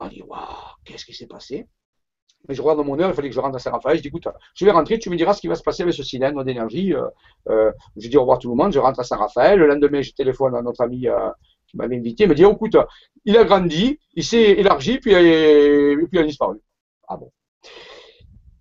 On 0.00 0.08
dit, 0.08 0.22
waouh, 0.22 0.40
qu'est-ce 0.84 1.04
qui 1.04 1.14
s'est 1.14 1.26
passé? 1.26 1.66
Mais 2.46 2.54
je 2.54 2.62
regarde 2.62 2.86
mon 2.86 2.98
heure, 3.00 3.10
il 3.10 3.14
fallait 3.14 3.28
que 3.28 3.34
je 3.34 3.40
rentre 3.40 3.56
à 3.56 3.58
Saint-Raphaël. 3.58 3.96
Je 3.96 4.02
dis, 4.02 4.08
écoute, 4.08 4.28
je 4.54 4.64
vais 4.64 4.70
rentrer, 4.70 4.98
tu 4.98 5.10
me 5.10 5.16
diras 5.16 5.34
ce 5.34 5.40
qui 5.40 5.48
va 5.48 5.56
se 5.56 5.62
passer 5.62 5.82
avec 5.82 5.94
ce 5.94 6.04
cylindre 6.04 6.44
d'énergie. 6.44 6.94
Euh, 6.94 7.08
euh, 7.48 7.72
je 7.96 8.08
dis 8.08 8.16
au 8.16 8.20
revoir 8.20 8.38
tout 8.38 8.48
le 8.48 8.54
monde, 8.54 8.72
je 8.72 8.78
rentre 8.78 9.00
à 9.00 9.04
Saint-Raphaël. 9.04 9.58
Le 9.58 9.66
lendemain, 9.66 10.00
je 10.02 10.12
téléphone 10.12 10.54
à 10.54 10.62
notre 10.62 10.82
ami 10.82 11.08
euh, 11.08 11.30
qui 11.66 11.76
m'avait 11.76 11.96
invité. 11.96 12.24
Il 12.24 12.28
me 12.30 12.34
dit, 12.34 12.44
oh, 12.44 12.52
écoute, 12.52 12.76
il 13.24 13.36
a 13.36 13.44
grandi, 13.44 13.98
il 14.14 14.24
s'est 14.24 14.52
élargi, 14.52 14.98
puis, 14.98 15.12
il 15.12 16.18
a 16.18 16.22
disparu. 16.22 16.58
Ah 17.08 17.16
bon. 17.16 17.32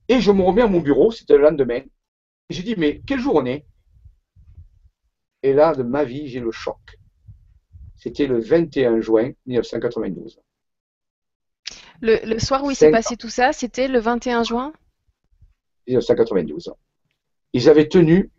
Et 0.10 0.22
je 0.22 0.32
me 0.32 0.42
remets 0.42 0.64
à 0.64 0.68
mon 0.68 0.80
bureau, 0.80 1.12
c'était 1.12 1.38
le 1.38 1.44
lendemain. 1.44 1.82
Je 2.50 2.62
dis, 2.62 2.76
mais 2.78 3.02
quelle 3.06 3.20
journée 3.20 3.66
Et 5.44 5.54
là, 5.54 5.76
de 5.76 5.84
ma 5.84 6.04
vie, 6.04 6.28
j'ai 6.28 6.40
le 6.40 6.52
choc. 6.52 6.98
C'était 7.96 8.26
le 8.26 8.40
21 8.40 9.02
juin 9.02 9.32
1992. 9.46 10.40
Le, 12.02 12.40
soir 12.40 12.64
où 12.64 12.72
il 12.72 12.76
s'est 12.76 12.92
passé 12.92 13.18
tout 13.18 13.30
ça, 13.30 13.54
c'était 13.54 13.88
le 13.88 14.00
21 14.00 14.44
juin? 14.44 14.74
1992. 15.88 16.72
Ils 17.54 17.70
avaient 17.70 17.88
tenu 17.88 18.32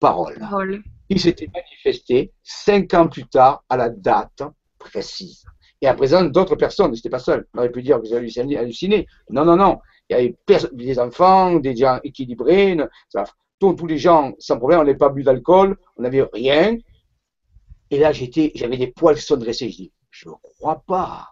parole. 0.00 0.38
parole. 0.38 0.82
Ils 1.08 1.20
s'étaient 1.20 1.48
manifestés 1.52 2.32
cinq 2.42 2.92
ans 2.94 3.08
plus 3.08 3.26
tard 3.26 3.64
à 3.68 3.76
la 3.76 3.88
date 3.88 4.42
précise. 4.78 5.44
Et 5.80 5.86
à 5.86 5.94
présent, 5.94 6.24
d'autres 6.24 6.56
personnes, 6.56 6.90
n'étaient 6.90 7.08
pas 7.08 7.18
seuls. 7.18 7.46
On 7.54 7.58
aurait 7.58 7.70
pu 7.70 7.82
dire 7.82 8.00
que 8.00 8.08
vous 8.08 8.14
avez 8.14 8.56
halluciné. 8.56 9.06
Non, 9.30 9.44
non, 9.44 9.56
non. 9.56 9.78
Il 10.10 10.12
y 10.14 10.16
avait 10.16 10.36
des 10.72 10.98
enfants, 10.98 11.56
des 11.56 11.76
gens 11.76 12.00
équilibrés, 12.02 12.76
tous, 13.60 13.74
tous 13.74 13.86
les 13.86 13.98
gens 13.98 14.32
sans 14.38 14.56
problème. 14.58 14.80
On 14.80 14.84
n'avait 14.84 14.98
pas 14.98 15.10
bu 15.10 15.22
d'alcool, 15.22 15.76
on 15.96 16.02
n'avait 16.02 16.26
rien. 16.32 16.76
Et 17.90 17.98
là, 17.98 18.12
j'étais, 18.12 18.52
j'avais 18.54 18.76
des 18.76 18.88
poils 18.88 19.16
qui 19.16 19.22
sont 19.22 19.36
dressés. 19.36 19.70
Je 19.70 19.76
dis, 19.76 19.92
je 20.10 20.28
ne 20.28 20.34
crois 20.42 20.82
pas. 20.86 21.28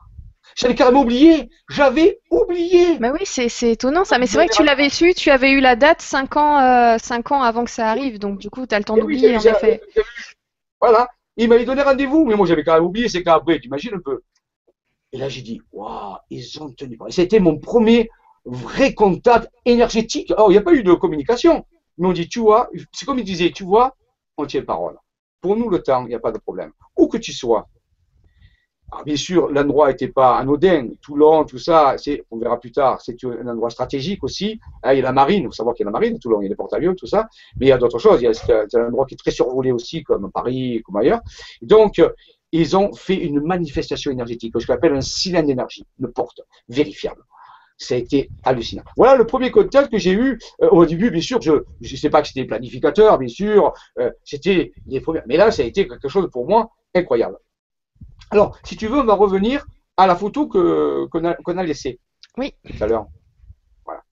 J'avais 0.54 0.74
carrément 0.74 1.02
oublié. 1.02 1.50
J'avais 1.68 2.20
oublié. 2.30 2.98
Bah 2.98 3.12
oui, 3.12 3.20
c'est 3.24 3.70
étonnant 3.70 4.04
ça. 4.04 4.18
Mais 4.18 4.26
c'est 4.26 4.36
vrai 4.36 4.48
que 4.48 4.54
tu 4.54 4.64
l'avais 4.64 4.88
su, 4.88 5.14
tu 5.14 5.30
avais 5.30 5.50
eu 5.50 5.60
la 5.60 5.76
date 5.76 6.00
5 6.00 6.36
ans, 6.36 6.58
euh, 6.58 6.96
ans 7.30 7.42
avant 7.42 7.64
que 7.64 7.70
ça 7.70 7.88
arrive. 7.88 8.18
Donc 8.18 8.38
du 8.38 8.48
coup, 8.48 8.66
tu 8.66 8.74
as 8.74 8.78
le 8.78 8.84
temps 8.84 8.96
eh 8.96 9.00
d'oublier 9.00 9.36
en 9.36 9.40
effet. 9.40 9.80
Voilà. 10.80 11.08
Il 11.36 11.48
m'avait 11.48 11.66
donné 11.66 11.82
rendez-vous, 11.82 12.24
mais 12.24 12.34
moi 12.34 12.46
j'avais 12.46 12.64
quand 12.64 12.74
même 12.74 12.84
oublié, 12.84 13.08
c'est 13.08 13.22
qu'après, 13.22 13.58
tu 13.60 13.66
imagines 13.66 13.94
un 13.94 14.00
peu. 14.00 14.22
Et 15.12 15.18
là, 15.18 15.28
j'ai 15.28 15.42
dit, 15.42 15.60
waouh, 15.72 16.16
ils 16.30 16.62
ont 16.62 16.70
tenu. 16.72 16.98
C'était 17.10 17.40
mon 17.40 17.58
premier 17.58 18.08
vrai 18.44 18.94
contact 18.94 19.50
énergétique. 19.64 20.30
Alors, 20.30 20.50
il 20.50 20.52
n'y 20.52 20.58
a 20.58 20.62
pas 20.62 20.72
eu 20.72 20.82
de 20.82 20.94
communication. 20.94 21.66
Mais 21.98 22.08
on 22.08 22.12
dit, 22.12 22.28
tu 22.28 22.40
vois, 22.40 22.70
c'est 22.92 23.06
comme 23.06 23.18
il 23.18 23.24
disait, 23.24 23.50
tu 23.50 23.64
vois, 23.64 23.96
on 24.36 24.46
tient 24.46 24.62
parole. 24.62 24.98
Pour 25.40 25.56
nous, 25.56 25.68
le 25.68 25.82
temps, 25.82 26.04
il 26.04 26.08
n'y 26.08 26.14
a 26.14 26.20
pas 26.20 26.32
de 26.32 26.38
problème. 26.38 26.72
Où 26.96 27.08
que 27.08 27.18
tu 27.18 27.32
sois, 27.32 27.68
alors 28.92 29.04
bien 29.04 29.16
sûr, 29.16 29.48
l'endroit 29.50 29.88
n'était 29.88 30.08
pas 30.08 30.36
anodin. 30.36 30.88
Toulon, 31.02 31.44
tout 31.44 31.58
ça, 31.58 31.96
c'est, 31.98 32.24
on 32.30 32.38
verra 32.38 32.60
plus 32.60 32.70
tard, 32.70 33.00
c'est 33.00 33.16
un 33.24 33.48
endroit 33.48 33.70
stratégique 33.70 34.22
aussi. 34.22 34.60
Hein, 34.82 34.92
il 34.92 34.98
y 34.98 35.00
a 35.00 35.04
la 35.04 35.12
marine, 35.12 35.42
il 35.42 35.46
faut 35.46 35.52
savoir 35.52 35.74
qu'il 35.74 35.84
y 35.84 35.88
a 35.88 35.90
la 35.90 35.98
marine, 35.98 36.18
Toulon, 36.18 36.40
il 36.40 36.44
y 36.44 36.46
a 36.46 36.50
les 36.50 36.54
porte-avions, 36.54 36.94
tout 36.94 37.06
ça. 37.06 37.28
Mais 37.58 37.66
il 37.66 37.68
y 37.68 37.72
a 37.72 37.78
d'autres 37.78 37.98
choses. 37.98 38.20
C'est 38.32 38.78
un 38.78 38.86
endroit 38.86 39.06
qui 39.06 39.14
est 39.14 39.18
très 39.18 39.32
survolé 39.32 39.72
aussi, 39.72 40.04
comme 40.04 40.30
Paris, 40.30 40.82
comme 40.84 40.96
ailleurs. 40.96 41.20
Donc, 41.62 42.00
ils 42.52 42.76
ont 42.76 42.92
fait 42.94 43.16
une 43.16 43.40
manifestation 43.40 44.10
énergétique, 44.12 44.54
ce 44.58 44.66
qu'on 44.66 44.74
appelle 44.74 44.94
un 44.94 45.00
cylindre 45.00 45.48
d'énergie, 45.48 45.84
une 45.98 46.08
porte 46.08 46.40
vérifiable. 46.68 47.22
Ça 47.78 47.94
a 47.94 47.98
été 47.98 48.30
hallucinant. 48.44 48.84
Voilà 48.96 49.16
le 49.16 49.26
premier 49.26 49.50
contact 49.50 49.90
que 49.90 49.98
j'ai 49.98 50.12
eu 50.12 50.38
euh, 50.62 50.68
au 50.70 50.86
début. 50.86 51.10
Bien 51.10 51.20
sûr, 51.20 51.42
je 51.42 51.52
ne 51.52 51.96
sais 51.96 52.08
pas 52.08 52.22
que 52.22 52.28
c'était 52.28 52.46
planificateur, 52.46 53.18
bien 53.18 53.28
sûr. 53.28 53.74
Euh, 53.98 54.10
c'était 54.24 54.72
les 54.86 55.00
premiers. 55.00 55.20
Mais 55.26 55.36
là, 55.36 55.50
ça 55.50 55.62
a 55.62 55.66
été 55.66 55.86
quelque 55.86 56.08
chose 56.08 56.30
pour 56.32 56.48
moi 56.48 56.70
incroyable. 56.94 57.36
Alors, 58.36 58.58
si 58.64 58.76
tu 58.76 58.86
veux, 58.86 58.98
on 58.98 59.04
va 59.04 59.14
revenir 59.14 59.64
à 59.96 60.06
la 60.06 60.14
photo 60.14 60.46
qu'on 60.46 61.24
a, 61.24 61.60
a 61.60 61.62
laissée. 61.62 61.98
Oui. 62.36 62.54
Tout 62.66 62.84
à 62.84 62.86
l'heure. 62.86 63.06
Voilà. 63.86 64.02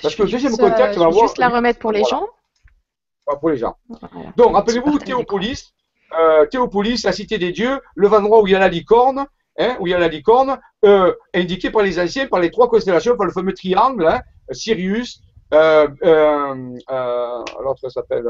Parce 0.00 0.14
que 0.14 0.22
le 0.22 0.30
deuxième 0.30 0.56
contact, 0.56 0.96
on 0.96 1.00
va 1.00 1.08
voir. 1.08 1.24
juste 1.24 1.38
la 1.38 1.48
remettre 1.48 1.80
pour 1.80 1.90
les 1.90 2.04
gens. 2.04 2.24
pour 3.40 3.50
les 3.50 3.56
gens. 3.56 3.74
Donc, 4.36 4.54
rappelez-vous 4.54 5.00
Théopolis. 5.00 5.74
Euh, 6.16 6.46
Théopolis, 6.46 7.02
la 7.02 7.10
cité 7.10 7.36
des 7.38 7.50
dieux, 7.50 7.80
le 7.96 8.08
endroit 8.08 8.42
où 8.42 8.46
il 8.46 8.52
y 8.52 8.54
a 8.54 8.60
la 8.60 8.68
licorne, 8.68 9.26
hein, 9.58 9.76
où 9.80 9.88
il 9.88 9.90
y 9.90 9.94
a 9.94 9.98
la 9.98 10.06
licorne, 10.06 10.60
euh, 10.84 11.12
indiqué 11.34 11.72
par 11.72 11.82
les 11.82 11.98
anciens, 11.98 12.28
par 12.28 12.38
les 12.38 12.52
trois 12.52 12.68
constellations, 12.68 13.16
par 13.16 13.26
le 13.26 13.32
fameux 13.32 13.54
triangle, 13.54 14.06
hein, 14.06 14.20
Sirius, 14.52 15.20
euh, 15.52 15.88
euh 16.04 16.74
l'autre 17.60 17.88
s'appelle 17.88 18.24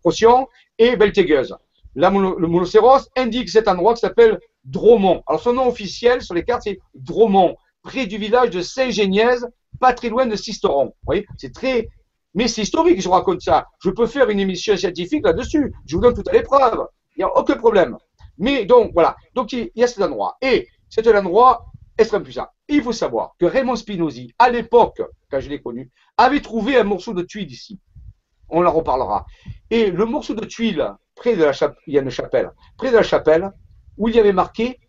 Procyon 0.00 0.48
et 0.78 0.96
Beltégeuse. 0.96 1.56
Là, 1.94 2.10
le 2.10 2.48
monocéros 2.48 2.98
indique 3.16 3.48
cet 3.48 3.68
endroit 3.68 3.94
qui 3.94 4.00
s'appelle 4.00 4.40
Dromont. 4.64 5.22
Alors 5.26 5.40
son 5.40 5.52
nom 5.52 5.68
officiel 5.68 6.22
sur 6.22 6.34
les 6.34 6.44
cartes, 6.44 6.62
c'est 6.64 6.78
Dromont, 6.94 7.56
près 7.82 8.06
du 8.06 8.18
village 8.18 8.50
de 8.50 8.62
Saint-Génièse, 8.62 9.46
pas 9.80 9.92
très 9.92 10.08
loin 10.08 10.26
de 10.26 10.36
Sisteron. 10.36 10.86
Vous 10.86 10.92
voyez, 11.06 11.26
c'est 11.36 11.52
très... 11.52 11.88
Mais 12.34 12.48
c'est 12.48 12.62
historique, 12.62 13.00
je 13.00 13.08
raconte 13.08 13.42
ça. 13.42 13.66
Je 13.80 13.90
peux 13.90 14.06
faire 14.06 14.28
une 14.28 14.40
émission 14.40 14.76
scientifique 14.76 15.24
là-dessus. 15.24 15.72
Je 15.86 15.94
vous 15.94 16.02
donne 16.02 16.14
toute 16.14 16.32
l'épreuve. 16.32 16.86
Il 17.16 17.20
n'y 17.20 17.24
a 17.24 17.36
aucun 17.36 17.54
problème. 17.54 17.96
Mais 18.38 18.64
donc, 18.64 18.90
voilà. 18.92 19.14
Donc, 19.34 19.52
il 19.52 19.70
y 19.76 19.84
a 19.84 19.86
cet 19.86 20.02
endroit. 20.02 20.36
Et 20.42 20.66
c'est 20.88 21.06
un 21.06 21.18
endroit 21.20 21.66
extrêmement 21.96 22.24
puissant. 22.24 22.46
Il 22.68 22.82
faut 22.82 22.92
savoir 22.92 23.34
que 23.38 23.46
Raymond 23.46 23.76
Spinozzi, 23.76 24.32
à 24.38 24.50
l'époque, 24.50 25.00
quand 25.30 25.38
je 25.38 25.48
l'ai 25.48 25.62
connu, 25.62 25.90
avait 26.16 26.40
trouvé 26.40 26.76
un 26.76 26.84
morceau 26.84 27.12
de 27.14 27.22
tuile 27.22 27.52
ici. 27.52 27.78
On 28.48 28.64
en 28.66 28.72
reparlera. 28.72 29.26
Et 29.70 29.90
le 29.90 30.04
morceau 30.04 30.34
de 30.34 30.44
tuile, 30.44 30.92
près 31.14 31.36
de 31.36 31.44
la 31.44 31.52
chapelle, 31.52 31.78
il 31.86 31.94
y 31.94 31.98
a 31.98 32.02
une 32.02 32.10
chapelle, 32.10 32.50
près 32.76 32.90
de 32.90 32.96
la 32.96 33.02
chapelle, 33.02 33.52
où 33.96 34.08
il 34.08 34.16
y 34.16 34.20
avait 34.20 34.32
marqué, 34.32 34.80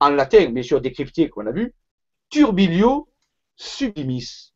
en 0.00 0.10
latin, 0.10 0.50
bien 0.50 0.62
sûr 0.62 0.80
décrypté 0.80 1.28
qu'on 1.28 1.46
a 1.46 1.52
vu, 1.52 1.74
Turbilio 2.28 3.08
sublimis. 3.56 4.52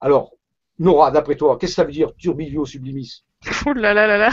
Alors, 0.00 0.32
Nora, 0.78 1.10
d'après 1.10 1.36
toi, 1.36 1.56
qu'est-ce 1.58 1.72
que 1.72 1.76
ça 1.76 1.84
veut 1.84 1.92
dire 1.92 2.14
Turbilio 2.16 2.66
sublimis? 2.66 3.24
Ouh 3.66 3.74
là 3.74 3.92
là 3.92 4.06
là 4.06 4.16
là. 4.16 4.30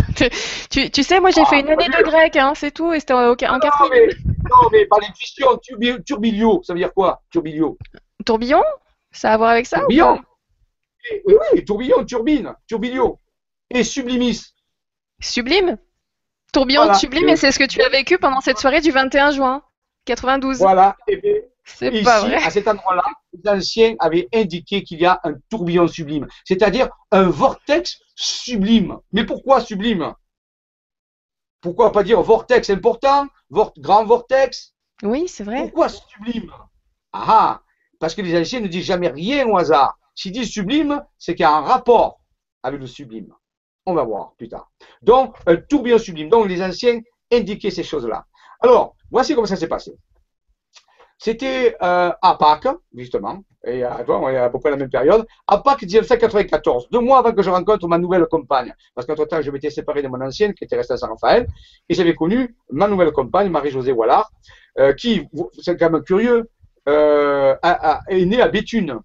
Tu, 0.69 0.89
tu 0.89 1.03
sais, 1.03 1.19
moi 1.19 1.31
j'ai 1.31 1.43
fait 1.45 1.59
une 1.59 1.69
année 1.69 1.89
de 1.89 2.03
grec, 2.03 2.35
hein, 2.37 2.53
c'est 2.55 2.71
tout, 2.71 2.93
et 2.93 2.99
c'était 2.99 3.13
en, 3.13 3.31
en 3.31 3.33
non, 3.33 3.89
mais, 3.89 4.07
non, 4.25 4.69
mais 4.71 4.85
par 4.85 4.99
l'intuition, 4.99 5.57
turbilio, 6.05 6.61
ça 6.63 6.73
veut 6.73 6.79
dire 6.79 6.93
quoi 6.93 7.21
Turbilio? 7.29 7.77
Tourbillon? 8.25 8.63
Ça 9.11 9.31
a 9.31 9.33
à 9.33 9.37
voir 9.37 9.49
avec 9.49 9.65
ça 9.65 9.79
Tourbillon. 9.79 10.21
Oui, 11.25 11.35
oui, 11.53 11.65
tourbillon, 11.65 12.05
turbine, 12.05 12.53
turbilio. 12.67 13.19
Et 13.69 13.83
sublimis. 13.83 14.41
Sublime? 15.19 15.77
Tourbillon 16.51 16.93
sublime, 16.93 17.29
et 17.29 17.35
c'est 17.35 17.51
ce 17.51 17.59
que 17.59 17.65
tu 17.65 17.81
as 17.81 17.89
vécu 17.89 18.17
pendant 18.17 18.41
cette 18.41 18.57
soirée 18.57 18.81
du 18.81 18.91
21 18.91 19.31
juin 19.31 19.63
92. 20.05 20.57
Voilà, 20.57 20.97
et 21.07 21.17
bien, 21.17 21.33
c'est 21.63 22.03
pas 22.03 22.21
vrai. 22.21 22.35
à 22.35 22.49
cet 22.49 22.67
endroit-là, 22.67 23.03
les 23.33 23.49
anciens 23.49 23.95
avaient 23.99 24.27
indiqué 24.33 24.83
qu'il 24.83 24.99
y 24.99 25.05
a 25.05 25.19
un 25.23 25.33
tourbillon 25.49 25.87
sublime, 25.87 26.27
c'est-à-dire 26.43 26.89
un 27.11 27.29
vortex 27.29 27.99
sublime. 28.15 28.97
Mais 29.13 29.25
pourquoi 29.25 29.61
sublime? 29.61 30.13
Pourquoi 31.61 31.91
pas 31.91 32.03
dire 32.03 32.21
vortex 32.21 32.69
important, 32.69 33.27
grand 33.77 34.03
vortex? 34.03 34.73
Oui, 35.03 35.27
c'est 35.27 35.43
vrai. 35.43 35.61
Pourquoi 35.61 35.89
sublime? 35.89 36.51
Ah, 37.13 37.61
parce 37.99 38.15
que 38.15 38.21
les 38.21 38.39
anciens 38.39 38.61
ne 38.61 38.67
disent 38.67 38.85
jamais 38.85 39.09
rien 39.09 39.47
au 39.47 39.57
hasard. 39.57 39.97
S'ils 40.15 40.31
disent 40.31 40.51
sublime, 40.51 41.03
c'est 41.17 41.35
qu'il 41.35 41.43
y 41.43 41.45
a 41.45 41.51
un 41.51 41.61
rapport 41.61 42.19
avec 42.63 42.79
le 42.79 42.87
sublime. 42.87 43.33
On 43.85 43.93
va 43.93 44.03
voir 44.03 44.33
plus 44.37 44.47
tard. 44.47 44.71
Donc, 45.01 45.35
un 45.47 45.55
tourbillon 45.55 45.97
sublime. 45.97 46.29
Donc, 46.29 46.47
les 46.47 46.61
anciens 46.61 46.99
indiquaient 47.31 47.71
ces 47.71 47.83
choses-là. 47.83 48.25
Alors, 48.59 48.95
voici 49.09 49.33
comment 49.33 49.47
ça 49.47 49.55
s'est 49.55 49.67
passé. 49.67 49.95
C'était 51.17 51.75
euh, 51.81 52.11
à 52.21 52.35
Pâques, 52.35 52.67
justement, 52.95 53.43
et 53.65 53.83
à, 53.83 53.97
à 53.97 54.49
peu 54.49 54.59
près 54.59 54.71
la 54.71 54.77
même 54.77 54.89
période, 54.89 55.25
à 55.47 55.59
Pâques 55.59 55.83
1994, 55.83 56.89
deux 56.89 56.99
mois 56.99 57.19
avant 57.19 57.31
que 57.31 57.43
je 57.43 57.49
rencontre 57.49 57.87
ma 57.87 57.99
nouvelle 57.99 58.25
compagne. 58.25 58.73
Parce 58.95 59.05
qu'entre-temps, 59.05 59.41
je 59.41 59.51
m'étais 59.51 59.69
séparé 59.69 60.01
de 60.01 60.07
mon 60.07 60.19
ancienne, 60.21 60.53
qui 60.53 60.63
était 60.63 60.75
restée 60.75 60.93
à 60.93 60.97
Saint-Raphaël, 60.97 61.47
et 61.87 61.93
j'avais 61.93 62.15
connu 62.15 62.55
ma 62.71 62.87
nouvelle 62.87 63.11
compagne, 63.11 63.49
Marie-Josée 63.49 63.91
Wallard, 63.91 64.31
euh, 64.79 64.93
qui, 64.93 65.27
c'est 65.61 65.77
quand 65.77 65.91
même 65.91 66.03
curieux, 66.03 66.49
euh, 66.89 67.55
est 68.07 68.25
née 68.25 68.41
à 68.41 68.47
Béthune, 68.47 68.99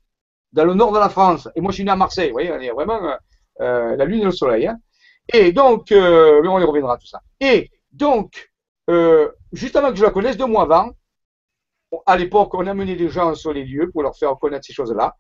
dans 0.53 0.65
le 0.65 0.75
nord 0.75 0.93
de 0.93 0.99
la 0.99 1.11
France. 1.11 1.49
Et 1.55 1.61
moi, 1.61 1.71
je 1.71 1.77
suis 1.77 1.85
né 1.85 1.91
à 1.91 1.97
Marseille. 1.97 2.29
Vous 2.29 2.35
voyez, 2.35 2.51
on 2.51 2.61
est 2.61 2.71
vraiment 2.71 3.03
euh, 3.05 3.17
la 3.59 4.05
lune 4.05 4.23
et 4.23 4.25
le 4.25 4.31
soleil. 4.31 4.67
Hein. 4.67 4.79
Et 5.33 5.53
donc, 5.53 5.93
euh, 5.93 6.41
on 6.45 6.61
y 6.61 6.65
reviendra 6.65 6.97
tout 6.97 7.07
ça. 7.07 7.21
Et 7.41 7.71
donc, 7.93 8.51
euh, 8.91 9.31
juste 9.53 9.77
avant 9.77 9.91
que 9.91 9.97
je 9.97 10.05
la 10.05 10.11
connaisse, 10.11 10.37
deux 10.37 10.47
mois 10.47 10.63
avant, 10.63 10.93
à 12.05 12.17
l'époque, 12.17 12.55
on 12.55 12.67
amenait 12.67 12.97
des 12.97 13.09
gens 13.09 13.35
sur 13.35 13.53
les 13.53 13.65
lieux 13.65 13.91
pour 13.91 14.03
leur 14.03 14.17
faire 14.17 14.37
connaître 14.39 14.67
ces 14.67 14.73
choses-là. 14.73 15.17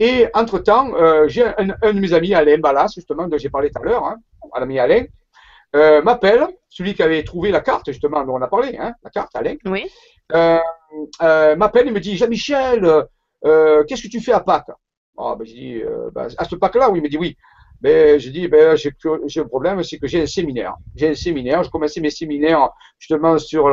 Et 0.00 0.26
entre-temps, 0.34 0.92
j'ai 1.28 1.44
un, 1.44 1.66
de 1.66 2.00
mes 2.00 2.12
amis, 2.12 2.34
Alain 2.34 2.58
Ballas, 2.58 2.92
justement, 2.94 3.28
dont 3.28 3.38
j'ai 3.38 3.50
parlé 3.50 3.70
tout 3.70 3.80
à 3.80 3.84
l'heure, 3.84 4.04
hein, 4.04 4.16
l'ami 4.58 4.78
Alain, 4.78 5.04
m'appelle, 5.72 6.48
celui 6.68 6.94
qui 6.94 7.02
avait 7.02 7.22
trouvé 7.22 7.50
la 7.52 7.60
carte, 7.60 7.86
justement, 7.86 8.24
dont 8.24 8.34
on 8.34 8.42
a 8.42 8.48
parlé, 8.48 8.76
hein, 8.76 8.92
la 9.04 9.10
carte, 9.10 9.34
Alain, 9.36 9.54
oui. 9.66 9.88
m'appelle 11.20 11.88
et 11.88 11.90
me 11.92 12.00
dit, 12.00 12.16
Jean-Michel, 12.16 13.06
qu'est-ce 13.42 14.02
que 14.02 14.08
tu 14.08 14.20
fais 14.20 14.32
à 14.32 14.40
Pâques? 14.40 14.70
Ah, 15.16 15.36
ben, 15.38 15.44
je 15.44 15.52
dis, 15.52 15.82
ben, 16.12 16.26
à 16.38 16.44
ce 16.44 16.56
Pâques-là, 16.56 16.90
oui, 16.90 16.98
il 16.98 17.02
me 17.02 17.08
dit 17.08 17.18
oui. 17.18 17.36
Ben, 17.84 18.18
j'ai 18.18 18.30
dit, 18.30 18.48
ben, 18.48 18.76
j'ai 18.76 19.40
un 19.40 19.48
problème, 19.54 19.82
c'est 19.82 19.98
que 19.98 20.06
j'ai 20.06 20.22
un 20.22 20.26
séminaire. 20.26 20.74
J'ai 20.96 21.08
un 21.10 21.14
séminaire, 21.14 21.62
je 21.64 21.70
commençais 21.70 22.00
mes 22.00 22.10
séminaires 22.10 22.70
justement 22.98 23.36
sur 23.38 23.68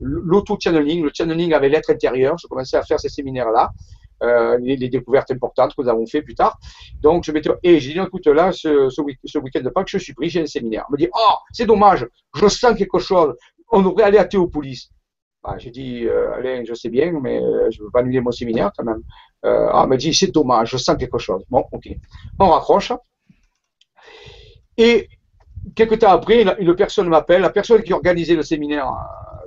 l'auto-channeling, 0.00 1.02
le 1.04 1.10
channeling 1.14 1.52
avec 1.52 1.70
l'être 1.72 1.90
intérieur. 1.90 2.36
Je 2.38 2.46
commençais 2.46 2.76
à 2.78 2.82
faire 2.82 2.98
ces 3.00 3.10
séminaires-là. 3.10 3.70
euh, 4.22 4.58
les, 4.62 4.76
découvertes 4.88 5.30
importantes 5.32 5.74
que 5.76 5.82
nous 5.82 5.88
avons 5.88 6.06
fait 6.06 6.22
plus 6.22 6.34
tard. 6.34 6.58
Donc, 7.02 7.24
je 7.24 7.32
m'étais, 7.32 7.50
et 7.62 7.80
j'ai 7.80 7.92
dit, 7.94 8.00
écoute, 8.00 8.26
là, 8.28 8.52
ce, 8.52 8.88
ce, 8.88 9.02
week- 9.02 9.18
end 9.56 9.60
de 9.60 9.68
Pâques, 9.70 9.88
je 9.90 9.98
suis 9.98 10.14
pris, 10.14 10.30
j'ai 10.30 10.40
un 10.42 10.46
séminaire. 10.46 10.86
Il 10.90 10.92
me 10.94 10.98
dit, 10.98 11.08
oh, 11.14 11.34
c'est 11.52 11.66
dommage, 11.66 12.06
je 12.34 12.48
sens 12.48 12.76
quelque 12.78 12.98
chose, 13.00 13.34
on 13.70 13.82
devrait 13.82 14.04
aller 14.04 14.18
à 14.18 14.24
Théopolis. 14.24 14.90
Bah, 15.44 15.56
j'ai 15.58 15.70
dit, 15.70 16.06
euh, 16.06 16.32
Alain, 16.32 16.64
je 16.64 16.72
sais 16.72 16.88
bien, 16.88 17.12
mais 17.20 17.38
euh, 17.38 17.70
je 17.70 17.78
ne 17.78 17.84
veux 17.84 17.90
pas 17.90 18.00
annuler 18.00 18.22
mon 18.22 18.30
séminaire 18.30 18.72
quand 18.74 18.84
même. 18.84 19.02
Euh, 19.44 19.68
ah, 19.70 19.82
il 19.84 19.90
m'a 19.90 19.96
dit, 19.98 20.14
c'est 20.14 20.32
dommage, 20.32 20.70
je 20.70 20.78
sens 20.78 20.96
quelque 20.96 21.18
chose. 21.18 21.44
Bon, 21.50 21.66
ok. 21.70 21.86
On 22.38 22.48
raccroche. 22.48 22.92
Et 24.78 25.06
quelques 25.76 25.98
temps 25.98 26.12
après, 26.12 26.44
une, 26.58 26.74
personne 26.74 27.08
m'appelle, 27.10 27.42
la 27.42 27.50
personne 27.50 27.82
qui 27.82 27.92
organisait 27.92 28.36
le 28.36 28.42
séminaire, 28.42 28.90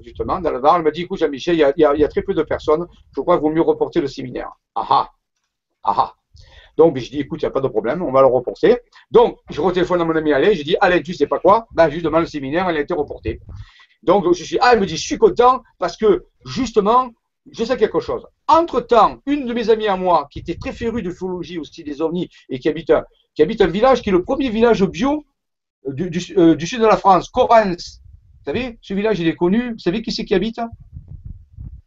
justement, 0.04 0.39
dans 0.39 0.52
le 0.52 0.60
Var, 0.60 0.76
elle 0.76 0.84
m'a 0.84 0.91
dit, 0.91 1.02
écoute, 1.02 1.18
Jean-Michel, 1.18 1.56
il, 1.56 1.82
y 1.82 2.04
a, 2.04 2.08
très 2.08 2.22
peu 2.22 2.36
de 2.36 2.43
personnes, 2.43 2.86
je 3.16 3.22
crois 3.22 3.38
qu'il 3.38 3.41
vaut 3.41 3.50
mieux 3.50 3.62
reporter 3.62 4.00
le 4.00 4.08
séminaire. 4.08 4.52
Ah 4.76 4.86
ah, 4.88 5.10
ah, 5.84 5.95
ah. 5.98 6.14
Donc, 6.78 6.95
je 6.98 7.10
dis, 7.10 7.22
écoute, 7.22 7.41
il 7.41 7.45
n'y 7.45 7.50
a 7.50 7.52
pas 7.52 7.62
de 7.62 7.70
problème, 7.70 8.04
on 8.04 8.12
va 8.12 8.22
le 8.22 8.28
reporter. 8.28 8.78
Donc, 9.10 9.39
je 9.50 9.60
retéléphone 9.60 10.00
à 10.00 10.06
mon 10.06 10.16
ami 10.16 10.32
Alain, 10.32 10.52
je 10.54 10.62
dis, 10.62 10.78
Alain, 10.80 11.02
tu 11.02 11.16
sais 11.16 11.26
pas 11.26 11.39
quoi? 11.39 11.68
Ben, 11.74 11.89
justement, 11.89 12.20
le 12.20 12.28
séminaire, 12.28 12.70
il 12.70 12.78
a 12.78 12.82
été 12.82 12.93
reporté. 12.93 13.39
Donc, 14.08 14.34
je 14.34 14.43
suis, 14.43 14.58
ah, 14.62 14.72
elle 14.74 14.80
me 14.80 14.86
dit, 14.86 14.95
je 14.95 15.05
suis 15.05 15.18
content 15.18 15.62
parce 15.78 15.97
que, 15.97 16.26
justement, 16.45 17.12
je 17.51 17.64
sais 17.66 17.78
quelque 17.78 17.99
chose. 17.99 18.26
Entre-temps, 18.47 19.20
une 19.26 19.45
de 19.45 19.53
mes 19.53 19.70
amies 19.70 19.89
à 19.89 19.97
moi, 19.97 20.28
qui 20.32 20.39
était 20.39 20.55
très 20.55 20.72
férue 20.72 21.01
de 21.01 21.12
philologie 21.12 21.60
aussi 21.60 21.84
des 21.84 22.01
ovnis 22.01 22.30
et 22.49 22.58
qui 22.60 22.70
habite, 22.70 22.93
qui 23.36 23.41
habite 23.41 23.62
un 23.62 23.68
village 23.68 24.01
qui 24.01 24.10
est 24.10 24.14
le 24.14 24.24
premier 24.24 24.49
village 24.49 24.84
bio 24.86 25.26
du, 25.86 26.10
euh, 26.38 26.55
du, 26.55 26.68
sud 26.68 26.80
de 26.80 26.86
la 26.86 26.95
France, 26.95 27.30
Correns. 27.30 27.76
Vous 27.76 28.45
savez, 28.45 28.80
ce 28.82 28.93
village, 28.93 29.20
il 29.20 29.28
est 29.28 29.36
connu. 29.36 29.74
Vous 29.74 29.80
savez 29.80 30.01
qui 30.01 30.14
c'est 30.14 30.24
qui 30.24 30.34
habite? 30.34 30.62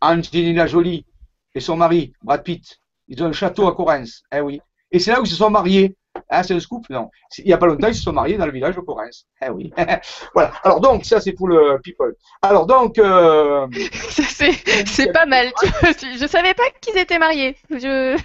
Angelina 0.02 0.66
Jolie 0.66 1.06
et 1.54 1.60
son 1.60 1.76
mari, 1.76 2.12
Brad 2.22 2.42
Pitt. 2.42 2.80
Ils 3.08 3.22
ont 3.22 3.26
un 3.26 3.32
château 3.32 3.66
à 3.66 3.74
Correns. 3.74 4.22
Eh 4.32 4.40
oui. 4.40 4.60
Et 4.92 4.98
c'est 4.98 5.10
là 5.10 5.20
où 5.20 5.24
ils 5.24 5.30
se 5.30 5.36
sont 5.36 5.50
mariés. 5.50 5.96
Ah, 6.32 6.44
c'est 6.44 6.54
le 6.54 6.60
scoop 6.60 6.88
Non. 6.90 7.10
Il 7.38 7.46
n'y 7.46 7.52
a 7.52 7.58
pas 7.58 7.66
longtemps, 7.66 7.88
ils 7.88 7.94
se 7.94 8.02
sont 8.02 8.12
mariés 8.12 8.38
dans 8.38 8.46
le 8.46 8.52
village 8.52 8.76
de 8.76 8.80
Correns. 8.80 9.26
Eh 9.44 9.50
oui. 9.50 9.72
voilà. 10.34 10.52
Alors 10.62 10.80
donc, 10.80 11.04
ça 11.04 11.20
c'est 11.20 11.32
pour 11.32 11.48
le 11.48 11.80
people. 11.82 12.14
Alors 12.40 12.66
donc. 12.66 12.98
Euh... 12.98 13.66
c'est 13.98 15.12
pas 15.12 15.26
mal. 15.26 15.50
je 15.82 16.26
savais 16.28 16.54
pas 16.54 16.62
qu'ils 16.80 16.96
étaient 16.96 17.18
mariés. 17.18 17.56
Je... 17.68 18.16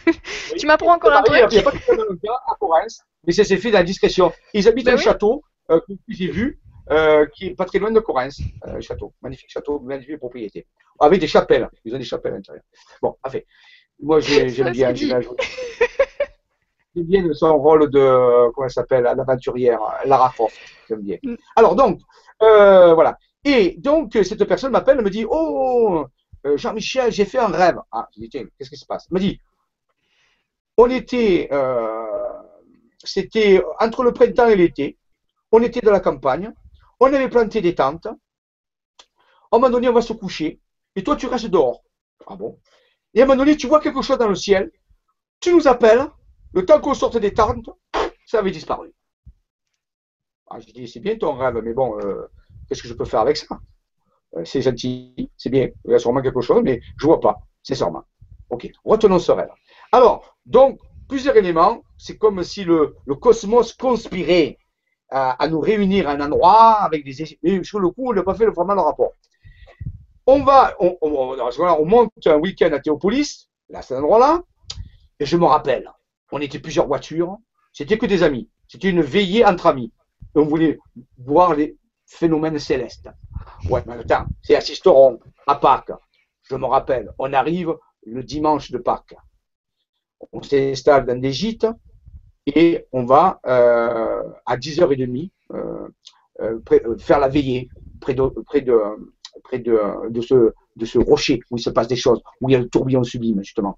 tu 0.57 0.67
m'apprends 0.67 0.93
encore 0.93 1.13
un 1.13 1.23
truc. 1.23 1.41
Il 1.49 1.55
n'y 1.55 1.59
a 1.59 1.63
pas 1.63 1.71
longtemps 1.71 2.35
à 2.47 2.55
Correns, 2.59 3.01
mais 3.25 3.33
ça 3.33 3.43
s'est 3.43 3.57
fait 3.57 3.71
dans 3.71 3.79
la 3.79 3.83
discrétion. 3.83 4.31
Ils 4.53 4.67
habitent 4.67 4.85
ben 4.85 4.93
un 4.93 4.97
château 4.97 5.43
euh, 5.71 5.79
que 5.87 5.93
j'ai 6.07 6.29
vu. 6.29 6.59
Euh, 6.91 7.25
qui 7.33 7.47
est 7.47 7.55
pas 7.55 7.65
très 7.65 7.79
loin 7.79 7.89
de 7.89 7.99
Correns, 7.99 8.39
euh, 8.67 8.79
château, 8.79 9.15
magnifique 9.19 9.49
château, 9.49 9.79
magnifique 9.79 10.19
propriété, 10.19 10.67
avec 10.99 11.19
des 11.19 11.25
chapelles, 11.25 11.67
ils 11.83 11.95
ont 11.95 11.97
des 11.97 12.03
chapelles 12.03 12.33
à 12.33 12.35
l'intérieur. 12.35 12.63
Bon, 13.01 13.15
enfin, 13.23 13.39
moi 13.99 14.19
j'aime 14.19 14.71
bien, 14.71 14.93
J'aime 14.93 15.23
bien 17.03 17.33
son 17.33 17.57
rôle 17.57 17.89
de, 17.89 18.51
comment 18.51 18.65
elle 18.65 18.71
s'appelle, 18.71 19.03
l'aventurière, 19.03 19.79
Lara 20.05 20.29
Croft. 20.29 20.57
J'aime 20.87 21.01
bien. 21.01 21.17
Mm. 21.23 21.35
Alors 21.55 21.75
donc, 21.75 22.01
euh, 22.41 22.93
voilà. 22.93 23.17
Et 23.43 23.75
donc, 23.77 24.17
cette 24.23 24.43
personne 24.45 24.71
m'appelle, 24.71 25.01
me 25.01 25.09
dit, 25.09 25.25
oh, 25.29 26.05
euh, 26.45 26.57
Jean-Michel, 26.57 27.11
j'ai 27.11 27.25
fait 27.25 27.37
un 27.37 27.47
rêve. 27.47 27.77
Ah, 27.91 28.07
je 28.15 28.21
dis, 28.21 28.29
tiens, 28.29 28.45
qu'est-ce 28.57 28.69
qui 28.69 28.77
se 28.77 28.85
passe? 28.85 29.07
Elle 29.09 29.15
me 29.15 29.19
dit, 29.19 29.39
on 30.77 30.89
était, 30.89 31.47
euh, 31.51 32.05
c'était 33.03 33.63
entre 33.79 34.03
le 34.03 34.13
printemps 34.13 34.47
et 34.47 34.55
l'été, 34.55 34.97
on 35.51 35.61
était 35.61 35.81
dans 35.81 35.91
la 35.91 35.99
campagne, 35.99 36.53
on 36.99 37.13
avait 37.13 37.29
planté 37.29 37.61
des 37.61 37.75
tentes, 37.75 38.07
on 39.51 39.59
m'a 39.59 39.69
donné, 39.69 39.87
on 39.87 39.93
va 39.93 40.01
se 40.01 40.13
coucher, 40.13 40.59
et 40.95 41.03
toi, 41.03 41.15
tu 41.15 41.27
restes 41.27 41.47
dehors. 41.47 41.83
Ah 42.27 42.35
bon? 42.35 42.59
Et 43.13 43.21
à 43.21 43.23
un 43.23 43.27
moment 43.27 43.37
donné, 43.37 43.55
tu 43.55 43.67
vois 43.67 43.79
quelque 43.79 44.01
chose 44.01 44.17
dans 44.17 44.27
le 44.27 44.35
ciel, 44.35 44.71
tu 45.39 45.53
nous 45.53 45.67
appelles, 45.67 46.05
le 46.55 46.65
temps 46.65 46.79
qu'on 46.79 46.93
sorte 46.93 47.17
des 47.17 47.33
tentes, 47.33 47.69
ça 48.25 48.39
avait 48.39 48.49
disparu. 48.49 48.93
Ah, 50.49 50.59
je 50.59 50.71
dis, 50.71 50.87
c'est 50.87 51.01
bien 51.01 51.17
ton 51.17 51.33
rêve, 51.33 51.59
mais 51.61 51.73
bon, 51.73 51.99
euh, 51.99 52.27
qu'est-ce 52.67 52.81
que 52.81 52.87
je 52.87 52.93
peux 52.93 53.03
faire 53.03 53.19
avec 53.19 53.35
ça? 53.35 53.59
Euh, 54.37 54.45
C'est 54.45 54.61
gentil, 54.61 55.29
c'est 55.37 55.49
bien, 55.49 55.67
il 55.83 55.91
y 55.91 55.93
a 55.93 55.99
sûrement 55.99 56.21
quelque 56.21 56.39
chose, 56.39 56.61
mais 56.63 56.79
je 56.97 57.05
ne 57.05 57.09
vois 57.11 57.19
pas, 57.19 57.35
c'est 57.61 57.75
sûrement. 57.75 58.03
Ok, 58.49 58.71
retenons 58.85 59.19
ce 59.19 59.33
rêve. 59.33 59.49
Alors, 59.91 60.37
donc, 60.45 60.79
plusieurs 61.09 61.35
éléments, 61.35 61.83
c'est 61.97 62.17
comme 62.17 62.41
si 62.43 62.63
le, 62.63 62.95
cosmos 63.19 63.73
conspirait 63.73 64.57
à, 65.09 65.47
nous 65.49 65.59
réunir 65.59 66.07
à 66.07 66.13
un 66.13 66.21
endroit 66.21 66.81
avec 66.83 67.03
des. 67.03 67.37
Mais 67.43 67.63
sur 67.63 67.79
le 67.79 67.89
coup, 67.89 68.09
on 68.09 68.13
n'a 68.13 68.23
pas 68.23 68.35
fait 68.35 68.45
vraiment 68.45 68.75
le 68.75 68.81
rapport. 68.81 69.11
On 70.25 70.43
va, 70.43 70.73
on, 70.79 70.97
on 71.01 71.85
monte 71.85 72.11
un 72.25 72.37
week-end 72.37 72.71
à 72.71 72.79
Théopolis, 72.79 73.49
là, 73.69 73.81
cet 73.81 73.97
endroit-là, 73.97 74.41
et 75.19 75.25
je 75.25 75.37
me 75.37 75.45
rappelle, 75.45 75.91
on 76.31 76.39
était 76.39 76.59
plusieurs 76.59 76.87
voitures, 76.87 77.37
c'était 77.73 77.97
que 77.97 78.05
des 78.05 78.23
amis. 78.23 78.49
C'était 78.67 78.89
une 78.89 79.01
veillée 79.01 79.45
entre 79.45 79.67
amis. 79.67 79.91
on 80.33 80.45
voulait 80.45 80.79
voir 81.17 81.55
les 81.55 81.77
phénomènes 82.05 82.59
célestes. 82.59 83.09
Ouais, 83.69 83.83
mais 83.85 83.93
attends, 83.93 84.25
c'est 84.41 84.55
à 84.55 84.61
à 85.47 85.55
Pâques. 85.55 85.91
Je 86.43 86.55
me 86.55 86.65
rappelle, 86.65 87.11
on 87.17 87.33
arrive 87.33 87.75
le 88.05 88.23
dimanche 88.23 88.71
de 88.71 88.77
Pâques. 88.77 89.15
On 90.31 90.41
s'installe 90.41 91.05
dans 91.05 91.19
des 91.19 91.31
gîtes 91.31 91.67
et 92.45 92.85
on 92.91 93.05
va 93.05 93.39
euh, 93.47 94.23
à 94.45 94.57
10h30 94.57 95.31
euh, 95.53 95.87
euh, 96.41 96.97
faire 96.97 97.19
la 97.19 97.27
veillée 97.27 97.69
près 97.99 98.13
de, 98.13 98.21
ce, 100.21 100.53
de 100.75 100.85
ce 100.85 100.99
rocher 100.99 101.39
où 101.49 101.57
il 101.57 101.61
se 101.61 101.69
passe 101.69 101.87
des 101.87 101.95
choses, 101.95 102.21
où 102.41 102.49
il 102.49 102.53
y 102.53 102.55
a 102.55 102.59
le 102.59 102.69
tourbillon 102.69 103.03
sublime, 103.03 103.43
justement. 103.43 103.77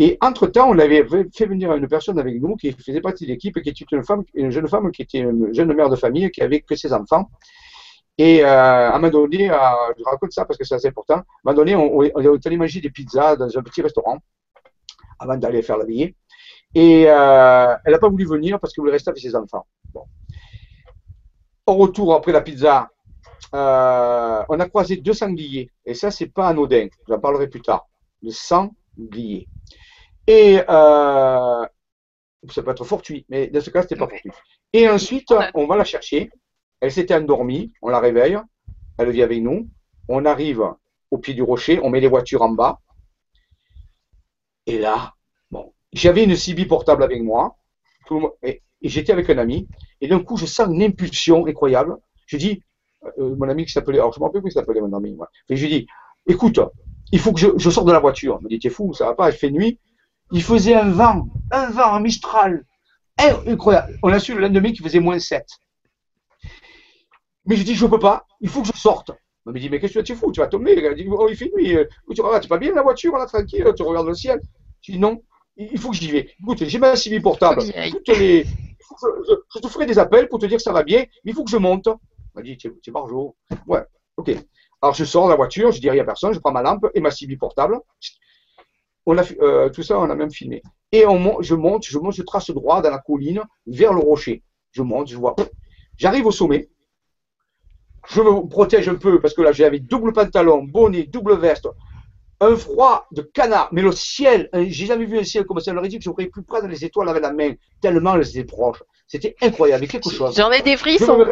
Et 0.00 0.16
entre-temps, 0.20 0.70
on 0.70 0.78
avait 0.78 1.04
fait 1.34 1.46
venir 1.46 1.74
une 1.74 1.88
personne 1.88 2.18
avec 2.20 2.40
nous 2.40 2.54
qui 2.56 2.70
faisait 2.72 3.00
partie 3.00 3.24
de 3.24 3.30
l'équipe, 3.30 3.60
qui 3.60 3.68
était 3.68 3.84
une 3.90 4.04
femme, 4.04 4.22
une 4.34 4.50
jeune 4.50 4.68
femme 4.68 4.92
qui 4.92 5.02
était 5.02 5.18
une 5.18 5.52
jeune 5.52 5.72
mère 5.74 5.90
de 5.90 5.96
famille, 5.96 6.30
qui 6.30 6.40
avait 6.40 6.60
que 6.60 6.76
ses 6.76 6.92
enfants. 6.92 7.28
Et 8.16 8.44
euh, 8.44 8.48
à 8.48 8.94
un 8.94 8.98
moment 8.98 9.10
donné, 9.10 9.50
euh, 9.50 9.56
je 9.96 10.04
raconte 10.04 10.32
ça 10.32 10.44
parce 10.44 10.56
que 10.56 10.64
c'est 10.64 10.74
assez 10.74 10.88
important, 10.88 11.14
à 11.14 11.18
un 11.18 11.24
moment 11.44 11.56
donné, 11.56 11.74
on, 11.74 12.02
est 12.02 12.46
allé 12.46 12.56
manger 12.56 12.80
des 12.80 12.90
pizzas 12.90 13.36
dans 13.36 13.58
un 13.58 13.62
petit 13.62 13.82
restaurant 13.82 14.18
avant 15.18 15.36
d'aller 15.36 15.62
faire 15.62 15.78
la 15.78 15.84
veillée. 15.84 16.16
Et 16.74 17.04
euh, 17.08 17.74
elle 17.84 17.92
n'a 17.92 17.98
pas 17.98 18.08
voulu 18.08 18.24
venir 18.24 18.60
parce 18.60 18.72
qu'elle 18.72 18.82
voulait 18.82 18.92
rester 18.92 19.10
avec 19.10 19.22
ses 19.22 19.34
enfants. 19.34 19.66
Bon. 19.92 20.04
Au 21.66 21.74
retour, 21.74 22.14
après 22.14 22.32
la 22.32 22.40
pizza, 22.40 22.88
on 23.52 23.56
a 24.60 24.68
croisé 24.68 24.96
deux 24.96 25.12
sangliers. 25.12 25.70
Et 25.84 25.94
ça, 25.94 26.10
c'est 26.10 26.26
pas 26.26 26.48
anodin. 26.48 26.86
J'en 27.08 27.18
parlerai 27.18 27.48
plus 27.48 27.62
tard. 27.62 27.88
Le 28.22 28.30
sanglier. 28.30 29.48
Et 30.28 30.60
euh, 30.68 31.66
ça 32.50 32.62
peut 32.62 32.70
être 32.70 32.84
fortuit, 32.84 33.24
mais 33.30 33.46
dans 33.46 33.62
ce 33.62 33.70
cas, 33.70 33.80
c'était 33.80 33.96
pas 33.96 34.06
fortuit. 34.06 34.30
Et 34.74 34.86
ensuite, 34.86 35.32
on 35.54 35.66
va 35.66 35.74
la 35.74 35.84
chercher. 35.84 36.30
Elle 36.80 36.92
s'était 36.92 37.14
endormie, 37.14 37.72
on 37.80 37.88
la 37.88 37.98
réveille, 37.98 38.38
elle 38.98 39.10
vient 39.10 39.24
avec 39.24 39.42
nous. 39.42 39.70
On 40.06 40.26
arrive 40.26 40.62
au 41.10 41.16
pied 41.16 41.32
du 41.32 41.42
rocher, 41.42 41.80
on 41.82 41.88
met 41.88 42.00
les 42.00 42.08
voitures 42.08 42.42
en 42.42 42.50
bas. 42.50 42.78
Et 44.66 44.78
là, 44.78 45.14
bon, 45.50 45.72
j'avais 45.94 46.24
une 46.24 46.36
CB 46.36 46.66
portable 46.66 47.02
avec 47.02 47.22
moi, 47.22 47.56
et, 48.42 48.60
j'étais 48.82 49.12
avec 49.12 49.30
un 49.30 49.38
ami, 49.38 49.66
et 50.02 50.08
d'un 50.08 50.20
coup, 50.20 50.36
je 50.36 50.44
sens 50.44 50.68
une 50.68 50.82
impulsion 50.82 51.46
incroyable. 51.46 51.96
Je 52.26 52.36
dis, 52.36 52.62
euh, 53.18 53.34
mon 53.34 53.48
ami 53.48 53.64
qui 53.64 53.72
s'appelait, 53.72 53.98
alors 53.98 54.12
je 54.12 54.18
ne 54.18 54.24
me 54.24 54.26
rappelle 54.26 54.42
plus 54.42 54.52
comment 54.52 54.66
s'appelait 54.66 54.82
mon 54.82 54.94
ami, 54.94 55.14
moi. 55.14 55.30
Et 55.48 55.56
je 55.56 55.66
lui 55.66 55.72
dis, 55.72 55.86
écoute, 56.26 56.60
il 57.12 57.18
faut 57.18 57.32
que 57.32 57.40
je, 57.40 57.48
je 57.56 57.70
sorte 57.70 57.86
de 57.86 57.92
la 57.92 57.98
voiture. 57.98 58.36
Il 58.42 58.44
me 58.44 58.50
dit, 58.50 58.58
t'es 58.58 58.68
fou, 58.68 58.92
ça 58.92 59.06
va 59.06 59.14
pas, 59.14 59.30
il 59.30 59.34
fait 59.34 59.50
nuit. 59.50 59.78
Il 60.32 60.42
faisait 60.42 60.74
un 60.74 60.90
vent, 60.90 61.28
un 61.50 61.70
vent, 61.70 61.94
un 61.94 62.00
mistral. 62.00 62.64
Incroyable. 63.18 63.98
On 64.02 64.12
a 64.12 64.18
su 64.18 64.34
le 64.34 64.40
lendemain 64.40 64.72
qu'il 64.72 64.82
faisait 64.82 65.00
moins 65.00 65.18
7. 65.18 65.44
Mais 67.46 67.56
je 67.56 67.62
dis, 67.62 67.74
je 67.74 67.86
ne 67.86 67.90
peux 67.90 67.98
pas, 67.98 68.26
il 68.40 68.48
faut 68.48 68.62
que 68.62 68.68
je 68.68 68.78
sorte. 68.78 69.10
On 69.46 69.52
me 69.52 69.58
dit, 69.58 69.70
mais 69.70 69.80
qu'est-ce 69.80 69.94
que 69.94 70.00
tu 70.00 70.14
fous? 70.14 70.30
Tu 70.30 70.40
vas 70.40 70.46
tomber. 70.46 70.74
Il 70.74 70.94
dit, 70.94 71.08
oh, 71.10 71.28
il 71.30 71.36
fait 71.36 71.50
nuit. 71.56 71.76
Tu 72.10 72.22
tu 72.42 72.48
pas 72.48 72.58
bien 72.58 72.74
la 72.74 72.82
voiture, 72.82 73.16
là, 73.16 73.26
tranquille, 73.26 73.64
tu 73.74 73.82
regardes 73.82 74.06
le 74.06 74.14
ciel. 74.14 74.40
Je 74.82 74.92
dis, 74.92 74.98
non, 74.98 75.22
il 75.56 75.78
faut 75.78 75.90
que 75.90 75.96
j'y 75.96 76.10
vais. 76.10 76.30
Écoute, 76.40 76.64
j'ai 76.64 76.78
ma 76.78 76.94
CV 76.94 77.20
portable. 77.20 77.62
les... 77.62 78.44
je, 78.44 79.58
te 79.58 79.68
ferai 79.68 79.86
des 79.86 79.98
appels 79.98 80.28
pour 80.28 80.38
te 80.38 80.46
dire 80.46 80.58
que 80.58 80.62
ça 80.62 80.72
va 80.72 80.82
bien, 80.82 81.04
mais 81.24 81.32
il 81.32 81.34
faut 81.34 81.44
que 81.44 81.50
je 81.50 81.56
monte. 81.56 81.88
Il 81.88 82.30
m'a 82.34 82.42
dit, 82.42 82.56
tu 82.56 82.68
es 82.68 82.90
barjot. 82.90 83.34
Ouais, 83.66 83.82
ok. 84.16 84.30
Alors 84.80 84.94
je 84.94 85.04
sors 85.04 85.24
de 85.24 85.30
la 85.30 85.36
voiture, 85.36 85.72
je 85.72 85.80
dis 85.80 85.90
rien 85.90 86.02
à 86.02 86.06
personne, 86.06 86.32
je 86.32 86.38
prends 86.38 86.52
ma 86.52 86.62
lampe 86.62 86.86
et 86.94 87.00
ma 87.00 87.10
CB 87.10 87.36
portable 87.36 87.80
on 89.08 89.16
a, 89.16 89.24
euh, 89.40 89.70
tout 89.70 89.82
ça, 89.82 89.98
on 89.98 90.10
a 90.10 90.14
même 90.14 90.30
filmé. 90.30 90.62
Et 90.92 91.06
on, 91.06 91.40
je 91.40 91.54
monte, 91.54 91.86
je 91.86 91.98
monte, 91.98 92.14
je 92.14 92.22
trace 92.22 92.50
droit 92.50 92.82
dans 92.82 92.90
la 92.90 92.98
colline 92.98 93.42
vers 93.66 93.94
le 93.94 94.00
rocher. 94.00 94.42
Je 94.72 94.82
monte, 94.82 95.08
je 95.08 95.16
vois. 95.16 95.34
J'arrive 95.96 96.26
au 96.26 96.30
sommet. 96.30 96.68
Je 98.06 98.20
me 98.20 98.46
protège 98.46 98.86
un 98.86 98.96
peu 98.96 99.18
parce 99.18 99.32
que 99.32 99.40
là, 99.40 99.52
j'avais 99.52 99.80
double 99.80 100.12
pantalon, 100.12 100.62
bonnet, 100.62 101.04
double 101.04 101.38
veste, 101.38 101.68
un 102.40 102.54
froid 102.54 103.06
de 103.12 103.22
canard. 103.22 103.70
Mais 103.72 103.80
le 103.80 103.92
ciel, 103.92 104.50
hein, 104.52 104.66
j'ai 104.68 104.84
jamais 104.84 105.06
vu 105.06 105.18
un 105.18 105.24
ciel 105.24 105.44
comme 105.44 105.58
ça. 105.60 105.72
Dit 105.88 105.98
que 105.98 106.04
j'aurais 106.04 106.26
pu 106.26 106.42
prendre 106.42 106.68
les 106.68 106.84
étoiles 106.84 107.08
avec 107.08 107.22
la 107.22 107.32
main, 107.32 107.54
tellement 107.80 108.14
elles 108.14 108.28
étaient 108.28 108.44
proches. 108.44 108.82
C'était 109.06 109.36
incroyable, 109.40 109.86
quelque 109.86 110.10
chose. 110.10 110.36
J'en 110.36 110.52
ai 110.52 110.60
des 110.60 110.76
frissons. 110.76 111.24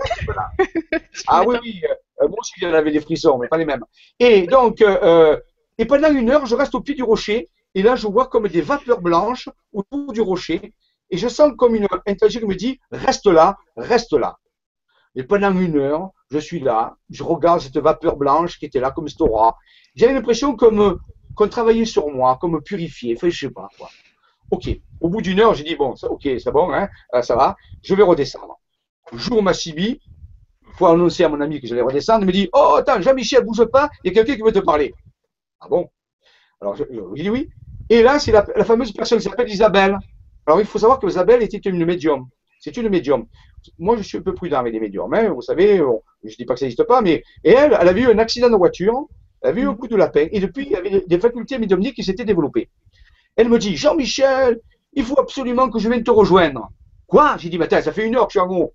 ah 1.27 1.45
oui, 1.47 1.57
oui. 1.63 1.83
Euh, 2.23 2.29
moi 2.29 2.39
aussi, 2.41 2.55
j'en 2.59 2.73
avais 2.73 2.91
des 2.91 3.01
frissons, 3.01 3.37
mais 3.37 3.49
pas 3.49 3.59
les 3.59 3.67
mêmes. 3.67 3.85
Et 4.19 4.47
donc, 4.47 4.81
euh, 4.81 5.37
et 5.77 5.85
pendant 5.85 6.11
une 6.11 6.31
heure, 6.31 6.47
je 6.47 6.55
reste 6.55 6.75
au 6.75 6.81
pied 6.81 6.95
du 6.95 7.03
rocher 7.03 7.51
Et 7.77 7.83
là, 7.83 7.95
je 7.95 8.07
vois 8.07 8.27
comme 8.29 8.49
des 8.49 8.63
vapeurs 8.63 9.03
blanches 9.03 9.51
autour 9.71 10.11
du 10.15 10.23
rocher. 10.23 10.73
Et 11.11 11.19
je 11.19 11.29
sens 11.29 11.53
comme 11.59 11.75
une 11.75 11.87
intelligence 12.07 12.41
qui 12.41 12.49
me 12.49 12.55
dit, 12.55 12.81
reste 12.91 13.27
là, 13.27 13.59
reste 13.77 14.15
là. 14.15 14.39
Et 15.15 15.23
pendant 15.23 15.55
une 15.55 15.77
heure, 15.77 16.11
je 16.31 16.39
suis 16.39 16.59
là, 16.59 16.97
je 17.11 17.23
regarde 17.23 17.61
cette 17.61 17.77
vapeur 17.77 18.17
blanche 18.17 18.59
qui 18.59 18.65
était 18.65 18.81
là 18.81 18.93
comme 18.93 19.09
Stora. 19.09 19.59
J'avais 19.95 20.15
l'impression 20.15 20.57
comme 20.57 20.99
qu'on 21.35 21.49
travaillait 21.49 21.85
sur 21.85 22.09
moi, 22.09 22.39
comme 22.41 22.63
purifier, 22.63 23.15
enfin 23.15 23.29
je 23.29 23.39
sais 23.39 23.51
pas 23.51 23.69
quoi. 23.79 23.91
Ok, 24.51 24.71
au 25.01 25.11
bout 25.11 25.21
d'une 25.21 25.41
heure, 25.41 25.53
j'ai 25.53 25.65
dit 25.65 25.77
bon, 25.77 25.95
ok, 26.03 26.23
c'est 26.23 26.51
bon, 26.51 26.73
hein, 26.73 26.89
euh, 27.15 27.21
ça 27.21 27.37
va, 27.37 27.57
je 27.83 27.95
vais 27.95 28.03
redescendre. 28.03 28.59
Jour 29.13 29.43
ma 29.43 29.53
Sibi, 29.53 30.01
pour 30.79 30.89
annoncer 30.89 31.25
à 31.25 31.29
mon 31.29 31.43
ami 31.43 31.61
que 31.61 31.67
j'allais 31.67 31.83
redescendre, 31.83 32.23
il 32.23 32.27
me 32.27 32.33
dit 32.33 32.49
oh 32.55 32.77
attends, 32.79 33.03
Jean-Michel, 33.03 33.45
bouge 33.45 33.67
pas, 33.67 33.91
il 34.03 34.09
y 34.09 34.11
a 34.11 34.15
quelqu'un 34.15 34.37
qui 34.37 34.43
veut 34.43 34.53
te 34.53 34.65
parler. 34.65 34.95
Ah 35.61 35.69
bon? 35.69 35.91
Alors 36.61 36.75
je, 36.75 36.85
lui 36.85 37.23
dis 37.23 37.31
oui. 37.31 37.51
Et 37.89 38.03
là, 38.03 38.19
c'est 38.19 38.33
la, 38.33 38.45
fameuse 38.65 38.93
personne 38.93 39.19
qui 39.19 39.25
s'appelle 39.25 39.49
Isabelle. 39.49 39.99
Alors 40.47 40.61
il 40.61 40.67
faut 40.67 40.79
savoir 40.79 40.99
que 40.99 41.07
Isabelle 41.07 41.43
était 41.43 41.59
une 41.59 41.85
médium. 41.85 42.29
C'est 42.61 42.77
une 42.77 42.89
médium. 42.89 43.27
Moi, 43.79 43.97
je 43.97 44.03
suis 44.03 44.19
un 44.19 44.23
peu 44.23 44.35
prudent 44.35 44.59
avec 44.59 44.73
les 44.73 44.81
médiums. 44.81 45.13
Hein, 45.15 45.31
vous 45.31 45.43
savez, 45.43 45.77
je 45.79 45.83
ne 45.83 46.37
dis 46.37 46.45
pas 46.45 46.55
que 46.55 46.61
ça 46.61 46.67
n'existe 46.67 46.85
pas, 46.85 47.01
mais 47.01 47.23
et 47.45 47.53
elle, 47.53 47.77
elle 47.79 47.89
a 47.89 47.93
vu 47.93 48.09
un 48.09 48.19
accident 48.19 48.49
de 48.49 48.57
voiture 48.57 49.07
elle 49.43 49.51
a 49.51 49.53
vu 49.53 49.69
un 49.69 49.75
coup 49.75 49.87
de 49.89 49.97
lapin 49.97 50.27
et 50.33 50.41
depuis, 50.41 50.65
il 50.65 50.73
y 50.73 50.77
avait 50.77 51.05
des 51.07 51.21
facultés 51.21 51.59
médiumniques 51.59 51.95
qui 51.95 52.05
s'étaient 52.05 52.25
développées. 52.25 52.69
Elle 53.37 53.49
me 53.49 53.59
dit, 53.59 53.77
Jean-Michel, 53.77 54.61
il 54.93 55.05
faut 55.05 55.19
absolument 55.21 55.69
que 55.69 55.79
je 55.79 55.89
vienne 55.89 56.03
te 56.03 56.11
rejoindre. 56.11 56.71
Quoi? 57.07 57.37
J'ai 57.39 57.49
dit, 57.49 57.63
attends, 57.63 57.83
ça 57.83 57.93
fait 57.93 58.07
une 58.07 58.17
heure 58.17 58.27
que 58.27 58.33
je 58.33 58.39
suis 58.41 58.49
en 58.49 58.51
haut. 58.51 58.73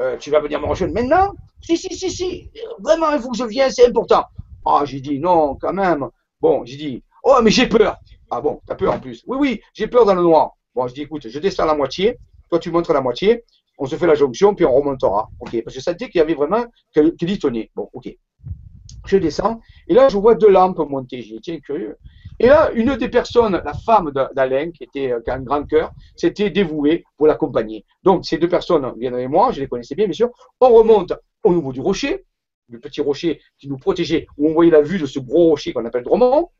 Euh, 0.00 0.16
tu 0.16 0.30
vas 0.30 0.40
venir 0.40 0.60
me 0.60 0.66
rejoindre 0.66 0.94
maintenant? 0.94 1.34
Si, 1.60 1.76
si, 1.76 1.94
si, 1.94 2.10
si. 2.10 2.50
Vraiment, 2.78 3.10
il 3.12 3.20
faut 3.20 3.30
que 3.30 3.36
je 3.36 3.44
vienne, 3.44 3.70
c'est 3.70 3.86
important. 3.88 4.24
Ah, 4.64 4.82
j'ai 4.84 5.00
dit, 5.00 5.18
non, 5.18 5.56
quand 5.56 5.72
même. 5.72 6.06
Bon, 6.40 6.64
j'ai 6.64 6.76
dit, 6.76 7.02
oh, 7.24 7.38
mais 7.42 7.50
j'ai 7.50 7.66
peur. 7.66 7.96
Ah 8.30 8.40
bon, 8.40 8.60
t'as 8.66 8.74
peur 8.74 8.94
en 8.94 9.00
plus. 9.00 9.22
Oui, 9.26 9.36
oui, 9.40 9.60
j'ai 9.74 9.86
peur 9.86 10.04
dans 10.04 10.14
le 10.14 10.22
noir. 10.22 10.52
Bon, 10.74 10.86
je 10.86 10.94
dis, 10.94 11.02
écoute, 11.02 11.28
je 11.28 11.38
descends 11.38 11.64
la 11.64 11.74
moitié, 11.74 12.18
toi 12.50 12.58
tu 12.58 12.70
montres 12.70 12.92
la 12.92 13.00
moitié, 13.00 13.44
on 13.78 13.86
se 13.86 13.96
fait 13.96 14.06
la 14.06 14.14
jonction, 14.14 14.54
puis 14.54 14.64
on 14.64 14.74
remontera. 14.74 15.28
Ok, 15.40 15.62
parce 15.62 15.74
que 15.74 15.80
je 15.80 15.84
sentais 15.84 16.08
qu'il 16.08 16.18
y 16.18 16.22
avait 16.22 16.34
vraiment 16.34 16.64
qu'il 16.92 17.38
tenait. 17.38 17.70
Bon, 17.74 17.88
ok 17.92 18.14
je 19.06 19.16
descends, 19.16 19.60
et 19.88 19.94
là, 19.94 20.08
je 20.08 20.18
vois 20.18 20.34
deux 20.34 20.50
lampes 20.50 20.78
monter. 20.78 21.22
J'ai 21.22 21.38
tiens, 21.40 21.58
curieux. 21.60 21.96
Et 22.38 22.48
là, 22.48 22.70
une 22.72 22.96
des 22.96 23.08
personnes, 23.08 23.60
la 23.64 23.72
femme 23.72 24.12
d'Alain, 24.34 24.70
qui 24.70 24.84
était 24.84 25.14
qui 25.24 25.30
a 25.30 25.34
un 25.34 25.40
grand 25.40 25.64
cœur, 25.64 25.92
s'était 26.16 26.50
dévouée 26.50 27.04
pour 27.16 27.26
l'accompagner. 27.26 27.84
Donc, 28.02 28.26
ces 28.26 28.36
deux 28.36 28.48
personnes 28.48 28.92
viennent 28.98 29.14
avec 29.14 29.28
moi, 29.28 29.52
je 29.52 29.60
les 29.60 29.68
connaissais 29.68 29.94
bien, 29.94 30.06
bien 30.06 30.12
sûr. 30.12 30.30
On 30.60 30.68
remonte 30.68 31.14
au 31.44 31.54
niveau 31.54 31.72
du 31.72 31.80
rocher, 31.80 32.24
le 32.68 32.78
petit 32.78 33.00
rocher 33.00 33.40
qui 33.58 33.68
nous 33.68 33.78
protégeait, 33.78 34.26
où 34.36 34.50
on 34.50 34.52
voyait 34.52 34.70
la 34.70 34.82
vue 34.82 34.98
de 34.98 35.06
ce 35.06 35.18
gros 35.18 35.50
rocher 35.50 35.72
qu'on 35.72 35.84
appelle 35.84 36.04
Dromont. 36.04 36.50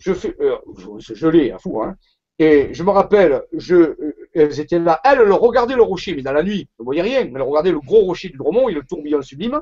Je 0.00 0.14
fais, 0.14 0.34
euh, 0.40 0.56
je, 0.98 1.28
l'ai, 1.28 1.52
un 1.52 1.58
fou, 1.58 1.82
hein. 1.82 1.94
Et 2.38 2.72
je 2.72 2.82
me 2.82 2.90
rappelle, 2.90 3.42
je, 3.52 3.74
euh, 3.74 4.16
elles 4.32 4.60
étaient 4.60 4.78
là. 4.78 4.98
Elles, 5.04 5.30
regardaient 5.30 5.76
le 5.76 5.82
rocher, 5.82 6.14
mais 6.14 6.22
dans 6.22 6.32
la 6.32 6.42
nuit, 6.42 6.60
elles 6.60 6.68
ne 6.80 6.84
voyaient 6.84 7.02
rien. 7.02 7.20
Elles 7.20 7.42
regardaient 7.42 7.70
le 7.70 7.80
gros 7.80 8.06
rocher 8.06 8.30
du 8.30 8.38
Dromont 8.38 8.70
et 8.70 8.72
le 8.72 8.82
tourbillon 8.82 9.20
sublime. 9.20 9.60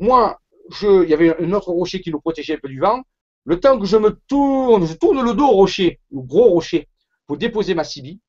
Moi, 0.00 0.40
je, 0.72 1.04
il 1.04 1.08
y 1.08 1.14
avait 1.14 1.40
un 1.40 1.52
autre 1.52 1.70
rocher 1.70 2.00
qui 2.00 2.10
nous 2.10 2.20
protégeait 2.20 2.54
un 2.54 2.58
peu 2.60 2.68
du 2.68 2.80
vent. 2.80 3.02
Le 3.44 3.60
temps 3.60 3.78
que 3.78 3.86
je 3.86 3.96
me 3.96 4.18
tourne, 4.26 4.84
je 4.84 4.94
tourne 4.94 5.24
le 5.24 5.32
dos 5.32 5.46
au 5.46 5.52
rocher, 5.52 6.00
au 6.12 6.24
gros 6.24 6.50
rocher, 6.50 6.88
pour 7.28 7.36
déposer 7.36 7.76
ma 7.76 7.84
Sibi. 7.84 8.20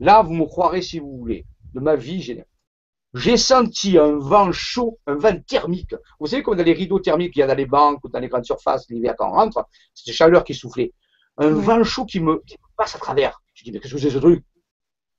Là, 0.00 0.20
vous 0.20 0.34
me 0.34 0.44
croirez 0.44 0.82
si 0.82 0.98
vous 0.98 1.16
voulez. 1.16 1.46
De 1.72 1.80
ma 1.80 1.96
vie, 1.96 2.20
j'ai, 2.20 2.44
j'ai 3.14 3.36
senti 3.36 3.96
un 3.98 4.18
vent 4.18 4.52
chaud, 4.52 4.98
un 5.06 5.14
vent 5.14 5.40
thermique. 5.46 5.94
Vous 6.20 6.26
savez, 6.26 6.42
comme 6.42 6.56
dans 6.56 6.62
les 6.62 6.72
rideaux 6.72 7.00
thermiques 7.00 7.32
qu'il 7.32 7.40
y 7.40 7.42
a 7.42 7.46
dans 7.46 7.54
les 7.54 7.66
banques 7.66 8.04
ou 8.04 8.08
dans 8.08 8.20
les 8.20 8.28
grandes 8.28 8.44
surfaces 8.44 8.86
l'hiver 8.90 9.14
quand 9.16 9.30
on 9.30 9.32
rentre, 9.32 9.66
c'est 9.94 10.12
chaleur 10.12 10.44
qui 10.44 10.54
soufflait. 10.54 10.92
Un 11.38 11.50
vent 11.50 11.82
chaud 11.84 12.04
qui 12.04 12.20
me, 12.20 12.42
passe 12.76 12.96
à 12.96 12.98
travers. 12.98 13.40
Je 13.54 13.64
dis, 13.64 13.72
mais 13.72 13.80
qu'est-ce 13.80 13.94
que 13.94 14.00
c'est 14.00 14.10
ce 14.10 14.18
truc? 14.18 14.44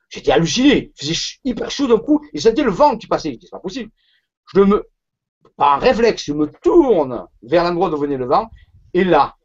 J'étais 0.09 0.31
halluciné. 0.31 0.91
Il 0.95 0.99
faisait 0.99 1.19
hyper 1.43 1.71
chaud 1.71 1.87
d'un 1.87 1.97
coup. 1.97 2.23
Et 2.33 2.39
c'était 2.39 2.63
le 2.63 2.71
vent 2.71 2.97
qui 2.97 3.07
passait. 3.07 3.37
C'est 3.41 3.49
pas 3.49 3.59
possible. 3.59 3.91
Je 4.53 4.61
me, 4.61 4.87
par 5.55 5.81
réflexe, 5.81 6.25
je 6.25 6.33
me 6.33 6.47
tourne 6.63 7.27
vers 7.43 7.63
l'endroit 7.63 7.89
d'où 7.89 7.97
venait 7.97 8.17
le 8.17 8.25
vent, 8.25 8.49
et 8.93 9.03
là, 9.03 9.35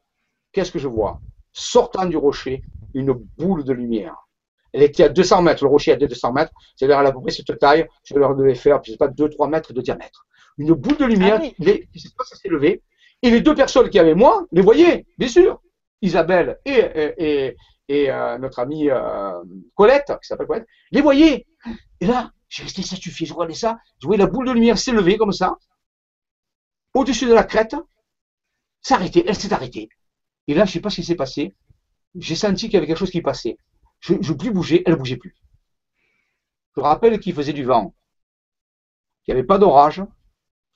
qu'est-ce 0.53 0.73
que 0.73 0.79
je 0.79 0.89
vois? 0.89 1.21
Sortant 1.53 2.07
du 2.07 2.16
rocher, 2.16 2.62
une 2.95 3.12
boule 3.12 3.65
de 3.65 3.73
lumière. 3.73 4.23
Elle 4.74 4.82
était 4.82 5.05
à 5.05 5.09
200 5.09 5.42
mètres, 5.42 5.62
le 5.62 5.70
rocher 5.70 5.92
était 5.92 6.05
à 6.05 6.09
200 6.09 6.32
mètres, 6.32 6.52
c'est-à-dire 6.74 6.98
à 6.98 7.12
peu 7.12 7.20
près 7.20 7.30
cette 7.30 7.59
taille, 7.60 7.86
je 8.02 8.14
leur 8.14 8.34
devais 8.34 8.56
faire, 8.56 8.80
je 8.84 8.90
sais 8.90 8.96
pas, 8.96 9.06
2-3 9.06 9.48
mètres 9.48 9.72
de 9.72 9.80
diamètre. 9.80 10.26
Une 10.59 10.72
boule 10.72 10.96
de 10.96 11.05
lumière 11.05 11.40
ah 11.40 11.48
qui 11.92 12.01
s'est 12.01 12.48
levée, 12.48 12.82
et 13.22 13.30
les 13.30 13.40
deux 13.40 13.55
personnes 13.55 13.88
qui 13.88 14.01
avaient 14.01 14.16
moi 14.16 14.46
les 14.51 14.62
voyaient, 14.62 15.06
bien 15.16 15.28
sûr. 15.28 15.60
Isabelle 16.02 16.59
et, 16.66 17.55
et, 17.88 18.10
euh, 18.10 18.36
notre 18.38 18.59
amie 18.59 18.90
euh, 18.90 19.42
Colette, 19.74 20.12
qui 20.20 20.26
s'appelle 20.26 20.46
Colette, 20.46 20.66
les 20.90 21.01
voyaient. 21.01 21.46
Et 22.01 22.06
là, 22.06 22.32
j'ai 22.48 22.64
resté 22.64 22.82
statufié, 22.82 23.26
je 23.26 23.32
regardais 23.32 23.55
ça, 23.55 23.78
je 24.02 24.06
voyais 24.06 24.22
la 24.22 24.26
boule 24.26 24.46
de 24.46 24.52
lumière 24.52 24.76
s'élever 24.76 25.16
comme 25.16 25.32
ça, 25.32 25.56
au-dessus 26.94 27.26
de 27.26 27.32
la 27.32 27.44
crête, 27.44 27.76
s'arrêter. 28.82 29.24
Elle 29.26 29.36
s'est 29.36 29.52
arrêtée. 29.52 29.88
Et 30.48 30.55
là, 30.55 30.64
je 30.64 30.70
ne 30.70 30.72
sais 30.72 30.80
pas 30.80 30.90
ce 30.90 30.96
qui 30.96 31.05
s'est 31.05 31.14
passé. 31.14 31.55
J'ai 32.16 32.36
senti 32.36 32.66
qu'il 32.66 32.74
y 32.74 32.76
avait 32.76 32.86
quelque 32.86 32.98
chose 32.98 33.10
qui 33.10 33.22
passait. 33.22 33.56
Je 34.05 34.12
ne 34.12 34.36
plus 34.36 34.51
bouger, 34.51 34.82
elle 34.85 34.93
ne 34.93 34.98
bougeait 34.98 35.16
plus. 35.16 35.35
Je 36.76 36.81
rappelle 36.81 37.18
qu'il 37.18 37.32
faisait 37.32 37.55
du 37.55 37.64
vent, 37.64 37.94
qu'il 39.24 39.32
n'y 39.32 39.39
avait 39.39 39.47
pas 39.47 39.56
d'orage, 39.56 40.02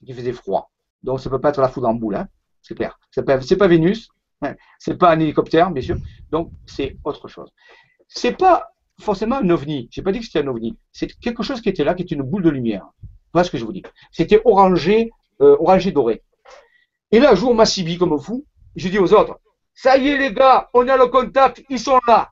qu'il 0.02 0.14
faisait 0.14 0.32
froid. 0.32 0.70
Donc, 1.02 1.20
ça 1.20 1.28
ne 1.28 1.34
peut 1.34 1.40
pas 1.40 1.50
être 1.50 1.60
la 1.60 1.68
foudre 1.68 1.88
en 1.88 1.94
boule, 1.94 2.16
hein. 2.16 2.28
c'est 2.62 2.74
clair. 2.74 2.98
Ce 3.10 3.20
n'est 3.20 3.58
pas 3.58 3.68
Vénus, 3.68 4.08
hein. 4.40 4.54
ce 4.78 4.90
n'est 4.90 4.96
pas 4.96 5.12
un 5.12 5.20
hélicoptère, 5.20 5.70
bien 5.70 5.82
sûr. 5.82 5.98
Donc, 6.30 6.50
c'est 6.64 6.96
autre 7.04 7.28
chose. 7.28 7.52
Ce 8.08 8.28
n'est 8.28 8.34
pas 8.34 8.70
forcément 8.98 9.36
un 9.36 9.50
ovni. 9.50 9.90
Je 9.92 10.00
n'ai 10.00 10.04
pas 10.04 10.12
dit 10.12 10.20
que 10.20 10.24
c'était 10.24 10.40
un 10.40 10.46
ovni. 10.46 10.78
C'est 10.90 11.08
quelque 11.20 11.42
chose 11.42 11.60
qui 11.60 11.68
était 11.68 11.84
là, 11.84 11.94
qui 11.94 12.04
était 12.04 12.14
une 12.14 12.22
boule 12.22 12.42
de 12.42 12.50
lumière. 12.50 12.88
Voilà 13.34 13.44
ce 13.44 13.50
que 13.50 13.58
je 13.58 13.64
vous 13.66 13.74
dis. 13.74 13.82
C'était 14.10 14.40
orangé, 14.46 15.10
euh, 15.42 15.56
orangé 15.60 15.92
doré. 15.92 16.22
Et 17.10 17.20
là, 17.20 17.34
jour 17.34 17.54
Massibi 17.54 17.98
comme 17.98 18.18
fou, 18.18 18.46
je 18.74 18.88
dis 18.88 18.98
aux 18.98 19.12
autres, 19.12 19.38
ça 19.74 19.98
y 19.98 20.08
est 20.08 20.16
les 20.16 20.32
gars, 20.32 20.70
on 20.72 20.88
a 20.88 20.96
le 20.96 21.08
contact, 21.08 21.62
ils 21.68 21.78
sont 21.78 22.00
là. 22.06 22.30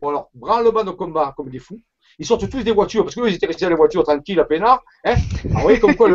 Bon 0.00 0.08
alors, 0.08 0.30
branle-bas 0.34 0.84
de 0.84 0.90
combat 0.90 1.34
comme 1.36 1.50
des 1.50 1.58
fous. 1.58 1.80
Ils 2.18 2.26
sortent 2.26 2.48
tous 2.50 2.62
des 2.62 2.72
voitures, 2.72 3.04
parce 3.04 3.14
qu'eux, 3.14 3.28
ils 3.28 3.34
étaient 3.34 3.46
restés 3.46 3.64
dans 3.64 3.70
les 3.70 3.76
voitures 3.76 4.04
tranquilles 4.04 4.40
à 4.40 4.44
peinard. 4.44 4.82
Hein 5.04 5.14
ah, 5.14 5.38
vous 5.44 5.60
voyez 5.60 5.80
comme 5.80 5.94
quoi 5.94 6.08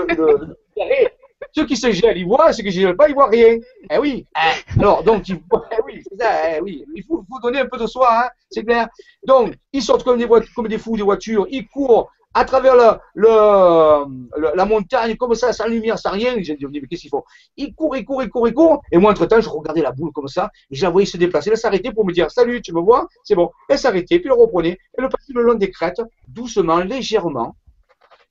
ceux 1.51 1.65
qui 1.65 1.77
se 1.77 1.91
gèlent, 1.91 2.17
ils 2.17 2.25
voient, 2.25 2.51
ceux 2.51 2.63
qui 2.63 2.69
ne 2.69 2.87
gèlent 2.87 2.95
pas, 2.95 3.07
ils 3.07 3.13
voient 3.13 3.29
rien. 3.29 3.57
Eh 3.89 3.97
oui. 3.97 4.25
Alors, 4.79 5.03
donc, 5.03 5.27
il 5.29 5.35
faut, 5.35 5.61
eh 5.71 5.81
oui, 5.85 6.03
ça, 6.19 6.57
eh 6.57 6.61
oui. 6.61 6.85
Il 6.93 7.03
faut, 7.03 7.23
faut, 7.29 7.39
donner 7.39 7.59
un 7.59 7.65
peu 7.65 7.77
de 7.77 7.87
soi, 7.87 8.09
hein, 8.11 8.29
c'est 8.49 8.63
clair. 8.63 8.89
Donc, 9.25 9.55
ils 9.71 9.81
sortent 9.81 10.03
comme 10.03 10.17
des, 10.17 10.27
comme 10.55 10.67
des 10.67 10.77
fous 10.77 10.97
des 10.97 11.03
voitures, 11.03 11.47
ils 11.49 11.67
courent, 11.67 12.11
à 12.35 12.43
travers 12.43 12.75
la 12.75 14.65
montagne, 14.65 15.15
comme 15.15 15.33
ça, 15.35 15.53
sans 15.53 15.67
lumière, 15.67 15.97
sans 15.97 16.11
rien. 16.11 16.35
J'ai 16.41 16.57
dit, 16.57 16.65
mais 16.69 16.81
qu'est-ce 16.81 17.03
qu'il 17.03 17.09
faut 17.09 17.23
Il 17.55 17.73
court, 17.73 17.95
il 17.95 18.03
court, 18.03 18.21
il 18.23 18.29
court, 18.29 18.47
il 18.49 18.53
court. 18.53 18.81
Et 18.91 18.97
moi, 18.97 19.11
entre-temps, 19.11 19.39
je 19.39 19.47
regardais 19.47 19.81
la 19.81 19.93
boule 19.93 20.11
comme 20.11 20.27
ça, 20.27 20.51
et 20.69 20.75
je 20.75 20.83
la 20.83 20.89
voyais 20.89 21.05
se 21.05 21.15
déplacer. 21.15 21.49
Elle 21.49 21.57
s'arrêtait 21.57 21.93
pour 21.93 22.05
me 22.05 22.11
dire, 22.11 22.29
salut, 22.29 22.61
tu 22.61 22.73
me 22.73 22.81
vois? 22.81 23.07
C'est 23.23 23.35
bon. 23.35 23.51
Elle 23.69 23.79
s'arrêtait, 23.79 24.19
puis 24.19 24.27
elle 24.27 24.37
reprenait. 24.37 24.77
Elle 24.97 25.07
passait 25.07 25.31
le 25.33 25.43
long 25.43 25.53
des 25.55 25.71
crêtes, 25.71 26.01
doucement, 26.27 26.79
légèrement. 26.79 27.55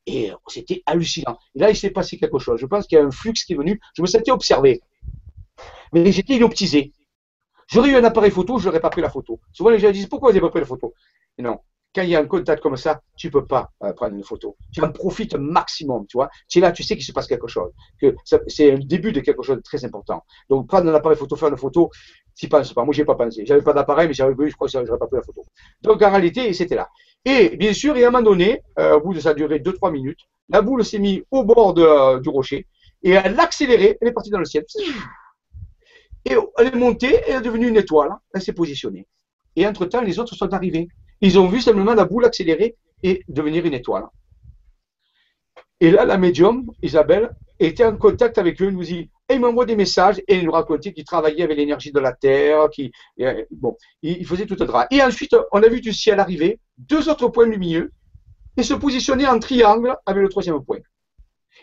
Et 0.06 0.30
c'était 0.48 0.82
hallucinant. 0.84 1.38
Et 1.54 1.60
là, 1.60 1.70
il 1.70 1.76
s'est 1.76 1.88
passé 1.88 2.18
quelque 2.18 2.38
chose. 2.38 2.60
Je 2.60 2.66
pense 2.66 2.86
qu'il 2.86 2.98
y 2.98 3.00
a 3.00 3.04
un 3.04 3.10
flux 3.10 3.32
qui 3.32 3.54
est 3.54 3.56
venu. 3.56 3.80
Je 3.96 4.02
me 4.02 4.06
sentais 4.06 4.32
observé. 4.32 4.82
Mais 5.94 6.12
j'étais 6.12 6.34
inoptisé. 6.34 6.92
J'aurais 7.68 7.88
eu 7.88 7.96
un 7.96 8.04
appareil 8.04 8.30
photo, 8.30 8.58
je 8.58 8.66
n'aurais 8.66 8.80
pas 8.80 8.90
pris 8.90 9.00
la 9.00 9.08
photo. 9.08 9.40
Souvent, 9.54 9.70
les 9.70 9.78
gens 9.78 9.90
disent, 9.90 10.08
pourquoi 10.08 10.28
vous 10.28 10.34
n'avez 10.34 10.46
pas 10.46 10.50
pris 10.50 10.60
la 10.60 10.66
photo? 10.66 10.92
Non 11.38 11.58
quand 11.94 12.02
il 12.02 12.08
y 12.08 12.16
a 12.16 12.20
un 12.20 12.26
contact 12.26 12.62
comme 12.62 12.76
ça, 12.76 13.00
tu 13.16 13.30
peux 13.30 13.46
pas 13.46 13.70
euh, 13.82 13.92
prendre 13.92 14.16
une 14.16 14.24
photo. 14.24 14.56
Tu 14.72 14.82
en 14.82 14.90
profites 14.90 15.34
maximum, 15.36 16.06
tu 16.06 16.16
vois. 16.16 16.28
Tu 16.48 16.58
es 16.58 16.60
là, 16.60 16.72
tu 16.72 16.82
sais 16.82 16.96
qu'il 16.96 17.04
se 17.04 17.12
passe 17.12 17.26
quelque 17.26 17.46
chose, 17.46 17.70
que 18.00 18.14
c'est 18.48 18.72
le 18.72 18.84
début 18.84 19.12
de 19.12 19.20
quelque 19.20 19.42
chose 19.42 19.56
de 19.56 19.62
très 19.62 19.84
important. 19.84 20.24
Donc 20.48 20.66
prendre 20.66 20.90
un 20.90 20.94
appareil 20.94 21.16
photo, 21.16 21.36
faire 21.36 21.48
une 21.48 21.56
photo, 21.56 21.90
tu 22.36 22.48
penses 22.48 22.72
pas. 22.72 22.84
Moi, 22.84 22.92
j'ai 22.92 23.04
pas 23.04 23.14
pensé. 23.14 23.44
J'avais 23.46 23.62
pas 23.62 23.72
d'appareil, 23.72 24.08
mais 24.08 24.14
j'avais 24.14 24.34
vu, 24.34 24.50
je 24.50 24.56
crois 24.56 24.66
que 24.66 24.72
j'aurais 24.72 24.98
pas 24.98 25.06
pris 25.06 25.16
la 25.16 25.22
photo. 25.22 25.44
Donc 25.82 26.02
en 26.02 26.10
réalité, 26.10 26.52
c'était 26.52 26.76
là. 26.76 26.88
Et 27.24 27.56
bien 27.56 27.72
sûr, 27.72 27.96
et 27.96 28.04
à 28.04 28.08
un 28.08 28.10
moment 28.10 28.24
donné, 28.24 28.62
euh, 28.78 28.96
au 28.96 29.00
bout 29.00 29.14
de 29.14 29.20
ça 29.20 29.30
a 29.30 29.34
duré 29.34 29.60
2-3 29.60 29.92
minutes, 29.92 30.20
la 30.48 30.60
boule 30.60 30.84
s'est 30.84 30.98
mise 30.98 31.22
au 31.30 31.44
bord 31.44 31.74
de, 31.74 32.20
du 32.20 32.28
rocher 32.28 32.66
et 33.04 33.10
elle 33.10 33.38
a 33.38 33.44
accéléré, 33.44 33.98
elle 34.00 34.08
est 34.08 34.12
partie 34.12 34.30
dans 34.30 34.38
le 34.38 34.44
ciel. 34.46 34.64
Et 36.24 36.34
elle 36.58 36.66
est 36.66 36.76
montée, 36.76 37.20
elle 37.28 37.36
est 37.36 37.40
devenue 37.42 37.68
une 37.68 37.76
étoile, 37.76 38.10
elle 38.34 38.42
s'est 38.42 38.54
positionnée. 38.54 39.06
Et 39.56 39.66
entre-temps, 39.66 40.00
les 40.00 40.18
autres 40.18 40.34
sont 40.34 40.52
arrivés. 40.52 40.88
Ils 41.24 41.38
ont 41.38 41.48
vu 41.48 41.62
simplement 41.62 41.94
la 41.94 42.04
boule 42.04 42.26
accélérer 42.26 42.76
et 43.02 43.22
devenir 43.28 43.64
une 43.64 43.72
étoile. 43.72 44.04
Et 45.80 45.90
là, 45.90 46.04
la 46.04 46.18
médium, 46.18 46.70
Isabelle, 46.82 47.30
était 47.58 47.86
en 47.86 47.96
contact 47.96 48.36
avec 48.36 48.60
eux, 48.60 48.68
nous 48.68 48.84
dit, 48.84 49.10
et 49.30 49.34
il 49.34 49.40
m'envoie 49.40 49.64
des 49.64 49.74
messages 49.74 50.22
et 50.28 50.36
il 50.36 50.44
nous 50.44 50.52
racontait 50.52 50.92
qu'il 50.92 51.04
travaillait 51.04 51.44
avec 51.44 51.56
l'énergie 51.56 51.92
de 51.92 51.98
la 51.98 52.12
Terre, 52.12 52.68
qui, 52.68 52.92
euh, 53.20 53.42
bon, 53.50 53.74
il, 54.02 54.26
faisait 54.26 54.44
tout 54.44 54.56
un 54.60 54.66
drap. 54.66 54.86
Et 54.90 55.02
ensuite, 55.02 55.34
on 55.50 55.62
a 55.62 55.68
vu 55.68 55.80
du 55.80 55.94
ciel 55.94 56.20
arriver, 56.20 56.60
deux 56.76 57.08
autres 57.08 57.28
points 57.28 57.46
lumineux, 57.46 57.90
et 58.58 58.62
se 58.62 58.74
positionner 58.74 59.26
en 59.26 59.38
triangle 59.38 59.96
avec 60.04 60.22
le 60.22 60.28
troisième 60.28 60.62
point. 60.62 60.80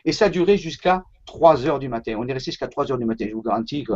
Et 0.05 0.11
ça 0.11 0.25
a 0.25 0.29
duré 0.29 0.57
jusqu'à 0.57 1.03
3 1.27 1.67
heures 1.67 1.77
du 1.77 1.87
matin. 1.87 2.15
On 2.17 2.27
est 2.27 2.33
resté 2.33 2.49
jusqu'à 2.49 2.67
3 2.67 2.91
heures 2.91 2.97
du 2.97 3.05
matin. 3.05 3.27
Je 3.29 3.35
vous 3.35 3.43
garantis 3.43 3.83
que 3.83 3.93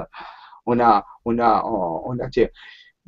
on 0.67 0.79
a, 0.79 1.03
on 1.25 1.39
a, 1.39 1.63
on 1.65 2.19
a, 2.19 2.29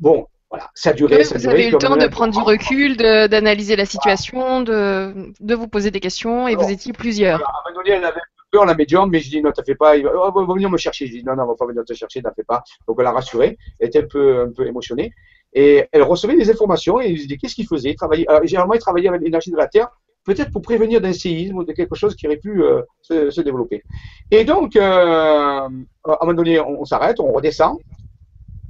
bon, 0.00 0.26
voilà, 0.50 0.70
ça 0.74 0.90
a 0.90 0.92
duré. 0.94 1.22
vous 1.22 1.48
avez 1.48 1.68
eu 1.68 1.72
le 1.72 1.78
temps 1.78 1.96
de 1.96 2.06
prendre 2.06 2.32
du 2.32 2.40
recul, 2.40 2.96
d'analyser 2.96 3.76
la 3.76 3.84
situation, 3.84 4.62
de, 4.62 5.32
de, 5.40 5.54
vous 5.54 5.68
poser 5.68 5.90
des 5.90 6.00
questions, 6.00 6.48
et 6.48 6.56
vous 6.56 6.70
étiez 6.70 6.92
plusieurs? 6.92 7.40
à 7.42 7.62
un 7.66 7.70
moment 7.70 7.82
donné, 7.84 7.96
elle 7.96 8.04
avait 8.04 8.20
peur, 8.50 8.64
la 8.64 8.74
médium, 8.74 9.10
mais 9.10 9.20
je 9.20 9.28
dis 9.28 9.42
non, 9.42 9.50
t'as 9.52 9.62
fait 9.62 9.74
pas, 9.74 9.96
il 9.96 10.04
va, 10.04 10.12
oh, 10.14 10.32
va, 10.32 10.54
venir 10.54 10.70
me 10.70 10.78
chercher. 10.78 11.06
Je 11.06 11.12
dis 11.12 11.24
non, 11.24 11.36
non, 11.36 11.44
on 11.44 11.48
va 11.48 11.54
pas 11.54 11.66
venir 11.66 11.84
te 11.84 11.92
chercher, 11.92 12.22
t'en 12.22 12.32
fais 12.34 12.44
pas. 12.44 12.62
Donc 12.86 12.96
elle 13.00 13.06
a 13.06 13.12
rassuré, 13.12 13.58
elle 13.78 13.88
était 13.88 14.02
un 14.02 14.06
peu, 14.06 14.40
un 14.40 14.52
peu 14.52 14.66
émotionnée. 14.66 15.12
Et 15.52 15.86
elle 15.92 16.02
recevait 16.02 16.36
des 16.36 16.50
informations 16.50 17.00
et 17.00 17.08
il 17.08 17.20
se 17.20 17.26
dit 17.26 17.38
qu'est-ce 17.38 17.54
qu'il 17.54 17.66
faisait? 17.66 17.94
Travailler, 17.94 18.26
Généralement, 18.44 18.74
il 18.74 18.80
travaillait 18.80 19.08
avec 19.08 19.22
l'énergie 19.22 19.50
de 19.50 19.56
la 19.56 19.66
Terre, 19.66 19.88
peut-être 20.24 20.50
pour 20.50 20.62
prévenir 20.62 21.00
d'un 21.00 21.12
séisme 21.12 21.56
ou 21.56 21.64
de 21.64 21.72
quelque 21.72 21.94
chose 21.94 22.14
qui 22.14 22.26
aurait 22.26 22.36
pu 22.36 22.62
euh, 22.62 22.82
se, 23.00 23.30
se, 23.30 23.40
développer. 23.40 23.82
Et 24.30 24.44
donc, 24.44 24.76
euh, 24.76 24.82
à 24.82 25.66
un 25.66 26.18
moment 26.20 26.34
donné, 26.34 26.60
on, 26.60 26.84
s'arrête, 26.84 27.18
on 27.18 27.32
redescend 27.32 27.78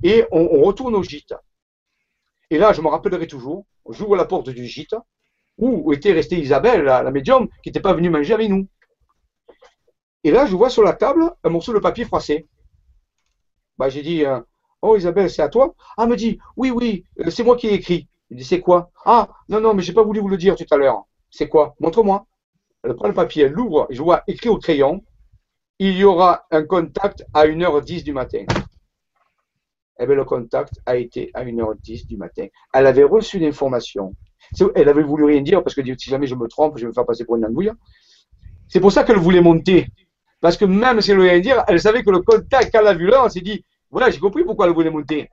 et 0.04 0.24
on, 0.30 0.48
on 0.52 0.62
retourne 0.62 0.94
au 0.94 1.02
gîte. 1.02 1.34
Et 2.50 2.58
là, 2.58 2.72
je 2.72 2.80
me 2.80 2.88
rappellerai 2.88 3.26
toujours, 3.26 3.66
j'ouvre 3.90 4.16
la 4.16 4.24
porte 4.24 4.48
du 4.48 4.66
gîte 4.66 4.94
où 5.58 5.92
était 5.92 6.12
restée 6.12 6.38
Isabelle, 6.38 6.84
la, 6.84 7.10
médium, 7.10 7.48
qui 7.62 7.68
n'était 7.68 7.80
pas 7.80 7.92
venue 7.92 8.10
manger 8.10 8.34
avec 8.34 8.48
nous. 8.48 8.68
Et 10.24 10.30
là, 10.30 10.46
je 10.46 10.54
vois 10.54 10.70
sur 10.70 10.82
la 10.82 10.92
table 10.92 11.32
un 11.42 11.48
morceau 11.50 11.74
de 11.74 11.78
papier 11.78 12.04
froissé. 12.04 12.48
Bah, 13.76 13.88
j'ai 13.88 14.02
dit, 14.02 14.24
euh, 14.24 14.40
oh 14.82 14.96
Isabelle, 14.96 15.30
c'est 15.30 15.42
à 15.42 15.48
toi 15.48 15.74
Ah, 15.96 16.04
elle 16.04 16.10
me 16.10 16.16
dit, 16.16 16.38
oui, 16.56 16.70
oui, 16.70 17.04
euh, 17.20 17.30
c'est 17.30 17.42
moi 17.42 17.56
qui 17.56 17.68
ai 17.68 17.74
écrit. 17.74 18.08
Je 18.30 18.36
dis, 18.36 18.44
c'est 18.44 18.60
quoi? 18.60 18.90
Ah, 19.04 19.28
non, 19.48 19.60
non, 19.60 19.74
mais 19.74 19.82
j'ai 19.82 19.92
pas 19.92 20.02
voulu 20.02 20.20
vous 20.20 20.28
le 20.28 20.36
dire 20.36 20.54
tout 20.56 20.64
à 20.70 20.76
l'heure. 20.76 21.04
C'est 21.30 21.48
quoi? 21.48 21.74
Montre-moi. 21.80 22.26
Elle 22.84 22.94
prend 22.94 23.08
le 23.08 23.14
papier, 23.14 23.44
elle 23.44 23.52
l'ouvre, 23.52 23.88
je 23.90 24.00
vois 24.00 24.22
écrit 24.28 24.48
au 24.48 24.58
crayon, 24.58 25.04
il 25.80 25.96
y 25.96 26.04
aura 26.04 26.46
un 26.50 26.64
contact 26.64 27.24
à 27.34 27.46
1h10 27.46 28.04
du 28.04 28.12
matin 28.12 28.44
eh 29.98 30.06
bien, 30.06 30.14
le 30.14 30.24
contact 30.24 30.74
a 30.86 30.96
été 30.96 31.30
à 31.34 31.44
1h10 31.44 32.06
du 32.06 32.16
matin. 32.16 32.46
Elle 32.72 32.86
avait 32.86 33.04
reçu 33.04 33.38
l'information. 33.38 34.12
Elle 34.74 34.88
avait 34.88 35.02
voulu 35.02 35.24
rien 35.24 35.42
dire 35.42 35.62
parce 35.62 35.74
que 35.74 35.82
si 35.84 36.10
jamais 36.10 36.26
je 36.26 36.34
me 36.34 36.46
trompe, 36.46 36.76
je 36.76 36.82
vais 36.82 36.88
me 36.88 36.92
faire 36.92 37.04
passer 37.04 37.24
pour 37.24 37.36
une 37.36 37.44
andouille. 37.44 37.72
C'est 38.68 38.80
pour 38.80 38.92
ça 38.92 39.04
qu'elle 39.04 39.18
voulait 39.18 39.40
monter. 39.40 39.86
Parce 40.40 40.56
que 40.56 40.64
même 40.64 41.00
si 41.00 41.10
elle 41.10 41.18
voulait 41.18 41.32
rien 41.32 41.40
dire, 41.40 41.64
elle 41.66 41.80
savait 41.80 42.02
que 42.02 42.10
le 42.10 42.20
contact, 42.20 42.70
quand 42.72 42.80
elle 42.80 42.86
a 42.86 42.94
vu 42.94 43.06
là, 43.06 43.24
on 43.24 43.28
s'est 43.28 43.40
dit, 43.40 43.64
voilà, 43.90 44.10
j'ai 44.10 44.20
compris 44.20 44.44
pourquoi 44.44 44.66
elle 44.66 44.72
voulait 44.72 44.90
monter. 44.90 45.28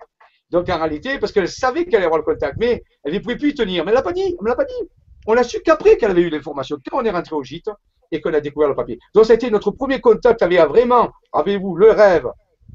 Donc 0.50 0.70
en 0.70 0.78
réalité, 0.78 1.20
parce 1.20 1.32
qu'elle 1.32 1.48
savait 1.48 1.86
qu'elle 1.86 1.98
allait 1.98 2.06
avoir 2.06 2.20
le 2.20 2.26
contact, 2.26 2.58
mais 2.60 2.84
elle 3.04 3.14
ne 3.14 3.20
pouvait 3.20 3.36
plus 3.36 3.50
y 3.50 3.54
tenir. 3.54 3.84
Mais 3.84 3.92
elle 3.92 3.96
l'a 3.96 4.02
pas 4.02 4.14
dit, 4.14 4.36
on 4.40 4.44
ne 4.44 4.50
l'a 4.50 4.56
pas 4.56 4.66
dit. 4.66 4.90
On 5.28 5.34
l'a 5.34 5.44
su 5.44 5.60
qu'après 5.62 5.98
qu'elle 5.98 6.12
avait 6.12 6.22
eu 6.22 6.30
l'information, 6.30 6.78
quand 6.90 7.02
on 7.02 7.06
est 7.06 7.12
rentré 7.12 7.36
au 7.36 7.44
gîte 7.44 7.70
et 8.12 8.22
qu'on 8.22 8.34
a 8.34 8.40
découvert 8.40 8.70
le 8.70 8.76
papier. 8.76 9.00
Donc 9.14 9.30
été 9.30 9.50
notre 9.50 9.72
premier 9.72 10.00
contact 10.00 10.42
avec 10.42 10.60
vraiment, 10.60 11.12
avez-vous, 11.34 11.76
le 11.76 11.92
rêve, 11.92 12.28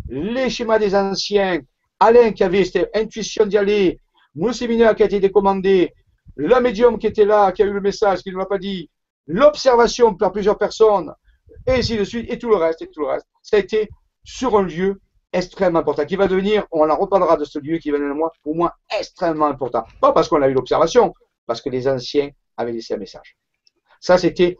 les 0.08 0.50
schémas 0.50 0.78
des 0.78 0.94
anciens, 0.94 1.60
Alain 2.00 2.32
qui 2.32 2.42
avait 2.42 2.64
cette 2.64 2.90
intuition 2.96 3.46
d'y 3.46 3.58
aller, 3.58 4.00
mon 4.34 4.52
séminaire 4.52 4.96
qui 4.96 5.02
a 5.02 5.06
été 5.06 5.20
décommandé, 5.20 5.92
la 6.36 6.60
médium 6.60 6.98
qui 6.98 7.06
était 7.06 7.24
là, 7.24 7.52
qui 7.52 7.62
a 7.62 7.66
eu 7.66 7.72
le 7.72 7.80
message, 7.80 8.22
qui 8.22 8.30
ne 8.30 8.38
l'a 8.38 8.46
pas 8.46 8.58
dit, 8.58 8.90
l'observation 9.26 10.14
par 10.14 10.32
plusieurs 10.32 10.58
personnes, 10.58 11.12
et 11.66 11.72
ainsi 11.72 11.96
de 11.96 12.04
suite, 12.04 12.30
et 12.30 12.38
tout 12.38 12.48
le 12.48 12.56
reste, 12.56 12.82
et 12.82 12.88
tout 12.88 13.00
le 13.00 13.06
reste. 13.06 13.26
Ça 13.42 13.56
a 13.56 13.60
été 13.60 13.88
sur 14.24 14.56
un 14.56 14.62
lieu 14.62 15.00
extrêmement 15.32 15.80
important, 15.80 16.04
qui 16.04 16.16
va 16.16 16.26
devenir, 16.26 16.66
on 16.72 16.88
en 16.88 16.96
reparlera 16.96 17.36
de 17.36 17.44
ce 17.44 17.58
lieu 17.58 17.78
qui 17.78 17.90
va 17.90 17.98
devenir, 17.98 18.16
moi, 18.16 18.32
pour 18.42 18.56
moi, 18.56 18.74
extrêmement 18.98 19.46
important. 19.46 19.84
Pas 20.00 20.12
parce 20.12 20.28
qu'on 20.28 20.42
a 20.42 20.48
eu 20.48 20.54
l'observation, 20.54 21.14
parce 21.46 21.60
que 21.60 21.68
les 21.68 21.86
anciens 21.86 22.30
avaient 22.56 22.72
laissé 22.72 22.94
un 22.94 22.98
message. 22.98 23.36
Ça, 24.00 24.18
c'était, 24.18 24.56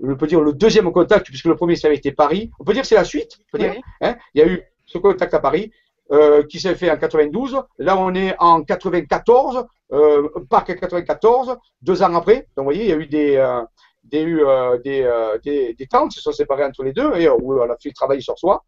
je 0.00 0.12
peux 0.12 0.26
dire, 0.26 0.40
le 0.40 0.52
deuxième 0.52 0.90
contact, 0.92 1.26
puisque 1.26 1.46
le 1.46 1.56
premier, 1.56 1.76
ça 1.76 1.86
avait 1.88 1.96
été 1.96 2.12
Paris. 2.12 2.50
On 2.58 2.64
peut 2.64 2.72
dire 2.72 2.82
que 2.82 2.88
c'est 2.88 2.96
la 2.96 3.04
suite. 3.04 3.38
dire, 3.54 3.74
hein. 4.00 4.16
Il 4.34 4.40
y 4.40 4.44
a 4.44 4.48
eu 4.48 4.62
ce 4.86 4.98
contact 4.98 5.32
à 5.34 5.38
Paris. 5.38 5.72
Euh, 6.12 6.42
qui 6.42 6.60
s'est 6.60 6.74
fait 6.74 6.90
en 6.90 6.98
92. 6.98 7.62
Là, 7.78 7.96
on 7.96 8.14
est 8.14 8.34
en 8.38 8.62
94, 8.62 9.64
euh, 9.92 10.28
pas 10.50 10.60
94, 10.60 11.56
deux 11.80 12.02
ans 12.02 12.14
après. 12.14 12.48
Donc, 12.54 12.58
vous 12.58 12.64
voyez, 12.64 12.84
il 12.84 12.90
y 12.90 12.92
a 12.92 12.96
eu 12.96 13.06
des, 13.06 13.36
euh, 13.36 13.62
des, 14.04 14.26
euh, 14.26 15.38
des, 15.42 15.72
des, 15.72 15.86
temps 15.86 16.08
qui 16.08 16.16
se 16.16 16.20
sont 16.20 16.32
séparés 16.32 16.64
entre 16.64 16.82
les 16.84 16.92
deux 16.92 17.14
et 17.16 17.30
où 17.30 17.58
on 17.58 17.70
a 17.70 17.76
fait 17.82 17.92
travailler 17.92 18.20
sur 18.20 18.38
soi 18.38 18.62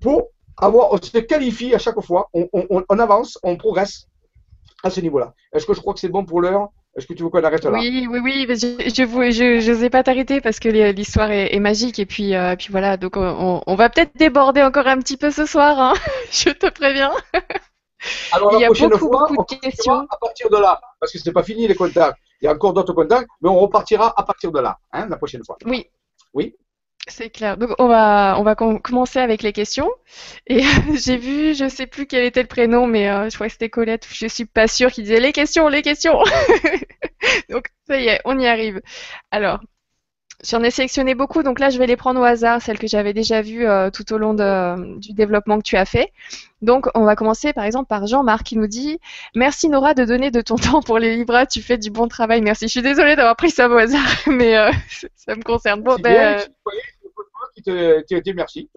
pour 0.00 0.30
avoir, 0.56 0.92
on 0.92 0.96
se 0.96 1.16
qualifie 1.18 1.72
à 1.72 1.78
chaque 1.78 2.00
fois, 2.00 2.28
on, 2.34 2.48
on, 2.52 2.82
on 2.88 2.98
avance, 2.98 3.38
on 3.44 3.56
progresse 3.56 4.08
à 4.82 4.90
ce 4.90 5.00
niveau-là. 5.00 5.34
Est-ce 5.52 5.66
que 5.66 5.74
je 5.74 5.80
crois 5.80 5.94
que 5.94 6.00
c'est 6.00 6.08
bon 6.08 6.24
pour 6.24 6.40
l'heure? 6.40 6.70
Est-ce 6.96 7.06
que 7.06 7.12
tu 7.12 7.22
veux 7.22 7.28
qu'on 7.28 7.44
arrête 7.44 7.62
là? 7.64 7.72
Oui, 7.72 8.06
oui, 8.10 8.20
oui. 8.24 8.46
je 8.48 8.54
je, 8.54 9.60
je, 9.60 9.70
n'osais 9.70 9.90
pas 9.90 10.02
t'arrêter 10.02 10.40
parce 10.40 10.58
que 10.58 10.68
l'histoire 10.68 11.30
est, 11.30 11.58
magique 11.60 11.98
et 11.98 12.06
puis, 12.06 12.34
euh, 12.34 12.56
puis 12.56 12.68
voilà. 12.70 12.96
Donc 12.96 13.16
on, 13.16 13.62
on 13.66 13.74
va 13.74 13.90
peut-être 13.90 14.16
déborder 14.16 14.62
encore 14.62 14.86
un 14.86 14.98
petit 14.98 15.18
peu 15.18 15.30
ce 15.30 15.44
soir. 15.44 15.78
Hein 15.78 15.94
je 16.30 16.50
te 16.50 16.70
préviens. 16.70 17.12
Alors, 18.32 18.52
Il 18.54 18.60
y 18.60 18.64
a 18.64 18.68
beaucoup, 18.68 19.10
beaucoup 19.10 19.54
de 19.54 19.60
questions. 19.60 20.06
À 20.10 20.16
partir 20.18 20.48
de 20.48 20.56
là, 20.56 20.80
parce 20.98 21.12
que 21.12 21.18
ce 21.18 21.28
n'est 21.28 21.32
pas 21.32 21.42
fini 21.42 21.68
les 21.68 21.74
contacts. 21.74 22.18
Il 22.40 22.46
y 22.46 22.48
a 22.48 22.52
encore 22.52 22.72
d'autres 22.72 22.92
contacts, 22.92 23.28
mais 23.40 23.48
on 23.48 23.58
repartira 23.58 24.12
à 24.16 24.22
partir 24.22 24.52
de 24.52 24.60
là, 24.60 24.78
hein, 24.92 25.06
la 25.08 25.16
prochaine 25.16 25.42
fois. 25.44 25.56
Oui. 25.64 25.86
Oui? 26.34 26.54
C'est 27.08 27.30
clair. 27.30 27.56
Donc 27.56 27.70
on 27.78 27.86
va 27.86 28.36
on 28.38 28.42
va 28.42 28.56
commencer 28.56 29.20
avec 29.20 29.42
les 29.42 29.52
questions. 29.52 29.90
Et 30.46 30.62
j'ai 30.94 31.16
vu, 31.16 31.54
je 31.54 31.68
sais 31.68 31.86
plus 31.86 32.06
quel 32.06 32.24
était 32.24 32.42
le 32.42 32.48
prénom, 32.48 32.86
mais 32.86 33.08
euh, 33.08 33.30
je 33.30 33.34
crois 33.36 33.46
que 33.46 33.52
c'était 33.52 33.70
Colette. 33.70 34.06
Je 34.10 34.26
suis 34.26 34.44
pas 34.44 34.66
sûre 34.66 34.90
qu'il 34.90 35.04
disait 35.04 35.20
les 35.20 35.32
questions, 35.32 35.68
les 35.68 35.82
questions. 35.82 36.18
donc 37.50 37.68
ça 37.86 38.00
y 38.00 38.08
est, 38.08 38.20
on 38.24 38.38
y 38.38 38.46
arrive. 38.46 38.80
Alors, 39.30 39.60
J'en 40.44 40.62
ai 40.62 40.70
sélectionné 40.70 41.14
beaucoup, 41.14 41.42
donc 41.42 41.58
là 41.58 41.70
je 41.70 41.78
vais 41.78 41.86
les 41.86 41.96
prendre 41.96 42.20
au 42.20 42.24
hasard, 42.24 42.60
celles 42.60 42.78
que 42.78 42.86
j'avais 42.86 43.14
déjà 43.14 43.40
vues 43.40 43.66
euh, 43.66 43.90
tout 43.90 44.12
au 44.12 44.18
long 44.18 44.34
de, 44.34 44.98
du 44.98 45.14
développement 45.14 45.58
que 45.58 45.62
tu 45.62 45.76
as 45.76 45.86
fait. 45.86 46.12
Donc 46.60 46.88
on 46.94 47.04
va 47.04 47.16
commencer 47.16 47.54
par 47.54 47.64
exemple 47.64 47.86
par 47.86 48.06
Jean-Marc 48.06 48.44
qui 48.44 48.58
nous 48.58 48.66
dit 48.66 48.98
Merci 49.34 49.70
Nora 49.70 49.94
de 49.94 50.04
donner 50.04 50.30
de 50.30 50.42
ton 50.42 50.56
temps 50.56 50.82
pour 50.82 50.98
les 50.98 51.16
Libras, 51.16 51.46
tu 51.46 51.62
fais 51.62 51.78
du 51.78 51.90
bon 51.90 52.06
travail, 52.06 52.42
merci. 52.42 52.66
Je 52.66 52.72
suis 52.72 52.82
désolée 52.82 53.16
d'avoir 53.16 53.34
pris 53.36 53.50
ça 53.50 53.68
au 53.68 53.76
hasard, 53.76 54.06
mais 54.26 54.56
euh, 54.58 54.70
ça 55.16 55.34
me 55.34 55.42
concerne. 55.42 55.80
Bon, 55.82 55.96
ben, 55.96 56.38
te, 57.62 58.32
merci, 58.32 58.68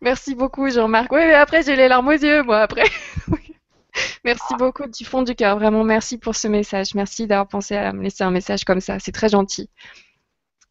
Merci 0.00 0.34
beaucoup 0.34 0.68
Jean-Marc. 0.68 1.10
Oui, 1.12 1.20
mais 1.20 1.34
après 1.34 1.62
j'ai 1.62 1.76
les 1.76 1.88
larmes 1.88 2.08
aux 2.08 2.12
yeux, 2.12 2.42
moi 2.42 2.60
après. 2.60 2.84
Merci 4.24 4.54
beaucoup 4.58 4.86
du 4.86 5.04
fond 5.04 5.22
du 5.22 5.34
cœur, 5.34 5.56
vraiment 5.58 5.84
merci 5.84 6.18
pour 6.18 6.34
ce 6.34 6.48
message. 6.48 6.94
Merci 6.94 7.26
d'avoir 7.26 7.46
pensé 7.46 7.76
à 7.76 7.92
me 7.92 8.02
laisser 8.02 8.24
un 8.24 8.30
message 8.30 8.64
comme 8.64 8.80
ça, 8.80 8.98
c'est 8.98 9.12
très 9.12 9.28
gentil. 9.28 9.70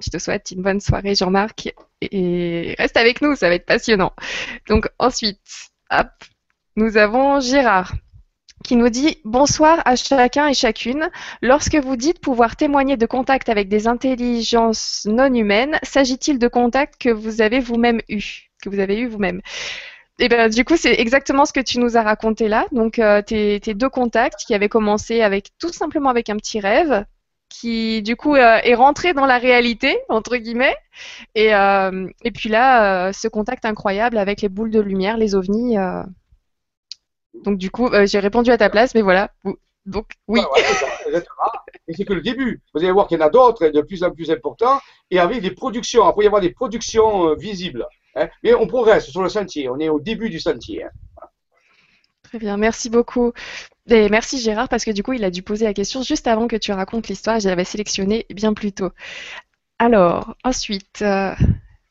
Je 0.03 0.09
te 0.09 0.17
souhaite 0.17 0.51
une 0.51 0.61
bonne 0.61 0.81
soirée, 0.81 1.15
Jean-Marc, 1.15 1.73
et 2.01 2.75
reste 2.77 2.97
avec 2.97 3.21
nous, 3.21 3.35
ça 3.35 3.47
va 3.47 3.55
être 3.55 3.65
passionnant. 3.65 4.11
Donc 4.67 4.89
ensuite, 4.99 5.39
hop, 5.89 6.07
nous 6.75 6.97
avons 6.97 7.39
Gérard 7.39 7.93
qui 8.64 8.76
nous 8.76 8.90
dit 8.90 9.18
Bonsoir 9.26 9.81
à 9.85 9.95
chacun 9.95 10.48
et 10.48 10.53
chacune. 10.53 11.10
Lorsque 11.41 11.76
vous 11.76 11.95
dites 11.95 12.19
pouvoir 12.19 12.56
témoigner 12.56 12.98
de 12.98 13.06
contact 13.06 13.49
avec 13.49 13.69
des 13.69 13.88
intelligences 13.88 15.06
non 15.10 15.34
humaines, 15.34 15.77
s'agit-il 15.84 16.40
de 16.40 16.48
contacts 16.48 16.99
que 16.99 17.10
vous 17.10 17.41
avez 17.41 17.60
vous-même 17.60 18.02
eu, 18.10 18.49
que 18.61 18.69
vous 18.69 18.80
avez 18.80 18.99
eu 18.99 19.07
vous-même 19.07 19.41
et 20.19 20.26
eh 20.26 20.30
ben, 20.30 20.48
du 20.48 20.64
coup, 20.64 20.77
c'est 20.77 20.94
exactement 20.94 21.44
ce 21.44 21.52
que 21.52 21.60
tu 21.60 21.80
nous 21.80 21.98
as 21.98 22.03
raconté 22.03 22.48
là. 22.48 22.68
Donc, 22.72 22.99
euh, 22.99 23.23
tes, 23.23 23.60
deux 23.60 23.90
contacts 23.90 24.41
qui 24.45 24.53
avaient 24.53 24.69
commencé 24.69 25.22
avec 25.22 25.49
tout 25.57 25.73
simplement 25.73 26.10
avec 26.10 26.30
un 26.30 26.38
petit 26.38 26.60
rêve, 26.60 27.03
qui 27.49 28.03
du 28.03 28.15
coup 28.15 28.35
euh, 28.35 28.60
est 28.64 28.76
rentré 28.76 29.14
dans 29.14 29.26
la 29.26 29.40
réalité 29.40 29.98
entre 30.10 30.38
guillemets 30.38 30.76
et, 31.35 31.53
euh, 31.53 32.07
et 32.23 32.31
puis 32.31 32.49
là 32.49 33.14
ce 33.14 33.27
contact 33.27 33.64
incroyable 33.65 34.18
avec 34.18 34.41
les 34.41 34.49
boules 34.49 34.72
de 34.72 34.80
lumière 34.80 35.18
les 35.18 35.35
ovnis 35.35 35.77
donc 37.34 37.57
du 37.57 37.72
coup 37.72 37.89
j'ai 38.05 38.19
répondu 38.19 38.51
à 38.51 38.57
ta 38.57 38.69
place 38.69 38.93
mais 38.95 39.01
voilà 39.01 39.31
donc 39.85 40.11
oui 40.27 40.39
et 41.88 41.93
c'est 41.93 42.05
que 42.05 42.14
le 42.14 42.22
début 42.22 42.61
vous 42.73 42.81
allez 42.81 42.91
voir 42.91 43.07
qu'il 43.07 43.19
y 43.19 43.22
en 43.23 43.26
a 43.26 43.30
d'autres 43.30 43.68
de 43.68 43.81
plus 43.81 44.03
en 44.03 44.11
plus 44.11 44.31
importants 44.31 44.80
et 45.11 45.19
avec 45.19 45.41
des 45.41 45.51
productions 45.51 46.05
après 46.05 46.23
il 46.23 46.26
y 46.26 46.27
avoir 46.27 46.41
des 46.41 46.51
productions 46.51 47.35
visibles 47.35 47.88
hein. 48.15 48.27
mais 48.43 48.53
on 48.53 48.68
progresse 48.68 49.10
sur 49.10 49.22
le 49.22 49.30
sentier 49.30 49.69
on 49.69 49.80
est 49.80 49.89
au 49.89 49.99
début 49.99 50.30
du 50.30 50.39
sentier 50.39 50.84
hein. 50.84 50.89
Très 52.34 52.39
bien, 52.39 52.57
merci 52.57 52.89
beaucoup. 52.89 53.31
Et 53.88 54.10
merci 54.10 54.39
Gérard 54.39 54.68
parce 54.68 54.85
que 54.85 54.89
du 54.89 55.03
coup 55.03 55.14
il 55.14 55.23
a 55.23 55.30
dû 55.30 55.43
poser 55.43 55.65
la 55.65 55.73
question 55.76 56.01
juste 56.01 56.26
avant 56.26 56.47
que 56.47 56.55
tu 56.55 56.72
racontes 56.72 57.07
l'histoire. 57.07 57.39
J'avais 57.39 57.64
sélectionné 57.64 58.26
bien 58.31 58.55
plus 58.55 58.72
tôt. 58.72 58.89
Alors 59.77 60.35
ensuite, 60.43 61.03
euh, 61.03 61.35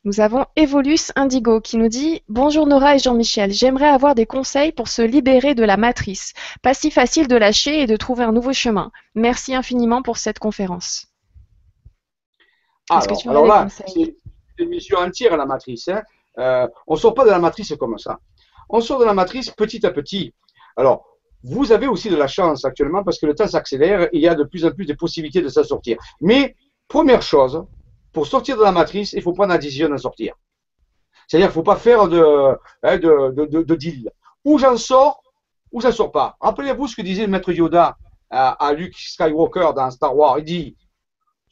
nous 0.04 0.20
avons 0.20 0.46
Evolus 0.56 1.12
Indigo 1.16 1.60
qui 1.60 1.76
nous 1.76 1.88
dit 1.88 2.22
Bonjour 2.28 2.66
Nora 2.66 2.96
et 2.96 2.98
Jean-Michel, 2.98 3.52
j'aimerais 3.52 3.88
avoir 3.88 4.14
des 4.14 4.26
conseils 4.26 4.72
pour 4.72 4.88
se 4.88 5.02
libérer 5.02 5.54
de 5.54 5.64
la 5.64 5.76
matrice. 5.76 6.32
Pas 6.62 6.74
si 6.74 6.90
facile 6.90 7.28
de 7.28 7.36
lâcher 7.36 7.80
et 7.80 7.86
de 7.86 7.96
trouver 7.96 8.24
un 8.24 8.32
nouveau 8.32 8.52
chemin. 8.52 8.90
Merci 9.14 9.54
infiniment 9.54 10.02
pour 10.02 10.18
cette 10.18 10.38
conférence. 10.38 11.06
Alors, 12.90 13.06
que 13.06 13.14
tu 13.14 13.28
alors 13.28 13.46
là, 13.46 13.68
c'est 13.68 14.16
une 14.58 14.68
mission 14.68 14.98
entière 14.98 15.36
la 15.36 15.46
matrice. 15.46 15.88
Hein. 15.88 16.02
Euh, 16.38 16.66
on 16.86 16.94
ne 16.94 16.98
sort 16.98 17.14
pas 17.14 17.24
de 17.24 17.30
la 17.30 17.38
matrice 17.38 17.74
comme 17.78 17.98
ça 17.98 18.18
on 18.72 18.80
sort 18.80 18.98
de 18.98 19.04
la 19.04 19.14
matrice 19.14 19.50
petit 19.50 19.84
à 19.86 19.90
petit. 19.90 20.34
Alors, 20.76 21.04
vous 21.44 21.72
avez 21.72 21.86
aussi 21.86 22.08
de 22.08 22.16
la 22.16 22.26
chance 22.26 22.64
actuellement 22.64 23.04
parce 23.04 23.18
que 23.18 23.26
le 23.26 23.34
temps 23.34 23.46
s'accélère 23.46 24.02
et 24.04 24.10
il 24.14 24.20
y 24.22 24.28
a 24.28 24.34
de 24.34 24.44
plus 24.44 24.64
en 24.64 24.70
plus 24.70 24.86
de 24.86 24.94
possibilités 24.94 25.42
de 25.42 25.48
s'en 25.48 25.62
sortir. 25.62 25.98
Mais, 26.20 26.56
première 26.88 27.22
chose, 27.22 27.64
pour 28.12 28.26
sortir 28.26 28.56
de 28.56 28.62
la 28.62 28.72
matrice, 28.72 29.12
il 29.12 29.22
faut 29.22 29.32
prendre 29.32 29.52
la 29.52 29.58
décision 29.58 29.88
d'en 29.88 29.98
sortir. 29.98 30.34
C'est-à-dire 31.26 31.48
qu'il 31.48 31.58
ne 31.58 31.62
faut 31.62 31.62
pas 31.62 31.76
faire 31.76 32.08
de, 32.08 32.56
hein, 32.82 32.98
de, 32.98 33.74
deal. 33.74 34.10
Ou 34.44 34.58
j'en 34.58 34.76
sors, 34.76 35.22
ou 35.70 35.80
j'en 35.80 35.92
sors 35.92 36.12
pas. 36.12 36.36
Rappelez-vous 36.40 36.88
ce 36.88 36.96
que 36.96 37.02
disait 37.02 37.22
le 37.22 37.28
maître 37.28 37.52
Yoda 37.52 37.96
à, 38.30 38.72
Luke 38.74 38.96
Skywalker 38.96 39.70
dans 39.74 39.90
Star 39.90 40.16
Wars. 40.16 40.38
Il 40.38 40.44
dit, 40.44 40.76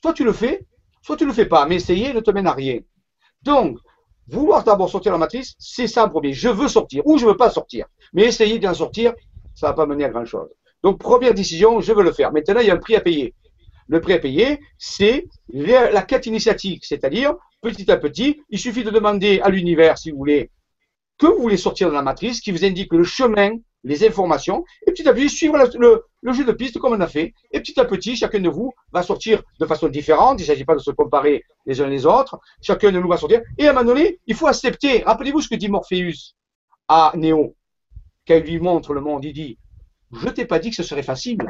soit 0.02 0.12
tu 0.12 0.24
le 0.24 0.32
fais, 0.32 0.66
soit 1.02 1.16
tu 1.16 1.26
le 1.26 1.32
fais 1.32 1.46
pas, 1.46 1.66
mais 1.66 1.76
essayer 1.76 2.12
ne 2.12 2.20
te 2.20 2.30
mène 2.30 2.46
à 2.46 2.52
rien. 2.52 2.80
Donc, 3.42 3.78
vouloir 4.28 4.64
d'abord 4.64 4.90
sortir 4.90 5.12
la 5.12 5.18
matrice, 5.18 5.54
c'est 5.58 5.86
ça 5.86 6.04
le 6.04 6.10
premier. 6.10 6.32
Je 6.32 6.48
veux 6.48 6.68
sortir 6.68 7.06
ou 7.06 7.18
je 7.18 7.26
veux 7.26 7.36
pas 7.36 7.50
sortir. 7.50 7.86
Mais 8.12 8.24
essayer 8.24 8.58
d'en 8.58 8.74
sortir, 8.74 9.14
ça 9.54 9.68
va 9.68 9.72
pas 9.74 9.86
mener 9.86 10.04
à 10.04 10.08
grand 10.08 10.24
chose. 10.24 10.48
Donc, 10.82 10.98
première 10.98 11.34
décision, 11.34 11.80
je 11.80 11.92
veux 11.92 12.02
le 12.02 12.12
faire. 12.12 12.32
Maintenant, 12.32 12.60
il 12.60 12.66
y 12.66 12.70
a 12.70 12.74
un 12.74 12.78
prix 12.78 12.96
à 12.96 13.00
payer. 13.00 13.34
Le 13.90 14.00
prix 14.00 14.12
à 14.12 14.18
payer, 14.20 14.60
c'est 14.78 15.26
la 15.52 16.02
quête 16.02 16.26
initiatique, 16.26 16.84
c'est-à-dire, 16.84 17.34
petit 17.60 17.90
à 17.90 17.96
petit, 17.96 18.40
il 18.48 18.58
suffit 18.58 18.84
de 18.84 18.90
demander 18.90 19.40
à 19.40 19.48
l'univers, 19.50 19.98
si 19.98 20.12
vous 20.12 20.16
voulez, 20.16 20.52
que 21.18 21.26
vous 21.26 21.42
voulez 21.42 21.56
sortir 21.56 21.88
de 21.88 21.94
la 21.94 22.02
matrice, 22.02 22.40
qui 22.40 22.52
vous 22.52 22.64
indique 22.64 22.92
le 22.92 23.02
chemin 23.02 23.50
les 23.82 24.06
informations, 24.06 24.64
et 24.86 24.92
petit 24.92 25.08
à 25.08 25.12
petit, 25.12 25.28
suivre 25.28 25.56
le, 25.76 26.32
jeu 26.32 26.44
de 26.44 26.52
piste 26.52 26.78
comme 26.78 26.92
on 26.92 27.00
a 27.00 27.08
fait, 27.08 27.34
et 27.50 27.58
petit 27.58 27.80
à 27.80 27.84
petit, 27.84 28.14
chacun 28.14 28.38
de 28.38 28.48
vous 28.48 28.72
va 28.92 29.02
sortir 29.02 29.42
de 29.58 29.66
façon 29.66 29.88
différente, 29.88 30.38
il 30.38 30.42
ne 30.42 30.46
s'agit 30.46 30.64
pas 30.64 30.76
de 30.76 30.80
se 30.80 30.92
comparer 30.92 31.42
les 31.66 31.80
uns 31.80 31.88
les 31.88 32.06
autres, 32.06 32.38
chacun 32.62 32.92
de 32.92 33.00
nous 33.00 33.08
va 33.08 33.16
sortir, 33.16 33.40
et 33.58 33.66
à 33.66 33.70
un 33.70 33.72
moment 33.72 33.86
donné, 33.86 34.20
il 34.28 34.36
faut 34.36 34.46
accepter, 34.46 35.02
rappelez-vous 35.02 35.40
ce 35.40 35.48
que 35.48 35.56
dit 35.56 35.68
Morpheus 35.68 36.34
à 36.86 37.10
Néo, 37.16 37.56
quand 38.28 38.36
il 38.36 38.44
lui 38.44 38.60
montre 38.60 38.94
le 38.94 39.00
monde, 39.00 39.24
il 39.24 39.32
dit, 39.32 39.58
je 40.12 40.28
t'ai 40.28 40.44
pas 40.44 40.60
dit 40.60 40.70
que 40.70 40.76
ce 40.76 40.84
serait 40.84 41.02
facile, 41.02 41.40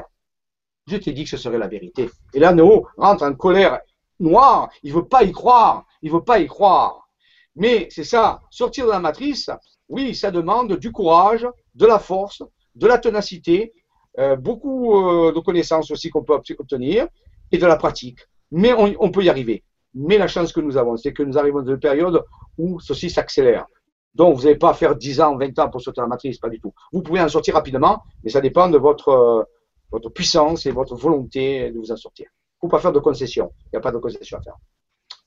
je 0.91 0.97
t'ai 0.97 1.13
dit 1.13 1.25
que 1.25 1.31
ce 1.31 1.37
serait 1.37 1.59
la 1.59 1.69
vérité. 1.69 2.11
Et 2.35 2.39
là, 2.39 2.53
Néo 2.53 2.87
rentre 2.97 3.25
en 3.25 3.35
colère 3.35 3.81
noire, 4.19 4.69
il 4.83 4.93
veut 4.93 5.07
pas 5.07 5.25
y 5.25 5.33
croire, 5.33 5.87
il 6.03 6.11
veut 6.11 6.23
pas 6.23 6.39
y 6.39 6.47
croire. 6.47 7.09
Mais 7.57 7.89
c'est 7.91 8.05
ça, 8.05 8.41
sortir 8.51 8.87
de 8.87 8.91
la 8.91 9.01
matrice, 9.01 9.51
oui, 9.89 10.15
ça 10.15 10.31
demande 10.31 10.77
du 10.77 10.93
courage, 10.93 11.47
de 11.75 11.87
la 11.87 11.99
force, 11.99 12.43
de 12.75 12.87
la 12.87 12.99
ténacité, 12.99 13.73
euh, 14.19 14.37
beaucoup 14.37 14.97
euh, 14.97 15.33
de 15.33 15.41
connaissances 15.41 15.91
aussi 15.91 16.11
qu'on 16.11 16.23
peut 16.23 16.35
obtenir 16.35 17.07
et 17.53 17.59
de 17.59 17.67
la 17.67 17.77
pratique. 17.77 18.21
Mais 18.53 18.73
on, 18.73 19.11
peut 19.11 19.23
y 19.23 19.29
arriver. 19.29 19.63
Mais 19.95 20.19
la 20.19 20.27
chance 20.27 20.53
que 20.53 20.61
nous 20.61 20.77
avons, 20.77 20.97
c'est 20.97 21.13
que 21.13 21.23
nous 21.23 21.39
arrivons 21.39 21.63
dans 21.63 21.73
une 21.73 21.79
période 21.79 22.25
où 22.59 22.81
ceci 22.81 23.09
s'accélère. 23.09 23.67
Donc, 24.15 24.37
vous 24.37 24.43
n'avez 24.43 24.57
pas 24.57 24.71
à 24.71 24.75
faire 24.75 24.97
10 24.97 25.21
ans, 25.21 25.37
20 25.37 25.57
ans 25.61 25.71
pour 25.71 25.81
sortir 25.81 26.03
la 26.03 26.09
matrice, 26.09 26.39
pas 26.39 26.49
du 26.49 26.59
tout. 26.61 26.75
Vous 26.93 27.03
pouvez 27.03 27.21
en 27.21 27.29
sortir 27.29 27.55
rapidement, 27.55 28.03
mais 28.25 28.31
ça 28.31 28.41
dépend 28.41 28.69
de 28.69 28.77
votre, 28.77 29.09
euh, 29.09 29.45
votre 29.91 30.11
puissance 30.11 30.67
et 30.67 30.71
votre 30.71 30.97
volonté 30.97 31.71
de 31.71 31.79
vous 31.79 31.93
en 31.93 31.97
sortir. 31.97 32.27
Il 32.29 32.67
ne 32.67 32.69
faut 32.69 32.77
pas 32.77 32.81
faire 32.81 32.93
de 32.93 33.01
concessions. 33.01 33.53
Il 33.67 33.69
n'y 33.75 33.79
a 33.79 33.81
pas 33.81 33.93
de 33.93 33.99
concessions 33.99 34.39
à 34.39 34.43
faire. 34.43 34.57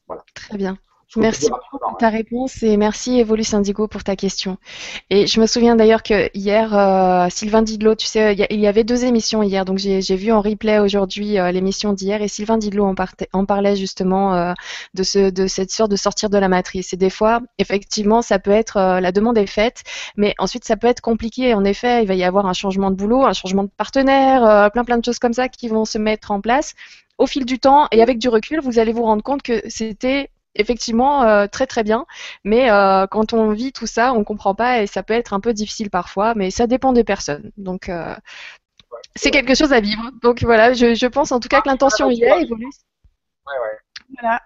Voilà. 0.07 0.23
Très 0.33 0.57
bien. 0.57 0.77
Merci 1.15 1.49
pour 1.69 1.97
ta 1.97 2.09
réponse 2.09 2.63
et 2.63 2.75
merci 2.75 3.19
Evolu 3.19 3.43
Syndigo 3.43 3.87
pour 3.87 4.03
ta 4.03 4.15
question. 4.15 4.57
Et 5.09 5.27
je 5.27 5.39
me 5.39 5.45
souviens 5.45 5.75
d'ailleurs 5.75 6.01
que 6.01 6.29
hier, 6.33 6.75
euh, 6.75 7.27
Sylvain 7.29 7.61
Didlot, 7.61 7.95
tu 7.95 8.07
sais, 8.07 8.33
il 8.33 8.59
y, 8.59 8.67
avait 8.67 8.83
deux 8.83 9.05
émissions 9.05 9.43
hier, 9.43 9.63
donc 9.63 9.77
j'ai 9.77 10.15
vu 10.15 10.31
en 10.31 10.41
replay 10.41 10.79
aujourd'hui 10.79 11.37
euh, 11.37 11.51
l'émission 11.51 11.93
d'hier 11.93 12.21
et 12.21 12.27
Sylvain 12.27 12.57
Didlot 12.57 12.85
en, 12.85 12.95
en 13.33 13.45
parlait 13.45 13.75
justement 13.75 14.33
euh, 14.33 14.53
de, 14.95 15.03
ce, 15.03 15.29
de 15.29 15.45
cette 15.45 15.71
sorte 15.71 15.91
de 15.91 15.95
sortir 15.95 16.29
de 16.29 16.37
la 16.37 16.47
matrice. 16.47 16.93
Et 16.93 16.97
des 16.97 17.11
fois, 17.11 17.41
effectivement, 17.59 18.21
ça 18.21 18.39
peut 18.39 18.51
être, 18.51 18.99
la 18.99 19.11
demande 19.11 19.37
est 19.37 19.45
faite, 19.45 19.83
mais 20.17 20.33
ensuite 20.39 20.65
ça 20.65 20.77
peut 20.77 20.87
être 20.87 21.01
compliqué. 21.01 21.53
En 21.53 21.63
effet, 21.63 22.01
il 22.01 22.07
va 22.07 22.15
y 22.15 22.23
avoir 22.23 22.47
un 22.47 22.53
changement 22.53 22.89
de 22.89 22.95
boulot, 22.95 23.23
un 23.23 23.33
changement 23.33 23.63
de 23.63 23.71
partenaire, 23.77 24.71
plein 24.71 24.83
plein 24.83 24.97
de 24.97 25.05
choses 25.05 25.19
comme 25.19 25.33
ça 25.33 25.47
qui 25.47 25.67
vont 25.67 25.85
se 25.85 25.97
mettre 25.97 26.31
en 26.31 26.41
place 26.41 26.73
au 27.17 27.27
fil 27.27 27.45
du 27.45 27.59
temps 27.59 27.87
et 27.91 28.01
avec 28.01 28.17
du 28.17 28.29
recul, 28.29 28.59
vous 28.61 28.79
allez 28.79 28.91
vous 28.91 29.03
rendre 29.03 29.23
compte 29.23 29.43
que 29.43 29.61
c'était 29.67 30.29
effectivement 30.55 31.23
euh, 31.23 31.47
très 31.47 31.67
très 31.67 31.83
bien, 31.83 32.05
mais 32.43 32.71
euh, 32.71 33.07
quand 33.07 33.33
on 33.33 33.51
vit 33.51 33.73
tout 33.73 33.87
ça, 33.87 34.13
on 34.13 34.23
comprend 34.23 34.55
pas 34.55 34.81
et 34.81 34.87
ça 34.87 35.03
peut 35.03 35.13
être 35.13 35.33
un 35.33 35.39
peu 35.39 35.53
difficile 35.53 35.89
parfois, 35.89 36.33
mais 36.35 36.51
ça 36.51 36.67
dépend 36.67 36.93
des 36.93 37.03
personnes. 37.03 37.51
Donc 37.57 37.89
euh, 37.89 38.15
c'est 39.15 39.31
quelque 39.31 39.55
chose 39.55 39.73
à 39.73 39.79
vivre. 39.79 40.11
Donc 40.21 40.43
voilà, 40.43 40.73
je, 40.73 41.07
pense 41.07 41.31
en 41.31 41.39
tout 41.39 41.49
cas 41.49 41.61
que 41.61 41.69
l'intention 41.69 42.09
y 42.09 42.23
est, 42.23 42.41
évolue. 42.43 42.65
Ouais, 42.65 43.53
ouais. 43.53 43.77
Voilà. 44.19 44.41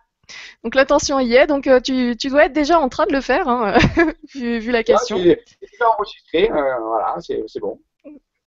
Donc 0.64 0.76
l'intention 0.76 1.20
y 1.20 1.36
est, 1.36 1.48
donc 1.48 1.70
tu, 1.84 2.16
dois 2.30 2.46
être 2.46 2.54
déjà 2.54 2.80
en 2.80 2.90
train 2.90 3.06
de 3.06 3.14
le 3.14 3.22
faire, 3.22 3.48
hein, 3.48 3.78
vu, 4.36 4.72
la 4.72 4.84
question. 4.84 5.18
C'est 5.18 5.44
déjà 5.62 5.90
enregistré, 5.98 6.50
voilà, 6.50 7.16
c'est 7.20 7.60
bon. 7.60 7.80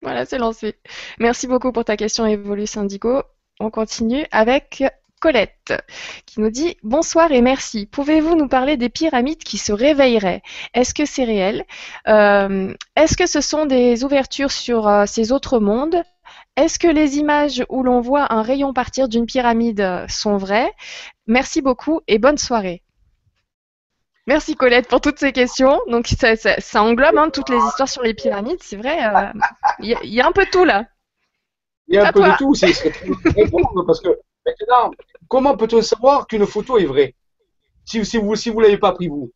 Voilà, 0.00 0.24
c'est 0.24 0.38
lancé. 0.38 0.76
Merci 1.18 1.48
beaucoup 1.48 1.72
pour 1.72 1.84
ta 1.84 1.96
question, 1.96 2.24
Évolu 2.24 2.66
Syndico. 2.66 3.22
On 3.60 3.70
continue 3.70 4.24
avec 4.30 4.84
Colette 5.18 5.72
qui 6.26 6.40
nous 6.40 6.50
dit 6.50 6.76
Bonsoir 6.82 7.32
et 7.32 7.40
merci. 7.40 7.86
Pouvez-vous 7.86 8.34
nous 8.34 8.48
parler 8.48 8.76
des 8.76 8.88
pyramides 8.88 9.42
qui 9.42 9.58
se 9.58 9.72
réveilleraient? 9.72 10.42
Est-ce 10.74 10.94
que 10.94 11.04
c'est 11.04 11.24
réel? 11.24 11.64
Euh, 12.06 12.74
Est-ce 12.96 13.16
que 13.16 13.26
ce 13.26 13.40
sont 13.40 13.66
des 13.66 14.04
ouvertures 14.04 14.52
sur 14.52 14.88
euh, 14.88 15.04
ces 15.06 15.32
autres 15.32 15.58
mondes? 15.58 16.02
Est-ce 16.56 16.78
que 16.78 16.88
les 16.88 17.18
images 17.18 17.64
où 17.68 17.82
l'on 17.82 18.00
voit 18.00 18.32
un 18.32 18.42
rayon 18.42 18.72
partir 18.72 19.08
d'une 19.08 19.26
pyramide 19.26 19.80
euh, 19.80 20.06
sont 20.08 20.36
vraies? 20.36 20.72
Merci 21.26 21.62
beaucoup 21.62 22.00
et 22.06 22.18
bonne 22.18 22.38
soirée. 22.38 22.82
Merci 24.26 24.56
Colette 24.56 24.88
pour 24.88 25.00
toutes 25.00 25.18
ces 25.18 25.32
questions. 25.32 25.80
Donc 25.88 26.06
ça, 26.06 26.82
englobe 26.82 27.16
hein, 27.16 27.30
toutes 27.30 27.48
les 27.48 27.58
histoires 27.58 27.88
sur 27.88 28.02
les 28.02 28.12
pyramides, 28.12 28.58
c'est 28.60 28.76
vrai. 28.76 28.98
Il 29.80 29.96
y, 30.02 30.20
a 30.20 30.26
un 30.26 30.32
peu 30.32 30.44
tout 30.52 30.64
là. 30.64 30.84
Il 31.86 31.94
y 31.94 31.98
a 31.98 32.08
un 32.08 32.12
peu 32.12 32.22
de 32.22 32.36
tout, 32.36 32.54
c'est 32.54 32.72
très 32.72 33.46
bon 33.46 33.62
parce 33.86 34.00
que 34.00 34.10
Maintenant, 34.48 34.90
comment 35.28 35.56
peut-on 35.56 35.82
savoir 35.82 36.26
qu'une 36.26 36.46
photo 36.46 36.78
est 36.78 36.86
vraie 36.86 37.14
si, 37.84 38.00
vous 38.00 38.34
ne 38.34 38.62
l'avez 38.62 38.78
pas 38.78 38.92
pris 38.92 39.08
vous 39.08 39.32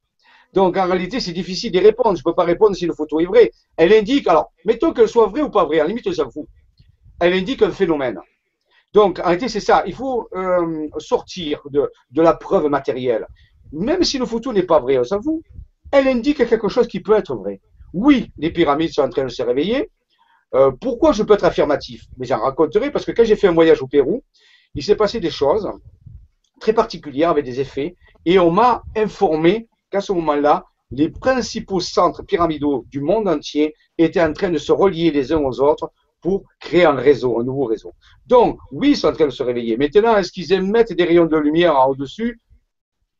Donc 0.52 0.76
en 0.76 0.86
réalité, 0.86 1.20
c'est 1.20 1.32
difficile 1.32 1.72
d'y 1.72 1.80
répondre. 1.80 2.16
Je 2.16 2.20
ne 2.20 2.24
peux 2.24 2.34
pas 2.34 2.44
répondre 2.44 2.76
si 2.76 2.84
une 2.84 2.94
photo 2.94 3.20
est 3.20 3.26
vraie. 3.26 3.50
Elle 3.76 3.92
indique, 3.92 4.26
alors, 4.26 4.52
mettons 4.64 4.92
qu'elle 4.92 5.08
soit 5.08 5.26
vraie 5.26 5.42
ou 5.42 5.50
pas 5.50 5.64
vraie, 5.64 5.80
à 5.80 5.84
la 5.84 5.88
limite, 5.88 6.06
on 6.06 6.12
s'en 6.12 6.30
fout. 6.30 6.46
Elle 7.20 7.32
indique 7.32 7.62
un 7.62 7.70
phénomène. 7.70 8.18
Donc 8.92 9.18
en 9.20 9.24
réalité, 9.24 9.48
c'est 9.48 9.60
ça. 9.60 9.84
Il 9.86 9.94
faut 9.94 10.28
euh, 10.34 10.88
sortir 10.98 11.62
de, 11.70 11.90
la 12.14 12.34
preuve 12.34 12.66
matérielle. 12.68 13.26
Même 13.72 14.04
si 14.04 14.18
une 14.18 14.26
photo 14.26 14.52
n'est 14.52 14.64
pas 14.64 14.80
vraie, 14.80 14.98
on 14.98 15.04
s'en. 15.04 15.20
Elle 15.90 16.08
indique 16.08 16.46
quelque 16.46 16.68
chose 16.68 16.88
qui 16.88 17.00
peut 17.00 17.16
être 17.16 17.34
vrai. 17.34 17.60
Oui, 17.94 18.32
les 18.38 18.50
pyramides 18.50 18.92
sont 18.92 19.02
en 19.02 19.08
train 19.08 19.24
de 19.24 19.28
se 19.28 19.42
réveiller. 19.42 19.90
Euh, 20.54 20.70
pourquoi 20.78 21.12
je 21.12 21.22
peux 21.22 21.34
être 21.34 21.44
affirmatif? 21.44 22.04
Mais 22.18 22.26
j'en 22.26 22.40
raconterai 22.40 22.90
parce 22.90 23.06
que 23.06 23.12
quand 23.12 23.24
j'ai 23.24 23.36
fait 23.36 23.48
un 23.48 23.54
voyage 23.54 23.82
au 23.82 23.86
Pérou, 23.86 24.22
il 24.74 24.82
s'est 24.82 24.96
passé 24.96 25.20
des 25.20 25.30
choses 25.30 25.68
très 26.60 26.72
particulières 26.72 27.30
avec 27.30 27.44
des 27.44 27.60
effets 27.60 27.96
et 28.24 28.38
on 28.38 28.50
m'a 28.50 28.82
informé 28.96 29.68
qu'à 29.90 30.00
ce 30.00 30.12
moment-là, 30.12 30.64
les 30.90 31.08
principaux 31.08 31.80
centres 31.80 32.22
pyramidaux 32.22 32.84
du 32.88 33.00
monde 33.00 33.28
entier 33.28 33.74
étaient 33.98 34.22
en 34.22 34.32
train 34.32 34.50
de 34.50 34.58
se 34.58 34.72
relier 34.72 35.10
les 35.10 35.32
uns 35.32 35.38
aux 35.38 35.60
autres 35.60 35.90
pour 36.20 36.44
créer 36.60 36.84
un 36.84 36.94
réseau, 36.94 37.40
un 37.40 37.44
nouveau 37.44 37.64
réseau. 37.64 37.92
Donc, 38.26 38.58
oui, 38.70 38.90
ils 38.90 38.96
sont 38.96 39.08
en 39.08 39.12
train 39.12 39.26
de 39.26 39.30
se 39.30 39.42
réveiller. 39.42 39.76
Maintenant, 39.76 40.16
est-ce 40.16 40.30
qu'ils 40.30 40.52
émettent 40.52 40.92
des 40.92 41.04
rayons 41.04 41.26
de 41.26 41.36
lumière 41.36 41.74
au-dessus 41.88 42.40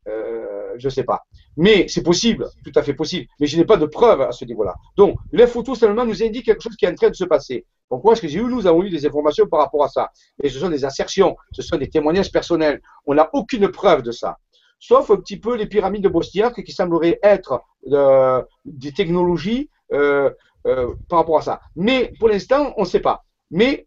euh, 0.07 0.73
Je 0.77 0.87
ne 0.87 0.91
sais 0.91 1.03
pas. 1.03 1.23
Mais 1.57 1.87
c'est 1.89 2.03
possible, 2.03 2.49
tout 2.65 2.73
à 2.74 2.83
fait 2.83 2.95
possible. 2.95 3.27
Mais 3.39 3.47
je 3.47 3.57
n'ai 3.57 3.65
pas 3.65 3.77
de 3.77 3.87
preuves 3.87 4.23
à 4.23 4.33
ce 4.33 4.45
niveau-là. 4.45 4.74
Donc, 4.97 5.16
les 5.33 5.47
photos 5.47 5.79
seulement 5.79 6.05
nous 6.05 6.23
indiquent 6.23 6.47
quelque 6.47 6.62
chose 6.62 6.77
qui 6.77 6.85
est 6.87 6.89
en 6.89 6.95
train 6.95 7.11
de 7.11 7.15
se 7.15 7.24
passer. 7.24 7.66
Pourquoi 7.89 8.15
est-ce 8.15 8.23
que 8.23 8.41
nous 8.41 8.66
avons 8.66 8.83
eu 8.83 8.91
des 8.91 9.05
informations 9.05 9.47
par 9.47 9.61
rapport 9.61 9.85
à 9.85 9.89
ça? 9.89 10.11
Et 10.43 10.49
ce 10.49 10.59
sont 10.59 10.70
des 10.70 10.85
assertions, 10.85 11.37
ce 11.53 11.61
sont 11.62 11.77
des 11.77 11.91
témoignages 11.91 12.33
personnels. 12.33 12.81
On 13.07 13.15
n'a 13.15 13.29
aucune 13.35 13.69
preuve 13.69 14.03
de 14.03 14.12
ça. 14.12 14.39
Sauf 14.79 15.11
un 15.11 15.16
petit 15.16 15.39
peu 15.39 15.57
les 15.57 15.66
pyramides 15.66 16.03
de 16.03 16.09
Bosniaque 16.09 16.65
qui 16.65 16.73
sembleraient 16.73 17.19
être 17.23 17.62
euh, 17.93 18.43
des 18.65 18.93
technologies 18.93 19.69
euh, 19.93 20.31
euh, 20.66 20.95
par 21.09 21.20
rapport 21.20 21.39
à 21.39 21.43
ça. 21.43 21.61
Mais 21.77 22.12
pour 22.19 22.29
l'instant, 22.29 22.73
on 22.77 22.83
ne 22.83 22.87
sait 22.87 23.01
pas. 23.01 23.24
Mais 23.51 23.87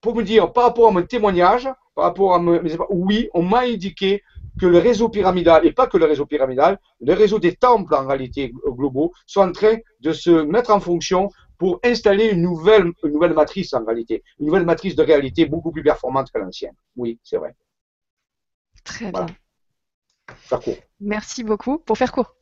pour 0.00 0.14
me 0.14 0.22
dire, 0.22 0.52
par 0.52 0.64
rapport 0.64 0.88
à 0.88 0.90
mon 0.90 1.02
témoignage, 1.02 1.68
par 1.94 2.04
rapport 2.04 2.34
à 2.34 2.38
mes, 2.38 2.60
oui, 2.90 3.28
on 3.34 3.42
m'a 3.42 3.60
indiqué 3.60 4.22
que 4.58 4.66
le 4.66 4.78
réseau 4.78 5.08
pyramidal, 5.08 5.66
et 5.66 5.72
pas 5.72 5.86
que 5.86 5.96
le 5.96 6.04
réseau 6.04 6.26
pyramidal, 6.26 6.78
le 7.00 7.14
réseau 7.14 7.38
des 7.38 7.54
temples 7.56 7.94
en 7.94 8.06
réalité 8.06 8.52
globaux, 8.66 9.12
sont 9.26 9.42
en 9.42 9.52
train 9.52 9.76
de 10.00 10.12
se 10.12 10.30
mettre 10.30 10.70
en 10.70 10.80
fonction 10.80 11.30
pour 11.58 11.80
installer 11.84 12.26
une 12.30 12.42
nouvelle, 12.42 12.92
une 13.02 13.12
nouvelle 13.12 13.34
matrice 13.34 13.74
en 13.74 13.84
réalité, 13.84 14.22
une 14.38 14.46
nouvelle 14.46 14.64
matrice 14.64 14.94
de 14.94 15.02
réalité 15.02 15.46
beaucoup 15.46 15.72
plus 15.72 15.82
performante 15.82 16.30
que 16.30 16.38
l'ancienne. 16.38 16.74
Oui, 16.96 17.18
c'est 17.22 17.36
vrai. 17.36 17.54
Très 18.84 19.10
bien. 19.10 19.26
Faire 20.36 20.60
court. 20.60 20.76
Merci 21.00 21.44
beaucoup. 21.44 21.78
Pour 21.78 21.98
faire 21.98 22.12
court. 22.12 22.34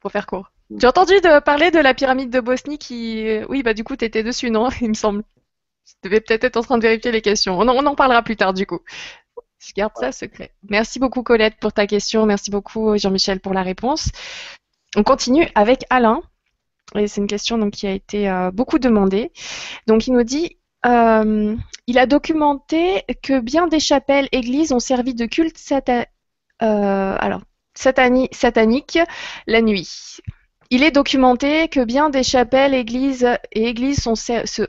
Pour 0.00 0.12
faire 0.12 0.26
court. 0.26 0.50
J'ai 0.76 0.86
entendu 0.86 1.14
de 1.14 1.40
parler 1.40 1.70
de 1.70 1.78
la 1.78 1.94
pyramide 1.94 2.30
de 2.30 2.40
Bosnie 2.40 2.78
qui. 2.78 3.26
Oui, 3.48 3.62
bah 3.62 3.74
du 3.74 3.84
coup, 3.84 3.96
tu 3.96 4.04
étais 4.04 4.22
dessus, 4.22 4.50
non? 4.50 4.68
Il 4.80 4.90
me 4.90 4.94
semble. 4.94 5.24
Tu 5.86 5.94
devais 6.02 6.20
peut-être 6.20 6.44
être 6.44 6.56
en 6.58 6.62
train 6.62 6.76
de 6.76 6.82
vérifier 6.82 7.10
les 7.10 7.22
questions. 7.22 7.58
On 7.58 7.66
en, 7.66 7.94
parlera 7.94 8.22
plus 8.22 8.36
tard, 8.36 8.52
du 8.52 8.66
coup. 8.66 8.80
Je 9.58 9.72
garde 9.74 9.92
ça 9.98 10.12
secret. 10.12 10.52
Merci 10.68 10.98
beaucoup, 10.98 11.22
Colette, 11.22 11.56
pour 11.60 11.72
ta 11.72 11.86
question. 11.86 12.26
Merci 12.26 12.50
beaucoup, 12.50 12.96
Jean-Michel, 12.96 13.40
pour 13.40 13.54
la 13.54 13.62
réponse. 13.62 14.10
On 14.96 15.02
continue 15.02 15.48
avec 15.54 15.84
Alain 15.90 16.22
et 16.94 17.06
c'est 17.06 17.20
une 17.20 17.26
question 17.26 17.58
donc, 17.58 17.72
qui 17.72 17.86
a 17.86 17.92
été 17.92 18.28
euh, 18.28 18.50
beaucoup 18.50 18.78
demandée. 18.78 19.32
Donc 19.86 20.06
il 20.06 20.12
nous 20.12 20.22
dit 20.22 20.56
euh, 20.86 21.56
il 21.86 21.98
a 21.98 22.06
documenté 22.06 23.04
que 23.22 23.40
bien 23.40 23.66
des 23.66 23.80
chapelles, 23.80 24.28
églises 24.32 24.72
ont 24.72 24.80
servi 24.80 25.14
de 25.14 25.26
culte. 25.26 25.58
Euh, 26.62 27.16
alors, 27.18 27.42
satanique 27.74 28.98
la 29.46 29.62
nuit. 29.62 30.18
Il 30.70 30.82
est 30.82 30.90
documenté 30.90 31.68
que 31.68 31.82
bien 31.82 32.10
des 32.10 32.22
chapelles, 32.22 32.74
églises 32.74 33.26
et 33.52 33.68
églises 33.68 34.06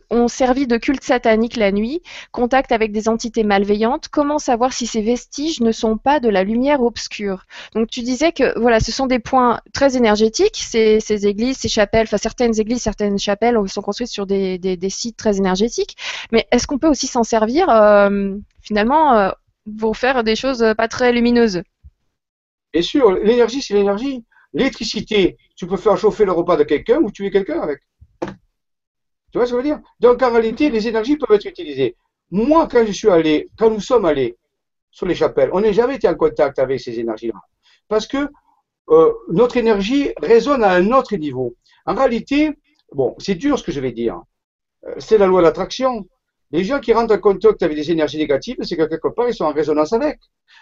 ont 0.10 0.28
servi 0.30 0.66
de 0.66 0.78
culte 0.78 1.04
satanique 1.04 1.58
la 1.58 1.74
nuit, 1.74 2.02
contact 2.32 2.72
avec 2.72 2.94
des 2.94 3.10
entités 3.10 3.44
malveillantes. 3.44 4.08
Comment 4.08 4.40
savoir 4.40 4.72
si 4.72 4.88
ces 4.88 5.02
vestiges 5.02 5.60
ne 5.60 5.74
sont 5.74 5.98
pas 5.98 6.22
de 6.22 6.30
la 6.30 6.46
lumière 6.46 6.82
obscure? 6.82 7.46
Donc 7.76 7.90
tu 7.90 8.00
disais 8.00 8.32
que 8.32 8.58
voilà, 8.58 8.80
ce 8.80 8.94
sont 8.94 9.08
des 9.08 9.20
points 9.20 9.60
très 9.74 9.98
énergétiques, 9.98 10.56
ces, 10.56 11.28
églises, 11.28 11.58
ces 11.58 11.68
chapelles, 11.68 12.08
enfin 12.08 12.18
certaines 12.18 12.58
églises, 12.58 12.82
certaines 12.82 13.20
chapelles 13.20 13.58
sont 13.68 13.82
construites 13.82 14.10
sur 14.10 14.26
des, 14.26 14.80
sites 14.88 15.18
très 15.18 15.36
énergétiques. 15.36 15.98
Mais 16.32 16.48
est-ce 16.52 16.66
qu'on 16.66 16.78
peut 16.78 16.88
aussi 16.88 17.08
s'en 17.08 17.24
servir 17.24 17.70
euh, 17.70 18.36
finalement 18.62 19.18
euh, 19.18 19.32
pour 19.78 19.98
faire 19.98 20.24
des 20.24 20.38
choses 20.38 20.66
pas 20.78 20.88
très 20.88 21.12
lumineuses? 21.12 21.62
Bien 22.72 22.84
sûr, 22.84 23.12
l'énergie, 23.12 23.62
c'est 23.62 23.74
l'énergie. 23.74 24.24
L'électricité, 24.54 25.38
tu 25.56 25.68
peux 25.68 25.78
faire 25.78 25.98
chauffer 25.98 26.26
le 26.26 26.32
repas 26.32 26.58
de 26.58 26.64
quelqu'un 26.64 27.00
ou 27.00 27.12
tuer 27.12 27.30
quelqu'un 27.30 27.62
avec. 27.62 27.82
Tu 29.32 29.38
vois 29.38 29.46
ce 29.46 29.52
que 29.52 29.58
je 29.62 29.62
veux 29.62 29.64
dire? 29.64 29.80
Donc 30.00 30.22
en 30.24 30.32
réalité, 30.32 30.70
les 30.70 30.88
énergies 30.88 31.18
peuvent 31.18 31.36
être 31.36 31.46
utilisées. 31.46 31.96
Moi, 32.32 32.68
quand 32.68 32.86
je 32.86 32.92
suis 32.92 33.10
allé, 33.10 33.50
quand 33.58 33.70
nous 33.70 33.80
sommes 33.80 34.06
allés 34.06 34.38
sur 34.92 35.06
les 35.06 35.16
chapelles, 35.16 35.50
on 35.54 35.62
n'a 35.62 35.72
jamais 35.72 35.96
été 35.96 36.08
en 36.08 36.16
contact 36.16 36.58
avec 36.60 36.80
ces 36.80 37.00
énergies-là. 37.00 37.40
Parce 37.88 38.08
que 38.08 38.30
euh, 38.90 39.14
notre 39.30 39.58
énergie 39.58 40.12
résonne 40.18 40.64
à 40.64 40.72
un 40.72 40.92
autre 40.92 41.16
niveau. 41.16 41.56
En 41.86 41.94
réalité, 41.94 42.52
bon, 42.94 43.16
c'est 43.20 43.36
dur 43.36 43.60
ce 43.60 43.64
que 43.64 43.72
je 43.72 43.80
vais 43.80 43.92
dire. 43.92 44.20
Euh, 44.86 44.96
c'est 44.98 45.18
la 45.18 45.28
loi 45.28 45.42
de 45.42 45.46
l'attraction. 45.46 46.08
Les 46.52 46.64
gens 46.64 46.80
qui 46.80 46.94
rentrent 46.94 47.14
en 47.14 47.20
contact 47.20 47.62
avec 47.62 47.76
des 47.76 47.92
énergies 47.92 48.18
négatives, 48.18 48.58
c'est 48.64 48.76
que 48.76 48.84
quelque 48.84 49.10
part, 49.10 49.28
ils 49.28 49.36
sont 49.36 49.46
en 49.46 49.54
résonance 49.54 49.94
avec. 49.94 50.20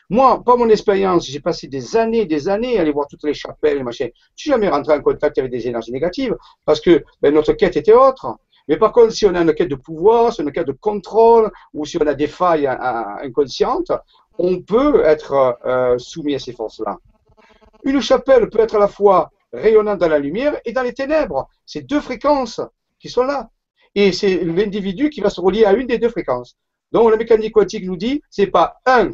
Moi, 0.10 0.42
par 0.44 0.58
mon 0.58 0.70
expérience, 0.70 1.28
j'ai 1.28 1.42
passé 1.42 1.68
des 1.68 1.98
années, 1.98 2.26
des 2.26 2.48
années 2.48 2.78
à 2.78 2.82
aller 2.82 2.92
voir 2.92 3.08
toutes 3.08 3.24
les 3.24 3.34
chapelles, 3.34 3.84
machin. 3.84 4.08
Je 4.36 4.42
suis 4.42 4.52
jamais 4.52 4.70
rentré 4.70 4.94
en 4.94 5.02
contact 5.02 5.38
avec 5.38 5.52
des 5.52 5.68
énergies 5.68 5.92
négatives 5.92 6.36
parce 6.64 6.80
que 6.80 7.04
ben, 7.22 7.34
notre 7.34 7.54
quête 7.54 7.76
était 7.76 7.94
autre. 7.94 8.38
Mais 8.70 8.78
par 8.78 8.94
contre, 8.94 9.12
si 9.12 9.26
on 9.26 9.36
a 9.36 9.42
une 9.42 9.54
quête 9.54 9.70
de 9.70 9.76
pouvoir, 9.76 10.34
si 10.34 10.42
on 10.42 10.46
a 10.46 10.48
une 10.48 10.54
quête 10.54 10.68
de 10.68 10.72
contrôle, 10.72 11.52
ou 11.74 11.86
si 11.86 11.98
on 11.98 12.08
a 12.08 12.14
des 12.14 12.28
failles 12.28 12.68
inconscientes, 12.68 13.92
on 14.38 14.62
peut 14.62 15.04
être 15.04 15.58
euh, 15.66 15.98
soumis 15.98 16.36
à 16.36 16.40
ces 16.40 16.54
forces-là. 16.54 16.98
Une 17.84 18.02
chapelle 18.02 18.50
peut 18.50 18.60
être 18.60 18.76
à 18.76 18.80
la 18.80 18.88
fois 18.88 19.32
rayonnante 19.52 20.00
dans 20.00 20.10
la 20.10 20.20
lumière 20.20 20.58
et 20.66 20.72
dans 20.72 20.84
les 20.84 20.94
ténèbres. 20.94 21.48
C'est 21.66 21.82
deux 21.82 22.02
fréquences 22.02 22.62
qui 23.00 23.10
sont 23.10 23.24
là 23.24 23.50
et 23.96 24.12
c'est 24.12 24.44
l'individu 24.44 25.10
qui 25.10 25.22
va 25.22 25.30
se 25.30 25.42
relier 25.42 25.66
à 25.66 25.74
une 25.74 25.88
des 25.88 25.98
deux 25.98 26.10
fréquences. 26.10 26.58
Donc 26.92 27.10
la 27.10 27.18
mécanique 27.18 27.54
quantique 27.54 27.86
nous 27.86 27.98
dit 27.98 28.22
c'est 28.30 28.48
pas 28.48 28.78
un 28.86 29.12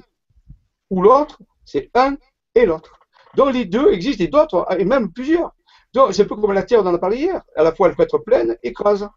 ou 0.93 1.01
l'autre, 1.01 1.39
c'est 1.65 1.89
un 1.95 2.15
et 2.53 2.65
l'autre. 2.65 2.99
Donc 3.35 3.53
les 3.53 3.65
deux 3.65 3.91
existent 3.91 4.23
et 4.23 4.27
d'autres, 4.27 4.67
et 4.77 4.85
même 4.85 5.11
plusieurs. 5.11 5.51
Donc 5.93 6.13
c'est 6.13 6.23
un 6.23 6.25
peu 6.25 6.35
comme 6.35 6.53
la 6.53 6.63
Terre, 6.63 6.81
on 6.83 6.87
en 6.87 6.93
a 6.93 6.99
parlé 6.99 7.17
hier. 7.17 7.41
À 7.55 7.63
la 7.63 7.73
fois 7.73 7.87
elle 7.87 7.95
peut 7.95 8.03
être 8.03 8.19
pleine 8.19 8.55
et 8.61 8.73
creuse. 8.73 9.07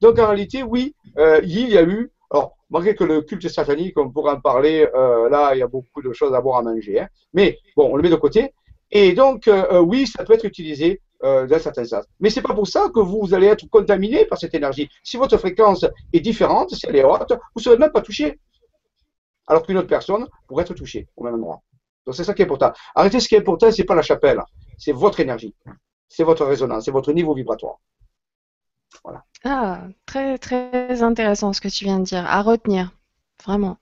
Donc 0.00 0.18
en 0.18 0.26
réalité, 0.26 0.62
oui, 0.62 0.94
euh, 1.18 1.40
il 1.42 1.68
y 1.70 1.78
a 1.78 1.82
eu, 1.82 2.12
alors 2.30 2.56
malgré 2.70 2.94
que 2.94 3.04
le 3.04 3.22
culte 3.22 3.48
satanique, 3.48 3.98
on 3.98 4.10
pourrait 4.10 4.32
en 4.32 4.40
parler, 4.40 4.88
euh, 4.94 5.28
là 5.28 5.54
il 5.54 5.58
y 5.58 5.62
a 5.62 5.66
beaucoup 5.66 6.02
de 6.02 6.12
choses 6.12 6.34
à 6.34 6.40
boire 6.40 6.58
à 6.58 6.62
manger, 6.62 7.00
hein. 7.00 7.08
mais 7.32 7.58
bon, 7.76 7.90
on 7.92 7.96
le 7.96 8.02
met 8.02 8.10
de 8.10 8.16
côté. 8.16 8.52
Et 8.92 9.12
donc 9.12 9.48
euh, 9.48 9.80
oui, 9.80 10.06
ça 10.06 10.24
peut 10.24 10.34
être 10.34 10.44
utilisé 10.44 11.00
euh, 11.24 11.46
d'un 11.46 11.58
certain 11.58 11.84
sens. 11.84 12.04
Mais 12.20 12.28
c'est 12.28 12.42
pas 12.42 12.52
pour 12.52 12.66
ça 12.66 12.90
que 12.94 13.00
vous 13.00 13.32
allez 13.32 13.46
être 13.46 13.66
contaminé 13.70 14.26
par 14.26 14.36
cette 14.36 14.54
énergie. 14.54 14.90
Si 15.02 15.16
votre 15.16 15.38
fréquence 15.38 15.86
est 16.12 16.20
différente, 16.20 16.74
si 16.74 16.84
elle 16.86 16.96
est 16.96 17.04
haute, 17.04 17.30
vous 17.30 17.60
ne 17.60 17.62
serez 17.62 17.78
même 17.78 17.92
pas 17.92 18.02
touché. 18.02 18.38
Alors 19.46 19.62
qu'une 19.64 19.78
autre 19.78 19.88
personne 19.88 20.26
pourrait 20.46 20.62
être 20.62 20.74
touchée 20.74 21.08
au 21.16 21.24
même 21.24 21.34
endroit. 21.34 21.62
Donc 22.06 22.14
c'est 22.14 22.24
ça 22.24 22.34
qui 22.34 22.42
est 22.42 22.44
important. 22.44 22.72
Arrêtez, 22.94 23.20
ce 23.20 23.28
qui 23.28 23.34
est 23.34 23.38
important, 23.38 23.70
c'est 23.70 23.84
pas 23.84 23.94
la 23.94 24.02
chapelle, 24.02 24.42
c'est 24.78 24.92
votre 24.92 25.20
énergie, 25.20 25.54
c'est 26.08 26.24
votre 26.24 26.44
résonance, 26.44 26.84
c'est 26.84 26.90
votre 26.90 27.12
niveau 27.12 27.34
vibratoire. 27.34 27.78
Voilà. 29.02 29.24
Ah, 29.44 29.82
très 30.06 30.38
très 30.38 31.02
intéressant 31.02 31.52
ce 31.52 31.60
que 31.60 31.68
tu 31.68 31.84
viens 31.84 31.98
de 31.98 32.04
dire. 32.04 32.24
À 32.26 32.42
retenir, 32.42 32.92
vraiment. 33.44 33.78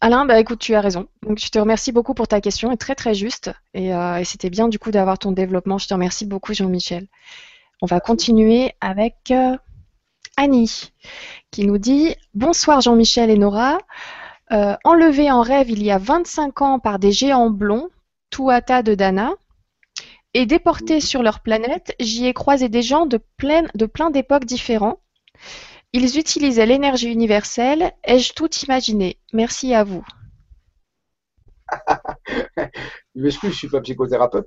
Alain, 0.00 0.26
bah 0.26 0.38
écoute, 0.38 0.60
tu 0.60 0.74
as 0.74 0.80
raison. 0.80 1.08
Donc 1.22 1.38
je 1.38 1.48
te 1.48 1.58
remercie 1.58 1.90
beaucoup 1.90 2.14
pour 2.14 2.28
ta 2.28 2.40
question, 2.40 2.70
est 2.70 2.76
très 2.76 2.94
très 2.94 3.14
juste. 3.14 3.50
Euh, 3.76 4.16
et, 4.16 4.24
c'était 4.24 4.50
bien 4.50 4.68
du 4.68 4.78
coup 4.78 4.92
d'avoir 4.92 5.18
ton 5.18 5.32
développement. 5.32 5.78
Je 5.78 5.88
te 5.88 5.94
remercie 5.94 6.26
beaucoup, 6.26 6.54
Jean-Michel. 6.54 7.08
On 7.82 7.86
va 7.86 7.98
continuer 7.98 8.74
avec 8.80 9.16
euh, 9.30 9.56
Annie, 10.36 10.92
qui 11.50 11.66
nous 11.66 11.78
dit 11.78 12.14
Bonsoir 12.34 12.80
Jean-Michel 12.80 13.30
et 13.30 13.38
Nora. 13.38 13.78
Euh, 14.50 14.76
enlevé 14.84 15.30
en 15.30 15.42
rêve 15.42 15.70
il 15.70 15.82
y 15.82 15.90
a 15.90 15.98
25 15.98 16.62
ans 16.62 16.78
par 16.78 16.98
des 16.98 17.12
géants 17.12 17.50
blonds, 17.50 17.90
Tuata 18.30 18.82
de 18.82 18.94
Dana, 18.94 19.32
et 20.34 20.46
déporté 20.46 21.00
sur 21.00 21.22
leur 21.22 21.40
planète, 21.40 21.94
j'y 22.00 22.26
ai 22.26 22.32
croisé 22.32 22.68
des 22.68 22.82
gens 22.82 23.06
de 23.06 23.18
plein 23.36 23.64
de 23.74 23.86
plein 23.86 24.10
d'époques 24.10 24.44
différents. 24.44 25.00
Ils 25.92 26.18
utilisaient 26.18 26.66
l'énergie 26.66 27.10
universelle. 27.10 27.92
Ai-je 28.04 28.34
tout 28.34 28.50
imaginé? 28.66 29.18
Merci 29.32 29.74
à 29.74 29.84
vous. 29.84 30.04
je 32.56 33.20
m'excuse, 33.20 33.50
je 33.50 33.54
ne 33.54 33.58
suis 33.58 33.68
pas 33.68 33.80
psychothérapeute. 33.80 34.46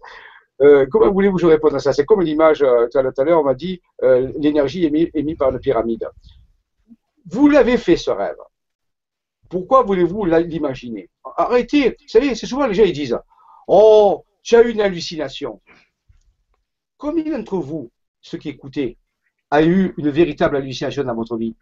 Euh, 0.61 0.85
comment 0.91 1.11
voulez-vous 1.11 1.37
que 1.37 1.41
je 1.41 1.47
réponde 1.47 1.73
à 1.73 1.79
ça? 1.79 1.93
C'est 1.93 2.05
comme 2.05 2.21
l'image, 2.21 2.61
euh, 2.61 2.87
tout 2.87 2.99
à 2.99 3.23
l'heure, 3.23 3.41
on 3.41 3.43
m'a 3.43 3.55
dit 3.55 3.81
euh, 4.03 4.31
l'énergie 4.37 4.85
est 4.85 5.23
mise 5.23 5.37
par 5.37 5.49
une 5.49 5.59
pyramide. 5.59 6.07
Vous 7.25 7.47
l'avez 7.47 7.77
fait 7.77 7.97
ce 7.97 8.11
rêve? 8.11 8.37
Pourquoi 9.51 9.83
voulez-vous 9.83 10.25
l'imaginer? 10.25 11.09
Arrêtez. 11.37 11.89
Vous 11.89 12.07
savez, 12.07 12.33
c'est 12.33 12.47
souvent 12.47 12.65
les 12.65 12.73
gens 12.73 12.83
ils 12.83 12.93
disent 12.93 13.19
Oh, 13.67 14.25
tu 14.41 14.55
as 14.55 14.63
eu 14.63 14.71
une 14.71 14.81
hallucination. 14.81 15.61
Combien 16.97 17.37
d'entre 17.37 17.57
vous, 17.57 17.91
ceux 18.21 18.37
qui 18.37 18.49
écoutez, 18.49 18.97
a 19.51 19.61
eu 19.61 19.93
une 19.97 20.09
véritable 20.09 20.55
hallucination 20.55 21.03
dans 21.03 21.15
votre 21.15 21.35
vie? 21.37 21.55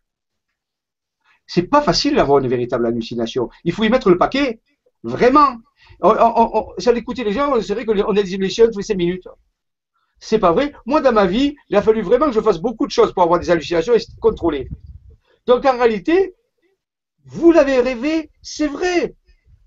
C'est 1.48 1.64
pas 1.64 1.82
facile 1.82 2.16
d'avoir 2.16 2.38
une 2.40 2.48
véritable 2.48 2.86
hallucination. 2.86 3.50
Il 3.64 3.74
faut 3.74 3.84
y 3.84 3.90
mettre 3.90 4.12
le 4.12 4.20
paquet, 4.20 4.62
vraiment. 5.02 5.58
Si 6.78 6.90
on 6.90 6.96
écoutait 6.96 7.24
les 7.24 7.34
gens, 7.34 7.60
c'est 7.62 7.74
vrai 7.74 7.86
qu'on 7.86 7.94
a 7.94 8.14
des 8.14 8.20
hallucinations 8.20 8.66
toutes 8.66 8.78
les 8.78 8.84
5 8.84 8.96
minutes. 8.96 9.28
C'est 10.20 10.38
pas 10.38 10.52
vrai. 10.52 10.74
Moi, 10.86 11.02
dans 11.02 11.14
ma 11.14 11.26
vie, 11.26 11.56
il 11.70 11.76
a 11.76 11.82
fallu 11.82 12.02
vraiment 12.02 12.28
que 12.28 12.34
je 12.34 12.42
fasse 12.42 12.60
beaucoup 12.60 12.86
de 12.86 12.92
choses 12.92 13.14
pour 13.14 13.24
avoir 13.24 13.40
des 13.40 13.50
hallucinations 13.50 13.96
et 13.96 14.00
contrôler. 14.22 14.70
Donc, 15.48 15.66
en 15.66 15.78
réalité, 15.78 16.36
vous 17.26 17.52
l'avez 17.52 17.80
rêvé, 17.80 18.30
c'est 18.42 18.68
vrai. 18.68 19.16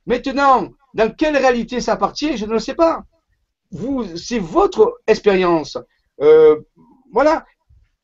Maintenant, 0.07 0.70
dans 0.95 1.11
quelle 1.11 1.37
réalité 1.37 1.81
ça 1.81 1.93
appartient, 1.93 2.37
je 2.37 2.47
ne 2.47 2.53
le 2.53 2.59
sais 2.59 2.74
pas. 2.74 3.03
C'est 4.16 4.39
votre 4.39 5.01
expérience. 5.07 5.79
Euh, 6.20 6.61
voilà 7.12 7.45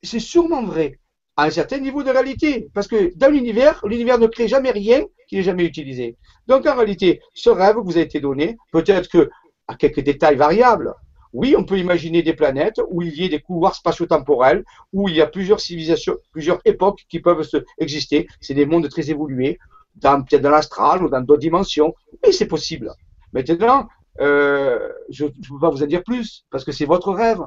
c'est 0.03 0.21
sûrement 0.21 0.65
vrai 0.65 0.99
à 1.37 1.45
un 1.45 1.51
certain 1.51 1.79
niveau 1.79 2.03
de 2.03 2.11
réalité. 2.11 2.69
Parce 2.75 2.89
que 2.89 3.13
dans 3.17 3.31
l'univers, 3.31 3.81
l'univers 3.87 4.19
ne 4.19 4.27
crée 4.27 4.49
jamais 4.49 4.71
rien 4.71 5.05
qui 5.29 5.37
n'est 5.37 5.43
jamais 5.43 5.65
utilisé. 5.65 6.17
Donc 6.47 6.67
en 6.67 6.77
réalité, 6.77 7.21
ce 7.35 7.51
rêve 7.51 7.77
vous 7.77 7.99
a 7.99 8.01
été 8.01 8.21
donné, 8.21 8.57
peut-être 8.73 9.09
que 9.09 9.31
à 9.67 9.77
quelques 9.77 10.01
détails 10.01 10.37
variables. 10.37 10.95
Oui, 11.33 11.55
on 11.57 11.65
peut 11.65 11.79
imaginer 11.79 12.23
des 12.23 12.35
planètes 12.35 12.81
où 12.91 13.03
il 13.03 13.15
y 13.15 13.25
ait 13.25 13.29
des 13.29 13.41
couloirs 13.41 13.75
spatio-temporels, 13.75 14.65
où 14.93 15.09
il 15.09 15.17
y 15.17 15.21
a 15.21 15.27
plusieurs 15.27 15.61
civilisations, 15.61 16.17
plusieurs 16.33 16.61
époques 16.65 17.05
qui 17.09 17.21
peuvent 17.21 17.47
exister. 17.79 18.27
C'est 18.41 18.55
des 18.55 18.67
mondes 18.67 18.89
très 18.89 19.11
évolués, 19.11 19.59
peut-être 20.01 20.43
dans 20.43 20.51
l'astral 20.51 21.05
ou 21.05 21.09
dans 21.09 21.21
d'autres 21.21 21.41
dimensions. 21.41 21.95
Mais 22.25 22.33
c'est 22.33 22.47
possible. 22.47 22.93
Maintenant, 23.33 23.89
euh, 24.21 24.89
je 25.11 25.25
ne 25.27 25.31
peux 25.31 25.61
pas 25.61 25.71
vous 25.71 25.83
en 25.83 25.87
dire 25.87 26.03
plus, 26.03 26.45
parce 26.51 26.65
que 26.65 26.73
c'est 26.73 26.87
votre 26.87 27.13
rêve. 27.13 27.41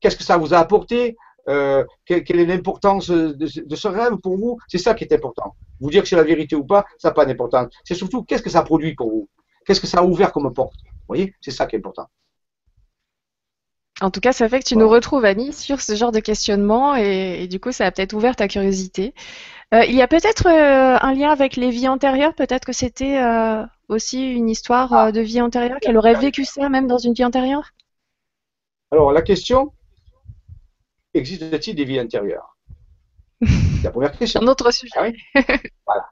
Qu'est-ce 0.00 0.16
que 0.16 0.24
ça 0.24 0.36
vous 0.36 0.54
a 0.54 0.58
apporté 0.58 1.16
euh, 1.48 1.84
quelle, 2.04 2.38
est 2.38 2.46
l'importance 2.46 3.10
de, 3.10 3.46
ce 3.74 3.88
rêve 3.88 4.16
pour 4.22 4.36
vous? 4.36 4.58
C'est 4.68 4.78
ça 4.78 4.94
qui 4.94 5.04
est 5.04 5.12
important. 5.12 5.54
Vous 5.80 5.90
dire 5.90 6.02
que 6.02 6.08
c'est 6.08 6.16
la 6.16 6.22
vérité 6.22 6.56
ou 6.56 6.64
pas, 6.64 6.84
ça 6.98 7.08
n'a 7.08 7.14
pas 7.14 7.26
d'importance. 7.26 7.72
C'est 7.84 7.94
surtout 7.94 8.22
qu'est-ce 8.22 8.42
que 8.42 8.50
ça 8.50 8.62
produit 8.62 8.94
pour 8.94 9.10
vous? 9.10 9.28
Qu'est-ce 9.66 9.80
que 9.80 9.86
ça 9.86 9.98
a 9.98 10.04
ouvert 10.04 10.32
comme 10.32 10.52
porte? 10.52 10.74
Vous 10.84 11.06
voyez? 11.08 11.34
C'est 11.40 11.50
ça 11.50 11.66
qui 11.66 11.76
est 11.76 11.78
important. 11.78 12.06
En 14.02 14.10
tout 14.10 14.20
cas, 14.20 14.32
ça 14.32 14.48
fait 14.48 14.60
que 14.60 14.64
tu 14.64 14.76
nous 14.76 14.88
retrouves, 14.88 15.24
Annie, 15.24 15.52
sur 15.52 15.80
ce 15.80 15.94
genre 15.94 16.12
de 16.12 16.20
questionnement 16.20 16.96
et, 16.96 17.46
du 17.46 17.60
coup, 17.60 17.72
ça 17.72 17.86
a 17.86 17.90
peut-être 17.90 18.12
ouvert 18.14 18.36
ta 18.36 18.48
curiosité. 18.48 19.14
Euh, 19.72 19.84
il 19.84 19.94
y 19.94 20.02
a 20.02 20.08
peut-être 20.08 20.46
euh, 20.46 20.98
un 21.00 21.14
lien 21.14 21.30
avec 21.30 21.56
les 21.56 21.70
vies 21.70 21.88
antérieures, 21.88 22.34
peut-être 22.34 22.66
que 22.66 22.72
c'était 22.72 23.18
aussi 23.88 24.32
une 24.32 24.50
histoire 24.50 24.92
ah. 24.92 25.12
de 25.12 25.20
vie 25.20 25.40
antérieure, 25.40 25.78
qu'elle 25.80 25.96
aurait 25.96 26.14
vécu 26.14 26.44
ça 26.44 26.68
même 26.68 26.86
dans 26.86 26.98
une 26.98 27.14
vie 27.14 27.24
antérieure? 27.24 27.70
Alors, 28.90 29.12
la 29.12 29.22
question, 29.22 29.72
existe-t-il 31.14 31.76
des 31.76 31.84
vies 31.84 31.98
intérieures 31.98 32.56
La 33.82 33.90
première 33.90 34.16
question. 34.16 34.40
Un 34.42 34.46
autre 34.46 34.70
sujet. 34.72 34.92
Ah 34.96 35.08
voilà. 35.86 36.06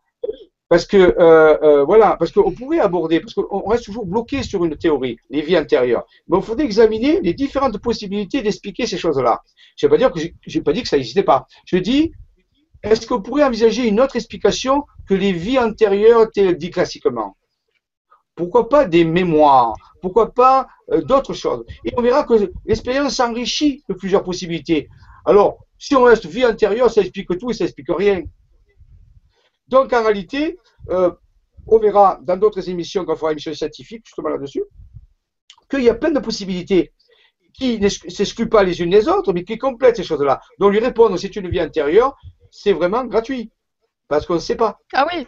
Parce 0.71 0.87
que 0.87 0.97
euh, 0.97 1.59
euh, 1.65 1.85
voilà, 1.85 2.17
parce 2.17 2.31
qu'on 2.31 2.53
pourrait 2.53 2.79
aborder, 2.79 3.19
parce 3.19 3.35
qu'on 3.35 3.69
reste 3.69 3.87
toujours 3.87 4.07
bloqué 4.07 4.45
sur 4.45 4.65
une 4.65 4.77
théorie, 4.77 5.19
les 5.29 5.43
vies 5.43 5.57
intérieures. 5.57 6.07
Mais 6.29 6.39
il 6.39 6.45
faudrait 6.45 6.65
examiner 6.65 7.21
les 7.21 7.35
différentes 7.35 7.79
possibilités 7.79 8.41
d'expliquer 8.41 8.87
ces 8.87 8.97
choses-là. 8.97 9.43
Je 9.77 9.87
ne 9.87 9.91
pas 9.91 9.97
dire 9.97 10.13
que 10.13 10.21
j'ai 10.47 10.63
pas 10.63 10.73
dit 10.73 10.83
que 10.83 10.89
ça 10.89 10.97
n'existait 10.97 11.25
pas. 11.25 11.49
Je 11.67 11.77
dis, 11.77 12.13
est-ce 12.85 13.05
qu'on 13.05 13.21
pourrait 13.21 13.43
envisager 13.43 13.89
une 13.89 14.01
autre 14.01 14.15
explication 14.15 14.85
que 15.09 15.15
les 15.15 15.33
vies 15.33 15.59
antérieures 15.59 16.31
telles 16.31 16.57
dit 16.57 16.71
classiquement? 16.71 17.37
Pourquoi 18.37 18.69
pas 18.69 18.85
des 18.85 19.05
mémoires? 19.05 19.75
Pourquoi 20.01 20.33
pas 20.33 20.69
euh, 20.93 21.03
d'autres 21.03 21.35
choses? 21.35 21.65
Et 21.85 21.93
on 21.97 22.03
verra 22.03 22.23
que 22.23 22.53
l'expérience 22.65 23.17
s'enrichit 23.17 23.83
de 23.89 23.95
plusieurs 23.95 24.23
possibilités. 24.23 24.89
Alors, 25.27 25.59
si 25.81 25.97
on 25.97 26.05
reste 26.05 26.27
vie 26.27 26.47
antérieure, 26.47 26.93
ça 26.93 27.01
explique 27.01 27.37
tout 27.37 27.51
et 27.51 27.55
ça 27.55 27.65
explique 27.65 27.89
rien. 27.91 28.23
Donc, 29.71 29.93
en 29.93 30.03
réalité, 30.03 30.59
euh, 30.91 31.11
on 31.67 31.79
verra 31.79 32.19
dans 32.23 32.37
d'autres 32.37 32.69
émissions, 32.69 33.05
quand 33.05 33.13
on 33.13 33.17
fera 33.17 33.33
émission 33.33 33.55
scientifique, 33.55 34.03
justement 34.05 34.29
là-dessus, 34.29 34.65
qu'il 35.71 35.83
y 35.83 35.89
a 35.89 35.95
plein 35.95 36.11
de 36.11 36.19
possibilités 36.19 36.93
qui 37.55 37.79
ne 37.79 37.89
s'excluent 37.89 38.49
pas 38.49 38.65
les 38.65 38.81
unes 38.81 38.91
les 38.91 39.09
autres, 39.09 39.33
mais 39.33 39.45
qui 39.45 39.59
complètent 39.59 39.97
ces 39.97 40.05
choses-là. 40.05 40.41
Donc, 40.59 40.73
lui 40.73 40.81
répondre, 40.81 41.17
c'est 41.17 41.35
une 41.37 41.49
vie 41.49 41.63
antérieure, 41.63 42.17
c'est 42.51 42.73
vraiment 42.73 43.05
gratuit. 43.05 43.53
Parce 44.09 44.27
qu'on 44.27 44.35
ne 44.35 44.41
sait 44.41 44.57
pas. 44.57 44.81
Ah 44.93 45.07
oui, 45.13 45.27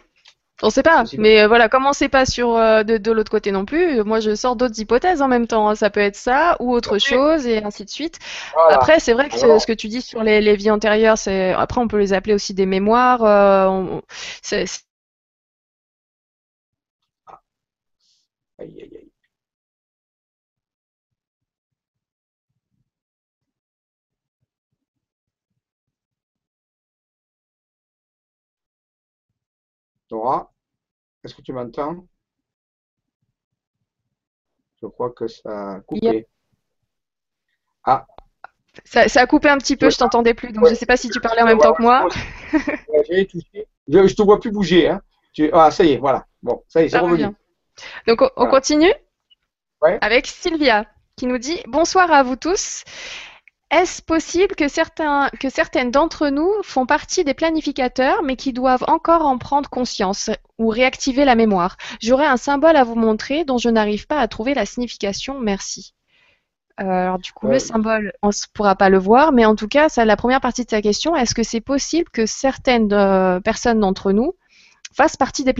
on 0.63 0.67
ne 0.67 0.71
sait 0.71 0.81
pas, 0.81 1.03
mais 1.17 1.41
euh, 1.41 1.47
voilà, 1.49 1.67
comme 1.67 1.85
on 1.85 1.89
ne 1.89 1.93
sait 1.93 2.07
pas 2.07 2.25
sur 2.25 2.55
euh, 2.55 2.83
de, 2.83 3.11
l'autre 3.11 3.29
côté 3.29 3.51
non 3.51 3.65
plus, 3.65 4.01
moi 4.03 4.21
je 4.21 4.33
sors 4.33 4.55
d'autres 4.55 4.79
hypothèses 4.79 5.21
en 5.21 5.27
même 5.27 5.45
temps. 5.45 5.67
Hein. 5.69 5.75
Ça 5.75 5.89
peut 5.89 5.99
être 5.99 6.15
ça 6.15 6.55
ou 6.61 6.73
autre 6.73 6.97
chose 6.99 7.45
et 7.45 7.61
ainsi 7.63 7.83
de 7.83 7.89
suite. 7.89 8.17
Après, 8.69 8.99
c'est 9.01 9.13
vrai 9.13 9.27
que 9.29 9.37
ce 9.37 9.67
que 9.67 9.73
tu 9.73 9.89
dis 9.89 10.01
sur 10.01 10.23
les, 10.23 10.55
vies 10.55 10.71
antérieures, 10.71 11.17
c'est 11.17 11.51
après 11.53 11.81
on 11.81 11.87
peut 11.89 11.99
les 11.99 12.13
appeler 12.13 12.33
aussi 12.33 12.53
des 12.53 12.65
mémoires. 12.65 13.23
Euh, 13.23 13.99
aïe, 18.59 18.65
aïe, 18.81 18.95
aïe. 18.95 19.09
Dora, 30.09 30.52
est-ce 31.23 31.35
que 31.35 31.41
tu 31.41 31.53
m'entends? 31.53 32.05
Je 34.81 34.87
crois 34.87 35.11
que 35.11 35.27
ça 35.27 35.75
a 35.75 35.79
coupé. 35.81 36.27
Ah. 37.85 38.05
Ça, 38.85 39.21
a 39.21 39.27
coupé 39.27 39.49
un 39.49 39.57
petit 39.57 39.77
peu, 39.77 39.89
je 39.89 39.97
t'entendais 39.97 40.33
plus, 40.33 40.51
donc 40.51 40.65
je 40.65 40.71
ne 40.71 40.75
sais 40.75 40.87
pas 40.87 40.97
si 40.97 41.09
tu 41.09 41.21
parlais 41.21 41.41
en 41.41 41.45
même 41.45 41.59
temps 41.59 41.73
que 41.73 41.81
moi. 41.81 42.07
Je 42.51 43.99
ne 43.99 44.07
te 44.07 44.21
vois 44.23 44.39
plus 44.39 44.51
bouger. 44.51 44.89
Hein. 44.89 45.01
Ah, 45.51 45.71
ça 45.71 45.83
y 45.83 45.93
est, 45.93 45.97
voilà. 45.97 46.25
Bon, 46.41 46.63
ça 46.67 46.81
y 46.81 46.85
est, 46.85 46.89
c'est 46.89 46.97
revenu. 46.97 47.25
Donc 48.07 48.21
on, 48.35 48.47
continue 48.47 48.93
avec 50.01 50.27
Sylvia 50.27 50.85
qui 51.15 51.27
nous 51.27 51.37
dit 51.37 51.61
Bonsoir 51.67 52.11
à 52.11 52.23
vous 52.23 52.35
tous. 52.35 52.83
Est-ce 53.73 54.03
possible 54.03 54.55
que, 54.55 54.67
certains, 54.67 55.31
que 55.39 55.49
certaines 55.49 55.89
d'entre 55.89 56.29
nous 56.29 56.51
font 56.61 56.85
partie 56.85 57.23
des 57.23 57.33
planificateurs, 57.33 58.21
mais 58.21 58.35
qui 58.35 58.53
doivent 58.53 58.85
encore 58.87 59.25
en 59.25 59.39
prendre 59.39 59.67
conscience 59.67 60.29
ou 60.59 60.67
réactiver 60.67 61.25
la 61.25 61.33
mémoire? 61.33 61.77
J'aurais 61.99 62.27
un 62.27 62.37
symbole 62.37 62.75
à 62.75 62.83
vous 62.83 62.93
montrer 62.93 63.45
dont 63.45 63.57
je 63.57 63.69
n'arrive 63.69 64.05
pas 64.05 64.19
à 64.19 64.27
trouver 64.27 64.53
la 64.53 64.67
signification. 64.67 65.39
Merci. 65.39 65.95
Euh, 66.81 66.83
alors 66.83 67.17
du 67.17 67.31
coup, 67.31 67.47
le 67.47 67.57
symbole, 67.57 68.13
on 68.21 68.27
ne 68.27 68.53
pourra 68.53 68.75
pas 68.75 68.89
le 68.89 68.99
voir, 68.99 69.31
mais 69.31 69.45
en 69.45 69.55
tout 69.55 69.67
cas, 69.67 69.87
la 69.97 70.17
première 70.17 70.41
partie 70.41 70.65
de 70.65 70.69
sa 70.69 70.83
question. 70.83 71.15
Est-ce 71.15 71.33
que 71.33 71.43
c'est 71.43 71.59
possible 71.59 72.11
que 72.11 72.27
certaines 72.27 72.93
euh, 72.93 73.39
personnes 73.39 73.79
d'entre 73.79 74.11
nous 74.11 74.33
fassent 74.95 75.17
partie 75.17 75.43
des, 75.43 75.53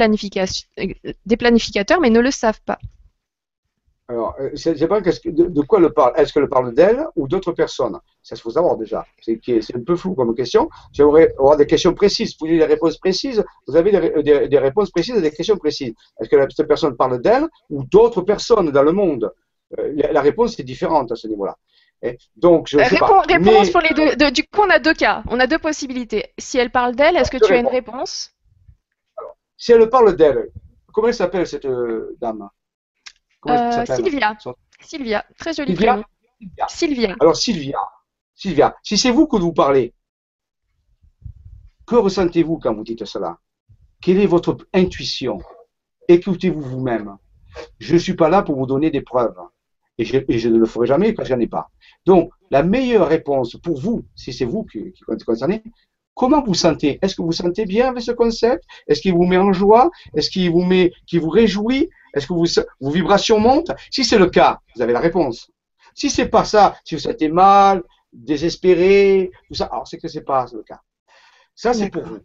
des 1.26 1.38
planificateurs, 1.38 2.00
mais 2.00 2.12
ne 2.12 2.20
le 2.20 2.30
savent 2.30 2.62
pas? 2.64 2.78
Alors, 4.10 4.36
euh, 4.40 4.50
je 4.54 4.70
ne 4.70 4.76
sais 4.76 4.88
pas 4.88 5.00
de, 5.00 5.62
quoi 5.62 5.80
elle 5.80 5.90
parle. 5.94 6.14
Est-ce 6.18 6.34
qu'elle 6.34 6.50
parle 6.50 6.74
d'elle 6.74 7.06
ou 7.16 7.28
d'autres 7.28 7.54
personnes? 7.54 7.98
Ça, 8.22 8.36
il 8.36 8.40
faut 8.42 8.50
savoir 8.50 8.76
déjà. 8.76 9.06
C'est 9.22 9.76
un 9.76 9.84
peu 9.84 9.96
flou 9.96 10.14
comme 10.14 10.36
question. 10.36 10.70
J'aimerais 10.92 11.34
avoir 11.40 11.56
des 11.56 11.66
questions 11.66 11.94
précises. 11.94 12.36
Vous 12.40 12.46
voulez 12.46 12.60
des 12.60 12.66
réponses 12.66 12.98
précises? 12.98 13.44
Vous 13.66 13.78
avez 13.78 13.92
des, 14.22 14.60
réponses 14.60 14.92
précises 14.92 15.16
à 15.16 15.22
des 15.22 15.32
questions 15.32 15.58
précises. 15.58 15.94
Est-ce 16.20 16.30
que 16.30 16.36
cette 16.54 16.68
personne 16.68 16.98
parle 16.98 17.22
d'elle 17.22 17.48
ou 17.70 17.84
d'autres 17.86 18.22
personnes 18.22 18.72
dans 18.72 18.84
le 18.84 18.92
monde? 18.92 19.32
Euh, 19.80 19.94
la, 20.12 20.22
réponse 20.22 20.60
est 20.60 20.64
différente 20.64 21.12
à 21.14 21.16
ce 21.16 21.28
niveau-là. 21.28 21.58
Donc, 22.36 22.68
je 22.68 22.78
sais 22.80 22.98
pas. 22.98 23.22
Réponse 23.22 23.70
pour 23.70 23.82
les 23.82 24.16
deux. 24.16 24.32
du 24.32 24.44
coup, 24.44 24.62
on 24.62 24.70
a 24.70 24.80
deux 24.80 24.94
cas. 24.94 25.24
On 25.30 25.40
a 25.40 25.48
deux 25.48 25.60
possibilités. 25.60 26.34
Si 26.38 26.58
elle 26.58 26.72
parle 26.72 26.94
d'elle, 26.96 27.16
est-ce 27.16 27.32
que 27.32 27.38
tu 27.38 27.54
as 27.54 27.58
une 27.58 27.68
réponse? 27.68 28.32
Si 29.56 29.72
elle 29.72 29.90
parle 29.90 30.18
d'elle, 30.18 30.50
comment 30.94 31.08
elle 31.08 31.14
s'appelle 31.14 31.48
cette 31.48 31.64
euh, 31.64 32.18
dame? 32.20 32.50
Euh, 33.48 33.86
Sylvia. 33.86 34.38
Sylvia, 34.82 35.26
très 35.38 35.54
joli 35.54 35.74
prénom. 35.74 36.04
Sylvia. 36.68 37.16
Alors 37.20 37.36
Sylvia, 37.36 37.80
Sylvia, 38.36 38.76
si 38.84 38.98
c'est 38.98 39.12
vous 39.12 39.28
que 39.28 39.38
vous 39.38 39.54
parlez, 39.54 39.94
que 41.86 41.96
ressentez-vous 41.96 42.58
quand 42.60 42.74
vous 42.74 42.84
dites 42.84 43.06
cela? 43.06 43.38
Quelle 44.02 44.20
est 44.20 44.26
votre 44.26 44.58
intuition? 44.74 45.40
Écoutez-vous 46.08 46.62
vous-même. 46.62 47.18
Je 47.80 47.94
ne 47.94 48.00
suis 48.00 48.16
pas 48.16 48.30
là 48.30 48.42
pour 48.42 48.56
vous 48.58 48.66
donner 48.66 48.92
des 48.92 49.02
preuves. 49.02 49.38
Et 49.98 50.06
je, 50.06 50.50
ne 50.50 50.58
le 50.58 50.66
ferai 50.66 50.88
jamais 50.88 51.14
quand 51.14 51.24
je 51.24 51.34
n'en 51.34 51.40
ai 51.40 51.48
pas. 51.48 51.70
Donc, 52.06 52.32
la 52.50 52.64
meilleure 52.64 53.08
réponse 53.08 53.56
pour 53.62 53.80
vous, 53.80 54.06
si 54.16 54.34
c'est 54.34 54.46
vous 54.46 54.64
qui, 54.64 54.92
qui 54.92 55.04
êtes 55.12 55.24
concerné, 55.24 55.64
comment 56.16 56.44
vous 56.44 56.54
sentez? 56.54 57.00
Est-ce 57.02 57.16
que 57.16 57.22
vous 57.22 57.32
sentez 57.32 57.66
bien 57.66 57.90
avec 57.90 58.04
ce 58.04 58.12
concept? 58.12 58.64
Est-ce 58.88 59.02
qu'il 59.02 59.14
vous 59.14 59.26
met 59.26 59.38
en 59.38 59.54
joie? 59.54 59.90
Est-ce 60.16 60.30
qu'il 60.30 60.52
vous 60.52 60.64
met, 60.64 60.92
qu'il 61.08 61.22
vous 61.22 61.30
réjouit? 61.30 61.90
Est-ce 62.14 62.28
que 62.28 62.34
vous, 62.34 62.46
vos 62.80 62.92
vibrations 62.92 63.40
montent? 63.40 63.72
Si 63.90 64.04
c'est 64.04 64.20
le 64.20 64.30
cas, 64.30 64.60
vous 64.76 64.82
avez 64.82 64.94
la 64.94 65.00
réponse. 65.00 65.50
Si 65.96 66.10
c'est 66.10 66.28
pas 66.28 66.46
ça, 66.46 66.76
si 66.84 66.96
vous 66.96 67.02
sentez 67.02 67.30
mal, 67.30 67.84
désespéré, 68.12 69.32
tout 69.48 69.56
ça, 69.56 69.66
alors 69.66 69.88
c'est 69.88 69.98
que 69.98 70.08
c'est 70.08 70.22
pas 70.22 70.46
le 70.54 70.64
cas. 70.64 70.82
Ça, 71.56 71.74
c'est 71.74 71.90
pour 71.90 72.04
vous. 72.04 72.20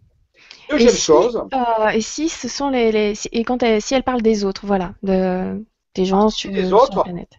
Deuxième 0.70 0.94
chose. 0.94 1.42
Euh, 1.52 1.88
et 1.88 2.00
si 2.00 2.28
ce 2.28 2.48
sont 2.48 2.70
les, 2.70 3.14
et 3.32 3.44
quand 3.44 3.62
elle, 3.62 3.82
si 3.82 3.94
elle 3.94 4.02
parle 4.02 4.22
des 4.22 4.44
autres, 4.44 4.66
voilà, 4.66 4.94
de, 5.02 5.64
des 5.94 6.04
gens 6.04 6.26
ah, 6.26 6.30
sur, 6.30 6.50
autres, 6.72 6.96
la 6.96 7.02
planète. 7.04 7.32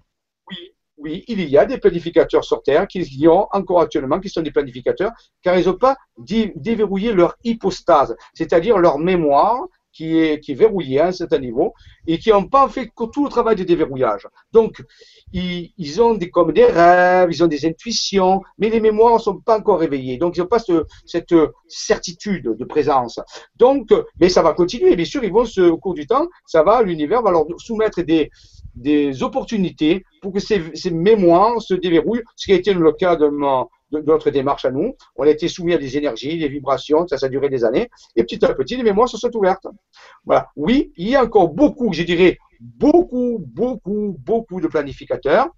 Oui, 1.01 1.23
il 1.29 1.41
y 1.49 1.57
a 1.57 1.65
des 1.65 1.77
planificateurs 1.77 2.43
sur 2.43 2.61
Terre 2.61 2.85
qui 2.85 2.99
y 2.99 3.27
ont 3.29 3.47
encore 3.51 3.79
actuellement, 3.79 4.19
qui 4.19 4.27
sont 4.27 4.41
des 4.41 4.51
planificateurs, 4.51 5.11
car 5.41 5.57
ils 5.57 5.65
n'ont 5.65 5.77
pas 5.77 5.95
déverrouillé 6.17 7.13
leur 7.13 7.37
hypostase, 7.45 8.17
c'est-à-dire 8.33 8.77
leur 8.77 8.99
mémoire, 8.99 9.65
qui 9.99 10.17
est, 10.17 10.39
qui 10.39 10.53
est 10.53 10.55
verrouillé 10.55 11.01
à 11.01 11.07
un 11.07 11.11
certain 11.11 11.39
niveau 11.39 11.73
et 12.07 12.17
qui 12.19 12.29
n'ont 12.29 12.47
pas 12.47 12.69
fait 12.69 12.89
tout 13.13 13.25
le 13.25 13.29
travail 13.29 13.57
de 13.57 13.65
déverrouillage. 13.65 14.25
Donc, 14.53 14.81
ils, 15.33 15.73
ils, 15.77 16.01
ont 16.01 16.13
des, 16.13 16.29
comme 16.29 16.53
des 16.53 16.67
rêves, 16.67 17.27
ils 17.29 17.43
ont 17.43 17.47
des 17.47 17.65
intuitions, 17.65 18.41
mais 18.57 18.69
les 18.69 18.79
mémoires 18.79 19.15
ne 19.15 19.19
sont 19.19 19.39
pas 19.41 19.57
encore 19.59 19.79
réveillées. 19.79 20.17
Donc, 20.17 20.37
ils 20.37 20.39
n'ont 20.39 20.47
pas 20.47 20.63
cette 21.05 21.35
certitude 21.67 22.55
de 22.57 22.63
présence. 22.63 23.19
Donc, 23.57 23.89
mais 24.21 24.29
ça 24.29 24.41
va 24.41 24.53
continuer. 24.53 24.95
Bien 24.95 25.03
sûr, 25.03 25.21
ils 25.25 25.33
vont 25.33 25.43
au 25.57 25.77
cours 25.77 25.95
du 25.95 26.07
temps, 26.07 26.27
ça 26.45 26.63
va, 26.63 26.81
l'univers 26.81 27.21
va 27.21 27.31
leur 27.31 27.45
soumettre 27.57 28.01
des, 28.01 28.31
des 28.75 29.21
opportunités 29.21 30.05
pour 30.21 30.31
que 30.31 30.39
ces, 30.39 30.61
ces 30.75 30.91
mémoires 30.91 31.61
se 31.61 31.73
déverrouillent, 31.73 32.23
ce 32.37 32.45
qui 32.45 32.53
a 32.53 32.55
été 32.55 32.73
le 32.73 32.93
cas 32.93 33.17
de 33.17 33.27
mon, 33.27 33.67
de, 33.91 33.99
notre 34.01 34.29
démarche 34.29 34.65
à 34.65 34.71
nous. 34.71 34.95
On 35.15 35.23
a 35.23 35.29
été 35.29 35.47
soumis 35.47 35.73
à 35.73 35.77
des 35.77 35.97
énergies, 35.97 36.37
des 36.37 36.47
vibrations, 36.47 37.07
ça, 37.07 37.17
ça 37.17 37.25
a 37.27 37.29
duré 37.29 37.49
des 37.49 37.63
années. 37.63 37.89
Et 38.15 38.23
petit 38.23 38.43
à 38.45 38.53
petit, 38.53 38.77
les 38.77 38.83
mémoires 38.83 39.09
se 39.09 39.17
sont 39.17 39.35
ouvertes. 39.35 39.67
Voilà. 40.25 40.49
Oui, 40.55 40.91
il 40.97 41.09
y 41.09 41.15
a 41.15 41.23
encore 41.23 41.49
beaucoup, 41.49 41.93
je 41.93 42.03
dirais, 42.03 42.37
beaucoup, 42.59 43.39
beaucoup, 43.39 44.15
beaucoup 44.19 44.61
de 44.61 44.67
planificateurs 44.67 45.49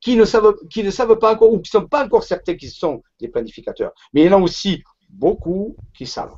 qui 0.00 0.16
ne 0.16 0.24
savent, 0.24 0.54
qui 0.70 0.82
ne 0.82 0.90
savent 0.90 1.18
pas 1.18 1.34
encore 1.34 1.52
ou 1.52 1.60
qui 1.60 1.74
ne 1.74 1.80
sont 1.80 1.88
pas 1.88 2.04
encore 2.04 2.24
certains 2.24 2.54
qu'ils 2.54 2.70
sont 2.70 3.02
des 3.20 3.28
planificateurs. 3.28 3.92
Mais 4.12 4.22
il 4.22 4.26
y 4.26 4.34
en 4.34 4.38
a 4.38 4.42
aussi 4.42 4.82
beaucoup 5.08 5.76
qui 5.96 6.06
savent. 6.06 6.36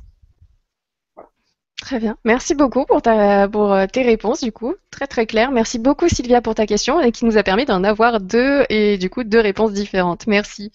Très 1.85 1.98
bien. 1.98 2.16
Merci 2.24 2.55
beaucoup 2.55 2.86
pour, 2.86 3.02
ta, 3.02 3.47
pour 3.47 3.70
euh, 3.70 3.85
tes 3.86 4.01
réponses, 4.01 4.43
du 4.43 4.52
coup. 4.52 4.74
Très, 4.90 5.06
très 5.06 5.27
clair. 5.27 5.51
Merci 5.51 5.78
beaucoup, 5.78 6.09
Sylvia, 6.09 6.40
pour 6.40 6.55
ta 6.55 6.65
question 6.65 6.98
et 6.98 7.12
qui 7.12 7.27
nous 7.27 7.36
a 7.36 7.43
permis 7.43 7.66
d'en 7.66 7.85
avoir 7.85 8.20
deux 8.20 8.65
et 8.70 8.97
du 8.97 9.11
coup 9.11 9.23
deux 9.23 9.40
réponses 9.40 9.74
différentes. 9.74 10.27
Merci. 10.27 10.73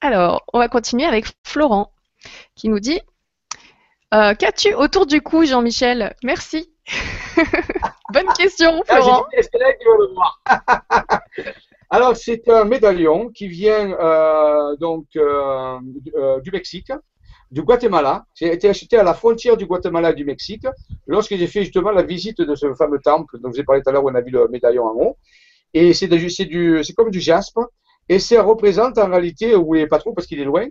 Alors, 0.00 0.44
on 0.52 0.60
va 0.60 0.68
continuer 0.68 1.04
avec 1.04 1.24
Florent 1.42 1.90
qui 2.54 2.68
nous 2.68 2.78
dit 2.78 3.00
euh, 4.14 4.36
Qu'as-tu 4.36 4.72
autour 4.72 5.04
du 5.04 5.20
cou, 5.20 5.44
Jean-Michel? 5.44 6.14
Merci. 6.22 6.70
Bonne 8.12 8.32
question, 8.36 8.84
ah, 8.88 8.94
Florent. 8.94 9.26
Alors, 11.90 12.16
c'est 12.16 12.48
un 12.48 12.66
médaillon 12.66 13.30
qui 13.30 13.48
vient 13.48 13.90
euh, 13.98 14.76
donc 14.76 15.06
du 15.12 16.50
Mexique 16.52 16.92
du 17.50 17.62
Guatemala. 17.62 18.24
J'ai 18.34 18.52
été 18.52 18.68
acheté 18.68 18.96
à 18.96 19.02
la 19.02 19.14
frontière 19.14 19.56
du 19.56 19.66
Guatemala 19.66 20.10
et 20.10 20.14
du 20.14 20.24
Mexique 20.24 20.66
lorsque 21.06 21.36
j'ai 21.36 21.46
fait 21.46 21.62
justement 21.64 21.90
la 21.90 22.02
visite 22.02 22.40
de 22.40 22.54
ce 22.54 22.74
fameux 22.74 23.00
temple 23.00 23.38
dont 23.40 23.52
j'ai 23.52 23.64
parlé 23.64 23.82
tout 23.82 23.90
à 23.90 23.92
l'heure 23.92 24.04
où 24.04 24.10
on 24.10 24.14
a 24.14 24.20
vu 24.20 24.30
le 24.30 24.48
médaillon 24.48 24.84
en 24.84 24.94
haut. 24.94 25.16
Et 25.74 25.92
c'est 25.94 26.08
comme 26.96 27.10
du 27.10 27.20
jaspe. 27.20 27.58
Et 28.08 28.18
ça 28.18 28.42
représente 28.42 28.96
en 28.96 29.10
réalité, 29.10 29.54
où 29.54 29.74
il 29.74 29.82
n'est 29.82 29.86
pas 29.86 29.98
trop 29.98 30.14
parce 30.14 30.26
qu'il 30.26 30.40
est 30.40 30.44
loin, 30.44 30.66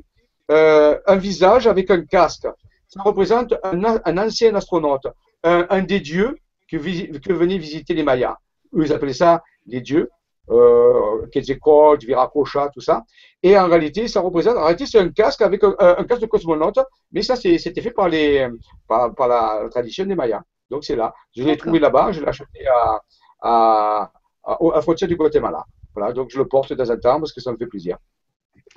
euh, 0.49 0.97
un 1.05 1.17
visage 1.17 1.67
avec 1.67 1.91
un 1.91 2.03
casque. 2.03 2.47
Ça 2.87 3.01
représente 3.03 3.53
un, 3.63 3.83
un 3.83 4.17
ancien 4.17 4.55
astronaute, 4.55 5.05
un, 5.43 5.67
un, 5.69 5.83
des 5.83 5.99
dieux 5.99 6.37
que, 6.69 6.77
que 7.19 7.33
venaient 7.33 7.59
visiter 7.59 7.93
les 7.93 8.03
Mayas. 8.03 8.37
Ils 8.75 8.91
appelaient 8.91 9.13
ça 9.13 9.43
les 9.67 9.81
dieux 9.81 10.09
euh, 10.49 11.27
Quetzalcoatl, 11.31 12.05
Viracocha, 12.05 12.69
tout 12.73 12.81
ça. 12.81 13.03
Et 13.43 13.57
en 13.57 13.67
réalité, 13.67 14.07
ça 14.07 14.21
représente, 14.21 14.57
en 14.57 14.63
réalité, 14.63 14.85
c'est 14.85 14.99
un 14.99 15.09
casque 15.09 15.41
avec 15.41 15.63
un, 15.63 16.03
casque 16.05 16.21
de 16.21 16.27
cosmonaute, 16.27 16.79
mais 17.11 17.21
ça, 17.21 17.35
c'était 17.35 17.81
fait 17.81 17.91
par, 17.91 18.09
les, 18.09 18.47
par, 18.87 19.27
la 19.27 19.67
tradition 19.69 20.05
des 20.05 20.15
Mayas. 20.15 20.41
Donc 20.69 20.83
c'est 20.83 20.95
là. 20.95 21.13
Je 21.35 21.43
l'ai 21.43 21.57
trouvé 21.57 21.79
là-bas, 21.79 22.11
je 22.11 22.21
l'ai 22.21 22.27
acheté 22.27 22.67
à, 22.67 23.01
à, 23.41 24.11
à, 24.43 24.57
à 24.73 24.81
frontière 24.81 25.07
du 25.07 25.15
Guatemala. 25.15 25.65
Voilà, 25.95 26.13
donc 26.13 26.29
je 26.29 26.37
le 26.37 26.47
porte 26.47 26.75
temps 26.75 26.89
en 26.89 26.97
temps 26.97 27.19
parce 27.19 27.33
que 27.33 27.41
ça 27.41 27.51
me 27.51 27.57
fait 27.57 27.67
plaisir. 27.67 27.97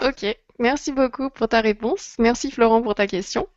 Ok, 0.02 0.24
merci 0.59 0.92
beaucoup 0.92 1.30
pour 1.30 1.48
ta 1.48 1.60
réponse. 1.60 2.14
Merci 2.18 2.51
Florent 2.51 2.82
pour 2.82 2.94
ta 2.94 3.06
question. 3.06 3.48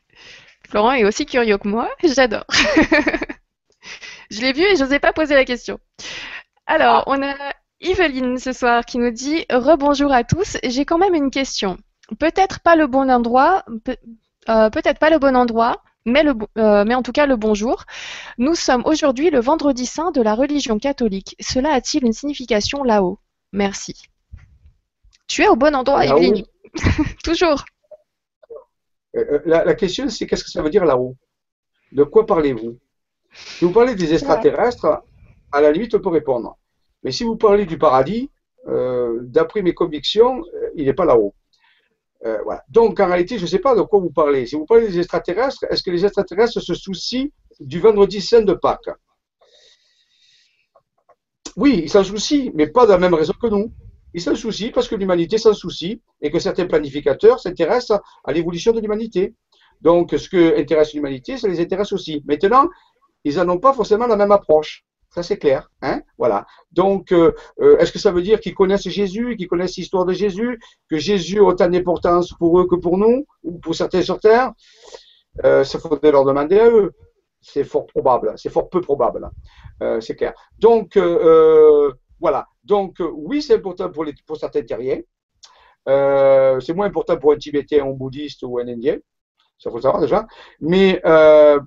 Florent 0.69 0.91
est 0.93 1.05
aussi 1.05 1.25
curieux 1.25 1.57
que 1.57 1.67
moi, 1.67 1.89
j'adore. 2.03 2.45
je 4.31 4.41
l'ai 4.41 4.53
vu 4.53 4.63
et 4.63 4.75
je 4.75 4.83
n'osais 4.83 4.99
pas 4.99 5.13
poser 5.13 5.35
la 5.35 5.45
question. 5.45 5.79
Alors, 6.65 7.03
on 7.07 7.21
a 7.21 7.35
Yveline 7.83 8.37
ce 8.37 8.53
soir 8.53 8.85
qui 8.85 8.97
nous 8.97 9.11
dit 9.11 9.45
Rebonjour 9.51 10.11
à 10.11 10.23
tous, 10.23 10.57
j'ai 10.63 10.85
quand 10.85 10.97
même 10.97 11.13
une 11.13 11.29
question. 11.29 11.77
Peut-être 12.17 12.61
pas 12.61 12.75
le 12.75 12.87
bon 12.87 13.11
endroit, 13.11 13.65
euh, 14.49 14.69
peut-être 14.69 14.99
pas 14.99 15.09
le 15.09 15.19
bon 15.19 15.35
endroit, 15.35 15.81
mais, 16.05 16.23
le, 16.23 16.33
euh, 16.57 16.85
mais 16.85 16.95
en 16.95 17.03
tout 17.03 17.11
cas 17.11 17.25
le 17.25 17.35
bonjour. 17.35 17.83
Nous 18.37 18.55
sommes 18.55 18.83
aujourd'hui 18.85 19.29
le 19.29 19.39
vendredi 19.39 19.85
saint 19.85 20.11
de 20.11 20.21
la 20.21 20.33
religion 20.33 20.79
catholique. 20.79 21.35
Cela 21.41 21.73
a-t-il 21.73 22.05
une 22.05 22.13
signification 22.13 22.83
là-haut? 22.83 23.19
Merci. 23.51 24.01
Tu 25.27 25.43
es 25.43 25.47
au 25.49 25.55
bon 25.55 25.75
endroit, 25.75 26.05
Yveline. 26.05 26.45
Toujours. 27.23 27.65
Euh, 29.15 29.39
la, 29.45 29.75
question, 29.75 30.09
c'est 30.09 30.25
qu'est-ce 30.25 30.43
que 30.43 30.49
ça 30.49 30.61
veut 30.61 30.69
dire 30.69 30.85
là-haut? 30.85 31.15
De 31.91 32.03
quoi 32.03 32.25
parlez-vous? 32.25 32.79
Si 33.33 33.65
vous 33.65 33.71
parlez 33.71 33.95
des 33.95 34.13
extraterrestres, 34.13 35.03
à 35.51 35.61
la 35.61 35.71
limite, 35.71 35.93
on 35.95 35.99
peut 35.99 36.09
répondre. 36.09 36.57
Mais 37.03 37.11
si 37.11 37.23
vous 37.23 37.35
parlez 37.35 37.65
du 37.65 37.77
paradis, 37.77 38.29
d'après 38.65 39.61
mes 39.61 39.73
convictions, 39.73 40.43
il 40.75 40.85
n'est 40.85 40.93
pas 40.93 41.05
là-haut. 41.05 41.33
Euh, 42.25 42.37
Donc, 42.69 42.99
en 42.99 43.07
réalité, 43.07 43.37
je 43.37 43.43
ne 43.43 43.47
sais 43.47 43.59
pas 43.59 43.75
de 43.75 43.81
quoi 43.81 43.99
vous 43.99 44.11
parlez. 44.11 44.45
Si 44.45 44.55
vous 44.55 44.65
parlez 44.65 44.87
des 44.87 44.99
extraterrestres, 44.99 45.65
est-ce 45.69 45.83
que 45.83 45.91
les 45.91 46.05
extraterrestres 46.05 46.61
se 46.61 46.73
soucient 46.73 47.27
du 47.59 47.79
vendredi 47.79 48.21
saint 48.21 48.41
de 48.41 48.53
Pâques? 48.53 48.89
Oui, 51.57 51.81
ils 51.83 51.89
s'en 51.89 52.03
soucient, 52.03 52.51
mais 52.55 52.67
pas 52.67 52.85
de 52.85 52.91
la 52.91 52.97
même 52.97 53.13
raison 53.13 53.33
que 53.39 53.47
nous. 53.47 53.71
Ils 54.13 54.21
s'en 54.21 54.35
soucient 54.35 54.71
parce 54.71 54.87
que 54.87 54.95
l'humanité 54.95 55.37
s'en 55.37 55.53
soucie 55.53 56.01
et 56.21 56.31
que 56.31 56.39
certains 56.39 56.65
planificateurs 56.65 57.39
s'intéressent 57.39 57.99
à 58.23 58.31
l'évolution 58.31 58.71
de 58.71 58.79
l'humanité. 58.79 59.33
Donc, 59.81 60.11
ce 60.11 60.29
que 60.29 60.57
intéresse 60.59 60.93
l'humanité, 60.93 61.37
ça 61.37 61.47
les 61.47 61.59
intéresse 61.59 61.91
aussi. 61.91 62.23
Maintenant, 62.25 62.69
ils 63.25 63.35
n'en 63.35 63.49
ont 63.49 63.59
pas 63.59 63.73
forcément 63.73 64.07
la 64.07 64.15
même 64.15 64.31
approche. 64.31 64.85
Ça, 65.13 65.21
c'est 65.21 65.37
clair. 65.37 65.69
Hein 65.83 66.01
voilà. 66.17 66.47
Donc, 66.71 67.11
euh, 67.11 67.35
euh, 67.61 67.77
est-ce 67.77 67.91
que 67.91 67.99
ça 67.99 68.11
veut 68.11 68.23
dire 68.23 68.39
qu'ils 68.39 68.55
connaissent 68.55 68.89
Jésus, 68.89 69.35
qu'ils 69.37 69.47
connaissent 69.47 69.77
l'histoire 69.77 70.05
de 70.05 70.13
Jésus, 70.13 70.59
que 70.89 70.97
Jésus 70.97 71.37
a 71.37 71.43
autant 71.43 71.69
d'importance 71.69 72.33
pour 72.33 72.59
eux 72.59 72.65
que 72.67 72.75
pour 72.75 72.97
nous, 72.97 73.27
ou 73.43 73.59
pour 73.59 73.75
certains 73.75 74.01
sur 74.01 74.19
Terre? 74.19 74.53
Euh, 75.45 75.63
Ça 75.63 75.77
faudrait 75.77 76.11
leur 76.11 76.25
demander 76.25 76.59
à 76.59 76.67
eux. 76.67 76.93
C'est 77.41 77.63
fort 77.63 77.85
probable, 77.85 78.33
c'est 78.37 78.49
fort 78.49 78.69
peu 78.69 78.81
probable. 78.81 79.29
C'est 79.99 80.15
clair. 80.15 80.33
Donc, 80.57 80.97
voilà. 82.19 82.47
Donc, 82.63 82.95
oui, 82.99 83.41
c'est 83.41 83.55
important 83.55 83.91
pour 83.91 84.37
certains 84.37 84.63
terriens. 84.63 85.01
c'est 85.85 86.73
moins 86.73 86.87
important 86.87 87.17
pour 87.17 87.33
un 87.33 87.37
Tibétain, 87.37 87.85
un 87.85 87.91
bouddhiste 87.91 88.43
ou 88.43 88.59
un 88.59 88.67
Indien. 88.67 88.97
Ça 89.59 89.69
faut 89.69 89.81
savoir 89.81 90.01
déjà. 90.01 90.25
Mais 90.61 91.01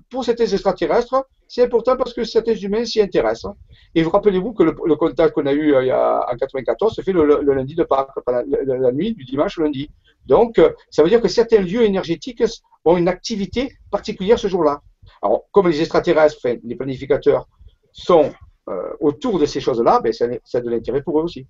pour 0.09 0.25
certains 0.25 0.47
extraterrestres, 0.47 1.23
c'est 1.47 1.63
important 1.63 1.95
parce 1.95 2.13
que 2.13 2.23
certains 2.23 2.55
humains 2.55 2.85
s'y 2.85 3.01
intéressent. 3.01 3.53
Et 3.95 4.03
vous 4.03 4.09
rappelez-vous 4.09 4.53
que 4.53 4.63
le, 4.63 4.95
contact 4.95 5.33
qu'on 5.33 5.45
a 5.45 5.53
eu 5.53 5.73
euh, 5.73 5.83
il 5.83 5.87
y 5.87 5.91
a, 5.91 6.25
en 6.31 6.35
94 6.35 6.93
se 6.93 7.01
fait 7.01 7.13
le, 7.13 7.41
lundi 7.41 7.75
de 7.75 7.83
Pâques, 7.83 8.09
la, 8.27 8.43
la, 8.43 8.91
nuit 8.91 9.13
du 9.13 9.23
dimanche 9.23 9.57
au 9.57 9.63
lundi. 9.63 9.89
Donc, 10.25 10.59
euh, 10.59 10.71
ça 10.89 11.03
veut 11.03 11.09
dire 11.09 11.21
que 11.21 11.27
certains 11.27 11.61
lieux 11.61 11.83
énergétiques 11.83 12.43
ont 12.83 12.97
une 12.97 13.07
activité 13.07 13.77
particulière 13.89 14.37
ce 14.37 14.47
jour-là. 14.47 14.81
Alors, 15.21 15.45
comme 15.51 15.67
les 15.67 15.79
extraterrestres, 15.81 16.37
enfin, 16.43 16.57
les 16.63 16.75
planificateurs 16.75 17.47
sont 17.91 18.33
euh, 18.69 18.93
autour 18.99 19.39
de 19.39 19.45
ces 19.45 19.61
choses-là, 19.61 20.01
ben, 20.01 20.11
c'est 20.11 20.61
de 20.61 20.69
l'intérêt 20.69 21.01
pour 21.01 21.19
eux 21.19 21.23
aussi. 21.23 21.47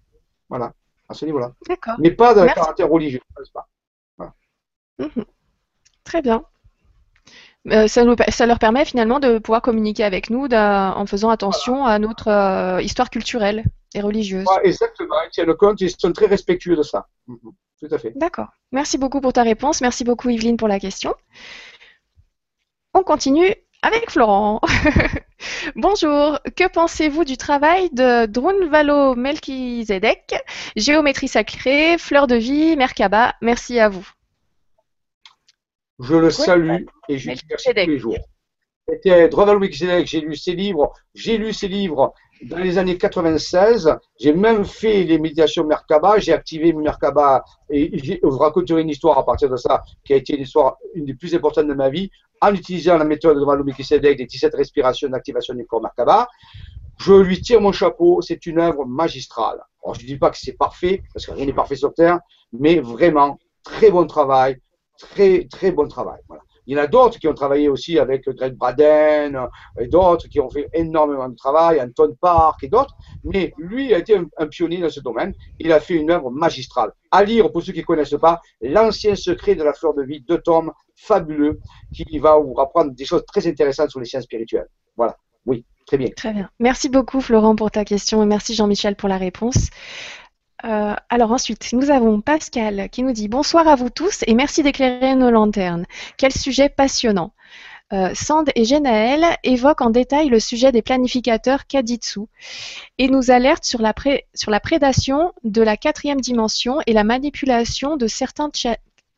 Voilà, 0.49 0.73
à 1.09 1.13
ce 1.13 1.25
niveau-là. 1.25 1.53
D'accord. 1.67 1.95
Mais 1.99 2.11
pas 2.11 2.33
de 2.35 2.45
caractère 2.45 2.89
religieux, 2.89 3.19
pas? 3.53 3.67
Mhm. 4.99 5.25
Très 6.03 6.21
bien. 6.21 6.43
Euh, 7.71 7.87
ça, 7.87 8.03
ça, 8.29 8.45
leur 8.45 8.59
permet 8.59 8.85
finalement 8.85 9.19
de 9.19 9.39
pouvoir 9.39 9.61
communiquer 9.61 10.03
avec 10.03 10.29
nous 10.29 10.47
en 10.47 11.05
faisant 11.05 11.29
attention 11.29 11.85
à 11.85 11.99
notre 11.99 12.29
euh, 12.29 12.81
histoire 12.81 13.09
culturelle 13.09 13.65
et 13.93 14.01
religieuse. 14.01 14.45
exactement, 14.63 15.15
ils 15.25 15.31
tiennent 15.31 15.53
compte, 15.55 15.81
ils 15.81 15.91
sont 15.91 16.13
très 16.13 16.27
respectueux 16.27 16.75
de 16.75 16.83
ça. 16.83 17.07
Mhm. 17.27 17.51
Tout 17.79 17.93
à 17.93 17.97
fait. 17.97 18.11
D'accord. 18.15 18.47
Merci 18.71 18.97
beaucoup 18.97 19.21
pour 19.21 19.33
ta 19.33 19.43
réponse. 19.43 19.81
Merci 19.81 20.03
beaucoup 20.03 20.29
Yveline 20.29 20.57
pour 20.57 20.67
la 20.67 20.79
question. 20.79 21.13
On 22.93 23.03
continue 23.03 23.53
avec 23.83 24.09
Florent. 24.09 24.61
Bonjour, 25.75 26.39
que 26.55 26.67
pensez-vous 26.67 27.23
du 27.23 27.37
travail 27.37 27.89
de 27.91 28.25
Drunvalo 28.25 29.13
Melchizedek, 29.13 30.35
géométrie 30.75 31.27
sacrée, 31.27 31.97
fleur 31.99 32.25
de 32.25 32.35
vie, 32.35 32.75
Merkaba 32.75 33.35
Merci 33.41 33.79
à 33.79 33.89
vous. 33.89 34.09
Je 35.99 36.15
le 36.15 36.29
salue 36.29 36.85
et 37.09 37.17
je 37.17 37.29
lui 37.29 37.37
remercie 37.43 37.69
tous 37.69 37.89
les 37.89 37.99
jours. 37.99 38.17
C'était 38.89 39.29
j'ai 40.05 40.21
lu 40.21 40.35
ses 40.35 40.53
livres, 40.53 40.93
j'ai 41.13 41.37
lu 41.37 41.51
ses 41.51 41.67
livres 41.67 42.13
dans 42.43 42.57
les 42.57 42.77
années 42.77 42.97
96, 42.97 43.97
j'ai 44.19 44.33
même 44.33 44.65
fait 44.65 45.03
les 45.03 45.17
méditations 45.17 45.65
Merkaba, 45.65 46.19
j'ai 46.19 46.33
activé 46.33 46.71
Merkaba 46.73 47.43
et 47.69 47.97
je 47.97 48.13
vous 48.23 48.37
raconterai 48.37 48.81
une 48.81 48.89
histoire 48.89 49.17
à 49.17 49.25
partir 49.25 49.49
de 49.49 49.57
ça 49.57 49.81
qui 50.05 50.13
a 50.13 50.17
été 50.17 50.35
une 50.35 50.43
histoire, 50.43 50.77
une 50.93 51.05
des 51.05 51.15
plus 51.15 51.33
importantes 51.35 51.67
de 51.67 51.73
ma 51.73 51.89
vie, 51.89 52.09
en 52.41 52.53
utilisant 52.53 52.97
la 52.97 53.05
méthode 53.05 53.37
de 53.37 53.63
Melchizedek 53.63 54.17
des 54.17 54.25
17 54.25 54.53
respirations 54.55 55.09
d'activation 55.09 55.53
du 55.55 55.65
corps 55.65 55.81
Merkaba. 55.81 56.27
Je 56.99 57.13
lui 57.13 57.41
tire 57.41 57.61
mon 57.61 57.71
chapeau, 57.71 58.21
c'est 58.21 58.45
une 58.45 58.59
œuvre 58.59 58.85
magistrale. 58.85 59.59
je 59.93 60.01
ne 60.01 60.07
dis 60.07 60.17
pas 60.17 60.29
que 60.29 60.37
c'est 60.37 60.57
parfait, 60.57 61.01
parce 61.13 61.25
que 61.25 61.31
rien 61.31 61.45
n'est 61.45 61.53
parfait 61.53 61.75
sur 61.75 61.93
Terre, 61.93 62.19
mais 62.51 62.79
vraiment, 62.79 63.39
très 63.63 63.91
bon 63.91 64.05
travail, 64.05 64.59
très, 64.97 65.47
très 65.49 65.71
bon 65.71 65.87
travail. 65.87 66.19
Il 66.67 66.75
y 66.75 66.79
en 66.79 66.83
a 66.83 66.87
d'autres 66.87 67.17
qui 67.17 67.29
ont 67.29 67.33
travaillé 67.33 67.69
aussi 67.69 67.97
avec 67.97 68.27
Greg 68.27 68.53
Braden 68.55 69.37
euh, 69.37 69.47
et 69.79 69.87
d'autres 69.87 70.27
qui 70.27 70.41
ont 70.41 70.49
fait 70.49 70.67
énormément 70.73 71.29
de 71.29 71.35
travail, 71.35 71.81
Anton 71.81 72.13
Park 72.19 72.61
et 72.61 72.67
d'autres. 72.67 72.93
Mais 73.23 73.53
lui 73.57 73.93
a 73.93 73.99
été 73.99 74.17
un, 74.37 74.47
pionnier 74.47 74.79
dans 74.79 74.89
ce 74.89 74.99
domaine. 74.99 75.33
Il 75.59 75.71
a 75.71 75.79
fait 75.79 75.95
une 75.95 76.11
œuvre 76.11 76.29
magistrale. 76.29 76.91
À 77.09 77.23
lire, 77.23 77.49
pour 77.53 77.63
ceux 77.63 77.71
qui 77.71 77.79
ne 77.79 77.85
connaissent 77.85 78.17
pas, 78.19 78.41
L'ancien 78.61 79.15
secret 79.15 79.55
de 79.55 79.63
la 79.63 79.73
fleur 79.73 79.93
de 79.93 80.03
vie, 80.03 80.19
deux 80.27 80.39
tomes 80.39 80.73
fabuleux 80.95 81.59
qui 81.93 82.19
va 82.19 82.37
vous 82.37 82.55
apprendre 82.59 82.91
des 82.91 83.05
choses 83.05 83.23
très 83.25 83.47
intéressantes 83.47 83.89
sur 83.89 84.01
les 84.01 84.05
sciences 84.05 84.25
spirituelles. 84.25 84.67
Voilà. 84.97 85.15
Oui, 85.45 85.63
très 85.85 85.97
bien. 85.97 86.09
Très 86.15 86.33
bien. 86.33 86.49
Merci 86.59 86.89
beaucoup 86.89 87.21
Florent 87.21 87.55
pour 87.55 87.71
ta 87.71 87.85
question 87.85 88.21
et 88.21 88.25
merci 88.25 88.55
Jean-Michel 88.55 88.97
pour 88.97 89.07
la 89.07 89.17
réponse. 89.17 89.69
Euh, 90.65 90.95
alors 91.09 91.31
ensuite, 91.31 91.71
nous 91.73 91.91
avons 91.91 92.19
Pascal 92.21 92.89
qui 92.89 93.03
nous 93.03 93.11
dit 93.11 93.27
bonsoir 93.27 93.67
à 93.67 93.75
vous 93.75 93.89
tous 93.89 94.23
et 94.25 94.33
merci 94.33 94.63
d'éclairer 94.63 95.15
nos 95.15 95.29
lanternes. 95.29 95.85
Quel 96.17 96.31
sujet 96.31 96.69
passionnant. 96.69 97.31
Euh, 97.93 98.09
Sand 98.13 98.49
et 98.55 98.65
Genaël 98.65 99.23
évoquent 99.43 99.81
en 99.81 99.91
détail 99.91 100.27
le 100.27 100.41
sujet 100.41 100.73
des 100.73 100.81
planificateurs 100.81 101.67
Kaditsu 101.67 102.21
et 102.97 103.07
nous 103.07 103.31
alertent 103.31 103.63
sur 103.63 103.81
la, 103.81 103.93
sur 104.33 104.51
la 104.51 104.59
prédation 104.59 105.31
de 105.45 105.61
la 105.61 105.77
quatrième 105.77 106.19
dimension 106.19 106.79
et 106.85 106.91
la 106.91 107.05
manipulation 107.05 107.95
de 107.95 108.07
certains 108.07 108.49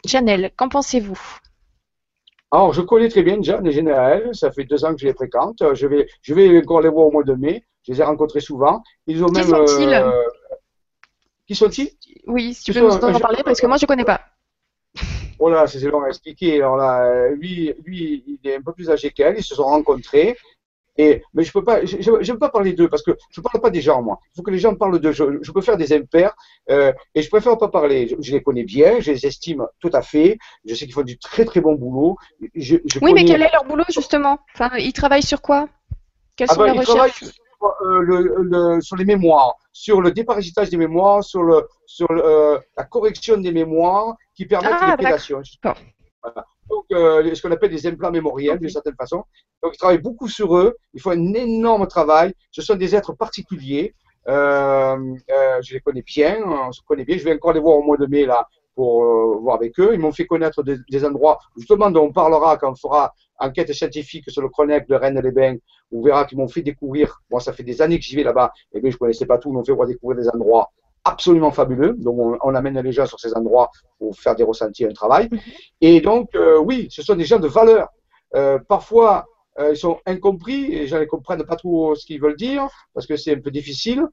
channels. 0.06 0.52
Qu'en 0.56 0.70
pensez-vous? 0.70 1.20
Alors, 2.52 2.74
je 2.74 2.82
connais 2.82 3.10
très 3.10 3.24
bien 3.24 3.42
Jeanne 3.42 3.66
et 3.66 3.72
Genaël, 3.72 4.30
ça 4.34 4.52
fait 4.52 4.66
deux 4.66 4.84
ans 4.86 4.94
que 4.94 5.02
je 5.02 5.08
les 5.08 5.14
fréquente. 5.14 5.64
Je 5.74 5.88
vais, 5.88 6.08
je 6.22 6.34
vais 6.34 6.60
encore 6.60 6.82
les 6.82 6.90
voir 6.90 7.08
au 7.08 7.12
mois 7.12 7.24
de 7.24 7.34
mai. 7.34 7.64
Je 7.88 7.94
les 7.94 8.02
ai 8.02 8.04
rencontrés 8.04 8.40
souvent. 8.42 8.84
Ils 9.08 9.24
ont 9.24 9.30
même. 9.30 9.52
Euh, 9.54 10.12
qui 11.50 11.56
sont-ils 11.56 11.90
Oui, 12.28 12.54
si 12.54 12.66
tu 12.66 12.74
peux 12.74 12.82
nous 12.82 12.92
en 12.92 13.20
parler, 13.20 13.42
parce 13.44 13.60
que 13.60 13.66
moi, 13.66 13.78
je 13.78 13.86
ne 13.86 13.88
connais 13.88 14.06
pas. 14.06 14.22
Oh 15.40 15.50
là, 15.50 15.66
c'est 15.66 15.80
long 15.80 16.04
à 16.04 16.10
expliquer. 16.10 16.58
Alors 16.58 16.78
là, 16.78 17.30
lui, 17.30 17.74
lui, 17.84 18.24
il 18.28 18.48
est 18.48 18.58
un 18.58 18.62
peu 18.62 18.72
plus 18.72 18.92
âgé 18.92 19.10
qu'elle, 19.10 19.36
ils 19.36 19.44
se 19.44 19.56
sont 19.56 19.64
rencontrés. 19.64 20.38
Et, 20.96 21.24
mais 21.34 21.44
je 21.44 21.52
peux 21.52 21.64
pas, 21.64 21.84
je, 21.86 21.98
je, 22.02 22.32
peux 22.34 22.38
pas 22.38 22.50
parler 22.50 22.74
d'eux 22.74 22.88
parce 22.88 23.02
que 23.02 23.18
je 23.32 23.40
ne 23.40 23.44
parle 23.44 23.62
pas 23.62 23.72
des 23.72 23.82
gens, 23.82 24.04
moi. 24.04 24.20
Il 24.26 24.36
faut 24.36 24.44
que 24.44 24.52
les 24.52 24.60
gens 24.60 24.76
parlent 24.76 25.00
d'eux. 25.00 25.12
Je, 25.12 25.52
peux 25.52 25.62
faire 25.62 25.78
des 25.78 25.92
impairs 25.92 26.36
euh, 26.70 26.94
et 27.16 27.24
je 27.24 27.30
préfère 27.30 27.58
pas 27.58 27.70
parler. 27.70 28.16
Je, 28.20 28.32
les 28.32 28.44
connais 28.44 28.64
bien, 28.64 29.00
je 29.00 29.12
les 29.12 29.26
estime 29.26 29.66
tout 29.80 29.90
à 29.94 30.04
fait. 30.04 30.38
Je 30.66 30.76
sais 30.76 30.86
qu'ils 30.86 30.94
font 30.94 31.02
du 31.02 31.18
très 31.18 31.46
très 31.46 31.62
bon 31.62 31.74
boulot. 31.74 32.18
oui, 32.42 33.14
mais 33.16 33.26
quel 33.26 33.42
est 33.42 33.52
leur 33.52 33.64
boulot 33.64 33.86
justement? 33.90 34.38
Enfin, 34.54 34.70
Ils 34.78 34.94
travaillent 34.94 35.24
sur 35.24 35.42
quoi? 35.42 35.68
Quelles 36.36 36.50
ah 36.52 36.54
sont 36.54 36.62
ben, 36.62 36.76
leurs 36.76 36.86
recherches? 36.86 37.24
euh, 37.24 37.28
le, 37.82 38.82
sur 38.82 38.96
les 38.96 39.06
mémoires, 39.06 39.56
sur 39.72 40.02
le 40.02 40.12
déparagitage 40.12 40.70
des 40.70 40.78
mémoires, 40.78 41.24
sur, 41.24 41.44
le, 41.44 41.68
sur 41.86 42.08
euh, 42.12 42.58
la 42.78 42.84
correction 42.84 43.38
des 43.38 43.52
mémoires 43.52 44.16
qui 44.36 44.46
permettent 44.46 44.74
ah, 44.80 44.92
l'épilation. 44.92 45.42
Donc, 46.70 46.86
euh, 46.92 47.34
ce 47.34 47.42
qu'on 47.42 47.52
appelle 47.52 47.72
des 47.72 47.88
implants 47.88 48.12
mémoriels, 48.12 48.60
d'une 48.60 48.70
certaine 48.70 48.96
façon. 48.96 49.24
Donc, 49.64 49.74
ils 49.74 49.78
travaillent 49.78 49.98
beaucoup 49.98 50.28
sur 50.28 50.56
eux. 50.56 50.78
Ils 50.94 51.02
font 51.02 51.12
un 51.12 51.34
énorme 51.34 51.88
travail. 51.88 52.34
Ce 52.52 52.62
sont 52.62 52.76
des 52.76 52.96
êtres 52.96 53.14
particuliers. 53.14 53.96
je 54.28 55.74
les 55.74 55.80
connais 55.80 56.04
bien. 56.04 56.38
On 56.46 56.72
se 56.72 56.82
connaît 56.82 57.06
bien. 57.06 57.18
Je 57.18 57.24
vais 57.24 57.34
encore 57.34 57.54
les 57.54 57.60
voir 57.60 57.78
au 57.78 57.84
mois 57.84 57.98
de 57.98 58.06
mai, 58.06 58.26
là, 58.26 58.48
pour 58.80 59.04
euh, 59.04 59.36
voir 59.42 59.58
avec 59.58 59.78
eux. 59.82 59.90
Ils 59.94 60.00
m'ont 60.00 60.14
fait 60.14 60.26
connaître 60.26 60.64
des, 60.64 61.06
endroits, 61.06 61.38
justement, 61.58 61.92
dont 61.92 62.06
on 62.06 62.14
parlera 62.14 62.56
quand 62.56 62.72
on 62.72 62.76
fera 62.76 63.14
enquête 63.38 63.74
scientifique 63.74 64.32
sur 64.32 64.42
le 64.42 64.48
Chronique 64.48 64.88
de 64.88 64.96
Rennes-les-Bains. 64.96 65.58
On 65.92 66.02
verra 66.02 66.24
qu'ils 66.24 66.38
m'ont 66.38 66.48
fait 66.48 66.62
découvrir, 66.62 67.20
moi 67.30 67.42
ça 67.42 67.52
fait 67.52 67.64
des 67.64 67.82
années 67.82 68.00
que 68.00 68.06
j'y 68.06 68.16
vais 68.16 68.24
là-bas, 68.24 68.54
et 68.72 68.80
bien 68.80 68.90
je 68.90 68.96
connaissais 68.96 69.26
pas 69.26 69.38
tout, 69.38 69.50
ils 69.50 69.54
m'ont 69.54 69.66
fait 69.66 69.74
voir 69.74 69.86
découvrir 69.86 70.22
des 70.22 70.30
endroits 70.30 70.72
absolument 71.04 71.52
fabuleux. 71.52 71.94
Donc 71.98 72.38
on, 72.42 72.56
amène 72.56 72.80
les 72.80 72.94
gens 72.94 73.06
sur 73.06 73.20
ces 73.20 73.34
endroits 73.34 73.70
pour 73.98 74.16
faire 74.16 74.36
des 74.36 74.44
ressentis, 74.44 74.86
un 74.86 74.94
travail. 74.94 75.28
Mhm. 75.30 75.40
Et 75.82 76.00
donc, 76.00 76.30
euh, 76.36 76.58
oui, 76.60 76.88
ce 76.90 77.02
sont 77.02 77.16
des 77.16 77.26
gens 77.26 77.40
de 77.40 77.50
valeur. 77.50 77.90
Euh, 78.36 78.60
parfois, 78.66 79.26
ils 79.70 79.76
sont 79.76 79.98
incompris 80.06 80.72
et 80.72 80.80
les 80.80 80.88
gens 80.88 81.00
ne 81.00 81.04
comprennent 81.04 81.44
pas 81.44 81.58
trop 81.58 81.94
ce 81.94 82.06
qu'ils 82.06 82.22
veulent 82.22 82.38
dire 82.38 82.66
parce 82.94 83.06
que 83.06 83.18
c'est 83.18 83.36
un 83.36 83.42
peu 83.42 83.52
difficile. 83.52 84.06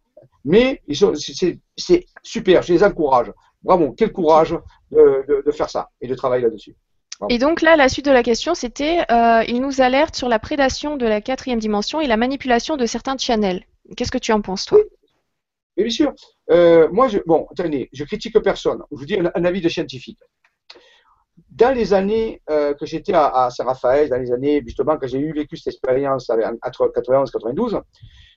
Mais 0.44 0.82
c'est 0.88 2.04
super, 2.24 2.62
je 2.62 2.72
les 2.72 2.82
encourage. 2.82 3.32
Bravo, 3.66 3.92
quel 3.96 4.12
courage 4.12 4.56
de, 4.92 5.50
faire 5.50 5.68
ça 5.68 5.90
et 6.00 6.06
de 6.06 6.14
travailler 6.14 6.44
là-dessus. 6.44 6.76
Et 7.28 7.38
donc 7.38 7.62
là, 7.62 7.76
la 7.76 7.88
suite 7.88 8.06
de 8.06 8.12
la 8.12 8.22
question, 8.22 8.54
c'était, 8.54 9.00
euh, 9.10 9.42
il 9.48 9.60
nous 9.60 9.80
alerte 9.80 10.14
sur 10.14 10.28
la 10.28 10.38
prédation 10.38 10.96
de 10.96 11.06
la 11.06 11.20
quatrième 11.20 11.58
dimension 11.58 12.00
et 12.00 12.06
la 12.06 12.16
manipulation 12.16 12.76
de 12.76 12.86
certains 12.86 13.16
channels. 13.18 13.64
Qu'est-ce 13.96 14.12
que 14.12 14.18
tu 14.18 14.32
en 14.32 14.40
penses, 14.40 14.66
toi? 14.66 14.78
Oui. 14.78 14.84
Bien 15.76 15.90
sûr. 15.90 16.14
Euh, 16.50 16.88
moi, 16.92 17.08
je, 17.08 17.18
bon, 17.26 17.48
attendez, 17.50 17.88
je 17.92 18.04
critique 18.04 18.38
personne. 18.40 18.82
Je 18.92 18.96
vous 18.96 19.04
dis 19.04 19.18
un, 19.18 19.44
avis 19.44 19.60
de 19.60 19.68
scientifique. 19.68 20.18
Dans 21.50 21.74
les 21.74 21.92
années 21.92 22.40
euh, 22.48 22.72
que 22.74 22.86
j'étais 22.86 23.14
à, 23.14 23.48
Saint-Raphaël, 23.50 24.08
dans 24.08 24.18
les 24.18 24.32
années 24.32 24.62
justement 24.64 24.96
quand 24.96 25.06
j'ai 25.06 25.18
eu 25.18 25.32
vécu 25.32 25.56
cette 25.56 25.74
expérience 25.74 26.30
en 26.30 26.36
91-92, 26.36 27.82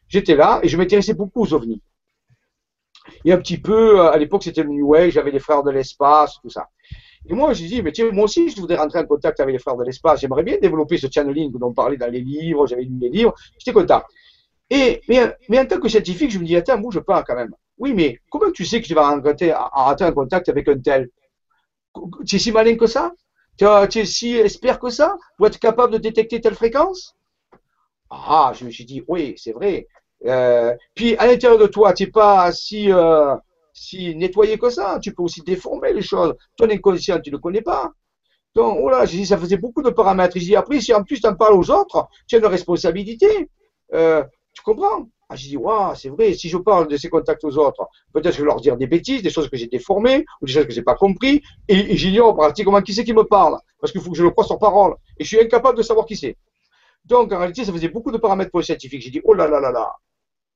j'étais 0.07 0.35
là 0.35 0.59
et 0.63 0.67
je 0.67 0.75
m'intéressais 0.75 1.13
beaucoup 1.13 1.43
aux 1.43 1.53
ovnis. 1.53 1.81
Et 3.25 3.33
un 3.33 3.37
petit 3.37 3.57
peu, 3.57 3.99
euh, 3.99 4.11
à 4.11 4.17
l'époque, 4.17 4.43
c'était 4.43 4.63
le 4.63 4.69
New 4.69 4.95
Age, 4.95 5.13
j'avais 5.13 5.31
les 5.31 5.39
frères 5.39 5.63
de 5.63 5.71
l'espace, 5.71 6.39
tout 6.41 6.49
ça. 6.49 6.67
Et 7.27 7.33
moi, 7.33 7.53
j'ai 7.53 7.67
dit, 7.67 7.81
mais 7.81 7.91
tiens, 7.91 8.09
moi 8.11 8.25
aussi, 8.25 8.49
je 8.49 8.59
voudrais 8.59 8.77
rentrer 8.77 8.99
en 8.99 9.05
contact 9.05 9.39
avec 9.39 9.53
les 9.53 9.59
frères 9.59 9.75
de 9.75 9.83
l'espace. 9.83 10.21
J'aimerais 10.21 10.43
bien 10.43 10.57
développer 10.57 10.97
ce 10.97 11.07
channeling 11.11 11.51
dont 11.51 11.67
on 11.67 11.73
parlait 11.73 11.97
dans 11.97 12.11
les 12.11 12.21
livres, 12.21 12.65
j'avais 12.65 12.83
lu 12.83 12.97
les 12.99 13.09
livres, 13.09 13.35
j'étais 13.57 13.73
content. 13.73 14.01
Et, 14.69 15.01
mais, 15.09 15.59
en 15.59 15.65
tant 15.65 15.79
que 15.79 15.89
scientifique, 15.89 16.31
je 16.31 16.39
me 16.39 16.45
dis, 16.45 16.55
attends, 16.55 16.77
bouge 16.77 16.99
pas 17.01 17.23
quand 17.23 17.35
même. 17.35 17.53
Oui, 17.77 17.93
mais 17.93 18.19
comment 18.29 18.51
tu 18.51 18.65
sais 18.65 18.81
que 18.81 18.87
tu 18.87 18.93
vas 18.93 19.09
rentrer, 19.09 19.53
rentrer 19.53 20.05
en 20.05 20.13
contact 20.13 20.49
avec 20.49 20.67
un 20.67 20.79
tel? 20.79 21.09
Tu 22.25 22.35
es 22.35 22.39
si 22.39 22.51
malin 22.51 22.75
que 22.75 22.87
ça? 22.87 23.11
Tu 23.57 23.65
es 23.65 24.05
si 24.05 24.37
expert 24.37 24.79
que 24.79 24.89
ça? 24.89 25.17
Pour 25.37 25.47
être 25.47 25.59
capable 25.59 25.93
de 25.93 25.97
détecter 25.97 26.39
telle 26.39 26.55
fréquence? 26.55 27.15
Ah, 28.09 28.53
je 28.55 28.65
me 28.65 28.71
suis 28.71 28.85
dit, 28.85 29.03
oui, 29.07 29.33
c'est 29.37 29.51
vrai. 29.51 29.87
Euh, 30.25 30.75
puis 30.95 31.15
à 31.17 31.27
l'intérieur 31.27 31.59
de 31.59 31.67
toi, 31.67 31.93
tu 31.93 32.03
n'es 32.03 32.11
pas 32.11 32.51
si, 32.51 32.91
euh, 32.91 33.35
si 33.73 34.15
nettoyé 34.15 34.57
que 34.57 34.69
ça. 34.69 34.99
Tu 35.01 35.13
peux 35.13 35.23
aussi 35.23 35.41
déformer 35.41 35.93
les 35.93 36.01
choses. 36.01 36.35
Ton 36.57 36.69
inconscient, 36.69 37.19
tu 37.19 37.31
ne 37.31 37.37
connais 37.37 37.61
pas. 37.61 37.91
Donc, 38.55 38.79
oh 38.81 38.91
j'ai 39.05 39.17
dit, 39.19 39.25
ça 39.25 39.37
faisait 39.37 39.57
beaucoup 39.57 39.81
de 39.81 39.89
paramètres. 39.89 40.37
J'ai 40.37 40.45
dit, 40.45 40.55
après, 40.55 40.81
si 40.81 40.93
en 40.93 41.03
plus 41.03 41.21
tu 41.21 41.27
en 41.27 41.35
parles 41.35 41.53
aux 41.53 41.69
autres, 41.71 42.07
tu 42.27 42.35
as 42.35 42.39
une 42.39 42.45
responsabilité. 42.45 43.49
Euh, 43.93 44.23
tu 44.53 44.61
comprends? 44.63 45.07
Ah, 45.29 45.35
J'ai 45.35 45.49
dit, 45.49 45.57
waouh, 45.57 45.93
c'est 45.95 46.09
vrai, 46.09 46.33
si 46.33 46.49
je 46.49 46.57
parle 46.57 46.87
de 46.87 46.97
ces 46.97 47.07
contacts 47.07 47.43
aux 47.43 47.55
autres, 47.59 47.87
peut-être 48.13 48.33
je 48.33 48.39
vais 48.39 48.47
leur 48.47 48.59
dire 48.59 48.75
des 48.77 48.87
bêtises, 48.87 49.21
des 49.21 49.29
choses 49.29 49.47
que 49.47 49.57
j'ai 49.57 49.67
déformées, 49.67 50.25
ou 50.41 50.47
des 50.47 50.51
choses 50.51 50.65
que 50.65 50.73
j'ai 50.73 50.81
pas 50.81 50.95
compris, 50.95 51.43
et, 51.67 51.95
j'ignore 51.95 52.35
pratiquement 52.35 52.81
qui 52.81 52.95
c'est 52.95 53.03
qui 53.03 53.13
me 53.13 53.23
parle, 53.23 53.59
parce 53.79 53.91
qu'il 53.91 54.01
faut 54.01 54.09
que 54.09 54.17
je 54.17 54.23
le 54.23 54.31
croie 54.31 54.43
sur 54.43 54.57
parole, 54.57 54.95
et 55.19 55.23
je 55.23 55.27
suis 55.27 55.39
incapable 55.39 55.77
de 55.77 55.83
savoir 55.83 56.07
qui 56.07 56.17
c'est. 56.17 56.35
Donc, 57.05 57.31
en 57.31 57.37
réalité, 57.37 57.63
ça 57.63 57.71
faisait 57.71 57.89
beaucoup 57.89 58.11
de 58.11 58.17
paramètres 58.17 58.49
pour 58.49 58.59
les 58.59 58.65
scientifiques. 58.65 59.03
J'ai 59.03 59.11
dit, 59.11 59.21
oh 59.23 59.35
là 59.35 59.47
là 59.47 59.59
là 59.59 59.71
là, 59.71 59.95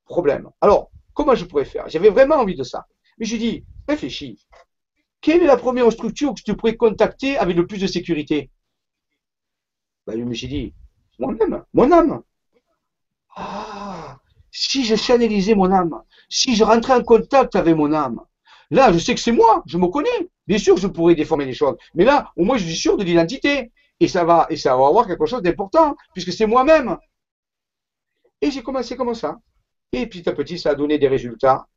problème. 0.06 0.50
Alors, 0.62 0.92
comment 1.14 1.36
je 1.36 1.46
pourrais 1.46 1.66
faire? 1.66 1.88
J'avais 1.90 2.10
vraiment 2.10 2.36
envie 2.36 2.56
de 2.56 2.64
ça. 2.64 2.86
Mais 3.18 3.26
je 3.26 3.36
dis, 3.38 3.64
réfléchis. 3.88 4.46
Quelle 5.22 5.42
est 5.44 5.48
la 5.48 5.58
première 5.58 5.92
structure 5.92 6.34
que 6.34 6.42
tu 6.42 6.56
pourrais 6.56 6.76
contacter 6.76 7.38
avec 7.38 7.56
le 7.56 7.66
plus 7.66 7.80
de 7.80 7.88
sécurité? 7.88 8.50
Ben, 10.06 10.18
Je 10.18 10.24
me 10.24 10.34
suis 10.34 10.48
dit, 10.48 10.74
moi-même, 11.20 11.64
mon 11.74 11.92
âme. 11.92 12.22
Ah, 13.36 14.20
si 14.52 14.84
je 14.84 14.96
channelisais 14.96 15.56
mon 15.56 15.72
âme, 15.72 16.02
si 16.30 16.56
je 16.56 16.64
rentrais 16.64 16.94
en 16.94 17.04
contact 17.04 17.56
avec 17.56 17.76
mon 17.76 17.94
âme, 17.94 18.20
là, 18.70 18.92
je 18.92 19.00
sais 19.00 19.16
que 19.16 19.22
c'est 19.22 19.32
moi, 19.32 19.64
je 19.66 19.78
me 19.78 19.88
connais. 19.88 20.30
Bien 20.46 20.58
sûr, 20.58 20.78
je 20.78 20.88
pourrais 20.88 21.16
déformer 21.16 21.46
les 21.46 21.54
choses. 21.54 21.78
Mais 21.96 22.04
là, 22.04 22.32
au 22.36 22.44
moins, 22.44 22.58
je 22.58 22.66
suis 22.66 22.76
sûr 22.76 22.98
de 22.98 23.04
l'identité. 23.04 23.72
Et 24.00 24.08
ça 24.08 24.26
va, 24.26 24.48
et 24.50 24.58
ça 24.58 24.76
va 24.76 24.88
avoir 24.88 25.08
quelque 25.08 25.26
chose 25.26 25.42
d'important, 25.42 25.96
puisque 26.14 26.34
c'est 26.34 26.48
moi-même. 26.48 26.98
Et 28.42 28.52
j'ai 28.52 28.62
commencé 28.62 28.98
comme 28.98 29.14
ça. 29.14 29.40
Et 29.94 30.07
petit 30.07 30.28
à 30.28 30.34
petit, 30.34 30.60
ça 30.60 30.72
a 30.72 30.76
donné 30.76 30.98
des 30.98 31.07
résultats 31.07 31.68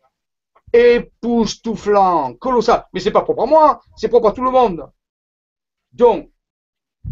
époustouflants, 0.72 2.34
colossaux. 2.34 2.72
Mais 2.92 3.00
c'est 3.00 3.10
pas 3.10 3.22
propre 3.22 3.44
à 3.44 3.46
moi, 3.46 3.80
c'est 3.96 4.08
propre 4.08 4.28
à 4.28 4.32
tout 4.32 4.42
le 4.42 4.50
monde. 4.50 4.90
Donc, 5.92 6.30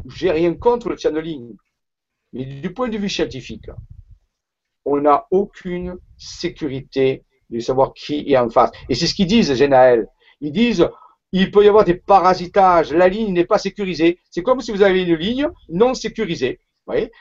j'ai 0.06 0.30
rien 0.30 0.54
contre 0.54 0.88
le 0.88 0.96
channeling. 0.96 1.56
Mais 2.32 2.44
du 2.46 2.72
point 2.72 2.88
de 2.88 2.98
vue 2.98 3.08
scientifique, 3.08 3.70
on 4.84 5.00
n'a 5.00 5.26
aucune 5.30 5.98
sécurité 6.18 7.24
de 7.50 7.60
savoir 7.60 7.94
qui 7.94 8.32
est 8.32 8.36
en 8.36 8.50
face. 8.50 8.70
Et 8.88 8.94
c'est 8.94 9.06
ce 9.06 9.14
qu'ils 9.14 9.26
disent, 9.26 9.54
Genaël. 9.54 10.08
Ils 10.40 10.52
disent, 10.52 10.88
il 11.32 11.50
peut 11.50 11.64
y 11.64 11.68
avoir 11.68 11.84
des 11.84 11.94
parasitages, 11.94 12.92
la 12.92 13.08
ligne 13.08 13.32
n'est 13.32 13.46
pas 13.46 13.58
sécurisée. 13.58 14.18
C'est 14.30 14.42
comme 14.42 14.60
si 14.60 14.72
vous 14.72 14.82
avez 14.82 15.02
une 15.02 15.14
ligne 15.14 15.48
non 15.68 15.94
sécurisée. 15.94 16.60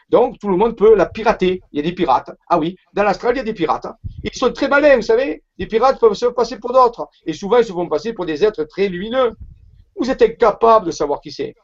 Donc, 0.10 0.40
tout 0.40 0.49
le 0.49 0.57
monde 0.57 0.76
peut 0.76 0.95
la 0.95 1.06
pirater. 1.06 1.61
Il 1.72 1.77
y 1.77 1.80
a 1.80 1.84
des 1.84 1.95
pirates. 1.95 2.31
Ah 2.49 2.60
oui, 2.60 2.76
dans 2.94 3.03
l'Australie, 3.03 3.38
il 3.38 3.40
y 3.40 3.41
a 3.41 3.45
des 3.45 3.53
pirates. 3.53 3.88
Ils 4.23 4.34
sont 4.34 4.52
très 4.52 4.68
malins, 4.68 4.98
vous 4.98 5.02
savez. 5.02 5.44
Les 5.57 5.68
pirates 5.68 5.99
peuvent 5.99 6.14
se 6.14 6.26
passer 6.26 6.60
pour 6.60 6.73
d'autres. 6.73 7.07
Et 7.26 7.34
souvent, 7.34 7.57
ils 7.57 7.65
se 7.65 7.72
font 7.72 7.88
passer 7.88 8.14
pour 8.14 8.26
des 8.26 8.44
êtres 8.44 8.64
très 8.65 8.90
lumineux. 8.90 9.31
Vous 9.95 10.10
êtes 10.10 10.22
incapable 10.22 10.88
de 10.88 10.91
savoir 10.91 11.22
qui 11.22 11.31
c'est. 11.31 11.56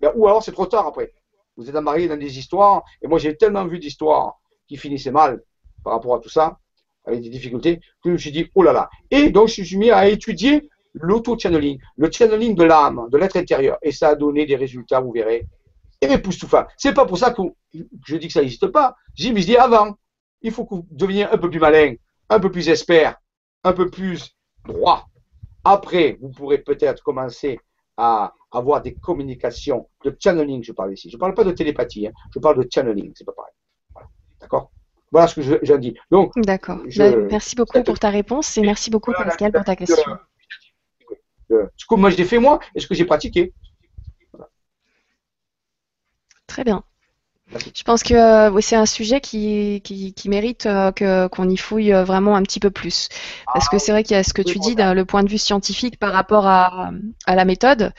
Ben, 0.00 0.12
ou 0.14 0.26
alors, 0.26 0.42
c'est 0.42 0.52
trop 0.52 0.66
tard 0.66 0.86
après. 0.86 1.12
Vous 1.56 1.68
êtes 1.68 1.76
embarqué 1.76 2.08
dans 2.08 2.18
des 2.18 2.38
histoires. 2.38 2.82
Et 3.00 3.06
moi, 3.06 3.18
j'ai 3.18 3.36
tellement 3.36 3.66
vu 3.66 3.78
d'histoires 3.78 4.38
qui 4.68 4.76
finissaient 4.76 5.12
mal 5.12 5.42
par 5.82 5.94
rapport 5.94 6.14
à 6.14 6.18
tout 6.18 6.28
ça, 6.28 6.58
avec 7.06 7.20
des 7.20 7.28
difficultés, 7.28 7.78
que 8.02 8.08
je 8.08 8.10
me 8.10 8.18
suis 8.18 8.32
dit, 8.32 8.50
oh 8.54 8.62
là 8.62 8.72
là. 8.72 8.90
Et 9.10 9.30
donc, 9.30 9.48
je 9.48 9.62
suis 9.62 9.76
mis 9.76 9.90
à 9.90 10.08
étudier 10.08 10.68
l'auto-channeling, 10.94 11.78
le 11.96 12.10
channeling 12.10 12.54
de 12.54 12.64
l'âme, 12.64 13.08
de 13.10 13.18
l'être 13.18 13.36
intérieur. 13.36 13.78
Et 13.82 13.92
ça 13.92 14.10
a 14.10 14.14
donné 14.14 14.46
des 14.46 14.56
résultats, 14.56 15.00
vous 15.00 15.12
verrez, 15.12 15.46
époustouflant. 16.10 16.66
C'est 16.76 16.94
pas 16.94 17.06
pour 17.06 17.18
ça 17.18 17.32
que 17.32 17.42
je 18.06 18.16
dis 18.16 18.28
que 18.28 18.32
ça 18.32 18.40
n'existe 18.40 18.66
pas. 18.68 18.96
J'ai 19.14 19.32
mais 19.32 19.40
je 19.40 19.46
dis 19.46 19.56
avant, 19.56 19.96
il 20.42 20.52
faut 20.52 20.64
que 20.64 20.74
vous 20.74 20.86
deveniez 20.90 21.24
un 21.24 21.38
peu 21.38 21.50
plus 21.50 21.60
malin, 21.60 21.94
un 22.28 22.40
peu 22.40 22.50
plus 22.50 22.68
expert, 22.68 23.16
un 23.62 23.72
peu 23.72 23.90
plus 23.90 24.36
droit. 24.66 25.06
Après, 25.64 26.18
vous 26.20 26.30
pourrez 26.30 26.58
peut-être 26.58 27.02
commencer 27.02 27.58
à 27.96 28.34
avoir 28.50 28.82
des 28.82 28.94
communications 28.94 29.88
de 30.04 30.16
channeling, 30.18 30.62
je 30.62 30.72
parle 30.72 30.92
ici. 30.92 31.08
Je 31.10 31.16
ne 31.16 31.20
parle 31.20 31.34
pas 31.34 31.44
de 31.44 31.52
télépathie, 31.52 32.06
hein. 32.06 32.12
je 32.32 32.38
parle 32.38 32.62
de 32.62 32.68
channeling, 32.70 33.12
c'est 33.14 33.24
pas 33.24 33.32
pareil. 33.32 33.52
D'accord? 34.40 34.70
Voilà 35.10 35.28
ce 35.28 35.40
que 35.40 35.60
j'ai 35.62 35.78
dit. 35.78 35.96
Donc, 36.10 36.32
D'accord. 36.36 36.80
Bah, 36.96 37.16
merci 37.30 37.54
beaucoup 37.54 37.82
pour 37.82 37.98
ta 37.98 38.10
réponse 38.10 38.56
et 38.58 38.62
merci 38.62 38.90
beaucoup, 38.90 39.12
Pascal, 39.12 39.52
pour 39.52 39.64
ta 39.64 39.76
question. 39.76 40.02
ce 41.48 41.86
que 41.88 41.94
moi 41.94 42.10
j'ai 42.10 42.24
fait 42.24 42.38
moi 42.38 42.58
et 42.74 42.80
ce 42.80 42.86
que 42.86 42.94
j'ai 42.94 43.04
pratiqué. 43.04 43.54
Très 46.46 46.64
bien. 46.64 46.84
Je 47.74 47.82
pense 47.84 48.02
que 48.02 48.14
euh, 48.14 48.60
c'est 48.60 48.76
un 48.76 48.86
sujet 48.86 49.20
qui, 49.20 49.80
qui, 49.82 50.28
mérite 50.28 50.66
euh, 50.66 50.92
que, 50.92 51.28
qu'on 51.28 51.48
y 51.48 51.56
fouille 51.56 51.92
euh, 51.92 52.04
vraiment 52.04 52.36
un 52.36 52.42
petit 52.42 52.58
peu 52.58 52.70
plus. 52.70 53.08
Parce 53.52 53.68
que 53.68 53.76
ah 53.76 53.78
c'est 53.78 53.92
vrai 53.92 54.02
qu'il 54.02 54.16
y 54.16 54.18
a 54.18 54.24
ce 54.24 54.32
que 54.32 54.42
tu 54.42 54.58
dis 54.58 54.74
le 54.74 55.04
point 55.04 55.22
de 55.22 55.28
vue 55.28 55.38
scientifique 55.38 55.98
par 55.98 56.12
rapport 56.12 56.46
à, 56.46 56.90
à 57.26 57.34
la 57.34 57.44
méthode. 57.44 57.92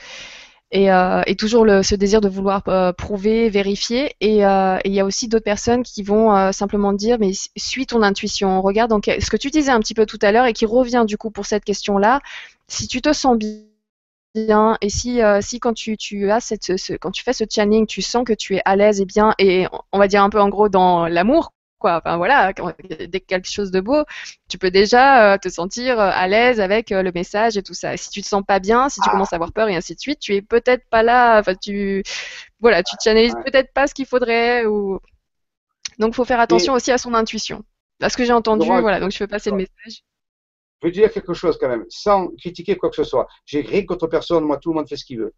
Et, 0.72 0.88
et 1.26 1.36
toujours 1.36 1.64
le, 1.64 1.84
ce 1.84 1.94
désir 1.94 2.20
de 2.20 2.28
vouloir 2.28 2.64
prouver, 2.98 3.48
vérifier. 3.48 4.14
Et, 4.20 4.38
et, 4.40 4.80
il 4.84 4.92
y 4.92 5.00
a 5.00 5.04
aussi 5.04 5.28
d'autres 5.28 5.44
personnes 5.44 5.84
qui 5.84 6.02
vont 6.02 6.52
simplement 6.52 6.92
dire, 6.92 7.18
mais 7.20 7.30
suis 7.56 7.86
ton 7.86 8.02
intuition. 8.02 8.60
Regarde 8.60 8.90
donc 8.90 9.04
ce 9.06 9.30
que 9.30 9.36
tu 9.36 9.50
disais 9.50 9.70
un 9.70 9.78
petit 9.78 9.94
peu 9.94 10.06
tout 10.06 10.18
à 10.22 10.32
l'heure 10.32 10.44
et 10.44 10.52
qui 10.52 10.66
revient 10.66 11.04
du 11.06 11.16
coup 11.16 11.30
pour 11.30 11.46
cette 11.46 11.64
question-là. 11.64 12.20
Si 12.66 12.88
tu 12.88 13.00
te 13.00 13.12
sens 13.12 13.38
bien 13.38 13.60
bien 14.44 14.76
et 14.80 14.90
si, 14.90 15.22
euh, 15.22 15.40
si 15.40 15.60
quand 15.60 15.72
tu, 15.72 15.96
tu 15.96 16.30
as 16.30 16.40
cette, 16.40 16.70
quand 17.00 17.10
tu 17.10 17.22
fais 17.22 17.32
ce 17.32 17.44
channeling, 17.50 17.86
tu 17.86 18.02
sens 18.02 18.24
que 18.24 18.32
tu 18.32 18.56
es 18.56 18.62
à 18.64 18.76
l'aise 18.76 19.00
et 19.00 19.06
bien 19.06 19.34
et 19.38 19.66
on 19.92 19.98
va 19.98 20.08
dire 20.08 20.22
un 20.22 20.30
peu 20.30 20.40
en 20.40 20.48
gros 20.48 20.68
dans 20.68 21.06
l'amour, 21.08 21.52
quoi. 21.78 21.98
Enfin 21.98 22.16
voilà, 22.16 22.52
dès 23.08 23.20
quelque 23.20 23.50
chose 23.50 23.70
de 23.70 23.80
beau, 23.80 24.04
tu 24.48 24.58
peux 24.58 24.70
déjà 24.70 25.34
euh, 25.34 25.38
te 25.38 25.48
sentir 25.48 25.98
euh, 26.00 26.10
à 26.12 26.28
l'aise 26.28 26.60
avec 26.60 26.90
le 26.90 27.10
message 27.12 27.56
et 27.56 27.62
tout 27.62 27.74
ça. 27.74 27.94
Et 27.94 27.96
si 27.96 28.10
tu 28.10 28.22
te 28.22 28.26
sens 28.26 28.42
pas 28.46 28.60
bien, 28.60 28.88
si 28.88 29.00
tu 29.00 29.10
commences 29.10 29.32
à 29.32 29.36
avoir 29.36 29.52
peur 29.52 29.68
et 29.68 29.76
ainsi 29.76 29.94
de 29.94 30.00
suite, 30.00 30.20
tu 30.20 30.34
es 30.34 30.42
peut-être 30.42 30.88
pas 30.90 31.02
là. 31.02 31.40
Enfin 31.40 31.54
tu, 31.54 32.02
voilà, 32.60 32.82
tu 32.82 32.96
channelises 33.02 33.34
peut-être 33.44 33.72
pas 33.72 33.86
ce 33.86 33.94
qu'il 33.94 34.06
faudrait 34.06 34.66
ou. 34.66 35.00
Donc 35.98 36.14
faut 36.14 36.24
faire 36.24 36.40
attention 36.40 36.74
aussi 36.74 36.92
à 36.92 36.98
son 36.98 37.14
intuition. 37.14 37.64
Parce 37.98 38.16
que 38.16 38.24
j'ai 38.24 38.32
entendu, 38.32 38.66
voilà, 38.66 39.00
donc 39.00 39.12
je 39.12 39.18
peux 39.18 39.26
passer 39.26 39.50
le 39.50 39.56
message 39.56 40.02
je 40.82 40.86
veux 40.86 40.92
dire 40.92 41.10
quelque 41.10 41.34
chose 41.34 41.56
quand 41.58 41.68
même, 41.68 41.84
sans 41.88 42.28
critiquer 42.36 42.76
quoi 42.76 42.90
que 42.90 42.96
ce 42.96 43.04
soit. 43.04 43.26
J'ai 43.44 43.62
rien 43.62 43.84
contre 43.84 44.06
personne, 44.06 44.44
moi 44.44 44.58
tout 44.58 44.70
le 44.70 44.76
monde 44.76 44.88
fait 44.88 44.96
ce 44.96 45.04
qu'il 45.04 45.18
veut. 45.18 45.34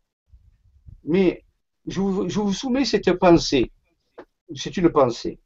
Mais 1.05 1.45
je 1.87 2.01
vous, 2.01 2.29
je 2.29 2.41
vous 2.41 2.53
soumets 2.53 2.85
cette 2.85 3.13
pensée. 3.15 3.71
C'est 4.55 4.77
une 4.77 4.91
pensée. 4.91 5.39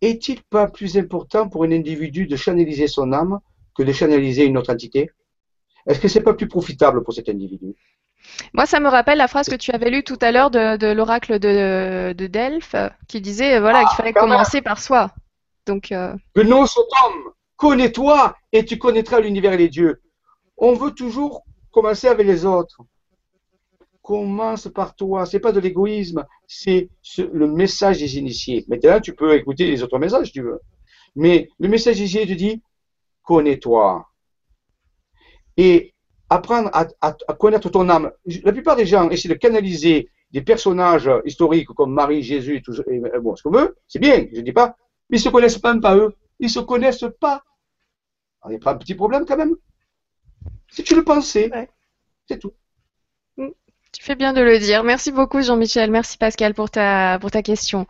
Est-il 0.00 0.42
pas 0.42 0.66
plus 0.66 0.96
important 0.96 1.48
pour 1.48 1.64
un 1.64 1.72
individu 1.72 2.26
de 2.26 2.36
channeliser 2.36 2.86
son 2.86 3.12
âme 3.12 3.40
que 3.76 3.82
de 3.82 3.92
channeliser 3.92 4.44
une 4.46 4.56
autre 4.56 4.72
entité? 4.72 5.10
Est-ce 5.86 6.00
que 6.00 6.08
c'est 6.08 6.22
pas 6.22 6.34
plus 6.34 6.48
profitable 6.48 7.02
pour 7.02 7.12
cet 7.12 7.28
individu? 7.28 7.74
Moi, 8.52 8.66
ça 8.66 8.80
me 8.80 8.88
rappelle 8.88 9.18
la 9.18 9.28
phrase 9.28 9.48
que 9.48 9.56
tu 9.56 9.72
avais 9.72 9.90
lue 9.90 10.04
tout 10.04 10.18
à 10.20 10.30
l'heure 10.30 10.50
de, 10.50 10.92
l'oracle 10.92 11.38
de, 11.38 12.12
de, 12.12 12.26
Delphes, 12.26 12.76
qui 13.08 13.20
disait 13.20 13.58
voilà 13.60 13.80
qu'il 13.80 13.88
ah, 13.92 13.96
fallait 13.96 14.12
commencer 14.12 14.62
par 14.62 14.80
soi. 14.80 15.10
Donc. 15.66 15.92
Euh... 15.92 16.14
connais-toi 17.60 18.34
et 18.52 18.64
tu 18.64 18.78
connaîtras 18.78 19.20
l'univers 19.20 19.52
et 19.52 19.58
les 19.58 19.68
dieux. 19.68 20.00
On 20.56 20.72
veut 20.72 20.92
toujours 20.92 21.44
commencer 21.70 22.08
avec 22.08 22.26
les 22.26 22.46
autres. 22.46 22.80
Commence 24.02 24.66
par 24.68 24.96
toi. 24.96 25.26
C'est 25.26 25.40
pas 25.40 25.52
de 25.52 25.60
l'égoïsme, 25.60 26.24
c'est 26.46 26.88
le 27.18 27.46
message 27.46 27.98
des 27.98 28.16
initiés. 28.16 28.64
Maintenant, 28.66 28.98
tu 28.98 29.14
peux 29.14 29.34
écouter 29.34 29.66
les 29.66 29.82
autres 29.82 29.98
messages 29.98 30.28
si 30.28 30.32
tu 30.32 30.42
veux. 30.42 30.60
Mais 31.14 31.48
le 31.58 31.68
message 31.68 31.98
des 31.98 32.26
te 32.26 32.32
dit 32.32 32.62
connais-toi. 33.24 34.06
Et 35.58 35.92
apprendre 36.30 36.70
à, 36.72 37.12
connaître 37.34 37.68
ton 37.68 37.90
âme. 37.90 38.10
La 38.42 38.52
plupart 38.52 38.76
des 38.76 38.86
gens 38.86 39.10
essaient 39.10 39.28
de 39.28 39.34
canaliser 39.34 40.08
des 40.32 40.40
personnages 40.40 41.10
historiques 41.26 41.68
comme 41.68 41.92
Marie, 41.92 42.22
Jésus 42.22 42.62
tout 42.62 42.72
et, 42.88 43.02
bon, 43.20 43.36
ce 43.36 43.42
qu'on 43.42 43.50
veut, 43.50 43.76
c'est 43.86 43.98
bien, 43.98 44.26
je 44.32 44.38
ne 44.38 44.44
dis 44.44 44.52
pas, 44.52 44.76
mais 45.10 45.18
ils 45.18 45.20
ne 45.20 45.24
se 45.24 45.28
connaissent 45.28 45.62
même 45.62 45.82
pas 45.82 45.96
eux. 45.96 46.14
Ils 46.38 46.46
ne 46.46 46.50
se 46.50 46.60
connaissent 46.60 47.04
pas. 47.20 47.42
Il 48.46 48.50
n'y 48.50 48.56
a 48.56 48.58
pas 48.58 48.72
un 48.72 48.76
petit 48.76 48.94
problème 48.94 49.24
quand 49.26 49.36
même? 49.36 49.54
Si 50.70 50.82
tu 50.84 50.94
le 50.94 51.04
pensais, 51.04 51.50
c'est 52.26 52.38
tout. 52.38 52.52
Mm. 53.36 53.48
Tu 53.92 54.04
fais 54.04 54.14
bien 54.14 54.32
de 54.32 54.40
le 54.40 54.58
dire. 54.58 54.84
Merci 54.84 55.10
beaucoup 55.10 55.42
Jean-Michel. 55.42 55.90
Merci 55.90 56.16
Pascal 56.16 56.54
pour 56.54 56.70
ta, 56.70 57.18
pour 57.20 57.30
ta 57.30 57.42
question. 57.42 57.86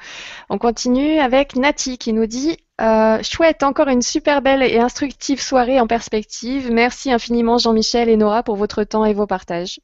On 0.48 0.58
continue 0.58 1.18
avec 1.18 1.56
Nati 1.56 1.98
qui 1.98 2.12
nous 2.12 2.26
dit 2.26 2.56
euh, 2.80 3.22
chouette, 3.22 3.62
encore 3.62 3.88
une 3.88 4.00
super 4.00 4.40
belle 4.40 4.62
et 4.62 4.78
instructive 4.78 5.40
soirée 5.42 5.78
en 5.78 5.86
perspective. 5.86 6.72
Merci 6.72 7.12
infiniment 7.12 7.58
Jean-Michel 7.58 8.08
et 8.08 8.16
Nora 8.16 8.42
pour 8.42 8.56
votre 8.56 8.82
temps 8.84 9.04
et 9.04 9.12
vos 9.12 9.26
partages. 9.26 9.80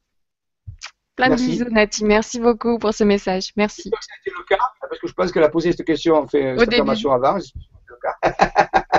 Plein 1.15 1.29
de 1.29 1.35
bisous 1.35 1.69
Nati. 1.69 2.03
Merci 2.03 2.39
beaucoup 2.39 2.79
pour 2.79 2.93
ce 2.93 3.03
message. 3.03 3.51
Merci. 3.55 3.83
C'était 3.83 4.35
le 4.35 4.43
cas 4.43 4.63
parce 4.81 4.99
que 4.99 5.07
je 5.07 5.13
pense 5.13 5.31
qu'elle 5.31 5.43
a 5.43 5.49
posé 5.49 5.71
cette 5.71 5.85
question 5.85 6.15
en 6.15 6.27
fait 6.27 6.57
cette 6.57 6.73
information 6.73 7.11
avant. 7.11 7.37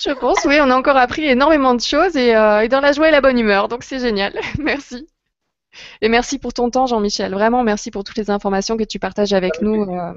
Je 0.00 0.10
pense, 0.10 0.44
oui, 0.44 0.58
on 0.60 0.70
a 0.70 0.76
encore 0.76 0.96
appris 0.96 1.24
énormément 1.24 1.74
de 1.74 1.80
choses 1.80 2.16
et, 2.16 2.34
euh, 2.34 2.60
et 2.62 2.68
dans 2.68 2.80
la 2.80 2.92
joie 2.92 3.08
et 3.08 3.12
la 3.12 3.20
bonne 3.20 3.38
humeur, 3.38 3.68
donc 3.68 3.84
c'est 3.84 4.00
génial. 4.00 4.38
merci. 4.58 5.06
Et 6.00 6.08
merci 6.08 6.38
pour 6.38 6.52
ton 6.52 6.70
temps, 6.70 6.86
Jean-Michel. 6.86 7.32
Vraiment, 7.32 7.62
merci 7.64 7.90
pour 7.90 8.04
toutes 8.04 8.16
les 8.16 8.30
informations 8.30 8.76
que 8.76 8.84
tu 8.84 8.98
partages 8.98 9.32
avec 9.32 9.60
nous. 9.60 9.82
Euh, 9.82 10.12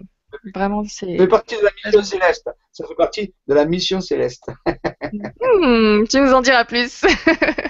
vraiment, 0.54 0.84
c'est. 0.88 1.18
Ça 1.18 1.24
fait 1.24 1.28
partie 1.28 1.56
de 1.58 1.64
la 1.64 1.72
mission 1.86 2.04
céleste. 2.04 2.50
Ça 2.72 2.88
fait 2.88 2.96
partie 2.96 3.34
de 3.48 3.54
la 3.54 3.66
mission 3.66 4.02
céleste. 4.02 4.50
Hmm, 5.40 6.04
tu 6.10 6.20
nous 6.20 6.34
en 6.34 6.42
diras 6.42 6.66
plus. 6.66 7.06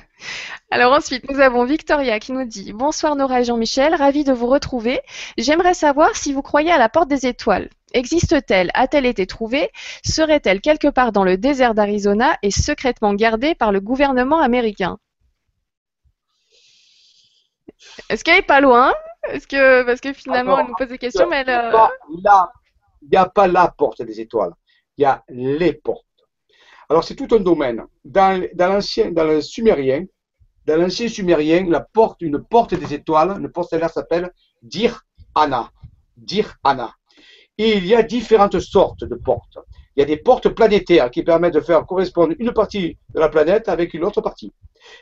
Alors 0.72 0.92
ensuite, 0.94 1.30
nous 1.30 1.40
avons 1.40 1.66
Victoria 1.66 2.20
qui 2.20 2.32
nous 2.32 2.46
dit 2.46 2.74
Bonsoir 2.74 3.16
Nora 3.16 3.42
et 3.42 3.44
Jean-Michel, 3.44 3.94
ravi 3.94 4.24
de 4.24 4.34
vous 4.34 4.48
retrouver. 4.48 5.02
J'aimerais 5.38 5.76
savoir 5.76 6.16
si 6.16 6.34
vous 6.34 6.42
croyez 6.42 6.72
à 6.72 6.80
la 6.80 6.90
porte 6.90 7.08
des 7.08 7.28
étoiles. 7.28 7.70
Existe-t-elle 7.94 8.70
A-t-elle 8.74 9.06
été 9.06 9.26
trouvée 9.28 9.72
Serait-elle 10.04 10.62
quelque 10.62 10.88
part 10.88 11.12
dans 11.12 11.24
le 11.24 11.38
désert 11.38 11.74
d'Arizona 11.74 12.38
et 12.44 12.52
secrètement 12.52 13.14
gardée 13.14 13.56
par 13.56 13.72
le 13.72 13.80
gouvernement 13.80 14.40
américain? 14.40 14.98
Est-ce 18.10 18.24
qu'elle 18.24 18.40
est 18.40 18.42
pas 18.42 18.62
loin? 18.62 18.94
Est-ce 19.30 19.48
que 19.48 19.84
parce 19.84 20.02
que 20.02 20.14
finalement 20.14 20.60
elle 20.60 20.68
nous 20.68 20.76
pose 20.78 20.88
des 20.88 20.98
questions, 20.98 21.28
mais 21.30 21.44
elle. 21.46 21.50
Euh, 21.50 21.72
il 23.02 23.10
n'y 23.12 23.18
a 23.18 23.26
pas 23.28 23.48
la 23.48 23.68
porte 23.70 24.02
des 24.02 24.20
étoiles. 24.20 24.54
Il 24.98 25.04
y 25.04 25.06
a 25.06 25.24
les 25.30 25.74
portes. 25.74 26.06
Alors 26.90 27.04
c'est 27.04 27.16
tout 27.16 27.28
un 27.36 27.40
domaine. 27.40 27.84
Dans, 28.04 28.42
dans 28.54 28.74
l'ancien, 28.74 29.12
dans 29.12 29.26
le 29.26 29.42
sumérien, 29.42 30.06
dans 30.66 30.78
l'ancien 30.82 31.08
sumérien, 31.08 31.66
la 31.70 31.82
porte, 31.82 32.22
une 32.22 32.44
porte 32.44 32.74
des 32.74 32.94
étoiles, 32.94 33.38
une 33.40 33.52
porte 33.52 33.68
stellaire 33.68 33.90
s'appelle 33.90 34.32
Dir 34.62 35.02
Ana. 35.36 35.70
Dir 36.16 36.56
Ana. 36.64 36.94
Il 37.58 37.86
y 37.86 37.96
a 37.96 38.04
différentes 38.04 38.60
sortes 38.60 39.04
de 39.04 39.16
portes. 39.16 39.58
Il 39.96 40.02
y 40.02 40.04
a 40.04 40.06
des 40.06 40.18
portes 40.18 40.50
planétaires 40.50 41.10
qui 41.10 41.24
permettent 41.24 41.56
de 41.56 41.62
faire 41.62 41.86
correspondre 41.86 42.36
une 42.38 42.54
partie 42.54 42.98
de 43.14 43.20
la 43.20 43.30
planète 43.30 43.68
avec 43.68 43.94
une 43.96 44.04
autre 44.04 44.22
partie. 44.22 44.54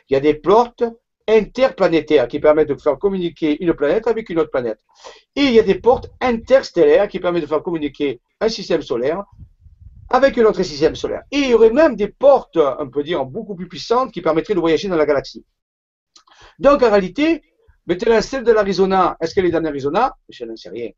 Il 0.08 0.14
y 0.14 0.16
a 0.16 0.20
des 0.20 0.34
portes 0.34 0.84
interplanétaires 1.28 2.28
qui 2.28 2.40
permettent 2.40 2.68
de 2.68 2.74
faire 2.76 2.98
communiquer 2.98 3.62
une 3.62 3.74
planète 3.74 4.06
avec 4.06 4.30
une 4.30 4.38
autre 4.38 4.50
planète. 4.50 4.78
Et 5.34 5.42
il 5.42 5.52
y 5.52 5.58
a 5.58 5.62
des 5.62 5.74
portes 5.74 6.10
interstellaires 6.20 7.08
qui 7.08 7.20
permettent 7.20 7.42
de 7.42 7.48
faire 7.48 7.62
communiquer 7.62 8.20
un 8.40 8.48
système 8.48 8.80
solaire 8.80 9.24
avec 10.08 10.38
un 10.38 10.44
autre 10.44 10.62
système 10.62 10.94
solaire. 10.94 11.24
Et 11.30 11.38
il 11.38 11.50
y 11.50 11.54
aurait 11.54 11.70
même 11.70 11.96
des 11.96 12.08
portes, 12.08 12.56
on 12.56 12.88
peut 12.88 13.02
dire, 13.02 13.24
beaucoup 13.26 13.54
plus 13.54 13.68
puissantes 13.68 14.12
qui 14.12 14.22
permettraient 14.22 14.54
de 14.54 14.60
voyager 14.60 14.88
dans 14.88 14.96
la 14.96 15.04
galaxie. 15.04 15.44
Donc 16.58 16.82
en 16.82 16.90
réalité, 16.90 17.42
maintenant 17.86 18.22
celle 18.22 18.44
de 18.44 18.52
l'Arizona, 18.52 19.16
est-ce 19.20 19.34
qu'elle 19.34 19.46
est 19.46 19.50
dans 19.50 19.60
l'Arizona? 19.60 20.16
Je 20.30 20.44
n'en 20.44 20.56
sais 20.56 20.70
rien. 20.70 20.90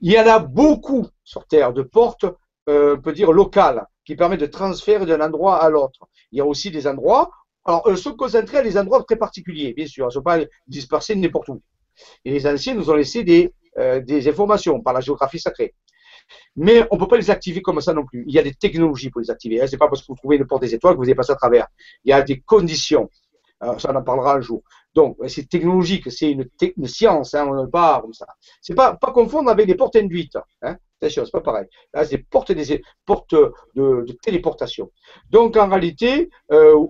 Il 0.00 0.12
y 0.12 0.18
en 0.18 0.26
a 0.26 0.38
beaucoup 0.38 1.06
sur 1.24 1.46
Terre 1.46 1.72
de 1.72 1.82
portes, 1.82 2.26
euh, 2.68 2.96
on 2.96 3.00
peut 3.00 3.12
dire, 3.12 3.32
locales, 3.32 3.86
qui 4.04 4.16
permettent 4.16 4.40
de 4.40 4.46
transférer 4.46 5.06
d'un 5.06 5.20
endroit 5.20 5.62
à 5.62 5.68
l'autre. 5.70 6.08
Il 6.32 6.38
y 6.38 6.40
a 6.40 6.46
aussi 6.46 6.70
des 6.70 6.86
endroits 6.86 7.30
alors, 7.68 7.86
eux 7.86 7.96
sont 7.96 8.14
concentrés 8.14 8.56
à 8.56 8.62
des 8.62 8.78
endroits 8.78 9.04
très 9.04 9.16
particuliers, 9.16 9.74
bien 9.74 9.86
sûr. 9.86 10.06
Ils 10.06 10.08
ne 10.08 10.12
sont 10.12 10.22
pas 10.22 10.38
dispersés 10.66 11.14
n'importe 11.14 11.50
où. 11.50 11.60
Et 12.24 12.30
les 12.30 12.46
anciens 12.46 12.74
nous 12.74 12.88
ont 12.88 12.94
laissé 12.94 13.24
des, 13.24 13.52
euh, 13.76 14.00
informations 14.26 14.80
par 14.80 14.94
la 14.94 15.00
géographie 15.00 15.38
sacrée. 15.38 15.74
Mais 16.56 16.88
on 16.90 16.94
ne 16.94 17.00
peut 17.00 17.08
pas 17.08 17.18
les 17.18 17.30
activer 17.30 17.60
comme 17.60 17.82
ça 17.82 17.92
non 17.92 18.06
plus. 18.06 18.24
Il 18.26 18.32
y 18.32 18.38
a 18.38 18.42
des 18.42 18.54
technologies 18.54 19.10
pour 19.10 19.20
les 19.20 19.30
activer. 19.30 19.60
Hein. 19.60 19.66
Ce 19.66 19.72
n'est 19.72 19.78
pas 19.78 19.88
parce 19.88 20.00
que 20.00 20.06
vous 20.08 20.14
trouvez 20.14 20.36
une 20.36 20.46
porte 20.46 20.62
des 20.62 20.74
étoiles 20.74 20.94
que 20.94 20.98
vous 20.98 21.04
allez 21.04 21.14
passer 21.14 21.32
à 21.32 21.36
travers. 21.36 21.66
Il 22.04 22.08
y 22.08 22.14
a 22.14 22.22
des 22.22 22.40
conditions. 22.40 23.10
ça, 23.60 23.90
on 23.90 23.96
en 23.96 24.02
parlera 24.02 24.36
un 24.36 24.40
jour. 24.40 24.62
Donc, 24.94 25.16
c'est 25.28 25.48
technologique, 25.48 26.10
c'est 26.10 26.32
une, 26.32 26.48
science, 26.86 27.34
hein, 27.34 27.46
on 27.48 27.54
ne 27.54 27.66
pas 27.66 28.00
comme 28.00 28.12
ça. 28.12 28.26
C'est 28.60 28.74
pas, 28.74 28.96
pas 28.96 29.12
confondre 29.12 29.50
avec 29.50 29.66
des 29.66 29.74
portes 29.74 29.96
induites. 29.96 30.38
Hein. 30.62 30.76
C'est 31.00 31.30
pas 31.30 31.40
pareil. 31.40 31.66
Là, 31.94 32.04
c'est 32.04 32.18
portes, 32.18 32.52
des, 32.52 32.82
portes 33.04 33.34
de, 33.74 34.04
téléportation. 34.22 34.90
Donc, 35.30 35.56
en 35.56 35.68
réalité, 35.68 36.30
euh, 36.50 36.84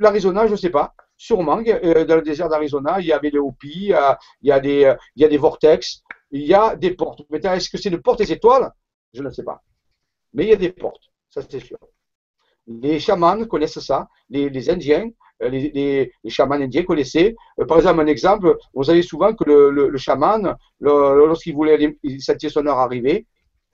l'Arizona, 0.00 0.46
je 0.46 0.52
ne 0.52 0.56
sais 0.56 0.70
pas. 0.70 0.94
Sûrement, 1.16 1.62
euh, 1.66 2.04
dans 2.04 2.16
le 2.16 2.22
désert 2.22 2.48
d'Arizona, 2.48 3.00
il 3.00 3.06
y 3.06 3.12
avait 3.12 3.30
des 3.30 3.38
Hopi, 3.38 3.92
il 3.92 4.18
y 4.42 4.52
a 4.52 4.60
des, 4.60 5.36
vortex, 5.38 6.02
il 6.30 6.42
y 6.42 6.54
a 6.54 6.76
des 6.76 6.90
portes. 6.94 7.20
Maintenant, 7.30 7.54
est-ce 7.54 7.70
que 7.70 7.78
c'est 7.78 7.88
une 7.88 8.02
porte 8.02 8.18
des 8.18 8.32
étoiles? 8.32 8.70
Je 9.14 9.22
ne 9.22 9.30
sais 9.30 9.44
pas. 9.44 9.62
Mais 10.34 10.44
il 10.44 10.50
y 10.50 10.52
a 10.52 10.56
des 10.56 10.72
portes, 10.72 11.10
ça 11.30 11.40
c'est 11.48 11.60
sûr. 11.60 11.78
Les 12.66 12.98
chamans 12.98 13.44
connaissent 13.46 13.78
ça, 13.78 14.08
les, 14.28 14.50
les 14.50 14.68
Indiens, 14.68 15.08
les, 15.40 15.70
les, 15.70 16.12
les, 16.24 16.30
chamans 16.30 16.54
indiens 16.54 16.82
connaissaient. 16.82 17.34
Euh, 17.60 17.66
par 17.66 17.78
exemple, 17.78 18.00
un 18.00 18.06
exemple, 18.06 18.56
vous 18.74 18.84
savez 18.84 19.02
souvent 19.02 19.34
que 19.34 19.44
le, 19.44 19.70
le, 19.70 19.88
le 19.88 19.98
chaman, 19.98 20.56
lorsqu'il 20.80 21.54
voulait 21.54 21.96
il 22.02 22.20
sentir 22.22 22.50
son 22.50 22.66
heure 22.66 22.78
arriver, 22.78 23.26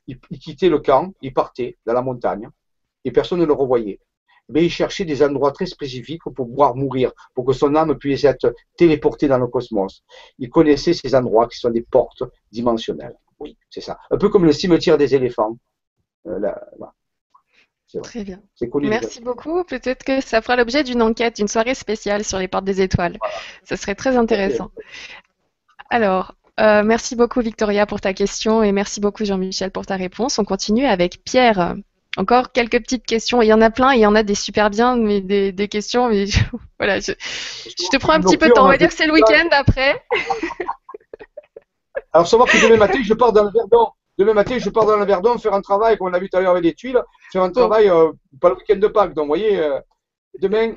il, 0.07 0.19
quittait 0.39 0.69
le 0.69 0.79
camp, 0.81 1.13
il 1.23 1.33
partait 1.33 1.79
dans 1.87 1.93
la 1.93 2.03
montagne, 2.03 2.49
et 3.05 3.13
personne 3.13 3.41
ne 3.41 3.45
le 3.45 3.53
revoyait. 3.53 4.01
Mais 4.49 4.65
il 4.65 4.71
cherchait 4.71 5.05
des 5.05 5.23
endroits 5.23 5.53
très 5.53 5.67
spécifiques 5.67 6.23
pour 6.25 6.35
pouvoir 6.35 6.75
mourir, 6.75 7.13
pour 7.35 7.45
que 7.47 7.53
son 7.53 7.75
âme 7.77 7.97
puisse 7.97 8.25
être 8.25 8.55
téléportée 8.77 9.29
dans 9.29 9.39
le 9.39 9.47
cosmos. 9.47 10.03
Il 10.39 10.51
connaissait 10.51 10.93
ces 10.93 11.15
endroits 11.15 11.47
qui 11.47 11.59
sont 11.59 11.71
des 11.71 11.83
portes 11.83 12.25
dimensionnelles. 12.51 13.17
Oui, 13.39 13.57
c'est 13.71 13.81
ça. 13.81 13.99
Un 14.11 14.19
peu 14.19 14.29
comme 14.29 14.45
le 14.45 14.53
cimetière 14.53 14.99
des 14.99 15.15
éléphants. 15.15 15.57
Euh, 16.27 16.39
là, 16.39 16.61
Très 18.01 18.25
bien. 18.25 18.41
Merci 18.83 19.21
beaucoup. 19.21 19.65
Peut-être 19.65 20.05
que 20.05 20.21
ça 20.21 20.41
fera 20.41 20.57
l'objet 20.57 20.85
d'une 20.85 21.03
enquête, 21.03 21.37
d'une 21.37 21.49
soirée 21.49 21.75
spéciale 21.75 22.25
sur 22.25 22.39
les 22.39 22.49
portes 22.49 22.65
des 22.65 22.81
étoiles. 22.81 23.19
Ce 23.69 23.77
serait 23.77 23.95
très 23.95 24.17
intéressant. 24.17 24.71
Alors, 25.91 26.35
euh, 26.61 26.83
merci 26.83 27.17
beaucoup 27.17 27.41
Victoria 27.41 27.87
pour 27.87 28.01
ta 28.01 28.13
question 28.13 28.63
et 28.63 28.73
merci 28.73 29.01
beaucoup 29.01 29.25
Jean-Michel 29.25 29.71
pour 29.71 29.87
ta 29.87 29.97
réponse. 29.97 30.39
On 30.39 30.45
continue 30.45 30.87
avec 30.87 31.23
Pierre. 31.25 31.77
Encore 32.19 32.53
quelques 32.53 32.79
petites 32.79 33.07
questions. 33.07 33.41
Il 33.41 33.47
y 33.47 33.53
en 33.55 33.63
a 33.63 33.71
plein, 33.71 33.95
il 33.95 34.01
y 34.01 34.07
en 34.07 34.15
a 34.15 34.23
des 34.23 34.35
super 34.35 34.69
bien, 34.69 34.97
mais 34.97 35.21
des, 35.23 35.69
questions. 35.69 36.09
Mais 36.09 36.27
voilà, 36.79 37.01
je, 37.01 37.13
te 37.13 37.97
prends 37.97 38.13
un 38.13 38.21
petit 38.21 38.37
peu 38.37 38.49
de 38.49 38.53
temps. 38.53 38.65
On 38.65 38.69
va 38.69 38.77
dire 38.77 38.89
que 38.89 38.95
c'est 38.95 39.07
le 39.07 39.15
week-end 39.15 39.49
après. 39.51 40.03
Alors, 42.13 42.27
savoir 42.27 42.49
que 42.49 42.63
demain 42.63 42.77
matin, 42.77 43.01
je 43.03 43.15
pars 43.15 43.33
dans 43.33 43.45
le 43.45 43.51
Verdon. 43.51 43.93
Demain 44.19 44.35
matin, 44.35 44.59
je 44.59 44.69
pars 44.71 44.87
dans 44.87 44.97
le 44.97 45.05
Verdon 45.07 45.39
faire 45.39 45.55
un 45.55 45.63
travail, 45.63 45.97
comme 45.97 46.09
on 46.09 46.13
a 46.13 46.19
vu 46.19 46.29
tout 46.29 46.37
à 46.37 46.41
l'heure 46.41 46.53
avec 46.53 46.65
les 46.65 46.75
tuiles, 46.75 47.01
faire 47.33 47.43
un 47.43 47.51
travail, 47.51 47.89
euh, 47.89 48.13
pas 48.41 48.51
le 48.51 48.57
week-end 48.57 48.77
de 48.77 48.87
Pâques. 48.87 49.15
Donc, 49.15 49.25
vous 49.25 49.29
voyez, 49.29 49.59
euh, 49.59 49.81
demain, 50.39 50.75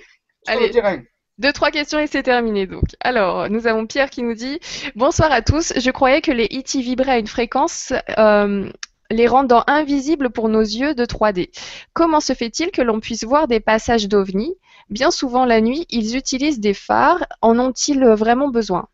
sur 0.48 0.60
le 0.60 0.70
terrain. 0.70 1.02
Deux, 1.38 1.52
trois 1.52 1.70
questions 1.70 1.99
et 1.99 2.07
c'est 2.07 2.24
terminé 2.24 2.66
donc. 2.66 2.84
Alors, 3.02 3.49
nous 3.49 3.68
avons 3.68 3.86
Pierre 3.88 4.10
qui 4.10 4.24
nous 4.24 4.36
dit 4.36 4.60
Bonsoir 4.95 5.34
à 5.34 5.41
tous. 5.41 5.74
Je 5.76 5.91
croyais 5.91 6.22
que 6.22 6.32
les 6.32 6.48
IT 6.49 6.76
vibraient 6.78 7.12
à 7.12 7.20
une 7.20 7.28
fréquence 7.28 7.91
euh, 8.18 8.70
les 9.12 9.28
rendant 9.28 9.64
invisibles 9.68 10.30
pour 10.30 10.48
nos 10.48 10.62
yeux 10.62 10.95
de 10.95 11.03
3D. 11.06 11.49
Comment 11.94 12.22
se 12.22 12.32
fait-il 12.32 12.72
que 12.72 12.82
l'on 12.82 13.02
puisse 13.02 13.26
voir 13.26 13.49
des 13.49 13.60
passages 13.60 14.07
d'OVNI 14.07 14.56
Bien 14.90 15.12
souvent 15.12 15.44
la 15.44 15.60
nuit, 15.60 15.86
ils 15.90 16.16
utilisent 16.16 16.62
des 16.62 16.74
phares. 16.74 17.26
En 17.41 17.60
ont-ils 17.60 18.06
vraiment 18.06 18.48
besoin? 18.48 18.88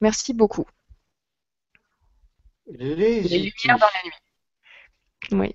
Merci 0.00 0.34
beaucoup. 0.34 0.66
Les, 2.70 3.22
lumières 3.22 3.78
dans 3.78 3.86
la 3.86 5.38
nuit. 5.40 5.54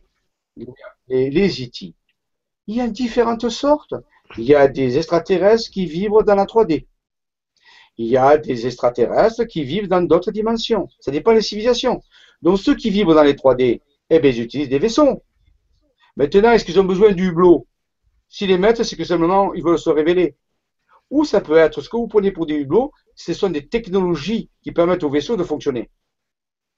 Oui. 0.57 0.67
Les, 1.07 1.29
les 1.29 1.61
IT. 1.61 1.95
Il 2.67 2.75
y 2.75 2.81
a 2.81 2.87
différentes 2.87 3.49
sortes. 3.49 3.93
Il 4.37 4.45
y 4.45 4.55
a 4.55 4.67
des 4.67 4.97
extraterrestres 4.97 5.69
qui 5.69 5.85
vivent 5.85 6.23
dans 6.25 6.35
la 6.35 6.45
3D. 6.45 6.87
Il 7.97 8.07
y 8.07 8.17
a 8.17 8.37
des 8.37 8.65
extraterrestres 8.65 9.43
qui 9.43 9.63
vivent 9.63 9.87
dans 9.87 10.01
d'autres 10.01 10.31
dimensions. 10.31 10.87
Ça 10.99 11.11
dépend 11.11 11.33
des 11.33 11.41
civilisations. 11.41 12.01
Donc 12.41 12.57
ceux 12.59 12.75
qui 12.75 12.89
vivent 12.89 13.13
dans 13.13 13.23
les 13.23 13.33
3D, 13.33 13.81
eh 14.09 14.19
bien, 14.19 14.31
ils 14.31 14.41
utilisent 14.41 14.69
des 14.69 14.79
vaisseaux. 14.79 15.23
Maintenant, 16.15 16.51
est-ce 16.51 16.65
qu'ils 16.65 16.79
ont 16.79 16.83
besoin 16.85 17.11
du 17.11 17.29
hublot 17.29 17.67
S'ils 18.27 18.49
les 18.49 18.57
mettent, 18.57 18.83
c'est 18.83 18.95
que 18.95 19.03
simplement, 19.03 19.53
ils 19.53 19.63
veulent 19.63 19.77
se 19.77 19.89
révéler. 19.89 20.35
Ou 21.11 21.25
ça 21.25 21.41
peut 21.41 21.57
être, 21.57 21.81
ce 21.81 21.89
que 21.89 21.97
vous 21.97 22.07
prenez 22.07 22.31
pour 22.31 22.47
des 22.47 22.55
hublots, 22.55 22.91
ce 23.15 23.33
sont 23.33 23.49
des 23.49 23.67
technologies 23.67 24.49
qui 24.63 24.71
permettent 24.71 25.03
au 25.03 25.09
vaisseau 25.09 25.37
de 25.37 25.43
fonctionner. 25.43 25.91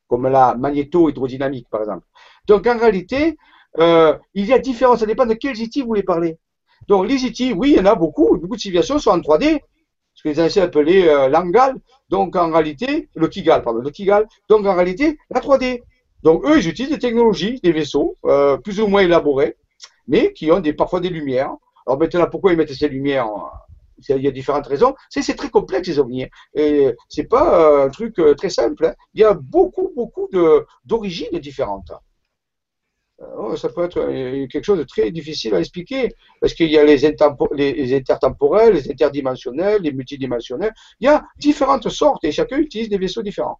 Comme 0.08 0.28
la 0.28 0.56
magnéto-hydrodynamique, 0.56 1.68
par 1.70 1.82
exemple. 1.82 2.06
Donc, 2.48 2.68
en 2.68 2.78
réalité, 2.78 3.38
euh, 3.80 4.18
il 4.34 4.46
y 4.46 4.54
a 4.54 4.60
différents, 4.60 4.98
ça 4.98 5.06
dépend 5.06 5.26
de 5.26 5.34
quels 5.34 5.60
outils 5.62 5.82
vous 5.82 5.88
voulez 5.88 6.04
parler. 6.04 6.38
Donc, 6.88 7.08
les 7.08 7.24
outils, 7.24 7.54
oui, 7.54 7.72
il 7.72 7.78
y 7.78 7.80
en 7.80 7.86
a 7.86 7.96
beaucoup. 7.96 8.38
Beaucoup 8.38 8.56
de 8.56 8.62
civilisations 8.62 9.00
sont 9.00 9.12
en 9.12 9.20
3D. 9.20 9.60
Ce 10.14 10.24
que 10.24 10.30
les 10.30 10.40
anciens 10.40 10.64
appelaient 10.64 11.10
euh, 11.10 11.28
l'angal. 11.28 11.76
Donc, 12.10 12.36
en 12.36 12.52
réalité, 12.52 13.10
le 13.16 13.28
kigal, 13.28 13.64
pardon, 13.64 13.80
le 13.80 13.90
kigal. 13.90 14.28
Donc, 14.50 14.66
en 14.66 14.76
réalité, 14.76 15.18
la 15.30 15.42
3D. 15.42 15.82
Donc, 16.24 16.46
eux, 16.46 16.58
ils 16.58 16.70
utilisent 16.70 16.92
des 16.92 17.00
technologies, 17.00 17.60
des 17.62 17.72
vaisseaux, 17.72 18.18
euh, 18.26 18.58
plus 18.58 18.80
ou 18.80 18.88
moins 18.88 19.02
élaborés, 19.02 19.58
mais 20.08 20.34
qui 20.34 20.52
ont 20.52 20.60
des, 20.60 20.74
parfois 20.74 21.00
des 21.00 21.10
lumières. 21.10 21.52
Alors, 21.86 22.00
maintenant, 22.00 22.28
pourquoi 22.30 22.54
ils 22.54 22.58
mettent 22.58 22.74
ces 22.74 22.88
lumières 22.88 23.28
il 24.10 24.22
y 24.22 24.28
a 24.28 24.32
différentes 24.32 24.68
raisons. 24.68 24.96
C'est 25.10 25.36
très 25.36 25.50
complexe 25.50 25.88
les 25.88 26.00
ovnis. 26.00 26.28
Et 26.54 26.92
c'est 27.10 27.26
pas 27.26 27.86
un 27.86 27.90
truc 27.90 28.20
très 28.38 28.50
simple. 28.50 28.86
Hein. 28.86 28.94
Il 29.14 29.22
y 29.22 29.24
a 29.24 29.34
beaucoup, 29.34 29.92
beaucoup 29.96 30.30
d'origines 30.86 31.40
différentes. 31.40 31.92
Euh, 33.22 33.56
ça 33.56 33.70
peut 33.70 33.84
être 33.86 34.00
euh, 34.00 34.46
quelque 34.48 34.66
chose 34.66 34.78
de 34.78 34.84
très 34.84 35.10
difficile 35.10 35.56
à 35.56 35.60
expliquer 35.60 36.14
parce 36.42 36.54
qu'il 36.54 36.70
y 36.70 36.78
a 36.78 36.84
les, 36.84 36.98
les, 36.98 37.96
intertemporels, 37.96 38.74
les 38.74 38.92
interdimensionnels, 38.92 39.82
les 39.82 39.94
multidimensionnels. 39.94 40.74
Il 41.00 41.06
y 41.06 41.08
a 41.08 41.26
différentes 41.38 41.88
sortes 41.90 42.26
et 42.26 42.32
chacun 42.34 42.58
utilise 42.58 42.90
des 42.90 42.98
vaisseaux 42.98 43.22
différents. 43.22 43.60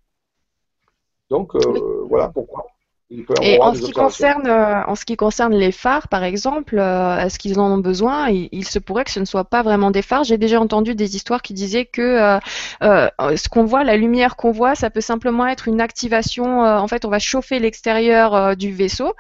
Donc 1.30 1.56
euh, 1.56 2.06
voilà 2.10 2.28
pourquoi. 2.30 2.66
Et 3.12 3.62
en 3.62 3.76
ce, 3.76 3.82
qui 3.82 3.92
concerne, 3.92 4.48
euh, 4.48 4.84
en 4.88 4.96
ce 4.96 5.06
qui 5.06 5.16
concerne 5.16 5.54
les 5.54 5.72
phares, 5.72 6.08
par 6.08 6.24
exemple, 6.24 6.80
euh, 6.80 7.20
est-ce 7.20 7.38
qu'ils 7.38 7.60
en 7.60 7.72
ont 7.72 7.78
besoin? 7.78 8.30
Il, 8.30 8.66
se 8.66 8.80
pourrait 8.80 9.04
que 9.04 9.12
ce 9.12 9.20
ne 9.20 9.26
soit 9.26 9.44
pas 9.44 9.62
vraiment 9.62 9.92
des 9.92 10.02
phares. 10.02 10.24
J'ai 10.24 10.40
déjà 10.40 10.60
entendu 10.60 10.96
des 10.96 11.16
histoires 11.16 11.44
qui 11.44 11.54
disaient 11.54 11.86
que 11.86 12.40
euh, 12.82 13.10
ce 13.36 13.48
qu'on 13.48 13.64
voit, 13.64 13.84
la 13.84 13.96
lumière 13.96 14.36
qu'on 14.36 14.52
voit, 14.52 14.74
ça 14.74 14.90
peut 14.90 15.02
simplement 15.02 15.46
être 15.46 15.68
une 15.68 15.82
activation. 15.82 16.62
en 16.62 16.88
fait, 16.88 17.06
on 17.06 17.10
va 17.10 17.20
chauffer 17.20 17.60
l'extérieur 17.60 18.58
du 18.58 18.72
vaisseau 18.72 19.14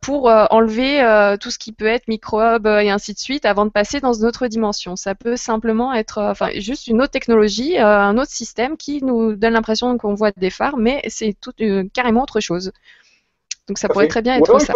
pour 0.00 0.28
enlever 0.28 1.36
tout 1.38 1.50
ce 1.50 1.58
qui 1.58 1.72
peut 1.72 1.86
être 1.86 2.08
microbes 2.08 2.66
et 2.66 2.88
ainsi 2.88 3.12
de 3.12 3.18
suite 3.18 3.44
avant 3.44 3.66
de 3.66 3.70
passer 3.70 4.00
dans 4.00 4.14
une 4.14 4.24
autre 4.24 4.46
dimension. 4.46 4.96
Ça 4.96 5.14
peut 5.14 5.36
simplement 5.36 5.92
être 5.92 6.18
enfin, 6.22 6.48
juste 6.56 6.86
une 6.86 7.02
autre 7.02 7.12
technologie, 7.12 7.76
un 7.76 8.16
autre 8.16 8.30
système 8.30 8.78
qui 8.78 9.04
nous 9.04 9.36
donne 9.36 9.52
l'impression 9.52 9.98
qu'on 9.98 10.14
voit 10.14 10.32
des 10.34 10.50
phares, 10.50 10.78
mais 10.78 11.02
c'est 11.08 11.36
tout, 11.38 11.52
carrément 11.92 12.22
autre 12.22 12.40
chose. 12.40 12.72
Donc 13.68 13.78
ça 13.78 13.88
pourrait 13.88 14.08
très 14.08 14.22
bien 14.22 14.36
être 14.36 14.58
ça. 14.60 14.74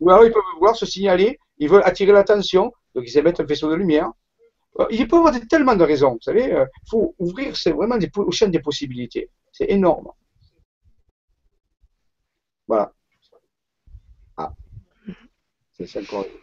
Ou 0.00 0.08
alors 0.08 0.24
ils 0.24 0.32
peuvent 0.32 0.42
voir 0.58 0.74
se 0.76 0.86
signaler, 0.86 1.38
ils 1.58 1.68
veulent 1.68 1.82
attirer 1.84 2.12
l'attention, 2.12 2.72
donc 2.94 3.04
ils 3.06 3.18
émettent 3.18 3.40
un 3.40 3.46
faisceau 3.46 3.70
de 3.70 3.74
lumière. 3.74 4.10
Euh, 4.78 4.86
il 4.90 5.06
peut 5.08 5.16
y 5.16 5.18
avoir 5.18 5.34
tellement 5.48 5.76
de 5.76 5.84
raisons, 5.84 6.12
vous 6.12 6.22
savez, 6.22 6.44
il 6.44 6.52
euh, 6.52 6.64
faut 6.88 7.14
ouvrir 7.18 7.56
c'est 7.56 7.72
vraiment 7.72 7.96
des, 7.98 8.10
au 8.16 8.30
champ 8.30 8.48
des 8.48 8.60
possibilités. 8.60 9.30
C'est 9.52 9.68
énorme. 9.70 10.08
Voilà. 12.68 12.92
Ah. 14.36 14.52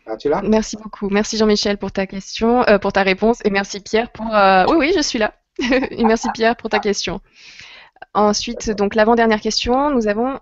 ah. 0.05 0.17
tu 0.17 0.27
es 0.27 0.29
là? 0.29 0.41
Merci 0.43 0.75
beaucoup. 0.75 1.09
Merci 1.09 1.38
Jean-Michel 1.38 1.77
pour 1.77 1.91
ta 1.91 2.05
question, 2.05 2.67
euh, 2.67 2.77
pour 2.79 2.91
ta 2.91 3.03
réponse, 3.03 3.39
et 3.45 3.49
merci 3.49 3.79
Pierre 3.79 4.11
pour. 4.11 4.25
Oui, 4.25 4.75
oui, 4.77 4.93
je 4.95 5.01
suis 5.01 5.19
là. 5.19 5.34
et 5.59 6.03
merci 6.03 6.27
Pierre 6.34 6.55
pour 6.57 6.69
ta 6.69 6.79
question. 6.79 7.21
Ensuite, 8.13 8.69
donc 8.71 8.93
l'avant-dernière 8.93 9.41
question, 9.41 9.89
nous 9.89 10.07
avons 10.07 10.39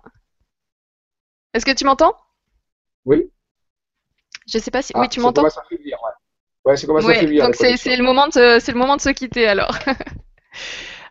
est-ce 1.56 1.66
que 1.66 1.72
tu 1.72 1.84
m'entends? 1.84 2.14
Oui. 3.04 3.30
Je 4.46 4.58
ne 4.58 4.62
sais 4.62 4.70
pas 4.70 4.82
si. 4.82 4.92
oui, 4.94 5.06
ah, 5.06 5.08
tu 5.08 5.20
m'entends? 5.20 5.42
ouais. 5.42 5.50
ouais 6.64 6.76
c'est 6.76 6.86
comme 6.86 7.00
ça 7.00 7.06
ouais, 7.06 7.38
Donc 7.38 7.54
c'est 7.56 7.96
le 7.96 8.04
moment 8.04 8.28
de 8.28 8.58
c'est 8.60 8.72
le 8.72 8.78
moment 8.78 8.96
de 8.96 9.00
se 9.00 9.10
quitter 9.10 9.46
alors. 9.46 9.76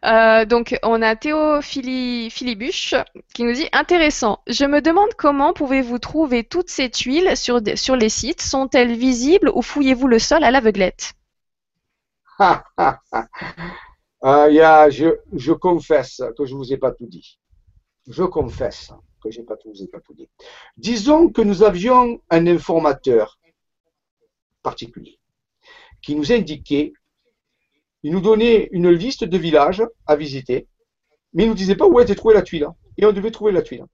Euh, 0.03 0.45
donc, 0.45 0.77
on 0.83 1.01
a 1.01 1.15
Théo 1.15 1.61
Philibuche 1.61 2.93
qui 3.33 3.43
nous 3.43 3.53
dit 3.53 3.67
Intéressant. 3.71 4.39
Je 4.45 4.65
me 4.65 4.79
demande 4.79 5.15
comment 5.17 5.51
pouvez-vous 5.51 5.97
trouver 5.97 6.43
toutes 6.43 6.69
ces 6.69 6.91
tuiles 6.91 7.35
sur, 7.35 7.59
sur 7.73 7.95
les 7.95 8.09
sites? 8.09 8.41
Sont-elles 8.41 8.95
visibles 8.95 9.49
ou 9.55 9.63
fouillez-vous 9.63 10.07
le 10.07 10.19
sol 10.19 10.43
à 10.43 10.51
l'aveuglette? 10.51 11.13
Ah, 14.27 14.89
je, 14.89 15.19
je 15.33 15.53
confesse 15.53 16.23
que 16.35 16.45
je 16.45 16.53
ne 16.53 16.57
vous 16.57 16.73
ai 16.73 16.77
pas 16.77 16.91
tout 16.91 17.05
dit. 17.05 17.37
Je 18.07 18.23
confesse 18.23 18.91
j'ai 19.31 19.43
pas. 19.43 19.55
Disons 20.77 21.29
que 21.29 21.41
nous 21.41 21.63
avions 21.63 22.21
un 22.29 22.47
informateur 22.47 23.39
particulier 24.61 25.19
qui 26.01 26.15
nous 26.15 26.31
indiquait, 26.31 26.93
il 28.03 28.11
nous 28.11 28.21
donnait 28.21 28.69
une 28.71 28.91
liste 28.91 29.23
de 29.23 29.37
villages 29.37 29.83
à 30.05 30.15
visiter, 30.15 30.67
mais 31.33 31.43
il 31.43 31.49
nous 31.49 31.55
disait 31.55 31.75
pas 31.75 31.87
où 31.87 31.99
était 31.99 32.15
trouvée 32.15 32.35
la 32.35 32.43
tuile. 32.43 32.67
Et 32.97 33.05
on 33.05 33.11
devait 33.11 33.31
trouver 33.31 33.51
la 33.51 33.61
tuile. 33.61 33.85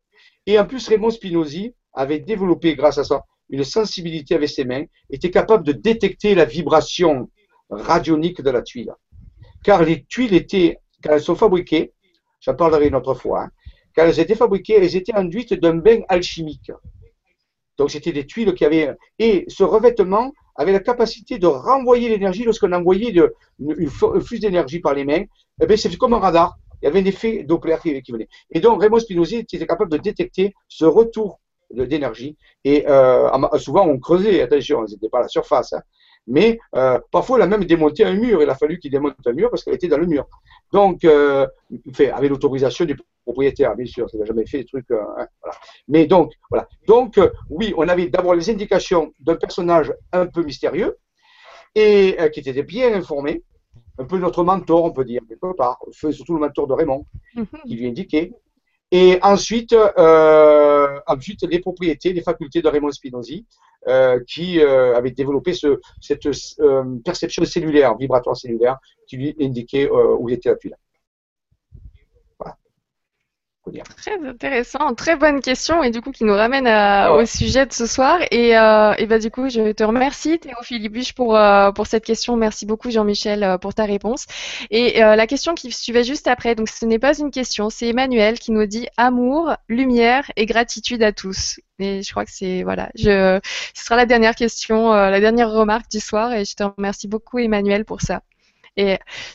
Et 0.46 0.60
en 0.60 0.66
plus, 0.66 0.88
Raymond 0.88 1.12
Spinozzi 1.12 1.74
avait 1.94 2.20
développé, 2.20 2.76
grâce 2.76 2.98
à 2.98 3.04
ça, 3.04 3.24
une 3.50 3.64
sensibilité 3.64 4.36
avec 4.36 4.50
ses 4.50 4.66
mains, 4.66 4.84
était 5.10 5.32
capable 5.32 5.66
de 5.66 5.72
détecter 5.72 6.36
la 6.36 6.46
vibration 6.46 7.30
radionique 7.70 8.42
de 8.42 8.50
la 8.50 8.62
tuile. 8.62 8.94
Car 9.64 9.84
les 9.84 10.04
tuiles 10.04 10.34
étaient, 10.34 10.80
quand 11.04 11.14
elles 11.14 11.22
sont 11.22 11.36
fabriquées, 11.36 11.94
j'en 12.42 12.56
parlerai 12.56 12.88
une 12.88 12.96
autre 12.96 13.14
fois, 13.14 13.44
hein, 13.44 13.52
quand 13.96 14.04
elles 14.04 14.20
étaient 14.20 14.36
fabriquées, 14.36 14.76
elles 14.76 14.96
étaient 14.96 15.16
enduites 15.16 15.54
d'un 15.54 15.76
bain 15.76 16.02
alchimique. 16.08 16.72
Donc 17.78 17.92
c'était 17.92 18.12
des 18.12 18.26
tuiles 18.26 18.54
qui 18.54 18.66
avaient... 18.66 18.96
Et 19.20 19.46
ce 19.48 19.64
revêtement 19.64 20.32
avait 20.56 20.72
la 20.72 20.80
capacité 20.80 21.40
de 21.40 21.48
renvoyer 21.48 22.10
l'énergie 22.10 22.44
lorsqu'on 22.44 22.72
envoyait 22.72 23.12
de, 23.12 23.34
une, 23.60 23.88
un 23.88 24.20
flux 24.20 24.40
d'énergie 24.40 24.80
par 24.80 24.94
les 24.94 25.06
mains. 25.06 25.24
Eh 25.62 25.66
bien, 25.66 25.78
c'est 25.78 25.96
comme 25.98 26.14
un 26.14 26.20
radar. 26.20 26.58
Il 26.82 26.86
y 26.86 26.88
avait 26.88 27.02
un 27.02 27.06
effet 27.06 27.44
Doppler 27.44 27.78
qui, 27.82 28.02
qui 28.02 28.12
venait. 28.12 28.28
Et 28.52 28.60
donc 28.60 28.82
Raymond 28.82 29.00
Spinozzi 29.00 29.38
était 29.38 29.66
capable 29.66 29.92
de 29.92 29.98
détecter 29.98 30.54
ce 30.68 30.86
retour 30.86 31.40
d'énergie. 31.72 32.38
Et 32.64 32.86
euh, 32.88 33.30
souvent, 33.58 33.88
on 33.88 33.98
creusait, 34.00 34.42
attention, 34.42 34.84
n'était 34.84 35.10
pas 35.10 35.20
à 35.20 35.22
la 35.24 35.28
surface. 35.28 35.74
Hein. 35.74 35.82
Mais 36.28 36.60
euh, 36.76 37.00
parfois, 37.12 37.40
il 37.40 37.42
a 37.42 37.48
même 37.48 37.66
démonté 37.66 38.04
un 38.04 38.14
mur. 38.14 38.42
Il 38.42 38.50
a 38.50 38.56
fallu 38.56 38.80
qu'il 38.80 38.92
démonte 38.92 39.16
un 39.26 39.34
mur 39.34 39.50
parce 39.50 39.64
qu'elle 39.64 39.76
était 39.76 39.88
dans 39.88 39.98
le 39.98 40.06
mur. 40.06 40.28
Donc, 40.72 41.04
euh, 41.04 41.48
fait, 41.94 42.12
avec 42.12 42.30
l'autorisation 42.30 42.86
du 42.86 42.96
propriétaire, 43.24 43.76
bien 43.76 43.86
sûr, 43.86 44.10
ça 44.10 44.18
n'a 44.18 44.26
jamais 44.26 44.46
fait 44.46 44.60
des 44.60 44.66
trucs. 44.66 44.90
Euh, 44.92 45.02
hein, 45.18 45.28
voilà. 45.42 45.58
Mais 45.88 46.06
donc, 46.06 46.34
voilà. 46.50 46.68
Donc, 46.88 47.20
oui, 47.50 47.74
on 47.78 47.88
avait 47.88 48.08
d'abord 48.08 48.36
les 48.36 48.50
indications 48.50 49.14
d'un 49.20 49.36
personnage 49.36 49.94
un 50.12 50.28
peu 50.28 50.44
mystérieux 50.44 50.98
et 51.74 52.18
qui 52.34 52.42
était 52.42 52.64
bien 52.64 52.94
informé, 52.94 53.44
un 53.98 54.04
peu 54.04 54.18
notre 54.18 54.44
mentor, 54.44 54.84
on 54.84 54.92
peut 54.92 55.06
dire, 55.06 55.22
quelque 55.28 55.56
part, 55.56 55.80
surtout 55.92 56.34
le 56.34 56.42
mentor 56.42 56.68
de 56.68 56.74
Raymond, 56.74 57.06
mhm. 57.36 57.46
qui 57.66 57.76
lui 57.76 57.88
indiquait. 57.88 58.34
Et 58.92 59.20
ensuite, 59.22 59.74
ensuite, 61.08 61.44
les 61.44 61.60
propriétés, 61.60 62.14
les 62.14 62.22
facultés 62.22 62.62
de 62.62 62.68
Raymond 62.68 62.92
Spinozzi, 62.92 63.46
qui 64.28 64.62
avait 64.62 65.12
développé 65.12 65.54
ce, 65.54 65.80
cette 66.02 66.28
perception 67.04 67.46
cellulaire, 67.46 67.96
vibratoire 67.98 68.36
cellulaire, 68.36 68.78
qui 69.08 69.18
lui 69.18 69.36
indiquait 69.40 69.90
où 69.90 70.30
était 70.30 70.50
la 70.50 70.56
tuile. 70.56 70.76
Très 73.96 74.18
intéressant, 74.26 74.96
très 74.96 75.16
bonne 75.16 75.40
question 75.40 75.84
et 75.84 75.92
du 75.92 76.02
coup 76.02 76.12
qui 76.12 76.24
nous 76.24 76.34
ramène 76.34 76.68
au 77.12 77.26
sujet 77.28 77.68
de 77.68 77.72
ce 77.72 77.86
soir. 77.86 78.20
Et, 78.32 78.58
euh, 78.58 78.94
et 78.98 79.06
bah, 79.06 79.20
du 79.20 79.30
coup, 79.30 79.50
je 79.50 79.72
te 79.72 79.84
remercie 79.84 80.40
Théophile 80.40 80.90
Buche 80.90 81.14
pour, 81.14 81.36
euh, 81.38 81.72
pour 81.72 81.86
cette 81.86 82.04
question. 82.04 82.38
Merci 82.38 82.66
beaucoup 82.66 82.90
Jean-Michel 82.90 83.44
euh, 83.44 83.58
pour 83.60 83.76
ta 83.76 83.86
réponse. 83.86 84.26
Et 84.72 85.04
euh, 85.04 85.16
la 85.16 85.28
question 85.28 85.54
qui 85.54 85.72
suivait 85.72 86.04
juste 86.04 86.28
après, 86.28 86.56
donc 86.56 86.70
ce 86.70 86.86
n'est 86.88 86.98
pas 86.98 87.18
une 87.20 87.30
question, 87.30 87.70
c'est 87.70 87.90
Emmanuel 87.90 88.40
qui 88.40 88.52
nous 88.52 88.66
dit 88.66 88.88
amour, 88.98 89.56
lumière 89.70 90.32
et 90.36 90.48
gratitude 90.48 91.04
à 91.04 91.12
tous. 91.12 91.60
Et 91.78 92.02
je 92.02 92.12
crois 92.12 92.26
que 92.26 92.32
c'est 92.32 92.64
voilà, 92.64 92.90
je, 92.96 93.40
ce 93.76 93.86
sera 93.86 93.96
la 93.96 94.08
dernière 94.08 94.36
question, 94.36 94.92
la 94.92 95.20
dernière 95.20 95.52
remarque 95.52 95.90
du 95.90 96.00
soir 96.00 96.34
et 96.34 96.46
je 96.46 96.56
te 96.56 96.64
remercie 96.64 97.08
beaucoup 97.08 97.38
Emmanuel 97.40 97.86
pour 97.86 98.02
ça. 98.02 98.22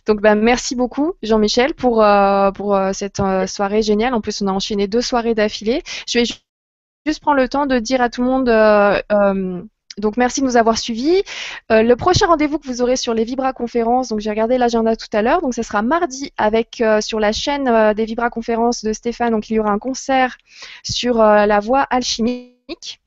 Donc, 0.07 0.21
bah, 0.21 0.35
merci 0.35 0.75
beaucoup, 0.75 1.15
Jean-Michel, 1.23 1.75
pour, 1.75 2.03
euh, 2.03 2.51
pour 2.53 2.75
euh, 2.75 2.93
cette 2.93 3.21
euh, 3.21 3.47
soirée 3.47 3.83
géniale. 3.83 4.15
En 4.15 4.21
plus, 4.21 4.43
on 4.43 4.47
a 4.47 4.53
enchaîné 4.53 4.87
deux 4.89 5.03
soirées 5.03 5.35
d'affilée. 5.35 5.83
Je 6.09 6.19
vais 6.19 6.25
juste 7.07 7.21
prendre 7.21 7.39
le 7.39 7.49
temps 7.49 7.67
de 7.67 7.79
dire 7.79 8.01
à 8.01 8.09
tout 8.09 8.23
le 8.23 8.29
monde. 8.29 8.47
donc 9.99 10.19
merci 10.19 10.41
de 10.41 10.47
nous 10.47 10.57
avoir 10.57 10.77
suivis. 10.77 11.23
le 11.71 11.95
prochain 11.95 12.27
rendez-vous 12.27 12.59
que 12.59 12.67
vous 12.67 12.83
aurez 12.83 12.97
sur 12.97 13.15
les 13.15 13.25
Vibra 13.25 13.53
conférences, 13.53 14.09
donc 14.09 14.21
j'ai 14.21 14.29
regardé 14.31 14.59
l'agenda 14.59 14.95
tout 14.97 15.07
à 15.13 15.23
l'heure, 15.23 15.41
donc 15.41 15.55
ce 15.55 15.63
sera 15.63 15.83
mardi 15.83 16.33
avec 16.37 16.83
sur 17.01 17.21
la 17.21 17.33
chaîne 17.33 17.95
des 17.95 18.05
Vibra 18.05 18.29
conférences 18.29 18.85
de 18.85 18.93
Stéphane, 18.93 19.31
donc 19.31 19.49
il 19.49 19.55
y 19.55 19.61
aura 19.61 19.71
un 19.71 19.79
concert 19.79 20.37
sur 20.83 21.19
la 21.19 21.61
voie 21.61 21.83
alchimique. 21.83 23.01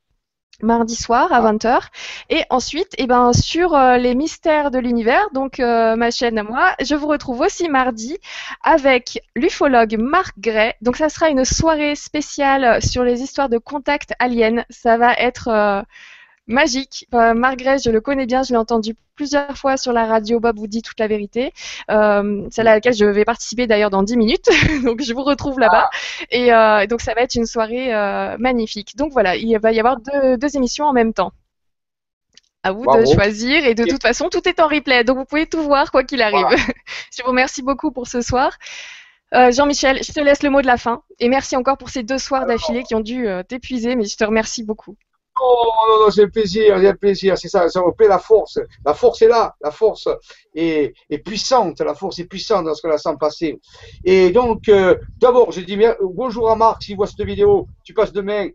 Mardi 0.62 0.96
soir 0.96 1.32
à 1.32 1.42
20h. 1.42 1.82
Et 2.30 2.44
ensuite, 2.50 2.94
eh 2.98 3.08
ben, 3.08 3.34
sur 3.34 3.74
euh, 3.74 3.98
les 3.98 4.16
mystères 4.16 4.72
de 4.72 4.80
l'univers, 4.80 5.30
donc 5.34 5.60
euh, 5.60 5.96
ma 5.96 6.12
chaîne 6.12 6.38
à 6.38 6.44
moi, 6.44 6.76
je 6.82 6.96
vous 6.96 7.08
retrouve 7.08 7.42
aussi 7.42 7.70
mardi 7.70 8.18
avec 8.64 9.22
l'ufologue 9.36 9.98
Marc 9.98 10.38
Gray. 10.40 10.74
Donc 10.82 10.98
ça 10.98 11.10
sera 11.10 11.30
une 11.30 11.46
soirée 11.46 11.96
spéciale 11.96 12.82
sur 12.82 13.04
les 13.04 13.22
histoires 13.22 13.50
de 13.50 13.58
contact 13.58 14.14
aliens. 14.20 14.64
Ça 14.70 14.98
va 14.98 15.14
être 15.14 15.48
euh, 15.48 15.82
magique. 16.50 17.08
Euh, 17.14 17.34
Margaret, 17.34 17.78
je 17.78 17.90
le 17.90 18.02
connais 18.02 18.26
bien, 18.26 18.44
je 18.44 18.50
l'ai 18.50 18.58
entendu 18.58 18.96
plusieurs 19.20 19.58
fois 19.58 19.76
sur 19.76 19.92
la 19.92 20.06
radio. 20.06 20.40
Bob 20.40 20.58
vous 20.58 20.68
dit 20.68 20.82
toute 20.82 20.98
la 20.98 21.08
vérité. 21.08 21.52
Euh, 21.92 22.48
celle 22.52 22.70
à 22.70 22.76
laquelle 22.76 22.94
je 22.94 23.04
vais 23.04 23.26
participer 23.26 23.68
d'ailleurs 23.68 23.90
dans 23.90 24.02
10 24.02 24.16
minutes. 24.16 24.50
donc 24.86 25.02
je 25.02 25.14
vous 25.14 25.24
retrouve 25.24 25.60
là-bas. 25.60 25.90
Et 26.32 26.54
euh, 26.54 26.88
donc 26.88 27.02
ça 27.02 27.14
va 27.14 27.22
être 27.22 27.36
une 27.36 27.46
soirée 27.46 27.94
euh, 27.94 28.38
magnifique. 28.40 28.96
Donc 28.96 29.12
voilà, 29.12 29.36
il 29.36 29.58
va 29.60 29.74
y 29.74 29.80
avoir 29.80 29.98
deux, 30.00 30.56
émissions 30.56 30.86
en 30.86 30.94
même 30.94 31.14
temps. 31.14 31.34
À 32.64 32.72
vous 32.72 32.86
de 32.86 33.06
choisir 33.14 33.66
et 33.66 33.76
de 33.76 33.86
toute 33.86 34.02
façon 34.02 34.30
tout 34.30 34.48
est 34.48 34.60
en 34.60 34.68
replay, 34.68 35.06
donc 35.06 35.18
vous 35.18 35.24
pouvez 35.24 35.46
tout 35.46 35.64
voir 35.64 35.92
quoi 35.92 36.04
qu'il 36.04 36.22
arrive. 36.22 36.46
je 37.18 37.24
vous 37.24 37.30
remercie 37.30 37.62
beaucoup 37.62 37.92
pour 37.92 38.08
ce 38.08 38.22
soir. 38.22 38.58
Jean-Michel, 39.32 40.04
je 40.04 40.12
te 40.12 40.20
laisse 40.20 40.44
le 40.44 40.50
mot 40.50 40.62
de 40.62 40.68
la 40.68 40.78
fin 40.78 41.02
et 41.20 41.30
merci 41.30 41.56
encore 41.56 41.78
pour 41.78 41.90
ces 41.90 42.04
deux 42.04 42.18
soirs 42.18 42.46
d'affilée 42.46 42.84
qui 42.84 42.96
ont 42.96 43.00
dû 43.00 43.28
t'épuiser, 43.48 43.96
mais 43.96 44.06
je 44.06 44.18
te 44.18 44.24
remercie 44.26 44.64
beaucoup. 44.64 44.98
Oh 45.42 45.72
non, 45.90 46.06
non, 46.06 46.12
c'est 46.12 46.24
le 46.24 46.30
plaisir, 46.30 46.76
c'est 46.78 46.92
le 46.92 46.98
plaisir, 46.98 47.38
c'est 47.38 47.48
ça, 47.48 47.70
ça 47.70 47.82
plaît 47.98 48.08
la 48.08 48.20
force. 48.20 48.60
La 48.86 48.94
force 48.94 49.22
est 49.22 49.28
là, 49.28 49.56
la 49.62 49.72
force 49.72 50.08
est, 50.54 50.94
puissante, 51.24 51.80
la 51.82 51.94
force 51.94 52.20
est 52.20 52.26
puissante 52.26 52.66
dans 52.66 52.74
ce 52.74 52.82
qu'on 52.82 52.90
la 52.90 52.98
sent 52.98 53.16
passer. 53.20 53.60
Et 54.04 54.32
donc, 54.32 54.68
euh, 54.70 54.96
d'abord, 55.18 55.52
je 55.52 55.62
dis 55.62 55.78
bonjour 56.02 56.50
à 56.50 56.56
Marc, 56.56 56.84
s'il 56.84 56.98
voit 56.98 57.08
cette 57.08 57.22
vidéo, 57.22 57.68
tu 57.84 57.94
passes 57.94 58.12
demain, 58.12 58.50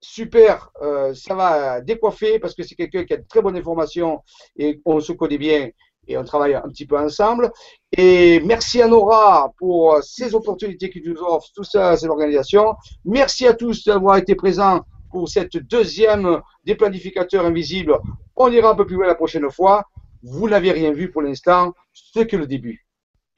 super, 0.00 0.70
euh, 0.82 1.14
ça 1.14 1.34
va 1.34 1.80
décoiffer 1.80 2.38
parce 2.38 2.54
que 2.54 2.62
c'est 2.62 2.74
quelqu'un 2.74 3.04
qui 3.04 3.14
a 3.14 3.16
de 3.16 3.26
très 3.28 3.40
bonnes 3.40 3.56
informations 3.56 4.22
et 4.56 4.80
on 4.84 5.00
se 5.00 5.12
connaît 5.12 5.38
bien 5.38 5.70
et 6.08 6.18
on 6.18 6.24
travaille 6.24 6.54
un 6.54 6.68
petit 6.68 6.86
peu 6.86 6.98
ensemble. 6.98 7.52
Et 7.96 8.40
merci 8.40 8.82
à 8.82 8.88
Nora 8.88 9.52
pour 9.58 9.98
ces 10.02 10.34
opportunités 10.34 10.90
qu'il 10.90 11.08
nous 11.08 11.20
offre, 11.20 11.48
tout 11.54 11.64
ça, 11.64 11.96
c'est 11.96 12.06
l'organisation. 12.06 12.74
Merci 13.04 13.46
à 13.46 13.54
tous 13.54 13.84
d'avoir 13.84 14.16
été 14.16 14.34
présents 14.34 14.82
pour 15.12 15.28
cette 15.28 15.56
deuxième 15.56 16.40
déplanificateur 16.64 17.46
invisible. 17.46 18.00
On 18.34 18.50
ira 18.50 18.70
un 18.70 18.74
peu 18.74 18.86
plus 18.86 18.96
loin 18.96 19.06
la 19.06 19.14
prochaine 19.14 19.48
fois. 19.50 19.84
Vous 20.22 20.48
n'avez 20.48 20.72
rien 20.72 20.92
vu 20.92 21.10
pour 21.10 21.22
l'instant, 21.22 21.74
ce 21.92 22.20
que 22.20 22.36
le 22.36 22.46
début. 22.46 22.86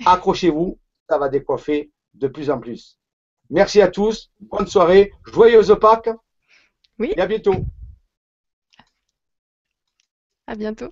Accrochez-vous, 0.07 0.79
ça 1.09 1.19
va 1.19 1.29
décoiffer 1.29 1.91
de 2.15 2.29
plus 2.29 2.51
en 2.51 2.61
plus. 2.61 2.99
Merci 3.51 3.83
à 3.83 3.89
tous, 3.89 4.31
bonne 4.41 4.67
soirée, 4.67 5.13
joyeuse 5.27 5.77
Pâques. 5.81 6.11
Oui. 6.99 7.13
Et 7.17 7.21
à 7.21 7.27
bientôt. 7.27 7.57
À 10.47 10.55
bientôt. 10.55 10.89